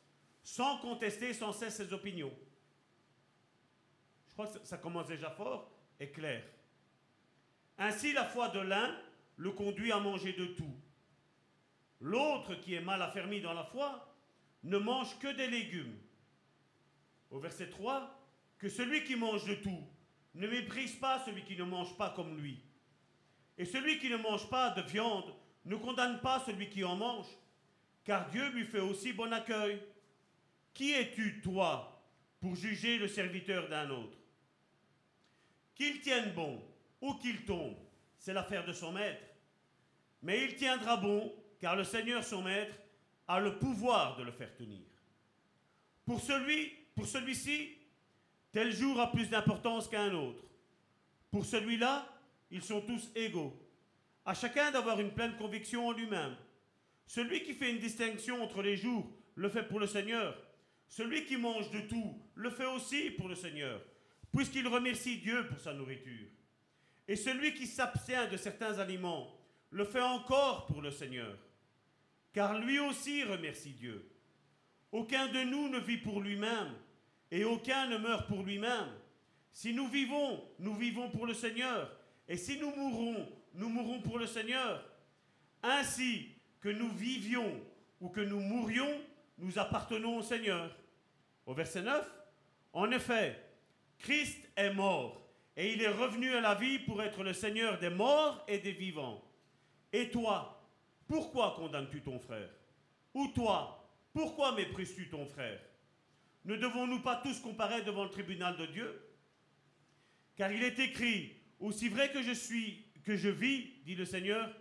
sans 0.44 0.77
contester 0.80 1.34
sans 1.34 1.52
cesse 1.52 1.76
ses 1.76 1.91
opinions. 1.91 2.34
Je 4.27 4.34
crois 4.34 4.48
que 4.48 4.65
ça 4.65 4.77
commence 4.77 5.07
déjà 5.07 5.30
fort 5.30 5.72
et 5.99 6.11
clair. 6.11 6.44
Ainsi, 7.77 8.14
la 8.14 8.26
foi 8.26 8.49
de 8.49 8.60
l'un 8.60 8.95
le 9.38 9.52
conduit 9.52 9.91
à 9.91 9.99
manger 9.99 10.34
de 10.34 10.45
tout. 10.45 10.76
L'autre 11.99 12.56
qui 12.56 12.73
est 12.73 12.82
mal 12.82 13.02
affermi 13.02 13.41
dans 13.41 13.53
la 13.53 13.64
foi 13.64 14.14
ne 14.64 14.77
mange 14.77 15.18
que 15.19 15.27
des 15.36 15.48
légumes. 15.48 15.98
Au 17.31 17.39
verset 17.39 17.69
3, 17.69 18.18
que 18.57 18.69
celui 18.69 19.03
qui 19.03 19.15
mange 19.15 19.45
de 19.45 19.56
tout 19.56 19.84
ne 20.35 20.47
méprise 20.47 20.95
pas 20.95 21.23
celui 21.26 21.43
qui 21.43 21.56
ne 21.56 21.64
mange 21.64 21.95
pas 21.97 22.11
comme 22.11 22.38
lui. 22.39 22.61
Et 23.57 23.65
celui 23.65 23.99
qui 23.99 24.10
ne 24.10 24.18
mange 24.18 24.49
pas 24.49 24.72
de 24.72 24.81
viande 24.81 25.34
ne 25.65 25.76
condamne 25.76 26.19
pas 26.22 26.39
celui 26.45 26.69
qui 26.69 26.84
en 26.84 26.95
mange, 26.95 27.27
car 28.03 28.30
Dieu 28.30 28.49
lui 28.49 28.65
fait 28.65 28.80
aussi 28.80 29.14
bon 29.14 29.31
accueil. 29.34 29.81
Qui 30.73 30.91
es-tu, 30.91 31.41
toi, 31.41 32.03
pour 32.39 32.56
juger 32.56 32.97
le 32.97 33.07
serviteur 33.07 33.69
d'un 33.69 33.89
autre? 33.89 34.18
Qu'il 35.73 36.02
tienne 36.02 36.34
bon 36.34 36.61
ou 37.02 37.14
qu'il 37.15 37.45
tombe, 37.45 37.77
c'est 38.18 38.34
l'affaire 38.34 38.65
de 38.65 38.73
son 38.73 38.91
maître. 38.91 39.23
Mais 40.22 40.43
il 40.43 40.56
tiendra 40.56 40.97
bon, 40.97 41.34
car 41.60 41.76
le 41.76 41.84
Seigneur, 41.84 42.23
son 42.23 42.41
maître, 42.41 42.76
a 43.27 43.39
le 43.39 43.57
pouvoir 43.57 44.18
de 44.18 44.23
le 44.23 44.31
faire 44.31 44.56
tenir. 44.56 44.85
Pour 46.06 46.19
celui, 46.19 46.73
pour 46.95 47.05
celui-ci, 47.05 47.69
tel 48.51 48.73
jour 48.73 48.99
a 48.99 49.11
plus 49.11 49.30
d'importance 49.30 49.88
qu'un 49.88 50.13
autre. 50.13 50.43
Pour 51.30 51.45
celui-là, 51.45 52.07
ils 52.49 52.63
sont 52.63 52.81
tous 52.81 53.11
égaux. 53.15 53.53
À 54.26 54.34
chacun 54.34 54.72
d'avoir 54.72 54.99
une 54.99 55.11
pleine 55.11 55.35
conviction 55.35 55.88
en 55.88 55.91
lui-même. 55.91 56.35
Celui 57.05 57.43
qui 57.43 57.53
fait 57.53 57.72
une 57.72 57.80
distinction 57.80 58.41
entre 58.41 58.61
les 58.61 58.77
jours 58.77 59.05
le 59.35 59.49
fait 59.49 59.63
pour 59.63 59.80
le 59.80 59.88
Seigneur. 59.88 60.35
Celui 60.88 61.26
qui 61.26 61.38
mange 61.38 61.69
de 61.72 61.81
tout 61.81 62.22
le 62.35 62.49
fait 62.49 62.65
aussi 62.65 63.11
pour 63.11 63.27
le 63.27 63.35
Seigneur, 63.35 63.81
puisqu'il 64.31 64.67
remercie 64.67 65.17
Dieu 65.17 65.45
pour 65.47 65.59
sa 65.59 65.73
nourriture. 65.73 66.27
Et 67.07 67.15
celui 67.15 67.53
qui 67.53 67.67
s'abstient 67.67 68.30
de 68.31 68.38
certains 68.38 68.80
aliments 68.80 69.35
le 69.72 69.84
fait 69.84 70.01
encore 70.01 70.65
pour 70.67 70.81
le 70.81 70.91
Seigneur, 70.91 71.38
car 72.34 72.57
lui 72.59 72.80
aussi 72.80 73.23
remercie 73.23 73.73
Dieu. 73.73 74.09
Aucun 74.91 75.27
de 75.27 75.43
nous 75.43 75.67
ne 75.67 75.80
vit 75.80 75.97
pour 75.97 76.22
lui-même, 76.22 76.73
et 77.31 77.43
aucun 77.43 77.88
ne 77.88 77.97
meurt 77.97 78.27
pour 78.27 78.43
lui-même. 78.43 78.89
Si 79.52 79.73
nous 79.73 79.88
vivons, 79.88 80.43
nous 80.60 80.76
vivons 80.76 81.10
pour 81.10 81.26
le 81.26 81.34
Seigneur, 81.34 81.89
et 82.27 82.38
si 82.38 82.60
nous 82.60 82.76
mourrons, 82.76 83.27
nous 83.53 83.69
mourrons 83.69 84.02
pour 84.02 84.19
le 84.19 84.27
Seigneur. 84.27 84.84
Ainsi 85.64 86.30
que 86.60 86.69
nous 86.69 86.89
vivions 86.89 87.61
ou 88.02 88.10
que 88.10 88.22
nous 88.22 88.39
mourions, 88.39 89.02
nous 89.38 89.57
appartenons 89.57 90.18
au 90.18 90.22
Seigneur. 90.22 90.76
Au 91.45 91.53
verset 91.53 91.81
9, 91.81 92.11
en 92.73 92.91
effet, 92.91 93.39
Christ 93.99 94.49
est 94.56 94.73
mort 94.73 95.22
et 95.56 95.73
il 95.73 95.81
est 95.81 95.89
revenu 95.89 96.34
à 96.34 96.41
la 96.41 96.56
vie 96.56 96.80
pour 96.80 97.02
être 97.02 97.23
le 97.23 97.34
Seigneur 97.34 97.80
des 97.80 97.89
morts 97.89 98.43
et 98.47 98.60
des 98.60 98.73
vivants. 98.73 99.23
Et 99.93 100.10
toi, 100.10 100.61
pourquoi 101.07 101.56
condamnes-tu 101.56 102.02
ton 102.02 102.19
frère? 102.19 102.49
Ou 103.14 103.27
toi, 103.30 103.88
pourquoi 104.11 104.53
méprises-tu 104.53 105.10
ton 105.10 105.26
frère? 105.26 105.60
Ne 106.45 106.55
devons-nous 106.55 106.99
pas 106.99 107.15
tous 107.17 107.39
comparer 107.39 107.81
devant 107.81 108.03
le 108.03 108.11
tribunal 108.11 108.55
de 108.57 108.67
Dieu? 108.67 109.01
Car 110.35 110.51
il 110.51 110.63
est 110.63 110.77
écrit, 110.80 111.35
aussi 111.59 111.89
vrai 111.89 112.11
que 112.11 112.22
je 112.22 112.34
suis, 112.34 112.85
que 113.03 113.15
je 113.15 113.30
vis, 113.30 113.73
dit 113.84 113.95
le 113.95 114.05
Seigneur, 114.05 114.53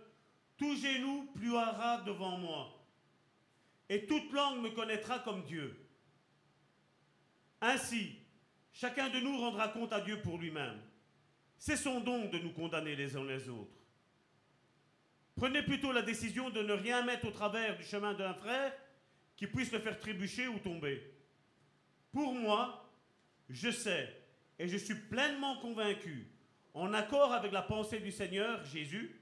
tout 0.57 0.75
genou 0.75 1.29
pluera 1.35 2.01
devant 2.01 2.37
moi, 2.37 2.71
et 3.89 4.05
toute 4.05 4.31
langue 4.31 4.63
me 4.63 4.69
connaîtra 4.69 5.19
comme 5.19 5.43
Dieu. 5.43 5.77
Ainsi, 7.61 8.15
chacun 8.71 9.09
de 9.09 9.19
nous 9.19 9.37
rendra 9.37 9.67
compte 9.67 9.93
à 9.93 10.01
Dieu 10.01 10.21
pour 10.21 10.37
lui-même. 10.37 10.79
Cessons 11.57 11.99
donc 11.99 12.31
de 12.31 12.39
nous 12.39 12.51
condamner 12.51 12.95
les 12.95 13.15
uns 13.15 13.25
les 13.25 13.47
autres. 13.47 13.71
Prenez 15.35 15.61
plutôt 15.61 15.91
la 15.91 16.01
décision 16.01 16.49
de 16.49 16.61
ne 16.61 16.73
rien 16.73 17.03
mettre 17.03 17.27
au 17.27 17.31
travers 17.31 17.77
du 17.77 17.83
chemin 17.83 18.13
d'un 18.13 18.33
frère 18.33 18.73
qui 19.35 19.47
puisse 19.47 19.71
le 19.71 19.79
faire 19.79 19.99
trébucher 19.99 20.47
ou 20.47 20.59
tomber. 20.59 21.14
Pour 22.15 22.33
moi, 22.33 22.89
je 23.49 23.69
sais 23.69 24.07
et 24.57 24.69
je 24.69 24.77
suis 24.77 24.95
pleinement 24.95 25.57
convaincu, 25.57 26.31
en 26.73 26.93
accord 26.93 27.33
avec 27.33 27.51
la 27.51 27.61
pensée 27.61 27.99
du 27.99 28.09
Seigneur 28.09 28.63
Jésus, 28.63 29.19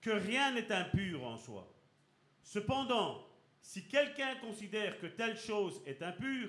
que 0.00 0.10
rien 0.10 0.50
n'est 0.50 0.72
impur 0.72 1.22
en 1.22 1.36
soi. 1.36 1.72
Cependant, 2.42 3.24
si 3.60 3.86
quelqu'un 3.86 4.34
considère 4.40 4.98
que 4.98 5.06
telle 5.06 5.38
chose 5.38 5.82
est 5.86 6.02
impure, 6.02 6.48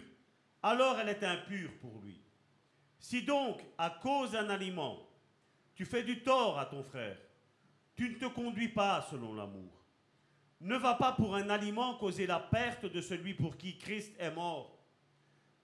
alors 0.63 0.99
elle 0.99 1.09
est 1.09 1.23
impure 1.23 1.69
pour 1.79 2.01
lui. 2.01 2.19
Si 2.97 3.21
donc, 3.21 3.61
à 3.77 3.91
cause 3.91 4.31
d'un 4.31 4.49
aliment, 4.49 4.97
tu 5.75 5.85
fais 5.85 6.01
du 6.01 6.23
tort 6.23 6.57
à 6.57 6.65
ton 6.65 6.81
frère, 6.81 7.19
tu 7.95 8.09
ne 8.09 8.15
te 8.15 8.25
conduis 8.25 8.69
pas 8.69 9.05
selon 9.11 9.35
l'amour. 9.35 9.85
Ne 10.59 10.75
va 10.75 10.95
pas 10.95 11.11
pour 11.11 11.35
un 11.35 11.51
aliment 11.51 11.99
causer 11.99 12.25
la 12.25 12.39
perte 12.39 12.87
de 12.87 12.99
celui 12.99 13.35
pour 13.35 13.57
qui 13.57 13.77
Christ 13.77 14.15
est 14.17 14.31
mort. 14.31 14.82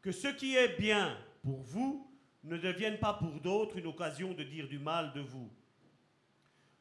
Que 0.02 0.12
ce 0.12 0.28
qui 0.30 0.56
est 0.56 0.80
bien 0.80 1.18
pour 1.44 1.62
vous 1.62 2.10
ne 2.44 2.58
devienne 2.58 3.00
pas 3.00 3.14
pour 3.14 3.40
d'autres 3.42 3.78
une 3.78 3.88
occasion 3.88 4.34
de 4.34 4.44
dire 4.44 4.68
du 4.68 4.80
mal 4.80 5.12
de 5.14 5.22
vous. 5.22 5.52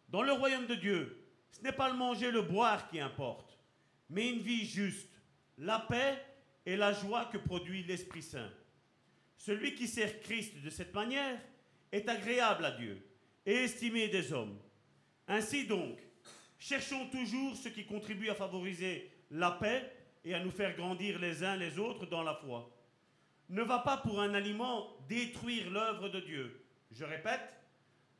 Dans 0.08 0.22
le 0.22 0.32
royaume 0.32 0.66
de 0.66 0.74
Dieu, 0.74 1.24
ce 1.50 1.62
n'est 1.62 1.72
pas 1.72 1.90
le 1.90 1.96
manger, 1.96 2.30
le 2.30 2.42
boire 2.42 2.88
qui 2.88 3.00
importe, 3.00 3.58
mais 4.08 4.30
une 4.30 4.40
vie 4.40 4.64
juste, 4.64 5.20
la 5.58 5.80
paix 5.80 6.24
et 6.64 6.76
la 6.76 6.92
joie 6.92 7.26
que 7.26 7.38
produit 7.38 7.82
l'Esprit 7.84 8.22
Saint. 8.22 8.50
Celui 9.36 9.74
qui 9.74 9.88
sert 9.88 10.20
Christ 10.20 10.62
de 10.62 10.70
cette 10.70 10.94
manière 10.94 11.40
est 11.90 12.08
agréable 12.08 12.64
à 12.64 12.70
Dieu 12.72 13.04
et 13.44 13.54
estimé 13.64 14.08
des 14.08 14.32
hommes. 14.32 14.58
Ainsi 15.26 15.66
donc, 15.66 15.98
cherchons 16.58 17.08
toujours 17.10 17.56
ce 17.56 17.68
qui 17.68 17.84
contribue 17.84 18.30
à 18.30 18.34
favoriser 18.34 19.10
la 19.30 19.52
paix 19.52 19.92
et 20.24 20.34
à 20.34 20.42
nous 20.42 20.50
faire 20.50 20.76
grandir 20.76 21.18
les 21.18 21.42
uns 21.42 21.56
les 21.56 21.78
autres 21.78 22.06
dans 22.06 22.22
la 22.22 22.34
foi. 22.34 22.70
Ne 23.48 23.62
va 23.62 23.78
pas 23.78 23.96
pour 23.96 24.20
un 24.20 24.34
aliment 24.34 24.86
détruire 25.08 25.70
l'œuvre 25.70 26.08
de 26.08 26.20
Dieu. 26.20 26.64
Je 26.90 27.04
répète, 27.04 27.40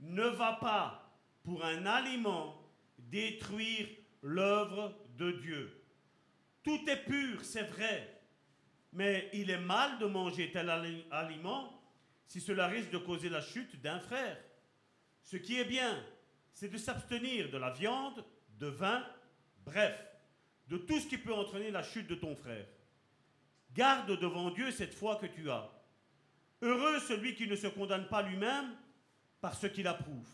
ne 0.00 0.24
va 0.24 0.54
pas 0.54 1.12
pour 1.42 1.64
un 1.64 1.86
aliment 1.86 2.54
détruire 2.98 3.88
l'œuvre 4.22 4.94
de 5.16 5.32
Dieu. 5.32 5.82
Tout 6.62 6.88
est 6.88 7.04
pur, 7.04 7.44
c'est 7.44 7.62
vrai, 7.62 8.20
mais 8.92 9.30
il 9.32 9.50
est 9.50 9.60
mal 9.60 9.98
de 9.98 10.06
manger 10.06 10.50
tel 10.50 10.70
aliment 11.10 11.82
si 12.26 12.40
cela 12.40 12.66
risque 12.66 12.90
de 12.90 12.98
causer 12.98 13.28
la 13.28 13.40
chute 13.40 13.80
d'un 13.80 14.00
frère. 14.00 14.38
Ce 15.22 15.36
qui 15.36 15.58
est 15.58 15.64
bien, 15.64 16.02
c'est 16.52 16.68
de 16.68 16.78
s'abstenir 16.78 17.50
de 17.50 17.58
la 17.58 17.70
viande, 17.70 18.24
de 18.58 18.66
vin, 18.66 19.04
bref, 19.64 19.98
de 20.68 20.76
tout 20.76 21.00
ce 21.00 21.06
qui 21.06 21.18
peut 21.18 21.32
entraîner 21.32 21.70
la 21.70 21.82
chute 21.82 22.06
de 22.06 22.14
ton 22.14 22.34
frère. 22.34 22.66
Garde 23.74 24.18
devant 24.18 24.50
Dieu 24.50 24.70
cette 24.70 24.94
foi 24.94 25.16
que 25.16 25.26
tu 25.26 25.50
as. 25.50 25.70
Heureux 26.62 26.98
celui 27.00 27.34
qui 27.34 27.46
ne 27.46 27.56
se 27.56 27.68
condamne 27.68 28.08
pas 28.08 28.22
lui-même 28.22 28.74
par 29.40 29.54
ce 29.54 29.66
qu'il 29.66 29.86
approuve. 29.86 30.28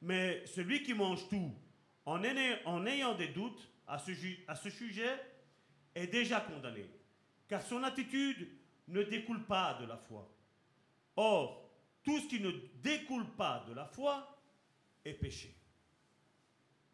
Mais 0.00 0.44
celui 0.46 0.82
qui 0.82 0.94
mange 0.94 1.28
tout 1.28 1.52
en, 2.06 2.22
ayant 2.22 3.14
des 3.14 3.28
doutes 3.28 3.68
à 3.86 3.98
ce, 3.98 4.12
à 4.46 4.54
ce 4.54 4.70
sujet 4.70 5.18
est 5.94 6.06
déjà 6.06 6.40
condamné, 6.40 6.86
car 7.48 7.62
son 7.62 7.82
attitude 7.82 8.48
ne 8.88 9.02
découle 9.02 9.44
pas 9.44 9.74
de 9.80 9.86
la 9.86 9.96
foi. 9.96 10.30
Or, 11.16 11.70
tout 12.02 12.18
ce 12.20 12.28
qui 12.28 12.40
ne 12.40 12.50
découle 12.82 13.26
pas 13.36 13.64
de 13.68 13.72
la 13.72 13.86
foi 13.86 14.38
est 15.04 15.14
péché. 15.14 15.54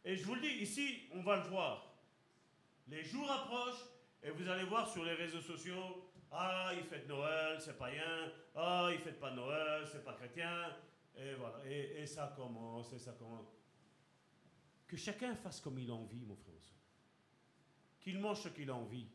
Et 0.05 0.17
je 0.17 0.25
vous 0.25 0.35
le 0.35 0.41
dis, 0.41 0.63
ici, 0.63 1.01
on 1.13 1.23
va 1.23 1.37
le 1.37 1.49
voir. 1.49 1.95
Les 2.89 3.05
jours 3.05 3.31
approchent 3.31 3.85
et 4.23 4.31
vous 4.31 4.49
allez 4.49 4.65
voir 4.65 4.89
sur 4.89 5.05
les 5.05 5.15
réseaux 5.15 5.41
sociaux, 5.41 6.11
ah, 6.33 6.71
il 6.77 6.85
fête 6.85 7.09
Noël, 7.09 7.61
c'est 7.61 7.77
païen, 7.77 8.31
ah, 8.55 8.89
il 8.93 8.99
fête 8.99 9.19
pas 9.19 9.33
Noël, 9.33 9.85
c'est 9.91 10.05
pas 10.05 10.13
chrétien, 10.13 10.77
et 11.17 11.35
voilà, 11.35 11.59
et, 11.67 12.07
ça 12.07 12.33
commence, 12.37 12.93
et 12.93 12.99
ça 12.99 13.13
commence. 13.13 13.49
Que 14.87 14.97
chacun 14.97 15.35
fasse 15.35 15.61
comme 15.61 15.79
il 15.79 15.91
a 15.91 15.95
envie, 15.95 16.25
mon 16.25 16.37
frère 16.37 16.55
Qu'il 18.01 18.19
mange 18.19 18.41
ce 18.41 18.49
qu'il 18.49 18.71
a 18.71 18.75
envie. 18.75 19.07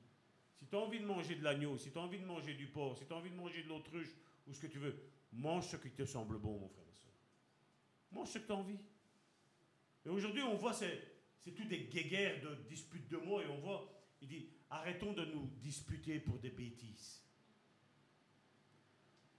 Si 0.56 0.68
tu 0.68 0.76
as 0.76 0.80
envie 0.80 1.00
de 1.00 1.06
manger 1.06 1.36
de 1.36 1.44
l'agneau, 1.44 1.78
si 1.78 1.92
tu 1.92 1.98
as 1.98 2.02
envie 2.02 2.20
de 2.20 2.26
manger 2.26 2.54
du 2.54 2.68
porc, 2.68 2.98
si 2.98 3.06
tu 3.06 3.14
as 3.14 3.16
envie 3.16 3.30
de 3.30 3.36
manger 3.36 3.64
de 3.64 3.70
l'autruche, 3.70 4.14
ou 4.48 4.54
ce 4.54 4.62
que 4.62 4.68
tu 4.68 4.80
veux, 4.80 4.96
mange 5.34 5.68
ce 5.68 5.78
qui 5.78 5.92
te 5.92 6.06
semble 6.06 6.38
bon, 6.38 6.60
mon 6.60 6.70
frère 6.70 6.86
Mange 8.12 8.30
ce 8.30 8.40
que 8.40 8.46
tu 8.46 8.52
as 8.52 8.56
envie. 8.56 8.80
Et 10.06 10.10
aujourd'hui, 10.10 10.44
on 10.44 10.56
voit, 10.56 10.74
c'est, 10.74 11.02
c'est 11.40 11.52
tout 11.52 11.66
des 11.66 11.86
guéguerres 11.86 12.42
de 12.42 12.56
disputes 12.70 13.08
de 13.10 13.18
mots, 13.18 13.42
et 13.42 13.48
on 13.48 13.60
voit, 13.60 13.90
il 14.22 14.28
dit, 14.28 14.50
arrêtons 14.70 15.14
de 15.14 15.26
nous 15.26 15.50
disputer 15.62 16.20
pour 16.20 16.40
des 16.40 16.50
bêtises. 16.50 17.22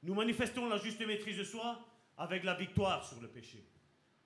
Nous 0.02 0.14
manifestons 0.14 0.68
la 0.68 0.78
juste 0.78 1.04
maîtrise 1.04 1.38
de 1.38 1.44
soi 1.44 1.84
avec 2.16 2.44
la 2.44 2.54
victoire 2.54 3.06
sur 3.06 3.20
le 3.20 3.28
péché. 3.28 3.66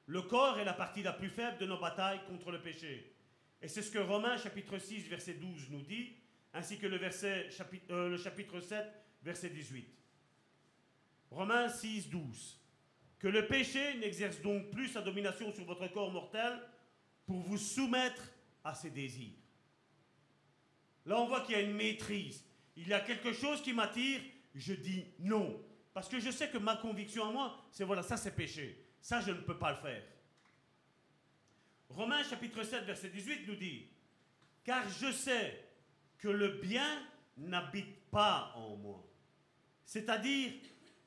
Le 0.06 0.22
corps 0.22 0.58
est 0.58 0.64
la 0.64 0.74
partie 0.74 1.02
la 1.02 1.12
plus 1.12 1.30
faible 1.30 1.58
de 1.58 1.66
nos 1.66 1.78
batailles 1.78 2.20
contre 2.26 2.50
le 2.50 2.60
péché. 2.60 3.14
Et 3.62 3.68
c'est 3.68 3.82
ce 3.82 3.90
que 3.90 3.98
Romains 3.98 4.36
chapitre 4.36 4.78
6 4.78 5.08
verset 5.08 5.34
12 5.34 5.70
nous 5.70 5.82
dit, 5.82 6.12
ainsi 6.52 6.78
que 6.78 6.86
le, 6.86 6.96
verset, 6.96 7.50
chapitre, 7.50 7.92
euh, 7.92 8.08
le 8.08 8.16
chapitre 8.16 8.60
7 8.60 8.84
verset 9.22 9.50
18. 9.50 9.86
Romains 11.30 11.68
6, 11.68 12.08
12. 12.10 12.60
Que 13.18 13.28
le 13.28 13.46
péché 13.46 13.98
n'exerce 13.98 14.40
donc 14.40 14.70
plus 14.70 14.88
sa 14.88 15.02
domination 15.02 15.52
sur 15.52 15.64
votre 15.64 15.86
corps 15.88 16.10
mortel 16.10 16.60
pour 17.26 17.40
vous 17.40 17.58
soumettre 17.58 18.32
à 18.64 18.74
ses 18.74 18.90
désirs. 18.90 19.39
Là, 21.06 21.20
on 21.20 21.26
voit 21.26 21.40
qu'il 21.42 21.54
y 21.54 21.58
a 21.58 21.62
une 21.62 21.74
maîtrise. 21.74 22.44
Il 22.76 22.88
y 22.88 22.94
a 22.94 23.00
quelque 23.00 23.32
chose 23.32 23.62
qui 23.62 23.72
m'attire, 23.72 24.20
je 24.54 24.74
dis 24.74 25.04
non. 25.18 25.60
Parce 25.92 26.08
que 26.08 26.20
je 26.20 26.30
sais 26.30 26.48
que 26.48 26.58
ma 26.58 26.76
conviction 26.76 27.28
à 27.28 27.32
moi, 27.32 27.64
c'est 27.70 27.84
voilà, 27.84 28.02
ça 28.02 28.16
c'est 28.16 28.34
péché. 28.34 28.86
Ça, 29.00 29.20
je 29.20 29.30
ne 29.30 29.40
peux 29.40 29.58
pas 29.58 29.72
le 29.72 29.78
faire. 29.78 30.02
Romains 31.88 32.22
chapitre 32.22 32.62
7, 32.62 32.84
verset 32.84 33.08
18 33.08 33.48
nous 33.48 33.56
dit, 33.56 33.88
car 34.62 34.88
je 34.88 35.10
sais 35.10 35.64
que 36.18 36.28
le 36.28 36.48
bien 36.60 37.06
n'habite 37.36 38.08
pas 38.10 38.52
en 38.56 38.76
moi. 38.76 39.04
C'est-à-dire 39.84 40.52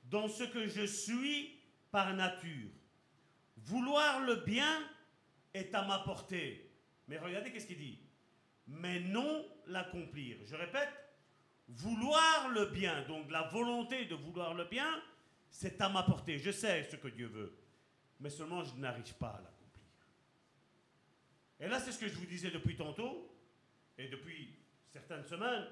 dans 0.05 0.27
ce 0.27 0.43
que 0.43 0.67
je 0.67 0.85
suis 0.85 1.57
par 1.91 2.13
nature. 2.13 2.69
Vouloir 3.57 4.21
le 4.21 4.35
bien 4.37 4.89
est 5.53 5.73
à 5.73 5.83
ma 5.83 5.99
portée. 5.99 6.69
Mais 7.07 7.17
regardez 7.17 7.51
qu'est-ce 7.51 7.67
qu'il 7.67 7.77
dit. 7.77 7.99
Mais 8.67 8.99
non 8.99 9.45
l'accomplir. 9.67 10.37
Je 10.45 10.55
répète, 10.55 10.89
vouloir 11.67 12.49
le 12.49 12.67
bien, 12.67 13.03
donc 13.03 13.29
la 13.31 13.43
volonté 13.43 14.05
de 14.05 14.15
vouloir 14.15 14.53
le 14.53 14.65
bien, 14.65 15.01
c'est 15.49 15.79
à 15.81 15.89
ma 15.89 16.03
portée. 16.03 16.37
Je 16.37 16.51
sais 16.51 16.83
ce 16.83 16.95
que 16.95 17.07
Dieu 17.07 17.27
veut, 17.27 17.57
mais 18.19 18.29
seulement 18.29 18.63
je 18.63 18.75
n'arrive 18.75 19.13
pas 19.15 19.29
à 19.29 19.41
l'accomplir. 19.41 19.85
Et 21.59 21.67
là, 21.67 21.79
c'est 21.79 21.91
ce 21.91 21.99
que 21.99 22.07
je 22.07 22.15
vous 22.15 22.25
disais 22.25 22.51
depuis 22.51 22.75
tantôt, 22.75 23.29
et 23.97 24.07
depuis 24.07 24.55
certaines 24.91 25.23
semaines, 25.23 25.67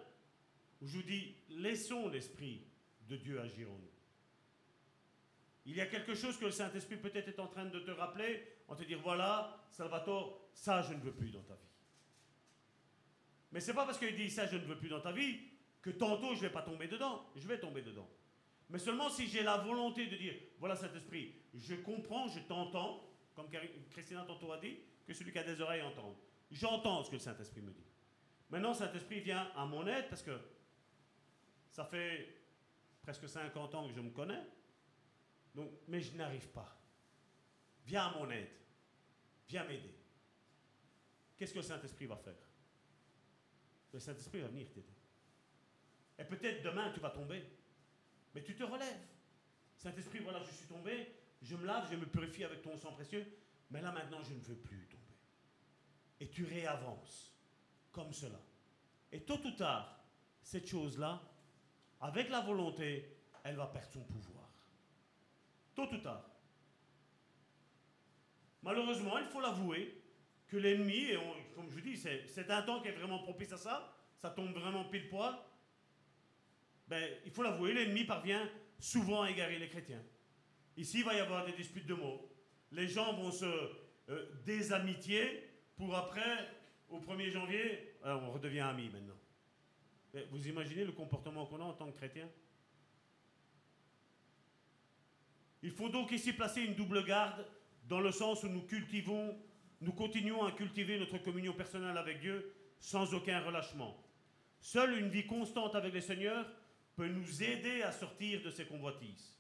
où 0.81 0.87
je 0.87 0.97
vous 0.97 1.03
dis, 1.03 1.35
laissons 1.49 2.09
l'Esprit 2.09 2.65
de 3.07 3.17
Dieu 3.17 3.39
agir 3.41 3.69
en 3.69 3.77
nous. 3.77 3.91
Il 5.65 5.75
y 5.75 5.81
a 5.81 5.85
quelque 5.85 6.15
chose 6.15 6.37
que 6.37 6.45
le 6.45 6.51
Saint-Esprit 6.51 6.97
peut-être 6.97 7.27
est 7.27 7.39
en 7.39 7.47
train 7.47 7.65
de 7.65 7.79
te 7.79 7.91
rappeler, 7.91 8.47
en 8.67 8.75
te 8.75 8.83
dire, 8.83 8.99
voilà, 8.99 9.63
Salvatore, 9.69 10.49
ça 10.53 10.81
je 10.81 10.93
ne 10.93 10.99
veux 10.99 11.13
plus 11.13 11.29
dans 11.29 11.43
ta 11.43 11.53
vie. 11.53 11.59
Mais 13.51 13.59
c'est 13.59 13.73
pas 13.73 13.85
parce 13.85 13.97
qu'il 13.97 14.15
dit 14.15 14.29
ça 14.29 14.47
je 14.47 14.55
ne 14.55 14.65
veux 14.65 14.77
plus 14.77 14.89
dans 14.89 15.01
ta 15.01 15.11
vie 15.11 15.39
que 15.81 15.89
tantôt 15.89 16.35
je 16.35 16.41
vais 16.41 16.49
pas 16.49 16.61
tomber 16.61 16.87
dedans. 16.87 17.25
Je 17.35 17.47
vais 17.47 17.59
tomber 17.59 17.81
dedans. 17.81 18.09
Mais 18.69 18.79
seulement 18.79 19.09
si 19.09 19.27
j'ai 19.27 19.43
la 19.43 19.57
volonté 19.57 20.07
de 20.07 20.15
dire, 20.15 20.33
voilà 20.59 20.75
Saint-Esprit, 20.75 21.35
je 21.53 21.75
comprends, 21.75 22.27
je 22.29 22.39
t'entends, 22.39 23.09
comme 23.35 23.49
Christina 23.89 24.23
tantôt 24.23 24.51
a 24.53 24.57
dit, 24.59 24.77
que 25.05 25.13
celui 25.13 25.31
qui 25.31 25.39
a 25.39 25.43
des 25.43 25.59
oreilles 25.59 25.81
entend. 25.81 26.15
J'entends 26.49 27.03
ce 27.03 27.09
que 27.09 27.15
le 27.15 27.21
Saint-Esprit 27.21 27.61
me 27.61 27.71
dit. 27.71 27.85
Maintenant, 28.49 28.73
Saint-Esprit 28.73 29.21
vient 29.21 29.51
à 29.55 29.65
mon 29.65 29.87
aide 29.87 30.07
parce 30.09 30.21
que 30.21 30.37
ça 31.69 31.85
fait 31.85 32.41
presque 33.01 33.27
50 33.27 33.75
ans 33.75 33.87
que 33.87 33.93
je 33.93 34.01
me 34.01 34.11
connais. 34.11 34.41
Donc, 35.55 35.71
mais 35.87 36.01
je 36.01 36.15
n'arrive 36.15 36.47
pas. 36.49 36.77
Viens 37.85 38.07
à 38.07 38.17
mon 38.17 38.29
aide. 38.29 38.49
Viens 39.47 39.65
m'aider. 39.65 39.95
Qu'est-ce 41.37 41.53
que 41.53 41.59
le 41.59 41.63
Saint-Esprit 41.63 42.05
va 42.05 42.17
faire? 42.17 42.50
Le 43.93 43.99
Saint-Esprit 43.99 44.39
va 44.39 44.47
venir 44.47 44.67
t'aider. 44.71 44.93
Et 46.17 46.23
peut-être 46.23 46.63
demain, 46.63 46.91
tu 46.93 46.99
vas 46.99 47.09
tomber. 47.09 47.43
Mais 48.33 48.43
tu 48.43 48.55
te 48.55 48.63
relèves. 48.63 49.07
Saint-Esprit, 49.75 50.19
voilà, 50.19 50.41
je 50.43 50.51
suis 50.51 50.67
tombé, 50.67 51.07
je 51.41 51.55
me 51.55 51.65
lave, 51.65 51.89
je 51.91 51.95
me 51.95 52.05
purifie 52.05 52.43
avec 52.43 52.61
ton 52.61 52.77
sang 52.77 52.91
précieux, 52.93 53.25
mais 53.71 53.81
là 53.81 53.91
maintenant, 53.91 54.21
je 54.23 54.33
ne 54.33 54.39
veux 54.39 54.55
plus 54.55 54.85
tomber. 54.87 55.01
Et 56.19 56.29
tu 56.29 56.45
réavances 56.45 57.33
comme 57.91 58.13
cela. 58.13 58.39
Et 59.11 59.21
tôt 59.21 59.39
ou 59.43 59.51
tard, 59.51 60.05
cette 60.43 60.67
chose-là, 60.67 61.21
avec 61.99 62.29
la 62.29 62.41
volonté, 62.41 63.17
elle 63.43 63.55
va 63.55 63.67
perdre 63.67 63.91
son 63.91 64.03
pouvoir. 64.03 64.49
Tôt 65.75 65.91
ou 65.91 65.97
tard. 65.97 66.29
Malheureusement, 68.63 69.17
il 69.17 69.25
faut 69.25 69.41
l'avouer, 69.41 70.00
que 70.51 70.57
l'ennemi, 70.57 71.11
et 71.11 71.17
comme 71.55 71.69
je 71.69 71.75
vous 71.75 71.81
dis, 71.81 71.95
c'est 71.95 72.51
un 72.51 72.61
temps 72.61 72.81
qui 72.81 72.89
est 72.89 72.91
vraiment 72.91 73.19
propice 73.19 73.53
à 73.53 73.57
ça, 73.57 73.95
ça 74.21 74.29
tombe 74.29 74.53
vraiment 74.53 74.83
pile 74.83 75.07
poil, 75.07 75.33
ben, 76.89 77.09
il 77.25 77.31
faut 77.31 77.41
l'avouer, 77.41 77.73
l'ennemi 77.73 78.03
parvient 78.03 78.49
souvent 78.77 79.21
à 79.21 79.31
égarer 79.31 79.57
les 79.57 79.69
chrétiens. 79.69 80.03
Ici, 80.75 80.99
il 80.99 81.05
va 81.05 81.13
y 81.13 81.19
avoir 81.19 81.45
des 81.45 81.53
disputes 81.53 81.87
de 81.87 81.93
mots. 81.93 82.29
Les 82.73 82.89
gens 82.89 83.13
vont 83.13 83.31
se 83.31 83.45
euh, 83.45 84.25
désamitier 84.45 85.49
pour 85.77 85.95
après, 85.95 86.49
au 86.89 86.99
1er 86.99 87.29
janvier, 87.29 87.95
on 88.03 88.31
redevient 88.31 88.59
amis 88.59 88.89
maintenant. 88.89 89.15
vous 90.31 90.47
imaginez 90.49 90.83
le 90.83 90.91
comportement 90.91 91.45
qu'on 91.45 91.61
a 91.61 91.63
en 91.63 91.73
tant 91.73 91.89
que 91.89 91.97
chrétien? 91.97 92.27
Il 95.63 95.71
faut 95.71 95.87
donc 95.87 96.11
ici 96.11 96.33
placer 96.33 96.61
une 96.63 96.75
double 96.75 97.05
garde 97.05 97.45
dans 97.87 98.01
le 98.01 98.11
sens 98.11 98.43
où 98.43 98.49
nous 98.49 98.63
cultivons, 98.63 99.37
nous 99.81 99.93
continuons 99.93 100.45
à 100.45 100.51
cultiver 100.51 100.99
notre 100.99 101.17
communion 101.17 101.53
personnelle 101.53 101.97
avec 101.97 102.19
Dieu 102.19 102.53
sans 102.79 103.13
aucun 103.13 103.41
relâchement. 103.41 103.97
Seule 104.59 104.99
une 104.99 105.09
vie 105.09 105.25
constante 105.25 105.75
avec 105.75 105.93
le 105.93 106.01
Seigneur 106.01 106.45
peut 106.95 107.07
nous 107.07 107.43
aider 107.43 107.81
à 107.81 107.91
sortir 107.91 108.41
de 108.43 108.51
ces 108.51 108.65
convoitises. 108.65 109.37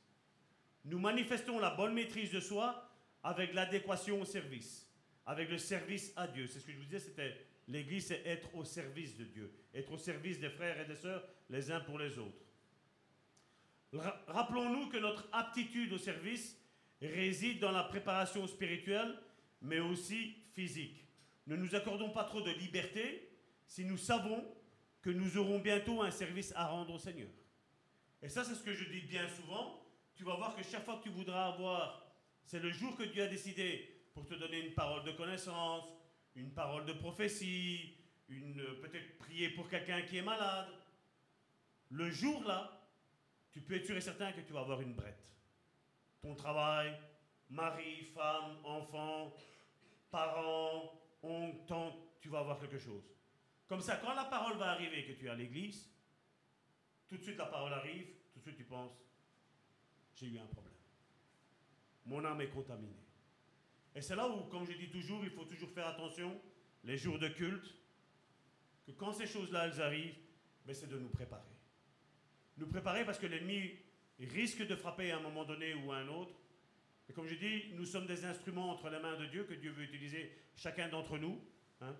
Nous 0.85 0.99
manifestons 0.99 1.59
la 1.59 1.69
bonne 1.69 1.93
maîtrise 1.93 2.31
de 2.31 2.39
soi 2.39 2.89
avec 3.23 3.53
l'adéquation 3.53 4.19
au 4.19 4.25
service, 4.25 4.89
avec 5.27 5.49
le 5.49 5.59
service 5.59 6.11
à 6.15 6.27
Dieu. 6.27 6.47
C'est 6.47 6.59
ce 6.59 6.65
que 6.65 6.71
je 6.71 6.77
vous 6.77 6.85
disais, 6.85 6.99
c'était 6.99 7.37
l'Église, 7.67 8.07
c'est 8.07 8.25
être 8.25 8.55
au 8.55 8.63
service 8.63 9.15
de 9.15 9.25
Dieu, 9.25 9.53
être 9.75 9.91
au 9.91 9.97
service 9.97 10.39
des 10.39 10.49
frères 10.49 10.79
et 10.79 10.85
des 10.85 10.95
sœurs 10.95 11.23
les 11.49 11.71
uns 11.71 11.81
pour 11.81 11.99
les 11.99 12.17
autres. 12.17 12.45
Rappelons-nous 14.27 14.87
que 14.89 14.97
notre 14.97 15.27
aptitude 15.31 15.93
au 15.93 15.97
service 15.97 16.57
réside 17.01 17.59
dans 17.59 17.71
la 17.71 17.83
préparation 17.83 18.47
spirituelle, 18.47 19.15
mais 19.61 19.79
aussi 19.79 20.35
physique. 20.53 21.05
Ne 21.47 21.55
nous 21.55 21.75
accordons 21.75 22.09
pas 22.11 22.23
trop 22.23 22.41
de 22.41 22.51
liberté 22.51 23.29
si 23.65 23.85
nous 23.85 23.97
savons 23.97 24.43
que 25.01 25.09
nous 25.09 25.37
aurons 25.37 25.59
bientôt 25.59 26.01
un 26.01 26.11
service 26.11 26.53
à 26.55 26.67
rendre 26.67 26.93
au 26.93 26.99
Seigneur. 26.99 27.29
Et 28.21 28.29
ça, 28.29 28.43
c'est 28.43 28.55
ce 28.55 28.63
que 28.63 28.73
je 28.73 28.89
dis 28.89 29.01
bien 29.01 29.27
souvent. 29.27 29.81
Tu 30.15 30.23
vas 30.23 30.35
voir 30.35 30.55
que 30.55 30.63
chaque 30.63 30.85
fois 30.85 30.97
que 30.97 31.03
tu 31.03 31.09
voudras 31.09 31.47
avoir, 31.53 32.15
c'est 32.43 32.59
le 32.59 32.71
jour 32.71 32.95
que 32.95 33.03
Dieu 33.03 33.23
a 33.23 33.27
décidé 33.27 34.03
pour 34.13 34.25
te 34.25 34.35
donner 34.35 34.59
une 34.59 34.73
parole 34.73 35.03
de 35.03 35.11
connaissance, 35.11 35.85
une 36.35 36.51
parole 36.53 36.85
de 36.85 36.93
prophétie, 36.93 37.97
une 38.29 38.63
peut-être 38.81 39.17
prier 39.17 39.49
pour 39.49 39.67
quelqu'un 39.69 40.01
qui 40.03 40.17
est 40.17 40.21
malade. 40.21 40.67
Le 41.89 42.09
jour-là, 42.09 42.87
tu 43.51 43.61
peux 43.61 43.75
être 43.75 43.85
sûr 43.85 43.97
et 43.97 44.01
certain 44.01 44.31
que 44.31 44.41
tu 44.41 44.53
vas 44.53 44.61
avoir 44.61 44.81
une 44.81 44.93
brette. 44.93 45.27
Ton 46.21 46.35
travail, 46.35 46.97
mari, 47.49 48.03
femme, 48.13 48.57
enfant, 48.63 49.33
parents, 50.11 50.91
oncle, 51.23 51.65
tante, 51.67 51.95
tu 52.19 52.29
vas 52.29 52.39
avoir 52.39 52.59
quelque 52.59 52.77
chose. 52.77 53.03
Comme 53.67 53.81
ça, 53.81 53.97
quand 53.97 54.13
la 54.13 54.25
parole 54.25 54.57
va 54.57 54.71
arriver 54.71 55.05
que 55.05 55.13
tu 55.13 55.25
es 55.25 55.29
à 55.29 55.35
l'église, 55.35 55.89
tout 57.07 57.17
de 57.17 57.23
suite 57.23 57.37
la 57.37 57.45
parole 57.45 57.73
arrive, 57.73 58.07
tout 58.33 58.39
de 58.39 58.43
suite 58.43 58.57
tu 58.57 58.65
penses, 58.65 59.01
j'ai 60.15 60.27
eu 60.27 60.37
un 60.39 60.45
problème. 60.45 60.73
Mon 62.05 62.23
âme 62.25 62.41
est 62.41 62.49
contaminée. 62.49 62.91
Et 63.95 64.01
c'est 64.01 64.15
là 64.15 64.27
où, 64.29 64.43
comme 64.45 64.65
je 64.65 64.73
dis 64.73 64.89
toujours, 64.89 65.23
il 65.23 65.31
faut 65.31 65.45
toujours 65.45 65.69
faire 65.71 65.87
attention, 65.87 66.39
les 66.83 66.97
jours 66.97 67.19
de 67.19 67.27
culte, 67.29 67.75
que 68.85 68.91
quand 68.91 69.13
ces 69.13 69.27
choses-là, 69.27 69.67
elles 69.67 69.81
arrivent, 69.81 70.17
ben, 70.65 70.73
c'est 70.73 70.87
de 70.87 70.97
nous 70.97 71.09
préparer. 71.09 71.41
Nous 72.57 72.67
préparer 72.67 73.05
parce 73.05 73.19
que 73.19 73.27
l'ennemi 73.27 73.77
risque 74.19 74.65
de 74.65 74.75
frapper 74.75 75.11
à 75.11 75.17
un 75.17 75.21
moment 75.21 75.45
donné 75.45 75.73
ou 75.73 75.91
à 75.91 75.97
un 75.97 76.07
autre. 76.07 76.35
Et 77.11 77.13
comme 77.13 77.27
je 77.27 77.35
dis, 77.35 77.73
nous 77.73 77.83
sommes 77.83 78.07
des 78.07 78.23
instruments 78.23 78.69
entre 78.69 78.89
les 78.89 78.97
mains 78.97 79.17
de 79.17 79.25
Dieu 79.25 79.43
que 79.43 79.53
Dieu 79.53 79.71
veut 79.71 79.83
utiliser 79.83 80.31
chacun 80.55 80.87
d'entre 80.87 81.17
nous. 81.17 81.41
Hein. 81.81 81.93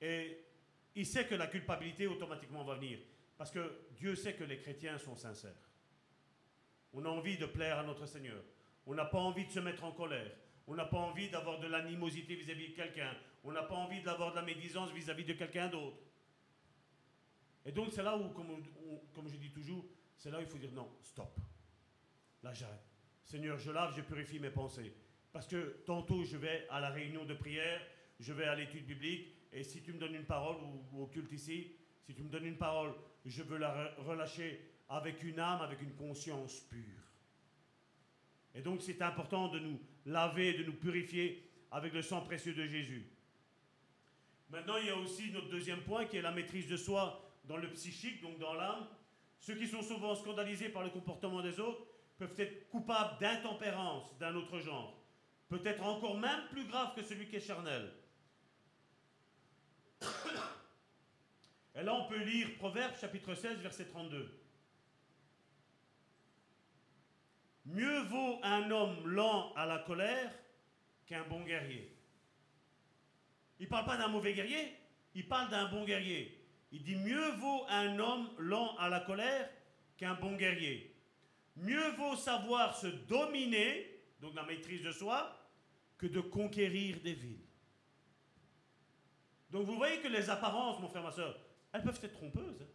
Et 0.00 0.38
il 0.94 1.04
sait 1.04 1.26
que 1.26 1.34
la 1.34 1.48
culpabilité 1.48 2.06
automatiquement 2.06 2.64
va 2.64 2.76
venir. 2.76 2.98
Parce 3.36 3.50
que 3.50 3.90
Dieu 3.98 4.16
sait 4.16 4.36
que 4.36 4.44
les 4.44 4.56
chrétiens 4.56 4.96
sont 4.96 5.16
sincères. 5.16 5.70
On 6.94 7.04
a 7.04 7.10
envie 7.10 7.36
de 7.36 7.44
plaire 7.44 7.78
à 7.78 7.82
notre 7.82 8.06
Seigneur. 8.06 8.42
On 8.86 8.94
n'a 8.94 9.04
pas 9.04 9.18
envie 9.18 9.44
de 9.44 9.50
se 9.50 9.60
mettre 9.60 9.84
en 9.84 9.92
colère. 9.92 10.34
On 10.66 10.74
n'a 10.74 10.86
pas 10.86 10.96
envie 10.96 11.28
d'avoir 11.28 11.58
de 11.60 11.66
l'animosité 11.66 12.34
vis-à-vis 12.34 12.70
de 12.70 12.74
quelqu'un. 12.74 13.14
On 13.44 13.52
n'a 13.52 13.64
pas 13.64 13.74
envie 13.74 14.00
d'avoir 14.00 14.30
de 14.30 14.36
la 14.36 14.42
médisance 14.42 14.90
vis-à-vis 14.92 15.26
de 15.26 15.34
quelqu'un 15.34 15.68
d'autre. 15.68 15.98
Et 17.66 17.72
donc 17.72 17.92
c'est 17.92 18.02
là 18.02 18.16
où, 18.16 18.30
comme 18.30 19.28
je 19.28 19.36
dis 19.36 19.50
toujours, 19.50 19.84
c'est 20.16 20.30
là 20.30 20.38
où 20.38 20.40
il 20.40 20.48
faut 20.48 20.56
dire 20.56 20.72
non, 20.72 20.90
stop. 21.02 21.38
Là 22.42 22.54
j'arrête. 22.54 22.87
Seigneur, 23.28 23.58
je 23.58 23.70
lave, 23.70 23.94
je 23.94 24.00
purifie 24.00 24.38
mes 24.38 24.48
pensées. 24.48 24.90
Parce 25.32 25.46
que 25.46 25.82
tantôt 25.84 26.24
je 26.24 26.38
vais 26.38 26.66
à 26.70 26.80
la 26.80 26.88
réunion 26.88 27.26
de 27.26 27.34
prière, 27.34 27.78
je 28.18 28.32
vais 28.32 28.46
à 28.46 28.54
l'étude 28.54 28.86
biblique, 28.86 29.28
et 29.52 29.62
si 29.62 29.82
tu 29.82 29.92
me 29.92 29.98
donnes 29.98 30.14
une 30.14 30.24
parole 30.24 30.56
ou 30.92 31.02
au 31.02 31.06
culte 31.08 31.30
ici, 31.32 31.72
si 32.06 32.14
tu 32.14 32.22
me 32.22 32.30
donnes 32.30 32.46
une 32.46 32.56
parole, 32.56 32.94
je 33.26 33.42
veux 33.42 33.58
la 33.58 33.92
relâcher 33.98 34.58
avec 34.88 35.22
une 35.22 35.38
âme, 35.38 35.60
avec 35.60 35.82
une 35.82 35.94
conscience 35.94 36.60
pure. 36.70 37.02
Et 38.54 38.62
donc 38.62 38.80
c'est 38.80 39.02
important 39.02 39.48
de 39.48 39.58
nous 39.58 39.78
laver, 40.06 40.54
de 40.54 40.64
nous 40.64 40.72
purifier 40.72 41.46
avec 41.70 41.92
le 41.92 42.00
sang 42.00 42.22
précieux 42.22 42.54
de 42.54 42.66
Jésus. 42.66 43.06
Maintenant, 44.48 44.78
il 44.78 44.86
y 44.86 44.90
a 44.90 44.96
aussi 44.96 45.30
notre 45.32 45.50
deuxième 45.50 45.82
point 45.82 46.06
qui 46.06 46.16
est 46.16 46.22
la 46.22 46.32
maîtrise 46.32 46.66
de 46.66 46.78
soi 46.78 47.22
dans 47.44 47.58
le 47.58 47.70
psychique, 47.72 48.22
donc 48.22 48.38
dans 48.38 48.54
l'âme. 48.54 48.88
Ceux 49.38 49.54
qui 49.54 49.66
sont 49.66 49.82
souvent 49.82 50.14
scandalisés 50.14 50.70
par 50.70 50.82
le 50.82 50.88
comportement 50.88 51.42
des 51.42 51.60
autres 51.60 51.82
peuvent 52.18 52.38
être 52.38 52.68
coupables 52.68 53.18
d'intempérance 53.20 54.16
d'un 54.18 54.34
autre 54.34 54.58
genre. 54.58 54.94
Peut-être 55.48 55.82
encore 55.82 56.18
même 56.18 56.48
plus 56.50 56.66
grave 56.66 56.94
que 56.94 57.02
celui 57.02 57.26
qui 57.28 57.36
est 57.36 57.40
charnel. 57.40 57.90
Et 61.74 61.82
là, 61.82 61.94
on 61.94 62.08
peut 62.08 62.22
lire 62.22 62.48
Proverbe 62.58 62.94
chapitre 63.00 63.34
16, 63.34 63.60
verset 63.60 63.86
32. 63.86 64.38
Mieux 67.66 68.00
vaut 68.04 68.40
un 68.42 68.70
homme 68.70 69.06
lent 69.06 69.52
à 69.54 69.66
la 69.66 69.78
colère 69.78 70.32
qu'un 71.06 71.22
bon 71.24 71.42
guerrier. 71.44 71.94
Il 73.60 73.64
ne 73.64 73.68
parle 73.68 73.86
pas 73.86 73.96
d'un 73.96 74.08
mauvais 74.08 74.34
guerrier, 74.34 74.74
il 75.14 75.28
parle 75.28 75.50
d'un 75.50 75.68
bon 75.68 75.84
guerrier. 75.84 76.34
Il 76.72 76.82
dit 76.82 76.96
mieux 76.96 77.30
vaut 77.32 77.64
un 77.68 77.98
homme 77.98 78.30
lent 78.38 78.76
à 78.76 78.88
la 78.88 79.00
colère 79.00 79.48
qu'un 79.96 80.14
bon 80.14 80.36
guerrier. 80.36 80.87
Mieux 81.60 81.90
vaut 81.92 82.16
savoir 82.16 82.76
se 82.76 82.86
dominer, 82.86 84.02
donc 84.20 84.34
la 84.34 84.44
maîtrise 84.44 84.82
de 84.82 84.92
soi, 84.92 85.34
que 85.96 86.06
de 86.06 86.20
conquérir 86.20 87.00
des 87.00 87.14
villes. 87.14 87.44
Donc 89.50 89.66
vous 89.66 89.76
voyez 89.76 90.00
que 90.00 90.08
les 90.08 90.30
apparences, 90.30 90.80
mon 90.80 90.88
frère, 90.88 91.02
ma 91.02 91.10
soeur, 91.10 91.36
elles 91.72 91.82
peuvent 91.82 91.98
être 92.02 92.12
trompeuses. 92.12 92.62
Hein. 92.62 92.66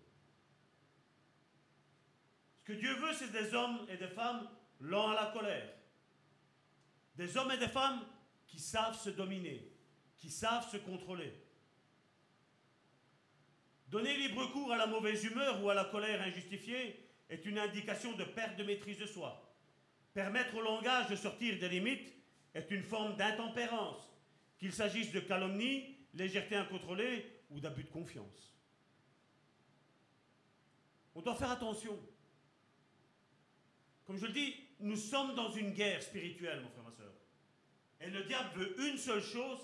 Ce 2.60 2.64
que 2.66 2.74
Dieu 2.74 2.94
veut, 2.96 3.14
c'est 3.14 3.32
des 3.32 3.54
hommes 3.54 3.86
et 3.90 3.98
des 3.98 4.08
femmes 4.08 4.50
lents 4.80 5.12
à 5.12 5.16
la 5.16 5.32
colère. 5.32 5.74
Des 7.16 7.38
hommes 7.38 7.52
et 7.52 7.58
des 7.58 7.68
femmes 7.68 8.02
qui 8.48 8.60
savent 8.60 9.00
se 9.00 9.12
dominer, 9.12 9.72
qui 10.18 10.30
savent 10.30 10.70
se 10.70 10.78
contrôler. 10.78 11.34
Donner 13.88 14.18
libre 14.18 14.52
cours 14.52 14.72
à 14.72 14.78
la 14.78 14.88
mauvaise 14.88 15.24
humeur 15.24 15.64
ou 15.64 15.70
à 15.70 15.74
la 15.74 15.86
colère 15.86 16.22
injustifiée 16.22 17.03
est 17.30 17.46
une 17.46 17.58
indication 17.58 18.16
de 18.16 18.24
perte 18.24 18.58
de 18.58 18.64
maîtrise 18.64 18.98
de 18.98 19.06
soi. 19.06 19.56
Permettre 20.14 20.56
au 20.56 20.62
langage 20.62 21.10
de 21.10 21.16
sortir 21.16 21.60
des 21.60 21.70
limites 21.70 22.14
est 22.54 22.70
une 22.72 22.84
forme 22.84 23.16
d'intempérance, 23.16 24.02
qu'il 24.60 24.72
s'agisse 24.72 25.12
de 25.12 25.20
calomnie, 25.20 25.98
légèreté 26.14 26.56
incontrôlée 26.56 27.26
ou 27.50 27.60
d'abus 27.60 27.84
de 27.84 27.90
confiance. 27.90 28.54
On 31.16 31.22
doit 31.22 31.36
faire 31.36 31.52
attention. 31.52 32.00
Comme 34.06 34.18
je 34.18 34.26
le 34.26 34.34
dis, 34.34 34.56
nous 34.80 34.96
sommes 34.96 35.36
dans 35.36 35.52
une 35.52 35.72
guerre 35.72 36.02
spirituelle, 36.02 36.62
mon 36.62 36.70
frère, 36.70 36.84
ma 36.84 36.92
soeur. 36.92 37.14
Et 38.02 38.10
le 38.10 38.24
diable 38.24 38.60
veut 38.60 38.90
une 38.90 38.98
seule 38.98 39.22
chose, 39.22 39.60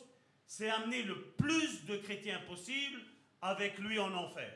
c'est 0.48 0.70
amener 0.70 1.04
le 1.04 1.32
plus 1.32 1.86
de 1.86 1.98
chrétiens 1.98 2.40
possible 2.48 3.02
avec 3.42 3.78
lui 3.80 4.00
en 4.00 4.14
enfer. 4.14 4.52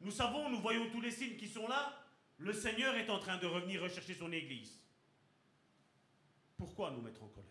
Nous 0.00 0.10
savons, 0.10 0.48
nous 0.48 0.60
voyons 0.60 0.90
tous 0.90 1.00
les 1.00 1.10
signes 1.10 1.36
qui 1.36 1.48
sont 1.48 1.68
là. 1.68 1.96
Le 2.38 2.52
Seigneur 2.52 2.94
est 2.94 3.10
en 3.10 3.18
train 3.18 3.36
de 3.36 3.46
revenir 3.46 3.82
rechercher 3.82 4.14
son 4.14 4.32
Église. 4.32 4.80
Pourquoi 6.56 6.90
nous 6.90 7.02
mettre 7.02 7.22
en 7.22 7.28
colère? 7.28 7.50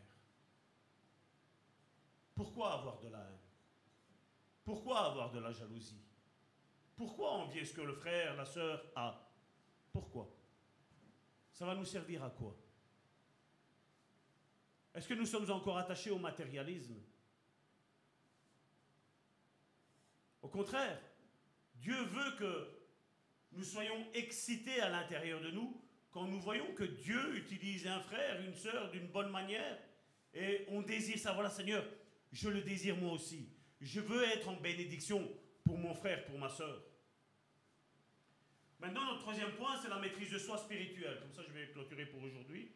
Pourquoi 2.34 2.73
avoir 2.73 2.99
de 2.99 3.09
la 3.09 3.19
haine? 3.19 3.39
Pourquoi 4.63 5.05
avoir 5.05 5.31
de 5.31 5.39
la 5.39 5.51
jalousie? 5.51 6.01
Pourquoi 6.95 7.31
envier 7.31 7.65
ce 7.65 7.73
que 7.73 7.81
le 7.81 7.93
frère, 7.93 8.35
la 8.35 8.45
sœur 8.45 8.84
a? 8.95 9.30
Pourquoi? 9.91 10.35
Ça 11.53 11.65
va 11.65 11.76
nous 11.76 11.85
servir 11.85 12.23
à 12.23 12.30
quoi? 12.30 12.55
Est-ce 14.93 15.07
que 15.07 15.13
nous 15.13 15.26
sommes 15.26 15.49
encore 15.51 15.77
attachés 15.77 16.11
au 16.11 16.17
matérialisme? 16.17 16.95
Au 20.41 20.47
contraire, 20.47 21.01
Dieu 21.80 21.95
veut 22.03 22.35
que 22.38 22.68
nous 23.53 23.64
soyons 23.64 24.06
excités 24.14 24.80
à 24.81 24.89
l'intérieur 24.89 25.41
de 25.41 25.51
nous 25.51 25.81
quand 26.11 26.26
nous 26.26 26.39
voyons 26.39 26.73
que 26.73 26.84
Dieu 26.84 27.38
utilise 27.38 27.88
un 27.88 27.99
frère, 27.99 28.41
une 28.41 28.56
sœur 28.56 28.89
d'une 28.91 29.07
bonne 29.07 29.31
manière, 29.31 29.77
et 30.34 30.65
on 30.69 30.81
désire 30.81 31.18
ça. 31.18 31.34
Voilà, 31.34 31.49
Seigneur, 31.49 31.85
je 32.31 32.49
le 32.49 32.61
désire 32.61 32.95
moi 32.95 33.14
aussi. 33.14 33.49
Je 33.81 33.99
veux 33.99 34.23
être 34.23 34.49
en 34.49 34.56
bénédiction 34.56 35.27
pour 35.64 35.77
mon 35.77 35.93
frère, 35.93 36.26
pour 36.26 36.38
ma 36.38 36.49
sœur. 36.49 36.84
Maintenant, 38.80 39.06
notre 39.06 39.22
troisième 39.22 39.51
point, 39.53 39.77
c'est 39.81 39.89
la 39.89 39.99
maîtrise 39.99 40.31
de 40.31 40.38
soi 40.38 40.57
spirituelle. 40.57 41.19
Comme 41.19 41.34
ça, 41.34 41.41
je 41.47 41.53
vais 41.53 41.68
clôturer 41.68 42.06
pour 42.06 42.23
aujourd'hui. 42.23 42.72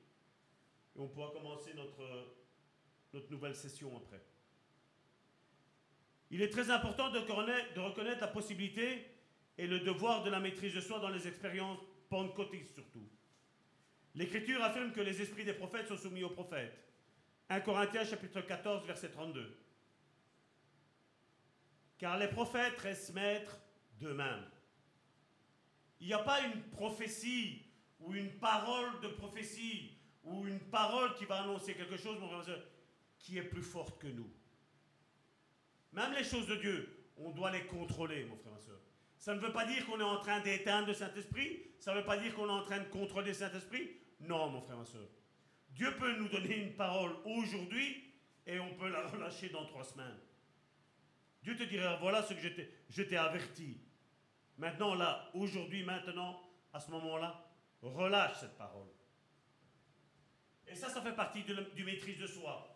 Et 0.96 1.00
on 1.00 1.08
pourra 1.08 1.32
commencer 1.32 1.74
notre, 1.74 2.36
notre 3.14 3.32
nouvelle 3.32 3.56
session 3.56 3.96
après. 3.98 4.22
Il 6.34 6.42
est 6.42 6.50
très 6.50 6.72
important 6.72 7.12
de 7.12 7.20
reconnaître, 7.20 8.20
la 8.22 8.28
possibilité 8.28 9.06
et 9.56 9.68
le 9.68 9.82
devoir 9.82 10.24
de 10.24 10.32
la 10.32 10.40
maîtrise 10.40 10.74
de 10.74 10.82
soi 10.82 10.98
dans 10.98 11.10
les 11.10 11.28
expériences 11.28 11.78
pentecôtistes 12.10 12.74
surtout. 12.74 13.08
L'Écriture 14.16 14.64
affirme 14.64 14.92
que 14.94 15.02
les 15.02 15.22
esprits 15.22 15.46
des 15.46 15.54
prophètes 15.54 15.88
sont 15.88 15.96
soumis 15.96 16.24
aux 16.24 16.32
prophètes. 16.32 16.76
1 17.50 17.60
Corinthiens 17.60 18.04
chapitre 18.04 18.42
14 18.42 18.84
verset 18.88 19.12
32. 19.12 19.56
Car 22.00 22.18
les 22.18 22.30
prophètes 22.30 22.80
restent 22.80 23.14
maîtres 23.14 23.60
d'eux-mêmes. 24.00 24.50
Il 26.00 26.08
n'y 26.08 26.14
a 26.14 26.24
pas 26.24 26.42
une 26.42 26.64
prophétie 26.72 27.62
ou 28.00 28.16
une 28.16 28.32
parole 28.40 29.00
de 29.02 29.10
prophétie 29.10 30.00
ou 30.24 30.48
une 30.48 30.62
parole 30.62 31.14
qui 31.14 31.26
va 31.26 31.44
annoncer 31.44 31.76
quelque 31.76 31.98
chose, 31.98 32.18
qui 33.20 33.38
est 33.38 33.44
plus 33.44 33.62
forte 33.62 34.00
que 34.00 34.08
nous. 34.08 34.32
Même 35.94 36.14
les 36.14 36.24
choses 36.24 36.48
de 36.48 36.56
Dieu, 36.56 37.12
on 37.18 37.32
doit 37.32 37.52
les 37.52 37.66
contrôler, 37.66 38.26
mon 38.26 38.36
frère, 38.36 38.52
ma 38.54 38.60
soeur. 38.60 38.80
Ça 39.18 39.34
ne 39.36 39.40
veut 39.40 39.54
pas 39.54 39.66
dire 39.66 39.86
qu'on 39.86 40.00
est 40.00 40.04
en 40.04 40.20
train 40.20 40.42
d'éteindre 40.42 40.88
le 40.88 40.94
Saint-Esprit, 40.94 41.72
ça 41.80 41.94
ne 41.94 42.00
veut 42.00 42.06
pas 42.06 42.18
dire 42.18 42.34
qu'on 42.34 42.48
est 42.48 42.52
en 42.52 42.64
train 42.64 42.80
de 42.80 42.90
contrôler 42.90 43.28
le 43.28 43.34
Saint-Esprit. 43.34 43.90
Non, 44.20 44.50
mon 44.50 44.62
frère, 44.62 44.78
ma 44.78 44.86
soeur. 44.86 45.08
Dieu 45.70 45.96
peut 45.98 46.16
nous 46.18 46.28
donner 46.28 46.58
une 46.58 46.76
parole 46.76 47.16
aujourd'hui 47.26 48.12
et 48.46 48.60
on 48.60 48.74
peut 48.76 48.90
la 48.90 49.08
relâcher 49.08 49.50
dans 49.50 49.66
trois 49.66 49.84
semaines. 49.84 50.20
Dieu 51.42 51.56
te 51.56 51.64
dira, 51.64 51.98
voilà 51.98 52.24
ce 52.24 52.34
que 52.34 52.42
je 52.90 53.02
t'ai 53.04 53.18
averti. 53.18 53.82
Maintenant, 54.58 54.96
là, 54.96 55.30
aujourd'hui, 55.34 55.84
maintenant, 55.84 56.42
à 56.72 56.80
ce 56.80 56.90
moment-là, 56.92 57.46
relâche 57.82 58.40
cette 58.40 58.58
parole. 58.58 58.88
Et 60.68 60.76
ça, 60.76 60.90
ça 60.90 61.02
fait 61.02 61.16
partie 61.16 61.44
du 61.44 61.84
maîtrise 61.84 62.20
de 62.20 62.28
soi. 62.28 62.73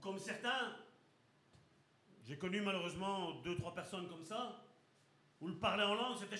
Comme 0.00 0.18
certains, 0.18 0.76
j'ai 2.24 2.38
connu 2.38 2.60
malheureusement 2.60 3.40
deux, 3.42 3.56
trois 3.56 3.74
personnes 3.74 4.08
comme 4.08 4.24
ça, 4.24 4.64
où 5.40 5.48
le 5.48 5.58
parler 5.58 5.84
en 5.84 5.94
langue, 5.94 6.16
c'était 6.18 6.36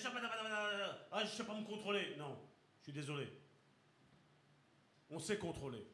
ah, 1.11 1.25
je 1.25 1.29
sais 1.29 1.45
pas 1.45 1.55
me 1.55 1.65
contrôler. 1.65 2.15
Non, 2.17 2.37
je 2.79 2.83
suis 2.83 2.93
désolé. 2.93 3.27
On 5.09 5.19
sait 5.19 5.37
contrôler. 5.37 5.85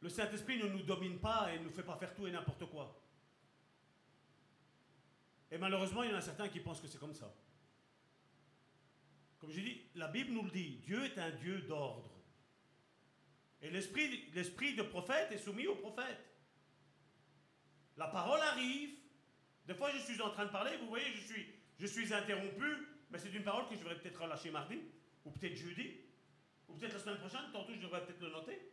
Le 0.00 0.08
Saint-Esprit 0.08 0.58
ne 0.58 0.68
nous 0.68 0.82
domine 0.82 1.18
pas 1.18 1.52
et 1.52 1.58
ne 1.58 1.64
nous 1.64 1.70
fait 1.70 1.82
pas 1.82 1.96
faire 1.96 2.14
tout 2.14 2.26
et 2.26 2.30
n'importe 2.30 2.64
quoi. 2.66 3.02
Et 5.50 5.58
malheureusement, 5.58 6.02
il 6.02 6.10
y 6.10 6.14
en 6.14 6.18
a 6.18 6.22
certains 6.22 6.48
qui 6.48 6.60
pensent 6.60 6.80
que 6.80 6.88
c'est 6.88 6.98
comme 6.98 7.14
ça. 7.14 7.32
Comme 9.38 9.50
je 9.50 9.60
dis, 9.60 9.82
la 9.94 10.08
Bible 10.08 10.32
nous 10.32 10.42
le 10.42 10.50
dit, 10.50 10.78
Dieu 10.84 11.04
est 11.04 11.18
un 11.18 11.30
Dieu 11.30 11.62
d'ordre. 11.62 12.15
Et 13.62 13.70
l'esprit, 13.70 14.30
l'esprit 14.34 14.74
de 14.74 14.82
prophète 14.82 15.32
est 15.32 15.38
soumis 15.38 15.66
au 15.66 15.76
prophète. 15.76 16.18
La 17.96 18.08
parole 18.08 18.40
arrive. 18.40 18.90
Des 19.66 19.74
fois, 19.74 19.90
je 19.90 19.98
suis 19.98 20.20
en 20.20 20.30
train 20.30 20.46
de 20.46 20.50
parler, 20.50 20.76
vous 20.76 20.86
voyez, 20.86 21.06
je 21.12 21.20
suis, 21.20 21.46
je 21.78 21.86
suis 21.86 22.12
interrompu, 22.14 22.64
mais 23.10 23.18
c'est 23.18 23.32
une 23.32 23.42
parole 23.42 23.68
que 23.68 23.74
je 23.74 23.80
devrais 23.80 23.98
peut-être 23.98 24.22
relâcher 24.22 24.50
mardi, 24.50 24.78
ou 25.24 25.30
peut-être 25.30 25.56
jeudi, 25.56 26.00
ou 26.68 26.74
peut-être 26.74 26.92
la 26.92 26.98
semaine 27.00 27.18
prochaine, 27.18 27.50
tantôt 27.52 27.72
je 27.74 27.80
devrais 27.80 28.04
peut-être 28.04 28.20
le 28.20 28.30
noter. 28.30 28.72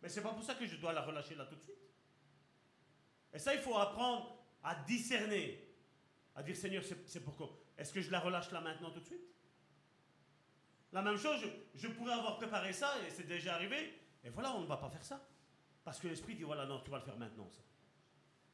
Mais 0.00 0.08
c'est 0.08 0.22
pas 0.22 0.32
pour 0.32 0.44
ça 0.44 0.54
que 0.54 0.66
je 0.66 0.76
dois 0.76 0.92
la 0.92 1.02
relâcher 1.02 1.34
là 1.34 1.46
tout 1.46 1.56
de 1.56 1.62
suite. 1.62 1.74
Et 3.32 3.38
ça, 3.38 3.54
il 3.54 3.60
faut 3.60 3.76
apprendre 3.76 4.38
à 4.62 4.74
discerner, 4.76 5.66
à 6.36 6.42
dire 6.42 6.56
Seigneur, 6.56 6.84
c'est 7.06 7.24
pourquoi? 7.24 7.58
Est-ce 7.76 7.92
que 7.92 8.00
je 8.00 8.10
la 8.10 8.20
relâche 8.20 8.50
là 8.52 8.60
maintenant 8.60 8.90
tout 8.90 9.00
de 9.00 9.06
suite? 9.06 9.24
La 10.94 11.02
même 11.02 11.16
chose, 11.16 11.40
je, 11.74 11.88
pourrais 11.88 12.12
avoir 12.12 12.36
préparé 12.36 12.72
ça, 12.72 12.94
et 13.04 13.10
c'est 13.10 13.26
déjà 13.26 13.56
arrivé, 13.56 14.00
et 14.22 14.30
voilà, 14.30 14.54
on 14.54 14.60
ne 14.60 14.66
va 14.66 14.76
pas 14.76 14.88
faire 14.88 15.04
ça. 15.04 15.28
Parce 15.82 15.98
que 15.98 16.06
l'Esprit 16.06 16.36
dit, 16.36 16.44
voilà, 16.44 16.66
non, 16.66 16.80
tu 16.84 16.90
vas 16.92 16.98
le 16.98 17.04
faire 17.04 17.16
maintenant, 17.16 17.50
ça. 17.50 17.62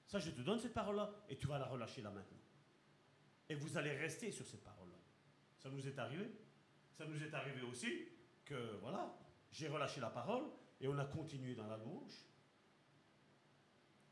Ça, 0.07 0.19
je 0.19 0.31
te 0.31 0.41
donne 0.41 0.59
cette 0.59 0.73
parole-là, 0.73 1.11
et 1.29 1.37
tu 1.37 1.47
vas 1.47 1.59
la 1.59 1.67
relâcher 1.67 2.01
là 2.01 2.11
maintenant. 2.11 2.41
Et 3.47 3.55
vous 3.55 3.77
allez 3.77 3.95
rester 3.95 4.33
sur 4.33 4.47
cette 4.47 4.65
parole-là. 4.65 4.97
Ça 5.59 5.69
nous 5.69 5.87
est 5.87 5.99
arrivé. 5.99 6.31
Ça 6.95 7.05
nous 7.05 7.23
est 7.23 7.35
arrivé 7.35 7.61
aussi 7.61 8.09
que, 8.47 8.79
voilà, 8.81 9.15
j'ai 9.53 9.69
relâché 9.69 10.01
la 10.01 10.11
parole, 10.11 10.45
et 10.81 10.89
on 10.89 10.99
a 10.99 11.05
continué 11.05 11.55
dans 11.55 11.67
la 11.67 11.77
louange. 11.77 12.25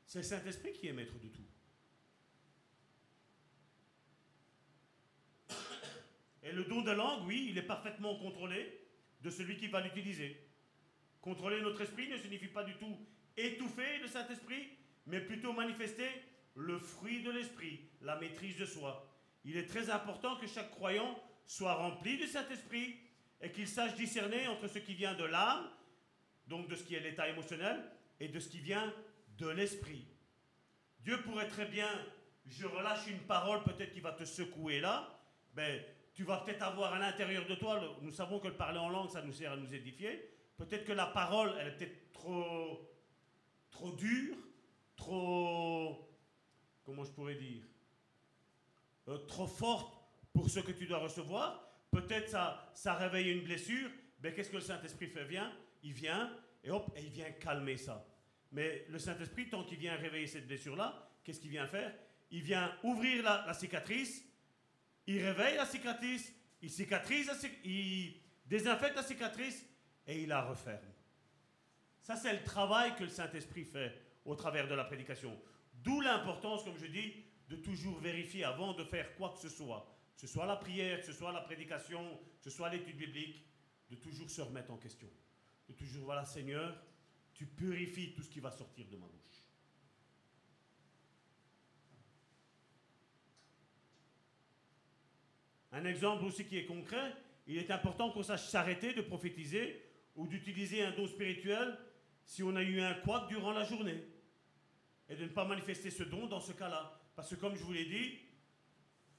C'est 0.05 0.19
le 0.19 0.25
Saint-Esprit 0.25 0.75
qui 0.75 0.89
est 0.89 0.93
maître 0.93 1.19
de 1.19 1.29
tout. 1.29 1.47
Et 6.49 6.53
le 6.53 6.65
don 6.65 6.81
de 6.81 6.91
langue, 6.91 7.27
oui, 7.27 7.49
il 7.51 7.59
est 7.59 7.63
parfaitement 7.63 8.17
contrôlé 8.17 8.81
de 9.21 9.31
celui 9.31 9.57
qui 9.57 9.67
va 9.67 9.81
l'utiliser. 9.81 10.37
Contrôler 11.21 11.61
notre 11.61 11.83
esprit 11.83 12.09
ne 12.09 12.17
signifie 12.17 12.49
pas 12.49 12.65
du 12.65 12.75
tout 12.75 12.97
étouffer 13.37 13.99
le 13.99 14.09
Saint-Esprit, 14.09 14.69
mais 15.07 15.21
plutôt 15.21 15.53
manifester 15.53 16.09
le 16.55 16.79
fruit 16.79 17.23
de 17.23 17.31
l'esprit, 17.31 17.81
la 18.01 18.17
maîtrise 18.17 18.57
de 18.57 18.67
soi. 18.67 19.07
Il 19.45 19.57
est 19.57 19.67
très 19.67 19.91
important 19.91 20.37
que 20.37 20.47
chaque 20.47 20.71
croyant 20.71 21.19
soit 21.47 21.75
rempli 21.75 22.17
du 22.17 22.27
Saint-Esprit 22.27 22.97
et 23.41 23.53
qu'il 23.53 23.69
sache 23.69 23.95
discerner 23.95 24.49
entre 24.49 24.69
ce 24.69 24.79
qui 24.79 24.95
vient 24.95 25.15
de 25.15 25.25
l'âme, 25.25 25.71
donc 26.47 26.69
de 26.69 26.75
ce 26.75 26.83
qui 26.83 26.95
est 26.95 27.01
l'état 27.01 27.29
émotionnel, 27.29 27.85
et 28.21 28.29
de 28.29 28.41
ce 28.41 28.49
qui 28.49 28.59
vient 28.59 28.93
de 29.37 29.49
l'esprit. 29.49 30.05
Dieu 31.01 31.21
pourrait 31.23 31.47
très 31.47 31.67
bien, 31.67 31.89
je 32.47 32.67
relâche 32.67 33.07
une 33.07 33.21
parole 33.21 33.63
peut-être 33.63 33.93
qui 33.93 34.01
va 34.01 34.13
te 34.13 34.25
secouer 34.25 34.81
là, 34.81 35.17
ben, 35.55 35.81
tu 36.19 36.25
vas 36.25 36.39
peut-être 36.39 36.65
avoir 36.65 36.95
à 36.95 36.99
l'intérieur 36.99 37.47
de 37.47 37.55
toi, 37.55 37.81
nous 38.03 38.11
savons 38.11 38.41
que 38.41 38.49
le 38.49 38.57
parler 38.57 38.81
en 38.81 38.89
langue, 38.89 39.09
ça 39.09 39.23
nous 39.23 39.33
sert 39.33 39.53
à 39.53 39.57
nous 39.57 39.73
édifier, 39.73 40.29
Peut-être 40.57 40.85
que 40.85 40.93
la 40.93 41.07
parole, 41.07 41.55
elle 41.61 41.81
est 41.81 42.13
trop, 42.13 42.91
trop 43.71 43.93
dure, 43.93 44.37
trop, 44.97 46.11
comment 46.85 47.05
je 47.05 47.13
pourrais 47.13 47.37
dire, 47.37 47.63
euh, 49.07 49.19
trop 49.29 49.47
forte 49.47 49.97
pour 50.33 50.51
ce 50.51 50.59
que 50.59 50.73
tu 50.73 50.87
dois 50.87 50.99
recevoir. 50.99 51.71
Peut-être 51.93 52.29
ça, 52.31 52.69
ça 52.75 52.95
réveille 52.95 53.31
une 53.31 53.45
blessure. 53.45 53.89
Mais 54.21 54.35
qu'est-ce 54.35 54.51
que 54.51 54.57
le 54.57 54.63
Saint-Esprit 54.63 55.07
fait? 55.07 55.25
Vient, 55.25 55.53
Il 55.85 55.93
vient 55.93 56.37
et 56.65 56.73
hop, 56.73 56.91
et 56.97 57.03
il 57.03 57.11
vient 57.11 57.31
calmer 57.31 57.77
ça. 57.77 58.05
Mais 58.51 58.87
le 58.89 58.99
Saint-Esprit, 58.99 59.49
tant 59.49 59.63
qu'il 59.63 59.79
vient 59.79 59.95
réveiller 59.95 60.27
cette 60.27 60.49
blessure-là, 60.49 61.13
qu'est-ce 61.23 61.39
qu'il 61.39 61.51
vient 61.51 61.69
faire? 61.69 61.95
Il 62.33 62.43
vient 62.43 62.75
ouvrir 62.83 63.23
la 63.23 63.55
cicatrice, 63.55 64.28
il 65.09 65.25
réveille 65.25 65.57
la 65.57 65.65
cicatrice, 65.65 66.31
il 66.61 66.71
cicatrise, 66.71 67.31
il 67.65 68.15
désinfecte 68.45 68.95
la 68.95 69.03
cicatrice 69.03 69.65
et 70.07 70.23
il 70.23 70.29
la 70.29 70.43
referme. 70.43 70.93
Ça, 72.03 72.15
c'est 72.15 72.35
le 72.35 72.45
travail 72.45 72.95
que 72.95 73.05
le 73.05 73.09
Saint-Esprit 73.09 73.65
fait 73.65 73.99
au 74.27 74.35
travers 74.35 74.69
de 74.69 74.75
la 74.75 74.85
prédication. 74.85 75.35
D'où 75.73 76.03
l'importance, 76.03 76.63
comme 76.63 76.77
je 76.77 76.87
dis, 76.87 77.25
de 77.49 77.57
toujours 77.57 77.99
vérifier 77.99 78.45
avant 78.45 78.75
de 78.75 78.85
faire 78.85 79.15
quoi 79.17 79.33
que 79.33 79.41
ce 79.41 79.49
soit, 79.49 79.91
que 80.15 80.21
ce 80.21 80.27
soit 80.27 80.45
la 80.45 80.57
prière, 80.57 81.01
que 81.01 81.07
ce 81.07 81.15
soit 81.15 81.33
la 81.33 81.41
prédication, 81.41 82.21
que 82.43 82.51
ce 82.51 82.51
soit 82.51 82.69
l'étude 82.69 82.99
biblique, 82.99 83.47
de 83.89 83.97
toujours 83.97 84.29
se 84.29 84.43
remettre 84.43 84.71
en 84.71 84.77
question. 84.77 85.09
De 85.69 85.73
toujours, 85.73 86.05
voilà, 86.05 86.27
Seigneur, 86.27 86.77
tu 87.33 87.47
purifies 87.47 88.13
tout 88.13 88.23
ce 88.23 88.29
qui 88.29 88.41
va 88.41 88.51
sortir 88.51 88.87
de 88.89 88.97
ma 88.97 89.07
bouche. 89.07 89.38
Un 95.79 95.85
exemple 95.85 96.25
aussi 96.25 96.45
qui 96.45 96.59
est 96.59 96.67
concret, 96.67 97.15
il 97.47 97.57
est 97.57 97.71
important 97.71 98.11
qu'on 98.11 98.25
sache 98.25 98.49
s'arrêter 98.49 98.95
de 98.95 99.01
prophétiser 99.01 99.81
ou 100.17 100.27
d'utiliser 100.27 100.83
un 100.83 100.91
don 100.91 101.07
spirituel 101.07 101.79
si 102.25 102.43
on 102.43 102.57
a 102.57 102.63
eu 102.63 102.81
un 102.81 102.95
couac 102.95 103.29
durant 103.29 103.53
la 103.53 103.63
journée. 103.63 104.03
Et 105.09 105.15
de 105.15 105.23
ne 105.23 105.29
pas 105.29 105.45
manifester 105.45 105.91
ce 105.91 106.03
don 106.03 106.27
dans 106.27 106.41
ce 106.41 106.51
cas-là. 106.51 106.99
Parce 107.15 107.31
que 107.31 107.37
comme 107.37 107.55
je 107.55 107.63
vous 107.63 107.73
l'ai 107.73 107.85
dit, 107.85 108.19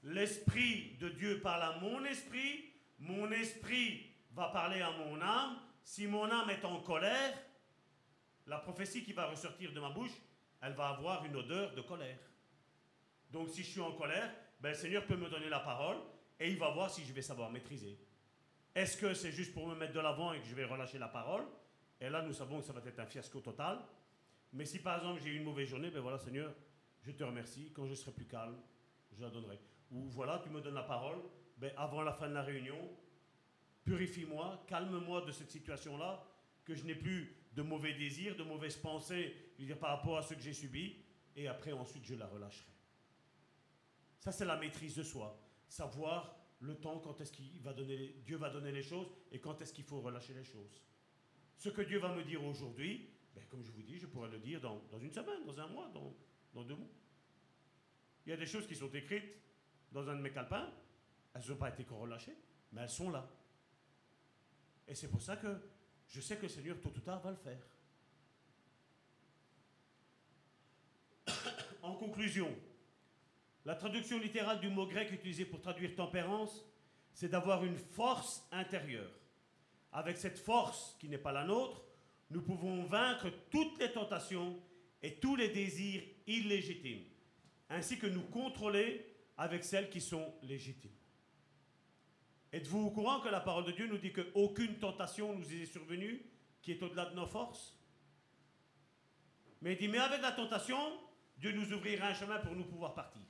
l'Esprit 0.02 0.98
de 1.00 1.08
Dieu 1.08 1.40
parle 1.40 1.62
à 1.62 1.78
mon 1.80 2.04
esprit, 2.04 2.66
mon 2.98 3.32
esprit 3.32 4.06
va 4.32 4.48
parler 4.48 4.82
à 4.82 4.90
mon 4.90 5.18
âme. 5.22 5.56
Si 5.82 6.06
mon 6.06 6.30
âme 6.30 6.50
est 6.50 6.64
en 6.66 6.80
colère, 6.80 7.38
la 8.46 8.58
prophétie 8.58 9.02
qui 9.02 9.14
va 9.14 9.30
ressortir 9.30 9.72
de 9.72 9.80
ma 9.80 9.88
bouche, 9.88 10.12
elle 10.60 10.74
va 10.74 10.88
avoir 10.88 11.24
une 11.24 11.36
odeur 11.36 11.74
de 11.74 11.80
colère. 11.80 12.18
Donc 13.30 13.48
si 13.48 13.62
je 13.62 13.70
suis 13.70 13.80
en 13.80 13.92
colère, 13.92 14.30
ben, 14.60 14.68
le 14.68 14.74
Seigneur 14.74 15.06
peut 15.06 15.16
me 15.16 15.30
donner 15.30 15.48
la 15.48 15.60
parole 15.60 15.96
et 16.40 16.50
il 16.50 16.58
va 16.58 16.70
voir 16.70 16.90
si 16.90 17.04
je 17.04 17.12
vais 17.12 17.22
savoir 17.22 17.50
maîtriser. 17.50 17.98
Est-ce 18.74 18.96
que 18.96 19.14
c'est 19.14 19.30
juste 19.30 19.52
pour 19.52 19.68
me 19.68 19.74
mettre 19.74 19.92
de 19.92 20.00
l'avant 20.00 20.32
et 20.32 20.40
que 20.40 20.46
je 20.46 20.54
vais 20.54 20.64
relâcher 20.64 20.98
la 20.98 21.08
parole? 21.08 21.44
Et 22.00 22.08
là, 22.08 22.22
nous 22.22 22.32
savons 22.32 22.60
que 22.60 22.64
ça 22.64 22.72
va 22.72 22.80
être 22.86 22.98
un 22.98 23.06
fiasco 23.06 23.40
total. 23.40 23.78
Mais 24.52 24.64
si 24.64 24.78
par 24.78 24.98
exemple 24.98 25.20
j'ai 25.22 25.30
eu 25.30 25.36
une 25.36 25.44
mauvaise 25.44 25.68
journée, 25.68 25.90
ben 25.90 26.00
voilà, 26.00 26.18
Seigneur, 26.18 26.52
je 27.02 27.12
te 27.12 27.22
remercie. 27.22 27.72
Quand 27.74 27.86
je 27.86 27.94
serai 27.94 28.12
plus 28.12 28.26
calme, 28.26 28.56
je 29.12 29.22
la 29.22 29.28
donnerai. 29.28 29.58
Ou 29.90 30.08
voilà, 30.08 30.40
tu 30.42 30.48
me 30.48 30.60
donnes 30.60 30.74
la 30.74 30.82
parole. 30.82 31.18
Ben, 31.58 31.72
avant 31.76 32.02
la 32.02 32.12
fin 32.12 32.26
de 32.26 32.32
la 32.32 32.42
réunion, 32.42 32.78
purifie-moi, 33.84 34.64
calme-moi 34.66 35.22
de 35.22 35.32
cette 35.32 35.50
situation-là, 35.50 36.24
que 36.64 36.74
je 36.74 36.84
n'ai 36.84 36.94
plus 36.94 37.36
de 37.52 37.60
mauvais 37.60 37.92
désirs, 37.92 38.34
de 38.34 38.44
mauvaises 38.44 38.76
pensées 38.76 39.34
par 39.78 39.90
rapport 39.90 40.16
à 40.16 40.22
ce 40.22 40.32
que 40.34 40.40
j'ai 40.40 40.54
subi. 40.54 40.96
Et 41.36 41.48
après, 41.48 41.72
ensuite, 41.72 42.04
je 42.04 42.14
la 42.14 42.26
relâcherai. 42.26 42.70
Ça, 44.18 44.32
c'est 44.32 44.46
la 44.46 44.56
maîtrise 44.56 44.94
de 44.94 45.02
soi. 45.02 45.38
Savoir 45.70 46.36
le 46.58 46.74
temps 46.74 46.98
quand 46.98 47.20
est-ce 47.20 47.32
qu'il 47.32 47.60
va 47.60 47.72
donner, 47.72 48.16
Dieu 48.24 48.36
va 48.36 48.50
donner 48.50 48.72
les 48.72 48.82
choses 48.82 49.06
et 49.30 49.40
quand 49.40 49.62
est-ce 49.62 49.72
qu'il 49.72 49.84
faut 49.84 50.00
relâcher 50.00 50.34
les 50.34 50.44
choses. 50.44 50.82
Ce 51.56 51.68
que 51.68 51.80
Dieu 51.82 51.98
va 51.98 52.12
me 52.14 52.24
dire 52.24 52.44
aujourd'hui, 52.44 53.08
ben, 53.34 53.44
comme 53.48 53.62
je 53.62 53.70
vous 53.70 53.82
dis, 53.82 53.96
je 53.96 54.06
pourrais 54.06 54.28
le 54.28 54.40
dire 54.40 54.60
dans, 54.60 54.82
dans 54.90 54.98
une 54.98 55.12
semaine, 55.12 55.46
dans 55.46 55.60
un 55.60 55.68
mois, 55.68 55.88
dans, 55.94 56.12
dans 56.52 56.64
deux 56.64 56.74
mois. 56.74 56.90
Il 58.26 58.30
y 58.30 58.32
a 58.32 58.36
des 58.36 58.46
choses 58.46 58.66
qui 58.66 58.74
sont 58.74 58.90
écrites 58.92 59.32
dans 59.92 60.08
un 60.10 60.16
de 60.16 60.20
mes 60.20 60.32
calepins, 60.32 60.70
elles 61.34 61.48
n'ont 61.48 61.56
pas 61.56 61.70
été 61.70 61.86
relâchées, 61.88 62.36
mais 62.72 62.82
elles 62.82 62.90
sont 62.90 63.10
là. 63.10 63.30
Et 64.88 64.94
c'est 64.94 65.08
pour 65.08 65.22
ça 65.22 65.36
que 65.36 65.56
je 66.08 66.20
sais 66.20 66.36
que 66.36 66.42
le 66.42 66.48
Seigneur, 66.48 66.80
tôt 66.80 66.92
ou 66.94 67.00
tard, 67.00 67.20
va 67.20 67.30
le 67.30 67.36
faire. 67.36 67.62
en 71.82 71.94
conclusion, 71.94 72.52
la 73.64 73.74
traduction 73.74 74.18
littérale 74.18 74.60
du 74.60 74.68
mot 74.68 74.86
grec 74.86 75.12
utilisé 75.12 75.44
pour 75.44 75.60
traduire 75.60 75.94
tempérance, 75.94 76.64
c'est 77.12 77.28
d'avoir 77.28 77.64
une 77.64 77.76
force 77.76 78.46
intérieure. 78.52 79.10
Avec 79.92 80.16
cette 80.16 80.38
force 80.38 80.96
qui 80.98 81.08
n'est 81.08 81.18
pas 81.18 81.32
la 81.32 81.44
nôtre, 81.44 81.82
nous 82.30 82.42
pouvons 82.42 82.84
vaincre 82.84 83.28
toutes 83.50 83.78
les 83.78 83.92
tentations 83.92 84.58
et 85.02 85.16
tous 85.16 85.36
les 85.36 85.48
désirs 85.48 86.02
illégitimes, 86.26 87.04
ainsi 87.68 87.98
que 87.98 88.06
nous 88.06 88.22
contrôler 88.22 89.04
avec 89.36 89.64
celles 89.64 89.90
qui 89.90 90.00
sont 90.00 90.32
légitimes. 90.42 90.90
Êtes-vous 92.52 92.86
au 92.86 92.90
courant 92.90 93.20
que 93.20 93.28
la 93.28 93.40
parole 93.40 93.64
de 93.64 93.72
Dieu 93.72 93.86
nous 93.86 93.98
dit 93.98 94.12
qu'aucune 94.12 94.78
tentation 94.78 95.34
nous 95.34 95.52
est 95.52 95.66
survenue 95.66 96.24
qui 96.62 96.72
est 96.72 96.82
au-delà 96.82 97.06
de 97.06 97.14
nos 97.14 97.26
forces? 97.26 97.76
Mais 99.62 99.72
il 99.72 99.78
dit, 99.78 99.88
mais 99.88 99.98
avec 99.98 100.22
la 100.22 100.32
tentation, 100.32 100.78
Dieu 101.36 101.52
nous 101.52 101.72
ouvrira 101.72 102.08
un 102.08 102.14
chemin 102.14 102.38
pour 102.38 102.54
nous 102.54 102.64
pouvoir 102.64 102.94
partir. 102.94 103.22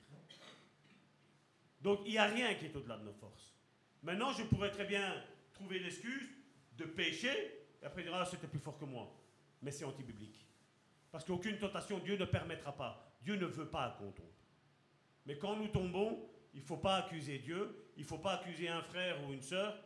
Donc 1.81 2.01
il 2.05 2.13
n'y 2.13 2.19
a 2.19 2.27
rien 2.27 2.55
qui 2.55 2.67
est 2.67 2.77
au-delà 2.77 2.99
de 2.99 3.05
nos 3.05 3.13
forces. 3.13 3.55
Maintenant, 4.03 4.33
je 4.33 4.45
pourrais 4.45 4.71
très 4.71 4.87
bien 4.87 5.15
trouver 5.53 5.79
l'excuse 5.79 6.29
de 6.77 6.85
pécher 6.85 7.67
et 7.83 7.85
après 7.85 8.03
dire, 8.03 8.15
ah, 8.15 8.25
c'était 8.25 8.47
plus 8.47 8.59
fort 8.59 8.79
que 8.79 8.85
moi. 8.85 9.15
Mais 9.63 9.71
c'est 9.71 9.85
anti-biblique. 9.85 10.47
Parce 11.11 11.25
qu'aucune 11.25 11.59
tentation, 11.59 11.99
Dieu 11.99 12.17
ne 12.17 12.25
permettra 12.25 12.73
pas. 12.77 13.15
Dieu 13.23 13.37
ne 13.37 13.47
veut 13.47 13.69
pas 13.69 13.97
qu'on 13.99 14.13
tombe. 14.13 14.27
Mais 15.27 15.37
quand 15.37 15.57
nous 15.57 15.69
tombons, 15.69 16.31
il 16.55 16.61
ne 16.61 16.67
faut 16.67 16.79
pas 16.79 16.97
accuser 16.97 17.39
Dieu, 17.39 17.91
il 17.97 18.03
ne 18.03 18.07
faut 18.07 18.19
pas 18.19 18.35
accuser 18.35 18.69
un 18.69 18.83
frère 18.83 19.23
ou 19.25 19.33
une 19.33 19.43
sœur, 19.43 19.79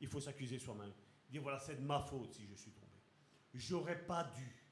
il 0.00 0.08
faut 0.08 0.20
s'accuser 0.20 0.58
soi-même. 0.58 0.92
Dire, 1.28 1.42
voilà, 1.42 1.58
c'est 1.58 1.76
de 1.76 1.84
ma 1.84 2.00
faute 2.00 2.32
si 2.32 2.46
je 2.46 2.54
suis 2.54 2.70
tombé. 2.70 2.86
J'aurais 3.52 3.98
pas 4.06 4.24
dû. 4.36 4.62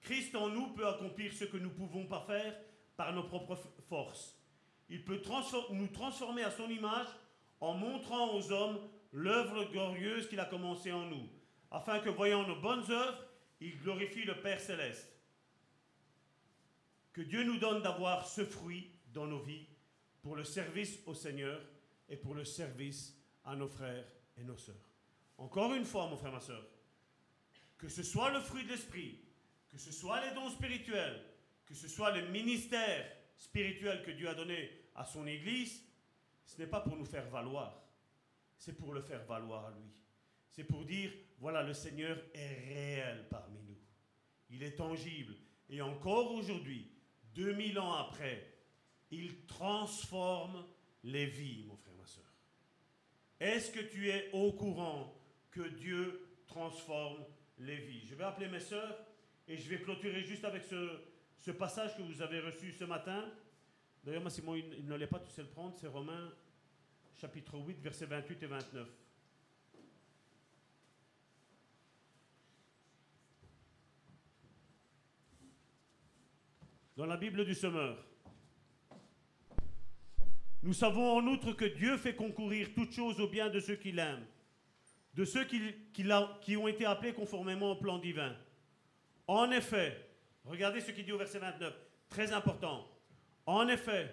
Christ 0.00 0.34
en 0.34 0.48
nous 0.48 0.72
peut 0.72 0.86
accomplir 0.86 1.32
ce 1.32 1.44
que 1.44 1.56
nous 1.56 1.68
ne 1.68 1.74
pouvons 1.74 2.06
pas 2.06 2.20
faire 2.22 2.58
par 2.96 3.12
nos 3.12 3.24
propres 3.24 3.56
forces. 3.88 4.37
Il 4.88 5.04
peut 5.04 5.20
nous 5.70 5.88
transformer 5.88 6.42
à 6.42 6.50
son 6.50 6.68
image 6.68 7.08
en 7.60 7.74
montrant 7.74 8.34
aux 8.34 8.52
hommes 8.52 8.78
l'œuvre 9.12 9.64
glorieuse 9.70 10.28
qu'il 10.28 10.40
a 10.40 10.44
commencée 10.44 10.92
en 10.92 11.06
nous, 11.06 11.28
afin 11.70 11.98
que 12.00 12.08
voyant 12.08 12.46
nos 12.46 12.60
bonnes 12.60 12.90
œuvres, 12.90 13.24
il 13.60 13.78
glorifie 13.80 14.24
le 14.24 14.40
Père 14.40 14.60
céleste. 14.60 15.12
Que 17.12 17.22
Dieu 17.22 17.42
nous 17.42 17.58
donne 17.58 17.82
d'avoir 17.82 18.26
ce 18.26 18.44
fruit 18.44 18.90
dans 19.12 19.26
nos 19.26 19.40
vies 19.40 19.66
pour 20.22 20.36
le 20.36 20.44
service 20.44 21.00
au 21.06 21.14
Seigneur 21.14 21.60
et 22.08 22.16
pour 22.16 22.34
le 22.34 22.44
service 22.44 23.16
à 23.44 23.56
nos 23.56 23.68
frères 23.68 24.06
et 24.36 24.44
nos 24.44 24.56
sœurs. 24.56 24.76
Encore 25.36 25.74
une 25.74 25.84
fois, 25.84 26.06
mon 26.06 26.16
frère, 26.16 26.32
ma 26.32 26.40
sœur, 26.40 26.64
que 27.76 27.88
ce 27.88 28.02
soit 28.02 28.30
le 28.30 28.40
fruit 28.40 28.64
de 28.64 28.70
l'esprit, 28.70 29.20
que 29.70 29.78
ce 29.78 29.92
soit 29.92 30.24
les 30.24 30.34
dons 30.34 30.50
spirituels, 30.50 31.22
que 31.66 31.74
ce 31.74 31.88
soit 31.88 32.10
le 32.10 32.28
ministère 32.28 33.04
spirituel 33.38 34.02
que 34.02 34.10
Dieu 34.10 34.28
a 34.28 34.34
donné 34.34 34.70
à 34.94 35.04
son 35.04 35.26
Église, 35.26 35.82
ce 36.44 36.60
n'est 36.60 36.66
pas 36.66 36.80
pour 36.80 36.96
nous 36.96 37.04
faire 37.04 37.28
valoir, 37.30 37.82
c'est 38.58 38.76
pour 38.76 38.92
le 38.92 39.00
faire 39.00 39.24
valoir 39.24 39.66
à 39.66 39.70
lui. 39.70 39.90
C'est 40.50 40.64
pour 40.64 40.84
dire, 40.84 41.12
voilà, 41.38 41.62
le 41.62 41.72
Seigneur 41.72 42.18
est 42.34 42.54
réel 42.66 43.26
parmi 43.30 43.62
nous. 43.62 43.78
Il 44.50 44.62
est 44.62 44.74
tangible. 44.74 45.36
Et 45.68 45.80
encore 45.80 46.32
aujourd'hui, 46.32 46.90
2000 47.34 47.78
ans 47.78 47.92
après, 47.92 48.54
il 49.10 49.46
transforme 49.46 50.64
les 51.04 51.26
vies, 51.26 51.64
mon 51.64 51.76
frère, 51.76 51.94
ma 51.94 52.06
soeur. 52.06 52.24
Est-ce 53.38 53.70
que 53.70 53.80
tu 53.80 54.08
es 54.08 54.30
au 54.32 54.52
courant 54.52 55.14
que 55.50 55.68
Dieu 55.68 56.28
transforme 56.46 57.24
les 57.58 57.76
vies? 57.76 58.04
Je 58.06 58.14
vais 58.14 58.24
appeler 58.24 58.48
mes 58.48 58.60
sœurs 58.60 58.98
et 59.46 59.56
je 59.56 59.68
vais 59.68 59.80
clôturer 59.80 60.22
juste 60.22 60.44
avec 60.44 60.64
ce, 60.64 61.00
ce 61.38 61.50
passage 61.50 61.96
que 61.96 62.02
vous 62.02 62.20
avez 62.20 62.40
reçu 62.40 62.72
ce 62.72 62.84
matin. 62.84 63.24
D'ailleurs, 64.04 64.22
moi, 64.22 64.30
Simon, 64.30 64.56
il, 64.56 64.86
ne 64.86 64.94
l'est 64.96 65.06
pas, 65.06 65.22
sais 65.28 65.42
le 65.42 65.48
prendre, 65.48 65.74
c'est 65.78 65.86
Romains 65.86 66.32
chapitre 67.20 67.58
8, 67.58 67.80
versets 67.80 68.06
28 68.06 68.42
et 68.44 68.46
29. 68.46 68.88
Dans 76.96 77.06
la 77.06 77.16
Bible 77.16 77.44
du 77.44 77.54
Semeur. 77.54 78.04
Nous 80.62 80.72
savons 80.72 81.16
en 81.18 81.26
outre 81.26 81.52
que 81.52 81.64
Dieu 81.64 81.96
fait 81.96 82.14
concourir 82.14 82.74
toutes 82.74 82.92
choses 82.92 83.20
au 83.20 83.28
bien 83.28 83.48
de 83.48 83.60
ceux 83.60 83.76
qu'il 83.76 83.98
aime, 83.98 84.24
de 85.14 85.24
ceux 85.24 85.44
qui, 85.44 85.60
qui 85.92 86.04
qui 86.42 86.56
ont 86.56 86.68
été 86.68 86.84
appelés 86.84 87.14
conformément 87.14 87.72
au 87.72 87.76
plan 87.76 87.98
divin. 87.98 88.36
En 89.26 89.50
effet, 89.50 90.07
regardez 90.48 90.80
ce 90.80 90.90
qu'il 90.90 91.04
dit 91.04 91.12
au 91.12 91.18
verset 91.18 91.38
29, 91.38 91.74
très 92.08 92.32
important. 92.32 92.86
En 93.46 93.68
effet, 93.68 94.12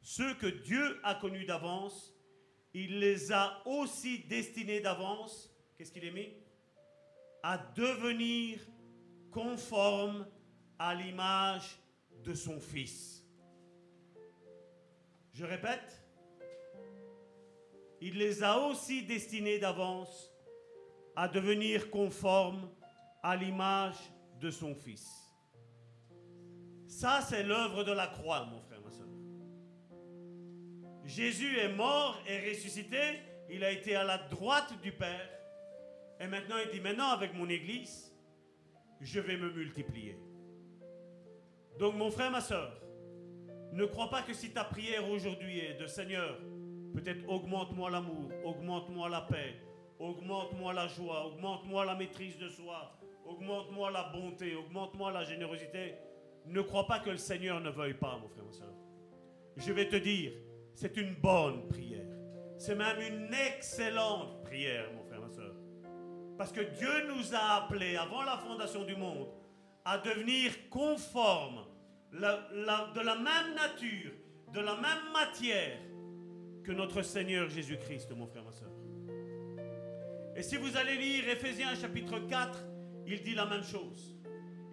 ceux 0.00 0.34
que 0.34 0.46
Dieu 0.46 1.00
a 1.02 1.14
connus 1.14 1.44
d'avance, 1.44 2.14
il 2.72 3.00
les 3.00 3.32
a 3.32 3.62
aussi 3.66 4.20
destinés 4.20 4.80
d'avance, 4.80 5.50
qu'est-ce 5.76 5.92
qu'il 5.92 6.04
est 6.04 6.10
mis? 6.10 6.32
À 7.42 7.58
devenir 7.74 8.60
conformes 9.30 10.26
à 10.78 10.94
l'image 10.94 11.78
de 12.22 12.34
son 12.34 12.60
Fils. 12.60 13.24
Je 15.32 15.44
répète, 15.44 16.02
il 18.00 18.18
les 18.18 18.42
a 18.42 18.58
aussi 18.58 19.02
destinés 19.04 19.58
d'avance 19.58 20.32
à 21.14 21.28
devenir 21.28 21.90
conformes 21.90 22.70
à 23.22 23.36
l'image 23.36 23.96
de 24.38 24.50
son 24.50 24.74
Fils. 24.74 25.25
Ça, 26.86 27.20
c'est 27.20 27.42
l'œuvre 27.42 27.84
de 27.84 27.92
la 27.92 28.06
croix, 28.06 28.44
mon 28.46 28.60
frère, 28.60 28.80
ma 28.80 28.90
soeur. 28.90 29.08
Jésus 31.04 31.58
est 31.58 31.72
mort 31.72 32.18
et 32.26 32.48
ressuscité. 32.48 33.20
Il 33.50 33.64
a 33.64 33.70
été 33.70 33.94
à 33.96 34.04
la 34.04 34.18
droite 34.18 34.80
du 34.82 34.92
Père. 34.92 35.30
Et 36.20 36.26
maintenant, 36.26 36.56
il 36.64 36.70
dit, 36.70 36.80
maintenant, 36.80 37.10
avec 37.10 37.34
mon 37.34 37.48
Église, 37.48 38.12
je 39.00 39.20
vais 39.20 39.36
me 39.36 39.50
multiplier. 39.50 40.18
Donc, 41.78 41.94
mon 41.94 42.10
frère, 42.10 42.30
ma 42.30 42.40
soeur, 42.40 42.72
ne 43.72 43.84
crois 43.84 44.08
pas 44.08 44.22
que 44.22 44.32
si 44.32 44.50
ta 44.50 44.64
prière 44.64 45.08
aujourd'hui 45.10 45.58
est 45.58 45.74
de 45.74 45.86
Seigneur, 45.86 46.38
peut-être 46.94 47.28
augmente-moi 47.28 47.90
l'amour, 47.90 48.30
augmente-moi 48.44 49.08
la 49.10 49.20
paix, 49.20 49.60
augmente-moi 49.98 50.72
la 50.72 50.88
joie, 50.88 51.26
augmente-moi 51.26 51.84
la 51.84 51.94
maîtrise 51.94 52.38
de 52.38 52.48
soi, 52.48 52.96
augmente-moi 53.26 53.90
la 53.90 54.04
bonté, 54.04 54.54
augmente-moi 54.54 55.12
la 55.12 55.24
générosité. 55.24 55.94
Ne 56.46 56.62
crois 56.62 56.86
pas 56.86 57.00
que 57.00 57.10
le 57.10 57.16
Seigneur 57.16 57.60
ne 57.60 57.70
veuille 57.70 57.94
pas, 57.94 58.18
mon 58.18 58.28
frère, 58.28 58.44
ma 58.44 58.52
soeur. 58.52 58.72
Je 59.56 59.72
vais 59.72 59.88
te 59.88 59.96
dire, 59.96 60.32
c'est 60.74 60.96
une 60.96 61.14
bonne 61.14 61.66
prière. 61.68 62.06
C'est 62.58 62.74
même 62.74 63.00
une 63.00 63.34
excellente 63.34 64.42
prière, 64.44 64.90
mon 64.94 65.02
frère, 65.04 65.20
ma 65.20 65.28
soeur. 65.28 65.54
Parce 66.38 66.52
que 66.52 66.60
Dieu 66.60 67.06
nous 67.08 67.34
a 67.34 67.64
appelés, 67.64 67.96
avant 67.96 68.22
la 68.22 68.36
fondation 68.36 68.84
du 68.84 68.94
monde, 68.96 69.28
à 69.84 69.98
devenir 69.98 70.68
conformes, 70.70 71.64
de 72.12 72.20
la 72.20 73.14
même 73.16 73.54
nature, 73.54 74.12
de 74.52 74.60
la 74.60 74.74
même 74.76 75.12
matière 75.12 75.78
que 76.64 76.72
notre 76.72 77.02
Seigneur 77.02 77.48
Jésus-Christ, 77.48 78.10
mon 78.16 78.26
frère, 78.26 78.44
ma 78.44 78.52
soeur. 78.52 78.70
Et 80.34 80.42
si 80.42 80.56
vous 80.56 80.76
allez 80.76 80.96
lire 80.96 81.28
Éphésiens 81.28 81.74
chapitre 81.74 82.18
4, 82.20 82.64
il 83.06 83.22
dit 83.22 83.34
la 83.34 83.46
même 83.46 83.64
chose. 83.64 84.15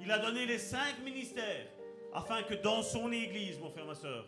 Il 0.03 0.11
a 0.11 0.19
donné 0.19 0.45
les 0.45 0.57
cinq 0.57 0.99
ministères 1.03 1.67
afin 2.13 2.43
que 2.43 2.55
dans 2.55 2.83
son 2.83 3.11
Église, 3.11 3.57
mon 3.59 3.69
frère, 3.69 3.85
ma 3.85 3.95
soeur, 3.95 4.27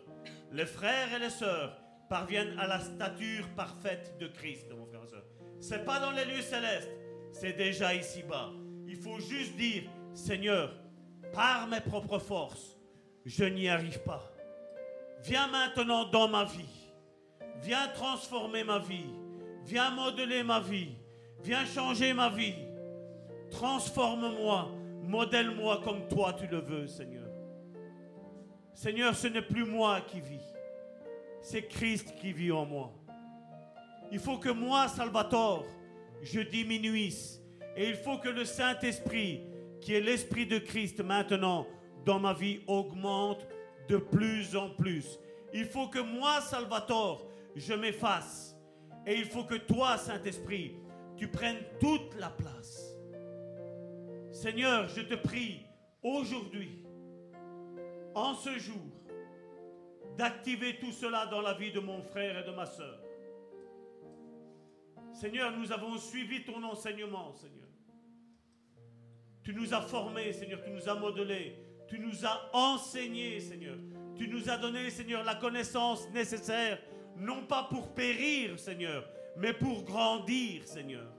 les 0.52 0.64
frères 0.64 1.12
et 1.14 1.18
les 1.18 1.30
sœurs 1.30 1.76
parviennent 2.08 2.58
à 2.58 2.66
la 2.66 2.80
stature 2.80 3.46
parfaite 3.54 4.16
de 4.18 4.26
Christ, 4.26 4.66
mon 4.76 4.86
frère, 4.86 5.00
ma 5.00 5.06
soeur. 5.06 5.24
C'est 5.60 5.84
pas 5.84 6.00
dans 6.00 6.12
les 6.12 6.24
lieux 6.24 6.42
célestes, 6.42 6.90
c'est 7.32 7.52
déjà 7.52 7.94
ici-bas. 7.94 8.50
Il 8.86 8.96
faut 8.96 9.20
juste 9.20 9.54
dire, 9.56 9.82
Seigneur, 10.14 10.74
par 11.32 11.66
mes 11.66 11.80
propres 11.80 12.18
forces, 12.18 12.76
je 13.24 13.44
n'y 13.44 13.68
arrive 13.68 14.00
pas. 14.02 14.32
Viens 15.22 15.48
maintenant 15.48 16.08
dans 16.08 16.28
ma 16.28 16.44
vie. 16.44 16.92
Viens 17.62 17.88
transformer 17.88 18.64
ma 18.64 18.78
vie. 18.78 19.10
Viens 19.64 19.90
modeler 19.90 20.42
ma 20.42 20.60
vie. 20.60 20.94
Viens 21.42 21.64
changer 21.66 22.12
ma 22.12 22.30
vie. 22.30 22.54
Transforme-moi. 23.50 24.70
Modèle-moi 25.06 25.80
comme 25.84 26.08
toi 26.08 26.32
tu 26.32 26.46
le 26.48 26.58
veux, 26.58 26.86
Seigneur. 26.86 27.28
Seigneur, 28.74 29.14
ce 29.14 29.28
n'est 29.28 29.42
plus 29.42 29.64
moi 29.64 30.00
qui 30.00 30.20
vis. 30.20 30.54
C'est 31.40 31.62
Christ 31.62 32.14
qui 32.20 32.32
vit 32.32 32.52
en 32.52 32.66
moi. 32.66 32.92
Il 34.10 34.18
faut 34.18 34.38
que 34.38 34.50
moi, 34.50 34.88
Salvatore, 34.88 35.64
je 36.22 36.40
diminuisse. 36.40 37.40
Et 37.76 37.88
il 37.88 37.94
faut 37.94 38.18
que 38.18 38.28
le 38.28 38.44
Saint-Esprit, 38.44 39.42
qui 39.80 39.94
est 39.94 40.00
l'Esprit 40.00 40.46
de 40.46 40.58
Christ 40.58 41.00
maintenant 41.00 41.66
dans 42.04 42.18
ma 42.18 42.32
vie, 42.32 42.60
augmente 42.66 43.46
de 43.88 43.98
plus 43.98 44.56
en 44.56 44.70
plus. 44.70 45.18
Il 45.54 45.66
faut 45.66 45.88
que 45.88 46.00
moi, 46.00 46.40
Salvatore, 46.40 47.26
je 47.54 47.74
m'efface. 47.74 48.56
Et 49.06 49.14
il 49.14 49.24
faut 49.24 49.44
que 49.44 49.54
toi, 49.54 49.96
Saint-Esprit, 49.96 50.74
tu 51.16 51.28
prennes 51.28 51.62
toute 51.80 52.14
la 52.18 52.30
place. 52.30 52.75
Seigneur, 54.36 54.86
je 54.88 55.00
te 55.00 55.14
prie 55.14 55.64
aujourd'hui, 56.02 56.82
en 58.14 58.34
ce 58.34 58.58
jour, 58.58 58.92
d'activer 60.18 60.78
tout 60.78 60.92
cela 60.92 61.24
dans 61.24 61.40
la 61.40 61.54
vie 61.54 61.72
de 61.72 61.80
mon 61.80 62.02
frère 62.02 62.38
et 62.38 62.44
de 62.44 62.54
ma 62.54 62.66
soeur. 62.66 63.00
Seigneur, 65.14 65.56
nous 65.56 65.72
avons 65.72 65.96
suivi 65.96 66.44
ton 66.44 66.62
enseignement, 66.64 67.32
Seigneur. 67.32 67.66
Tu 69.42 69.54
nous 69.54 69.72
as 69.72 69.80
formés, 69.80 70.34
Seigneur, 70.34 70.60
tu 70.62 70.68
nous 70.68 70.86
as 70.86 70.96
modelés, 70.96 71.56
tu 71.88 71.98
nous 71.98 72.26
as 72.26 72.50
enseignés, 72.52 73.40
Seigneur. 73.40 73.78
Tu 74.18 74.28
nous 74.28 74.50
as 74.50 74.58
donné, 74.58 74.90
Seigneur, 74.90 75.24
la 75.24 75.36
connaissance 75.36 76.10
nécessaire, 76.10 76.78
non 77.16 77.46
pas 77.46 77.68
pour 77.70 77.94
périr, 77.94 78.58
Seigneur, 78.58 79.08
mais 79.38 79.54
pour 79.54 79.82
grandir, 79.82 80.68
Seigneur. 80.68 81.10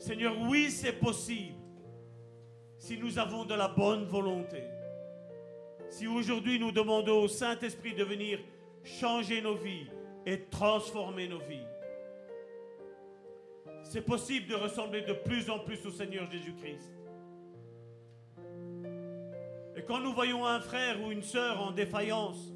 Seigneur, 0.00 0.36
oui, 0.48 0.68
c'est 0.68 0.94
possible 0.94 1.59
si 2.80 2.96
nous 2.96 3.18
avons 3.18 3.44
de 3.44 3.54
la 3.54 3.68
bonne 3.68 4.04
volonté. 4.04 4.64
Si 5.90 6.06
aujourd'hui 6.06 6.58
nous 6.58 6.72
demandons 6.72 7.22
au 7.22 7.28
Saint-Esprit 7.28 7.94
de 7.94 8.02
venir 8.02 8.40
changer 8.82 9.42
nos 9.42 9.54
vies 9.54 9.86
et 10.24 10.46
transformer 10.46 11.28
nos 11.28 11.40
vies. 11.40 11.66
C'est 13.82 14.00
possible 14.00 14.46
de 14.46 14.54
ressembler 14.54 15.02
de 15.02 15.12
plus 15.12 15.50
en 15.50 15.58
plus 15.58 15.84
au 15.84 15.90
Seigneur 15.90 16.28
Jésus-Christ. 16.30 16.90
Et 19.76 19.82
quand 19.82 20.00
nous 20.00 20.14
voyons 20.14 20.46
un 20.46 20.60
frère 20.60 21.02
ou 21.02 21.12
une 21.12 21.22
sœur 21.22 21.60
en 21.60 21.72
défaillance, 21.72 22.54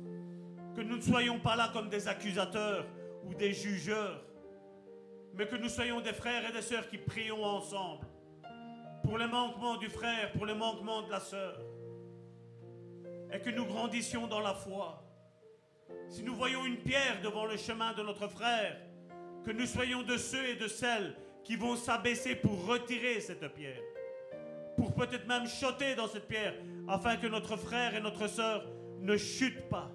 que 0.75 0.81
nous 0.81 0.97
ne 0.97 1.03
soyons 1.03 1.39
pas 1.39 1.55
là 1.55 1.71
comme 1.73 1.91
des 1.91 2.09
accusateurs 2.09 2.87
ou 3.25 3.35
des 3.35 3.53
jugeurs, 3.53 4.25
mais 5.35 5.47
que 5.47 5.57
nous 5.57 5.69
soyons 5.69 6.01
des 6.01 6.15
frères 6.15 6.49
et 6.49 6.53
des 6.53 6.63
sœurs 6.63 6.89
qui 6.89 6.97
prions 6.97 7.45
ensemble 7.45 8.07
pour 9.05 9.19
les 9.19 9.27
manquements 9.27 9.77
du 9.77 9.89
frère, 9.89 10.33
pour 10.33 10.47
les 10.47 10.55
manquements 10.55 11.03
de 11.03 11.11
la 11.11 11.21
sœur, 11.21 11.61
et 13.33 13.39
que 13.39 13.51
nous 13.51 13.67
grandissions 13.67 14.27
dans 14.27 14.41
la 14.41 14.55
foi. 14.55 15.03
Si 16.09 16.23
nous 16.23 16.35
voyons 16.35 16.65
une 16.65 16.79
pierre 16.79 17.21
devant 17.23 17.45
le 17.45 17.57
chemin 17.57 17.93
de 17.93 18.03
notre 18.03 18.29
frère, 18.29 18.81
que 19.45 19.51
nous 19.51 19.67
soyons 19.67 20.03
de 20.03 20.17
ceux 20.17 20.49
et 20.49 20.57
de 20.57 20.69
celles 20.69 21.15
qui 21.45 21.57
vont 21.57 21.77
s'abaisser 21.77 22.35
pour 22.35 22.67
retirer 22.67 23.21
cette 23.21 23.47
pierre, 23.49 23.83
pour 24.77 24.95
peut-être 24.95 25.27
même 25.29 25.47
choter 25.47 25.95
dans 25.95 26.09
cette 26.09 26.27
pierre, 26.27 26.55
afin 26.89 27.17
que 27.17 27.27
notre 27.27 27.57
frère 27.57 27.95
et 27.95 28.01
notre 28.01 28.27
sœur 28.27 28.65
ne 29.01 29.17
chutent 29.17 29.69
pas. 29.69 29.91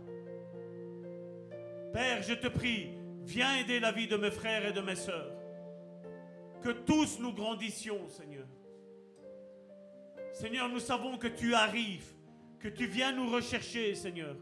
Père, 1.91 2.21
je 2.21 2.35
te 2.35 2.47
prie, 2.47 2.91
viens 3.23 3.55
aider 3.55 3.79
la 3.79 3.91
vie 3.91 4.07
de 4.07 4.17
mes 4.17 4.31
frères 4.31 4.65
et 4.67 4.73
de 4.73 4.81
mes 4.81 4.95
sœurs. 4.95 5.33
Que 6.61 6.69
tous 6.69 7.19
nous 7.19 7.33
grandissions, 7.33 8.07
Seigneur. 8.09 8.45
Seigneur, 10.39 10.69
nous 10.69 10.79
savons 10.79 11.17
que 11.17 11.27
tu 11.27 11.53
arrives, 11.53 12.13
que 12.61 12.69
tu 12.69 12.85
viens 12.85 13.11
nous 13.11 13.29
rechercher, 13.29 13.93
Seigneur. 13.93 14.37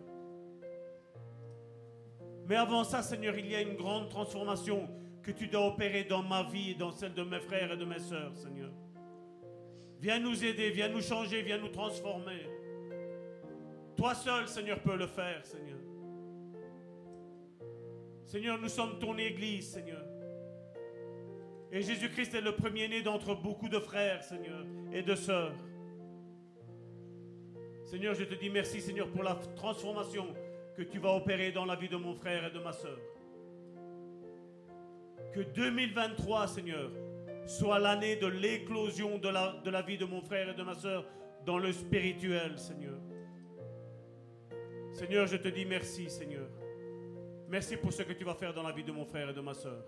Mais 2.46 2.56
avant 2.56 2.84
ça, 2.84 3.02
Seigneur, 3.02 3.36
il 3.36 3.50
y 3.50 3.56
a 3.56 3.62
une 3.62 3.74
grande 3.74 4.08
transformation 4.08 4.88
que 5.24 5.32
tu 5.32 5.48
dois 5.48 5.66
opérer 5.66 6.04
dans 6.04 6.22
ma 6.22 6.44
vie 6.44 6.70
et 6.70 6.76
dans 6.76 6.92
celle 6.92 7.16
de 7.16 7.24
mes 7.24 7.40
frères 7.40 7.72
et 7.72 7.78
de 7.78 7.84
mes 7.84 7.98
sœurs, 7.98 8.36
Seigneur. 8.36 8.70
Viens 10.00 10.20
nous 10.20 10.46
aider, 10.46 10.70
viens 10.70 10.90
nous 10.90 11.02
changer, 11.02 11.42
viens 11.42 11.58
nous 11.58 11.70
transformer. 11.70 12.46
Toi 13.96 14.14
seul, 14.14 14.48
Seigneur, 14.48 14.80
peux 14.80 14.98
le 14.98 15.08
faire, 15.08 15.44
Seigneur. 15.44 15.80
Seigneur, 18.24 18.60
nous 18.60 18.70
sommes 18.70 19.00
ton 19.00 19.18
Église, 19.18 19.72
Seigneur. 19.72 20.06
Et 21.72 21.82
Jésus-Christ 21.82 22.36
est 22.36 22.42
le 22.42 22.56
premier-né 22.56 23.02
d'entre 23.02 23.34
beaucoup 23.34 23.68
de 23.68 23.80
frères, 23.80 24.24
Seigneur, 24.24 24.64
et 24.94 25.02
de 25.02 25.16
sœurs. 25.16 25.56
Seigneur, 27.88 28.14
je 28.16 28.26
te 28.26 28.36
dis 28.36 28.50
merci, 28.50 28.82
Seigneur, 28.82 29.08
pour 29.08 29.24
la 29.24 29.36
transformation 29.56 30.28
que 30.76 30.82
tu 30.82 31.00
vas 31.00 31.14
opérer 31.14 31.54
dans 31.54 31.64
la 31.64 31.78
vie 31.78 31.88
de 31.88 31.96
mon 31.96 32.14
frère 32.16 32.44
et 32.44 32.52
de 32.52 32.60
ma 32.60 32.74
sœur. 32.74 33.00
Que 35.34 35.40
2023, 35.40 36.48
Seigneur, 36.48 36.92
soit 37.46 37.80
l'année 37.80 38.18
de 38.18 38.28
l'éclosion 38.28 39.18
de 39.18 39.30
la, 39.30 39.82
vie 39.84 39.98
de 39.98 40.04
mon 40.04 40.22
frère 40.22 40.50
et 40.50 40.54
de 40.54 40.64
ma 40.64 40.74
sœur 40.74 41.06
dans 41.46 41.58
le 41.58 41.72
spirituel, 41.72 42.60
Seigneur. 42.60 43.00
Seigneur, 44.92 45.26
je 45.26 45.38
te 45.38 45.48
dis 45.48 45.64
merci, 45.64 46.10
Seigneur. 46.10 46.50
Merci 47.48 47.78
pour 47.78 47.94
ce 47.94 48.04
que 48.04 48.12
tu 48.12 48.26
vas 48.26 48.36
faire 48.36 48.54
dans 48.54 48.64
la 48.64 48.74
vie 48.74 48.84
de 48.84 48.92
mon 48.92 49.06
frère 49.06 49.30
et 49.30 49.34
de 49.34 49.40
ma 49.40 49.54
sœur. 49.54 49.82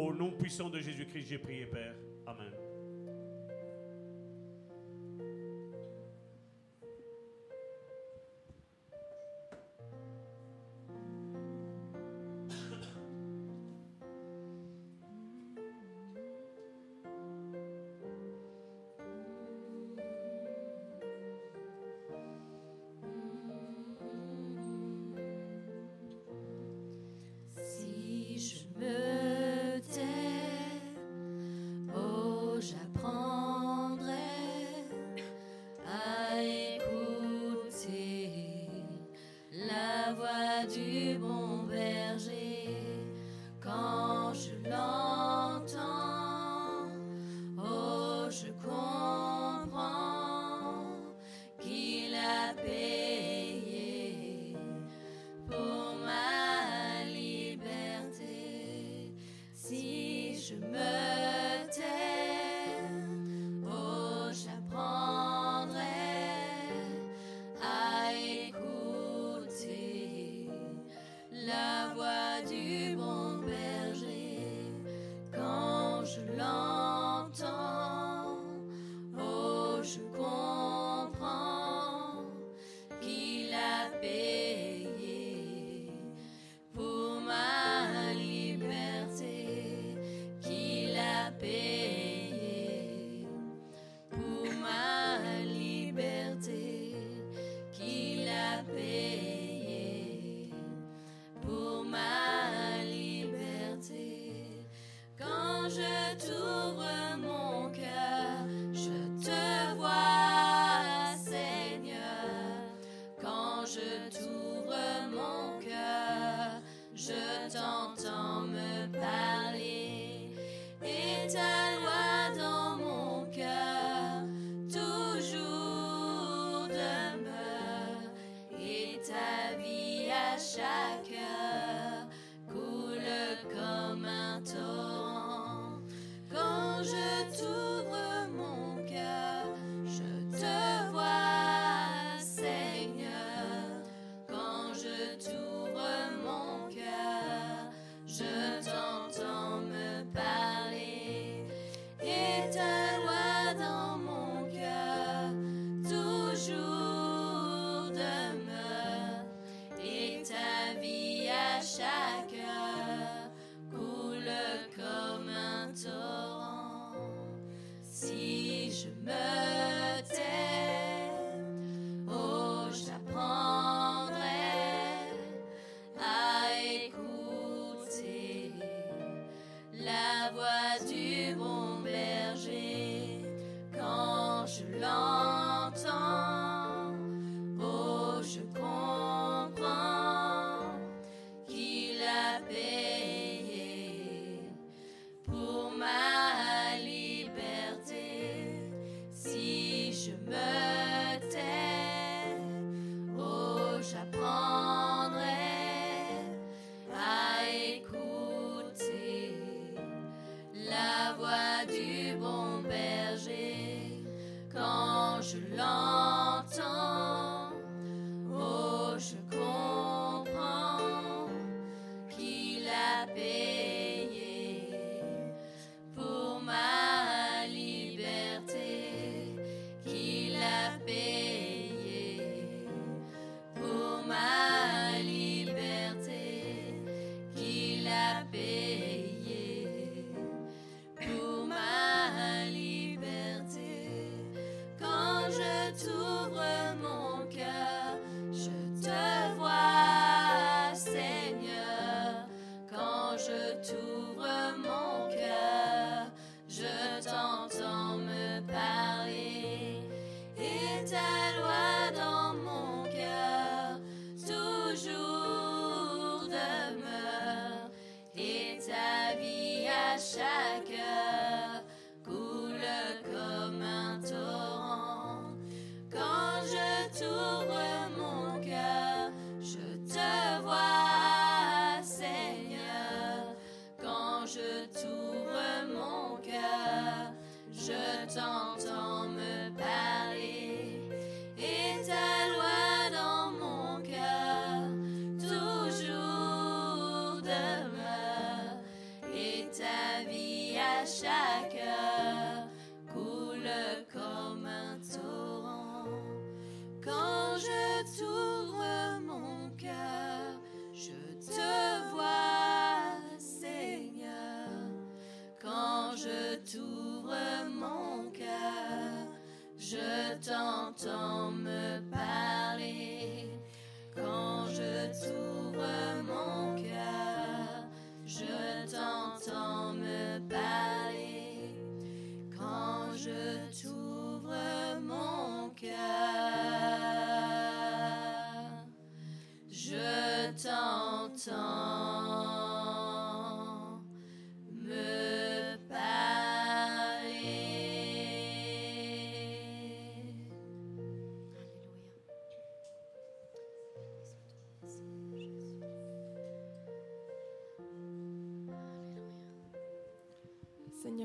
Au 0.00 0.12
nom 0.12 0.32
puissant 0.32 0.68
de 0.68 0.80
Jésus-Christ, 0.80 1.28
j'ai 1.28 1.38
prié, 1.38 1.66
Père. 1.66 1.94
Amen. 2.26 2.63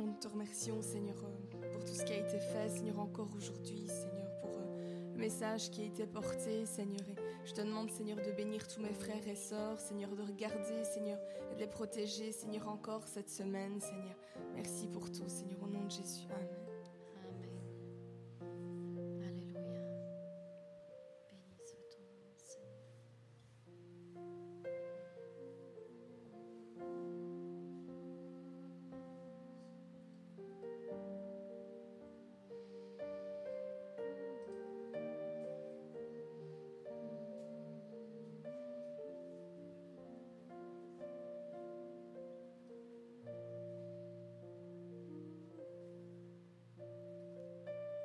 Nous 0.05 0.13
te 0.13 0.29
remercions, 0.29 0.81
Seigneur, 0.81 1.17
euh, 1.23 1.71
pour 1.73 1.83
tout 1.83 1.93
ce 1.93 2.03
qui 2.03 2.13
a 2.13 2.17
été 2.17 2.39
fait, 2.39 2.69
Seigneur, 2.69 2.99
encore 2.99 3.27
aujourd'hui, 3.35 3.85
Seigneur, 3.87 4.39
pour 4.41 4.51
euh, 4.51 5.13
le 5.13 5.19
message 5.19 5.69
qui 5.71 5.81
a 5.81 5.85
été 5.85 6.05
porté, 6.07 6.65
Seigneur. 6.65 7.01
Et 7.09 7.47
je 7.47 7.53
te 7.53 7.61
demande, 7.61 7.91
Seigneur, 7.91 8.17
de 8.17 8.31
bénir 8.31 8.65
tous 8.67 8.81
mes 8.81 8.93
frères 8.93 9.27
et 9.27 9.35
sœurs, 9.35 9.79
Seigneur, 9.79 10.15
de 10.15 10.21
regarder, 10.21 10.85
Seigneur, 10.85 11.19
et 11.51 11.55
de 11.55 11.59
les 11.59 11.67
protéger, 11.67 12.31
Seigneur, 12.31 12.69
encore 12.69 13.07
cette 13.07 13.29
semaine, 13.29 13.81
Seigneur. 13.81 14.15
Merci 14.55 14.87
pour 14.87 15.11
tout, 15.11 15.27
Seigneur, 15.27 15.61
au 15.63 15.67
nom 15.67 15.83
de 15.83 15.91
Jésus. 15.91 16.27
Amen. 16.29 16.48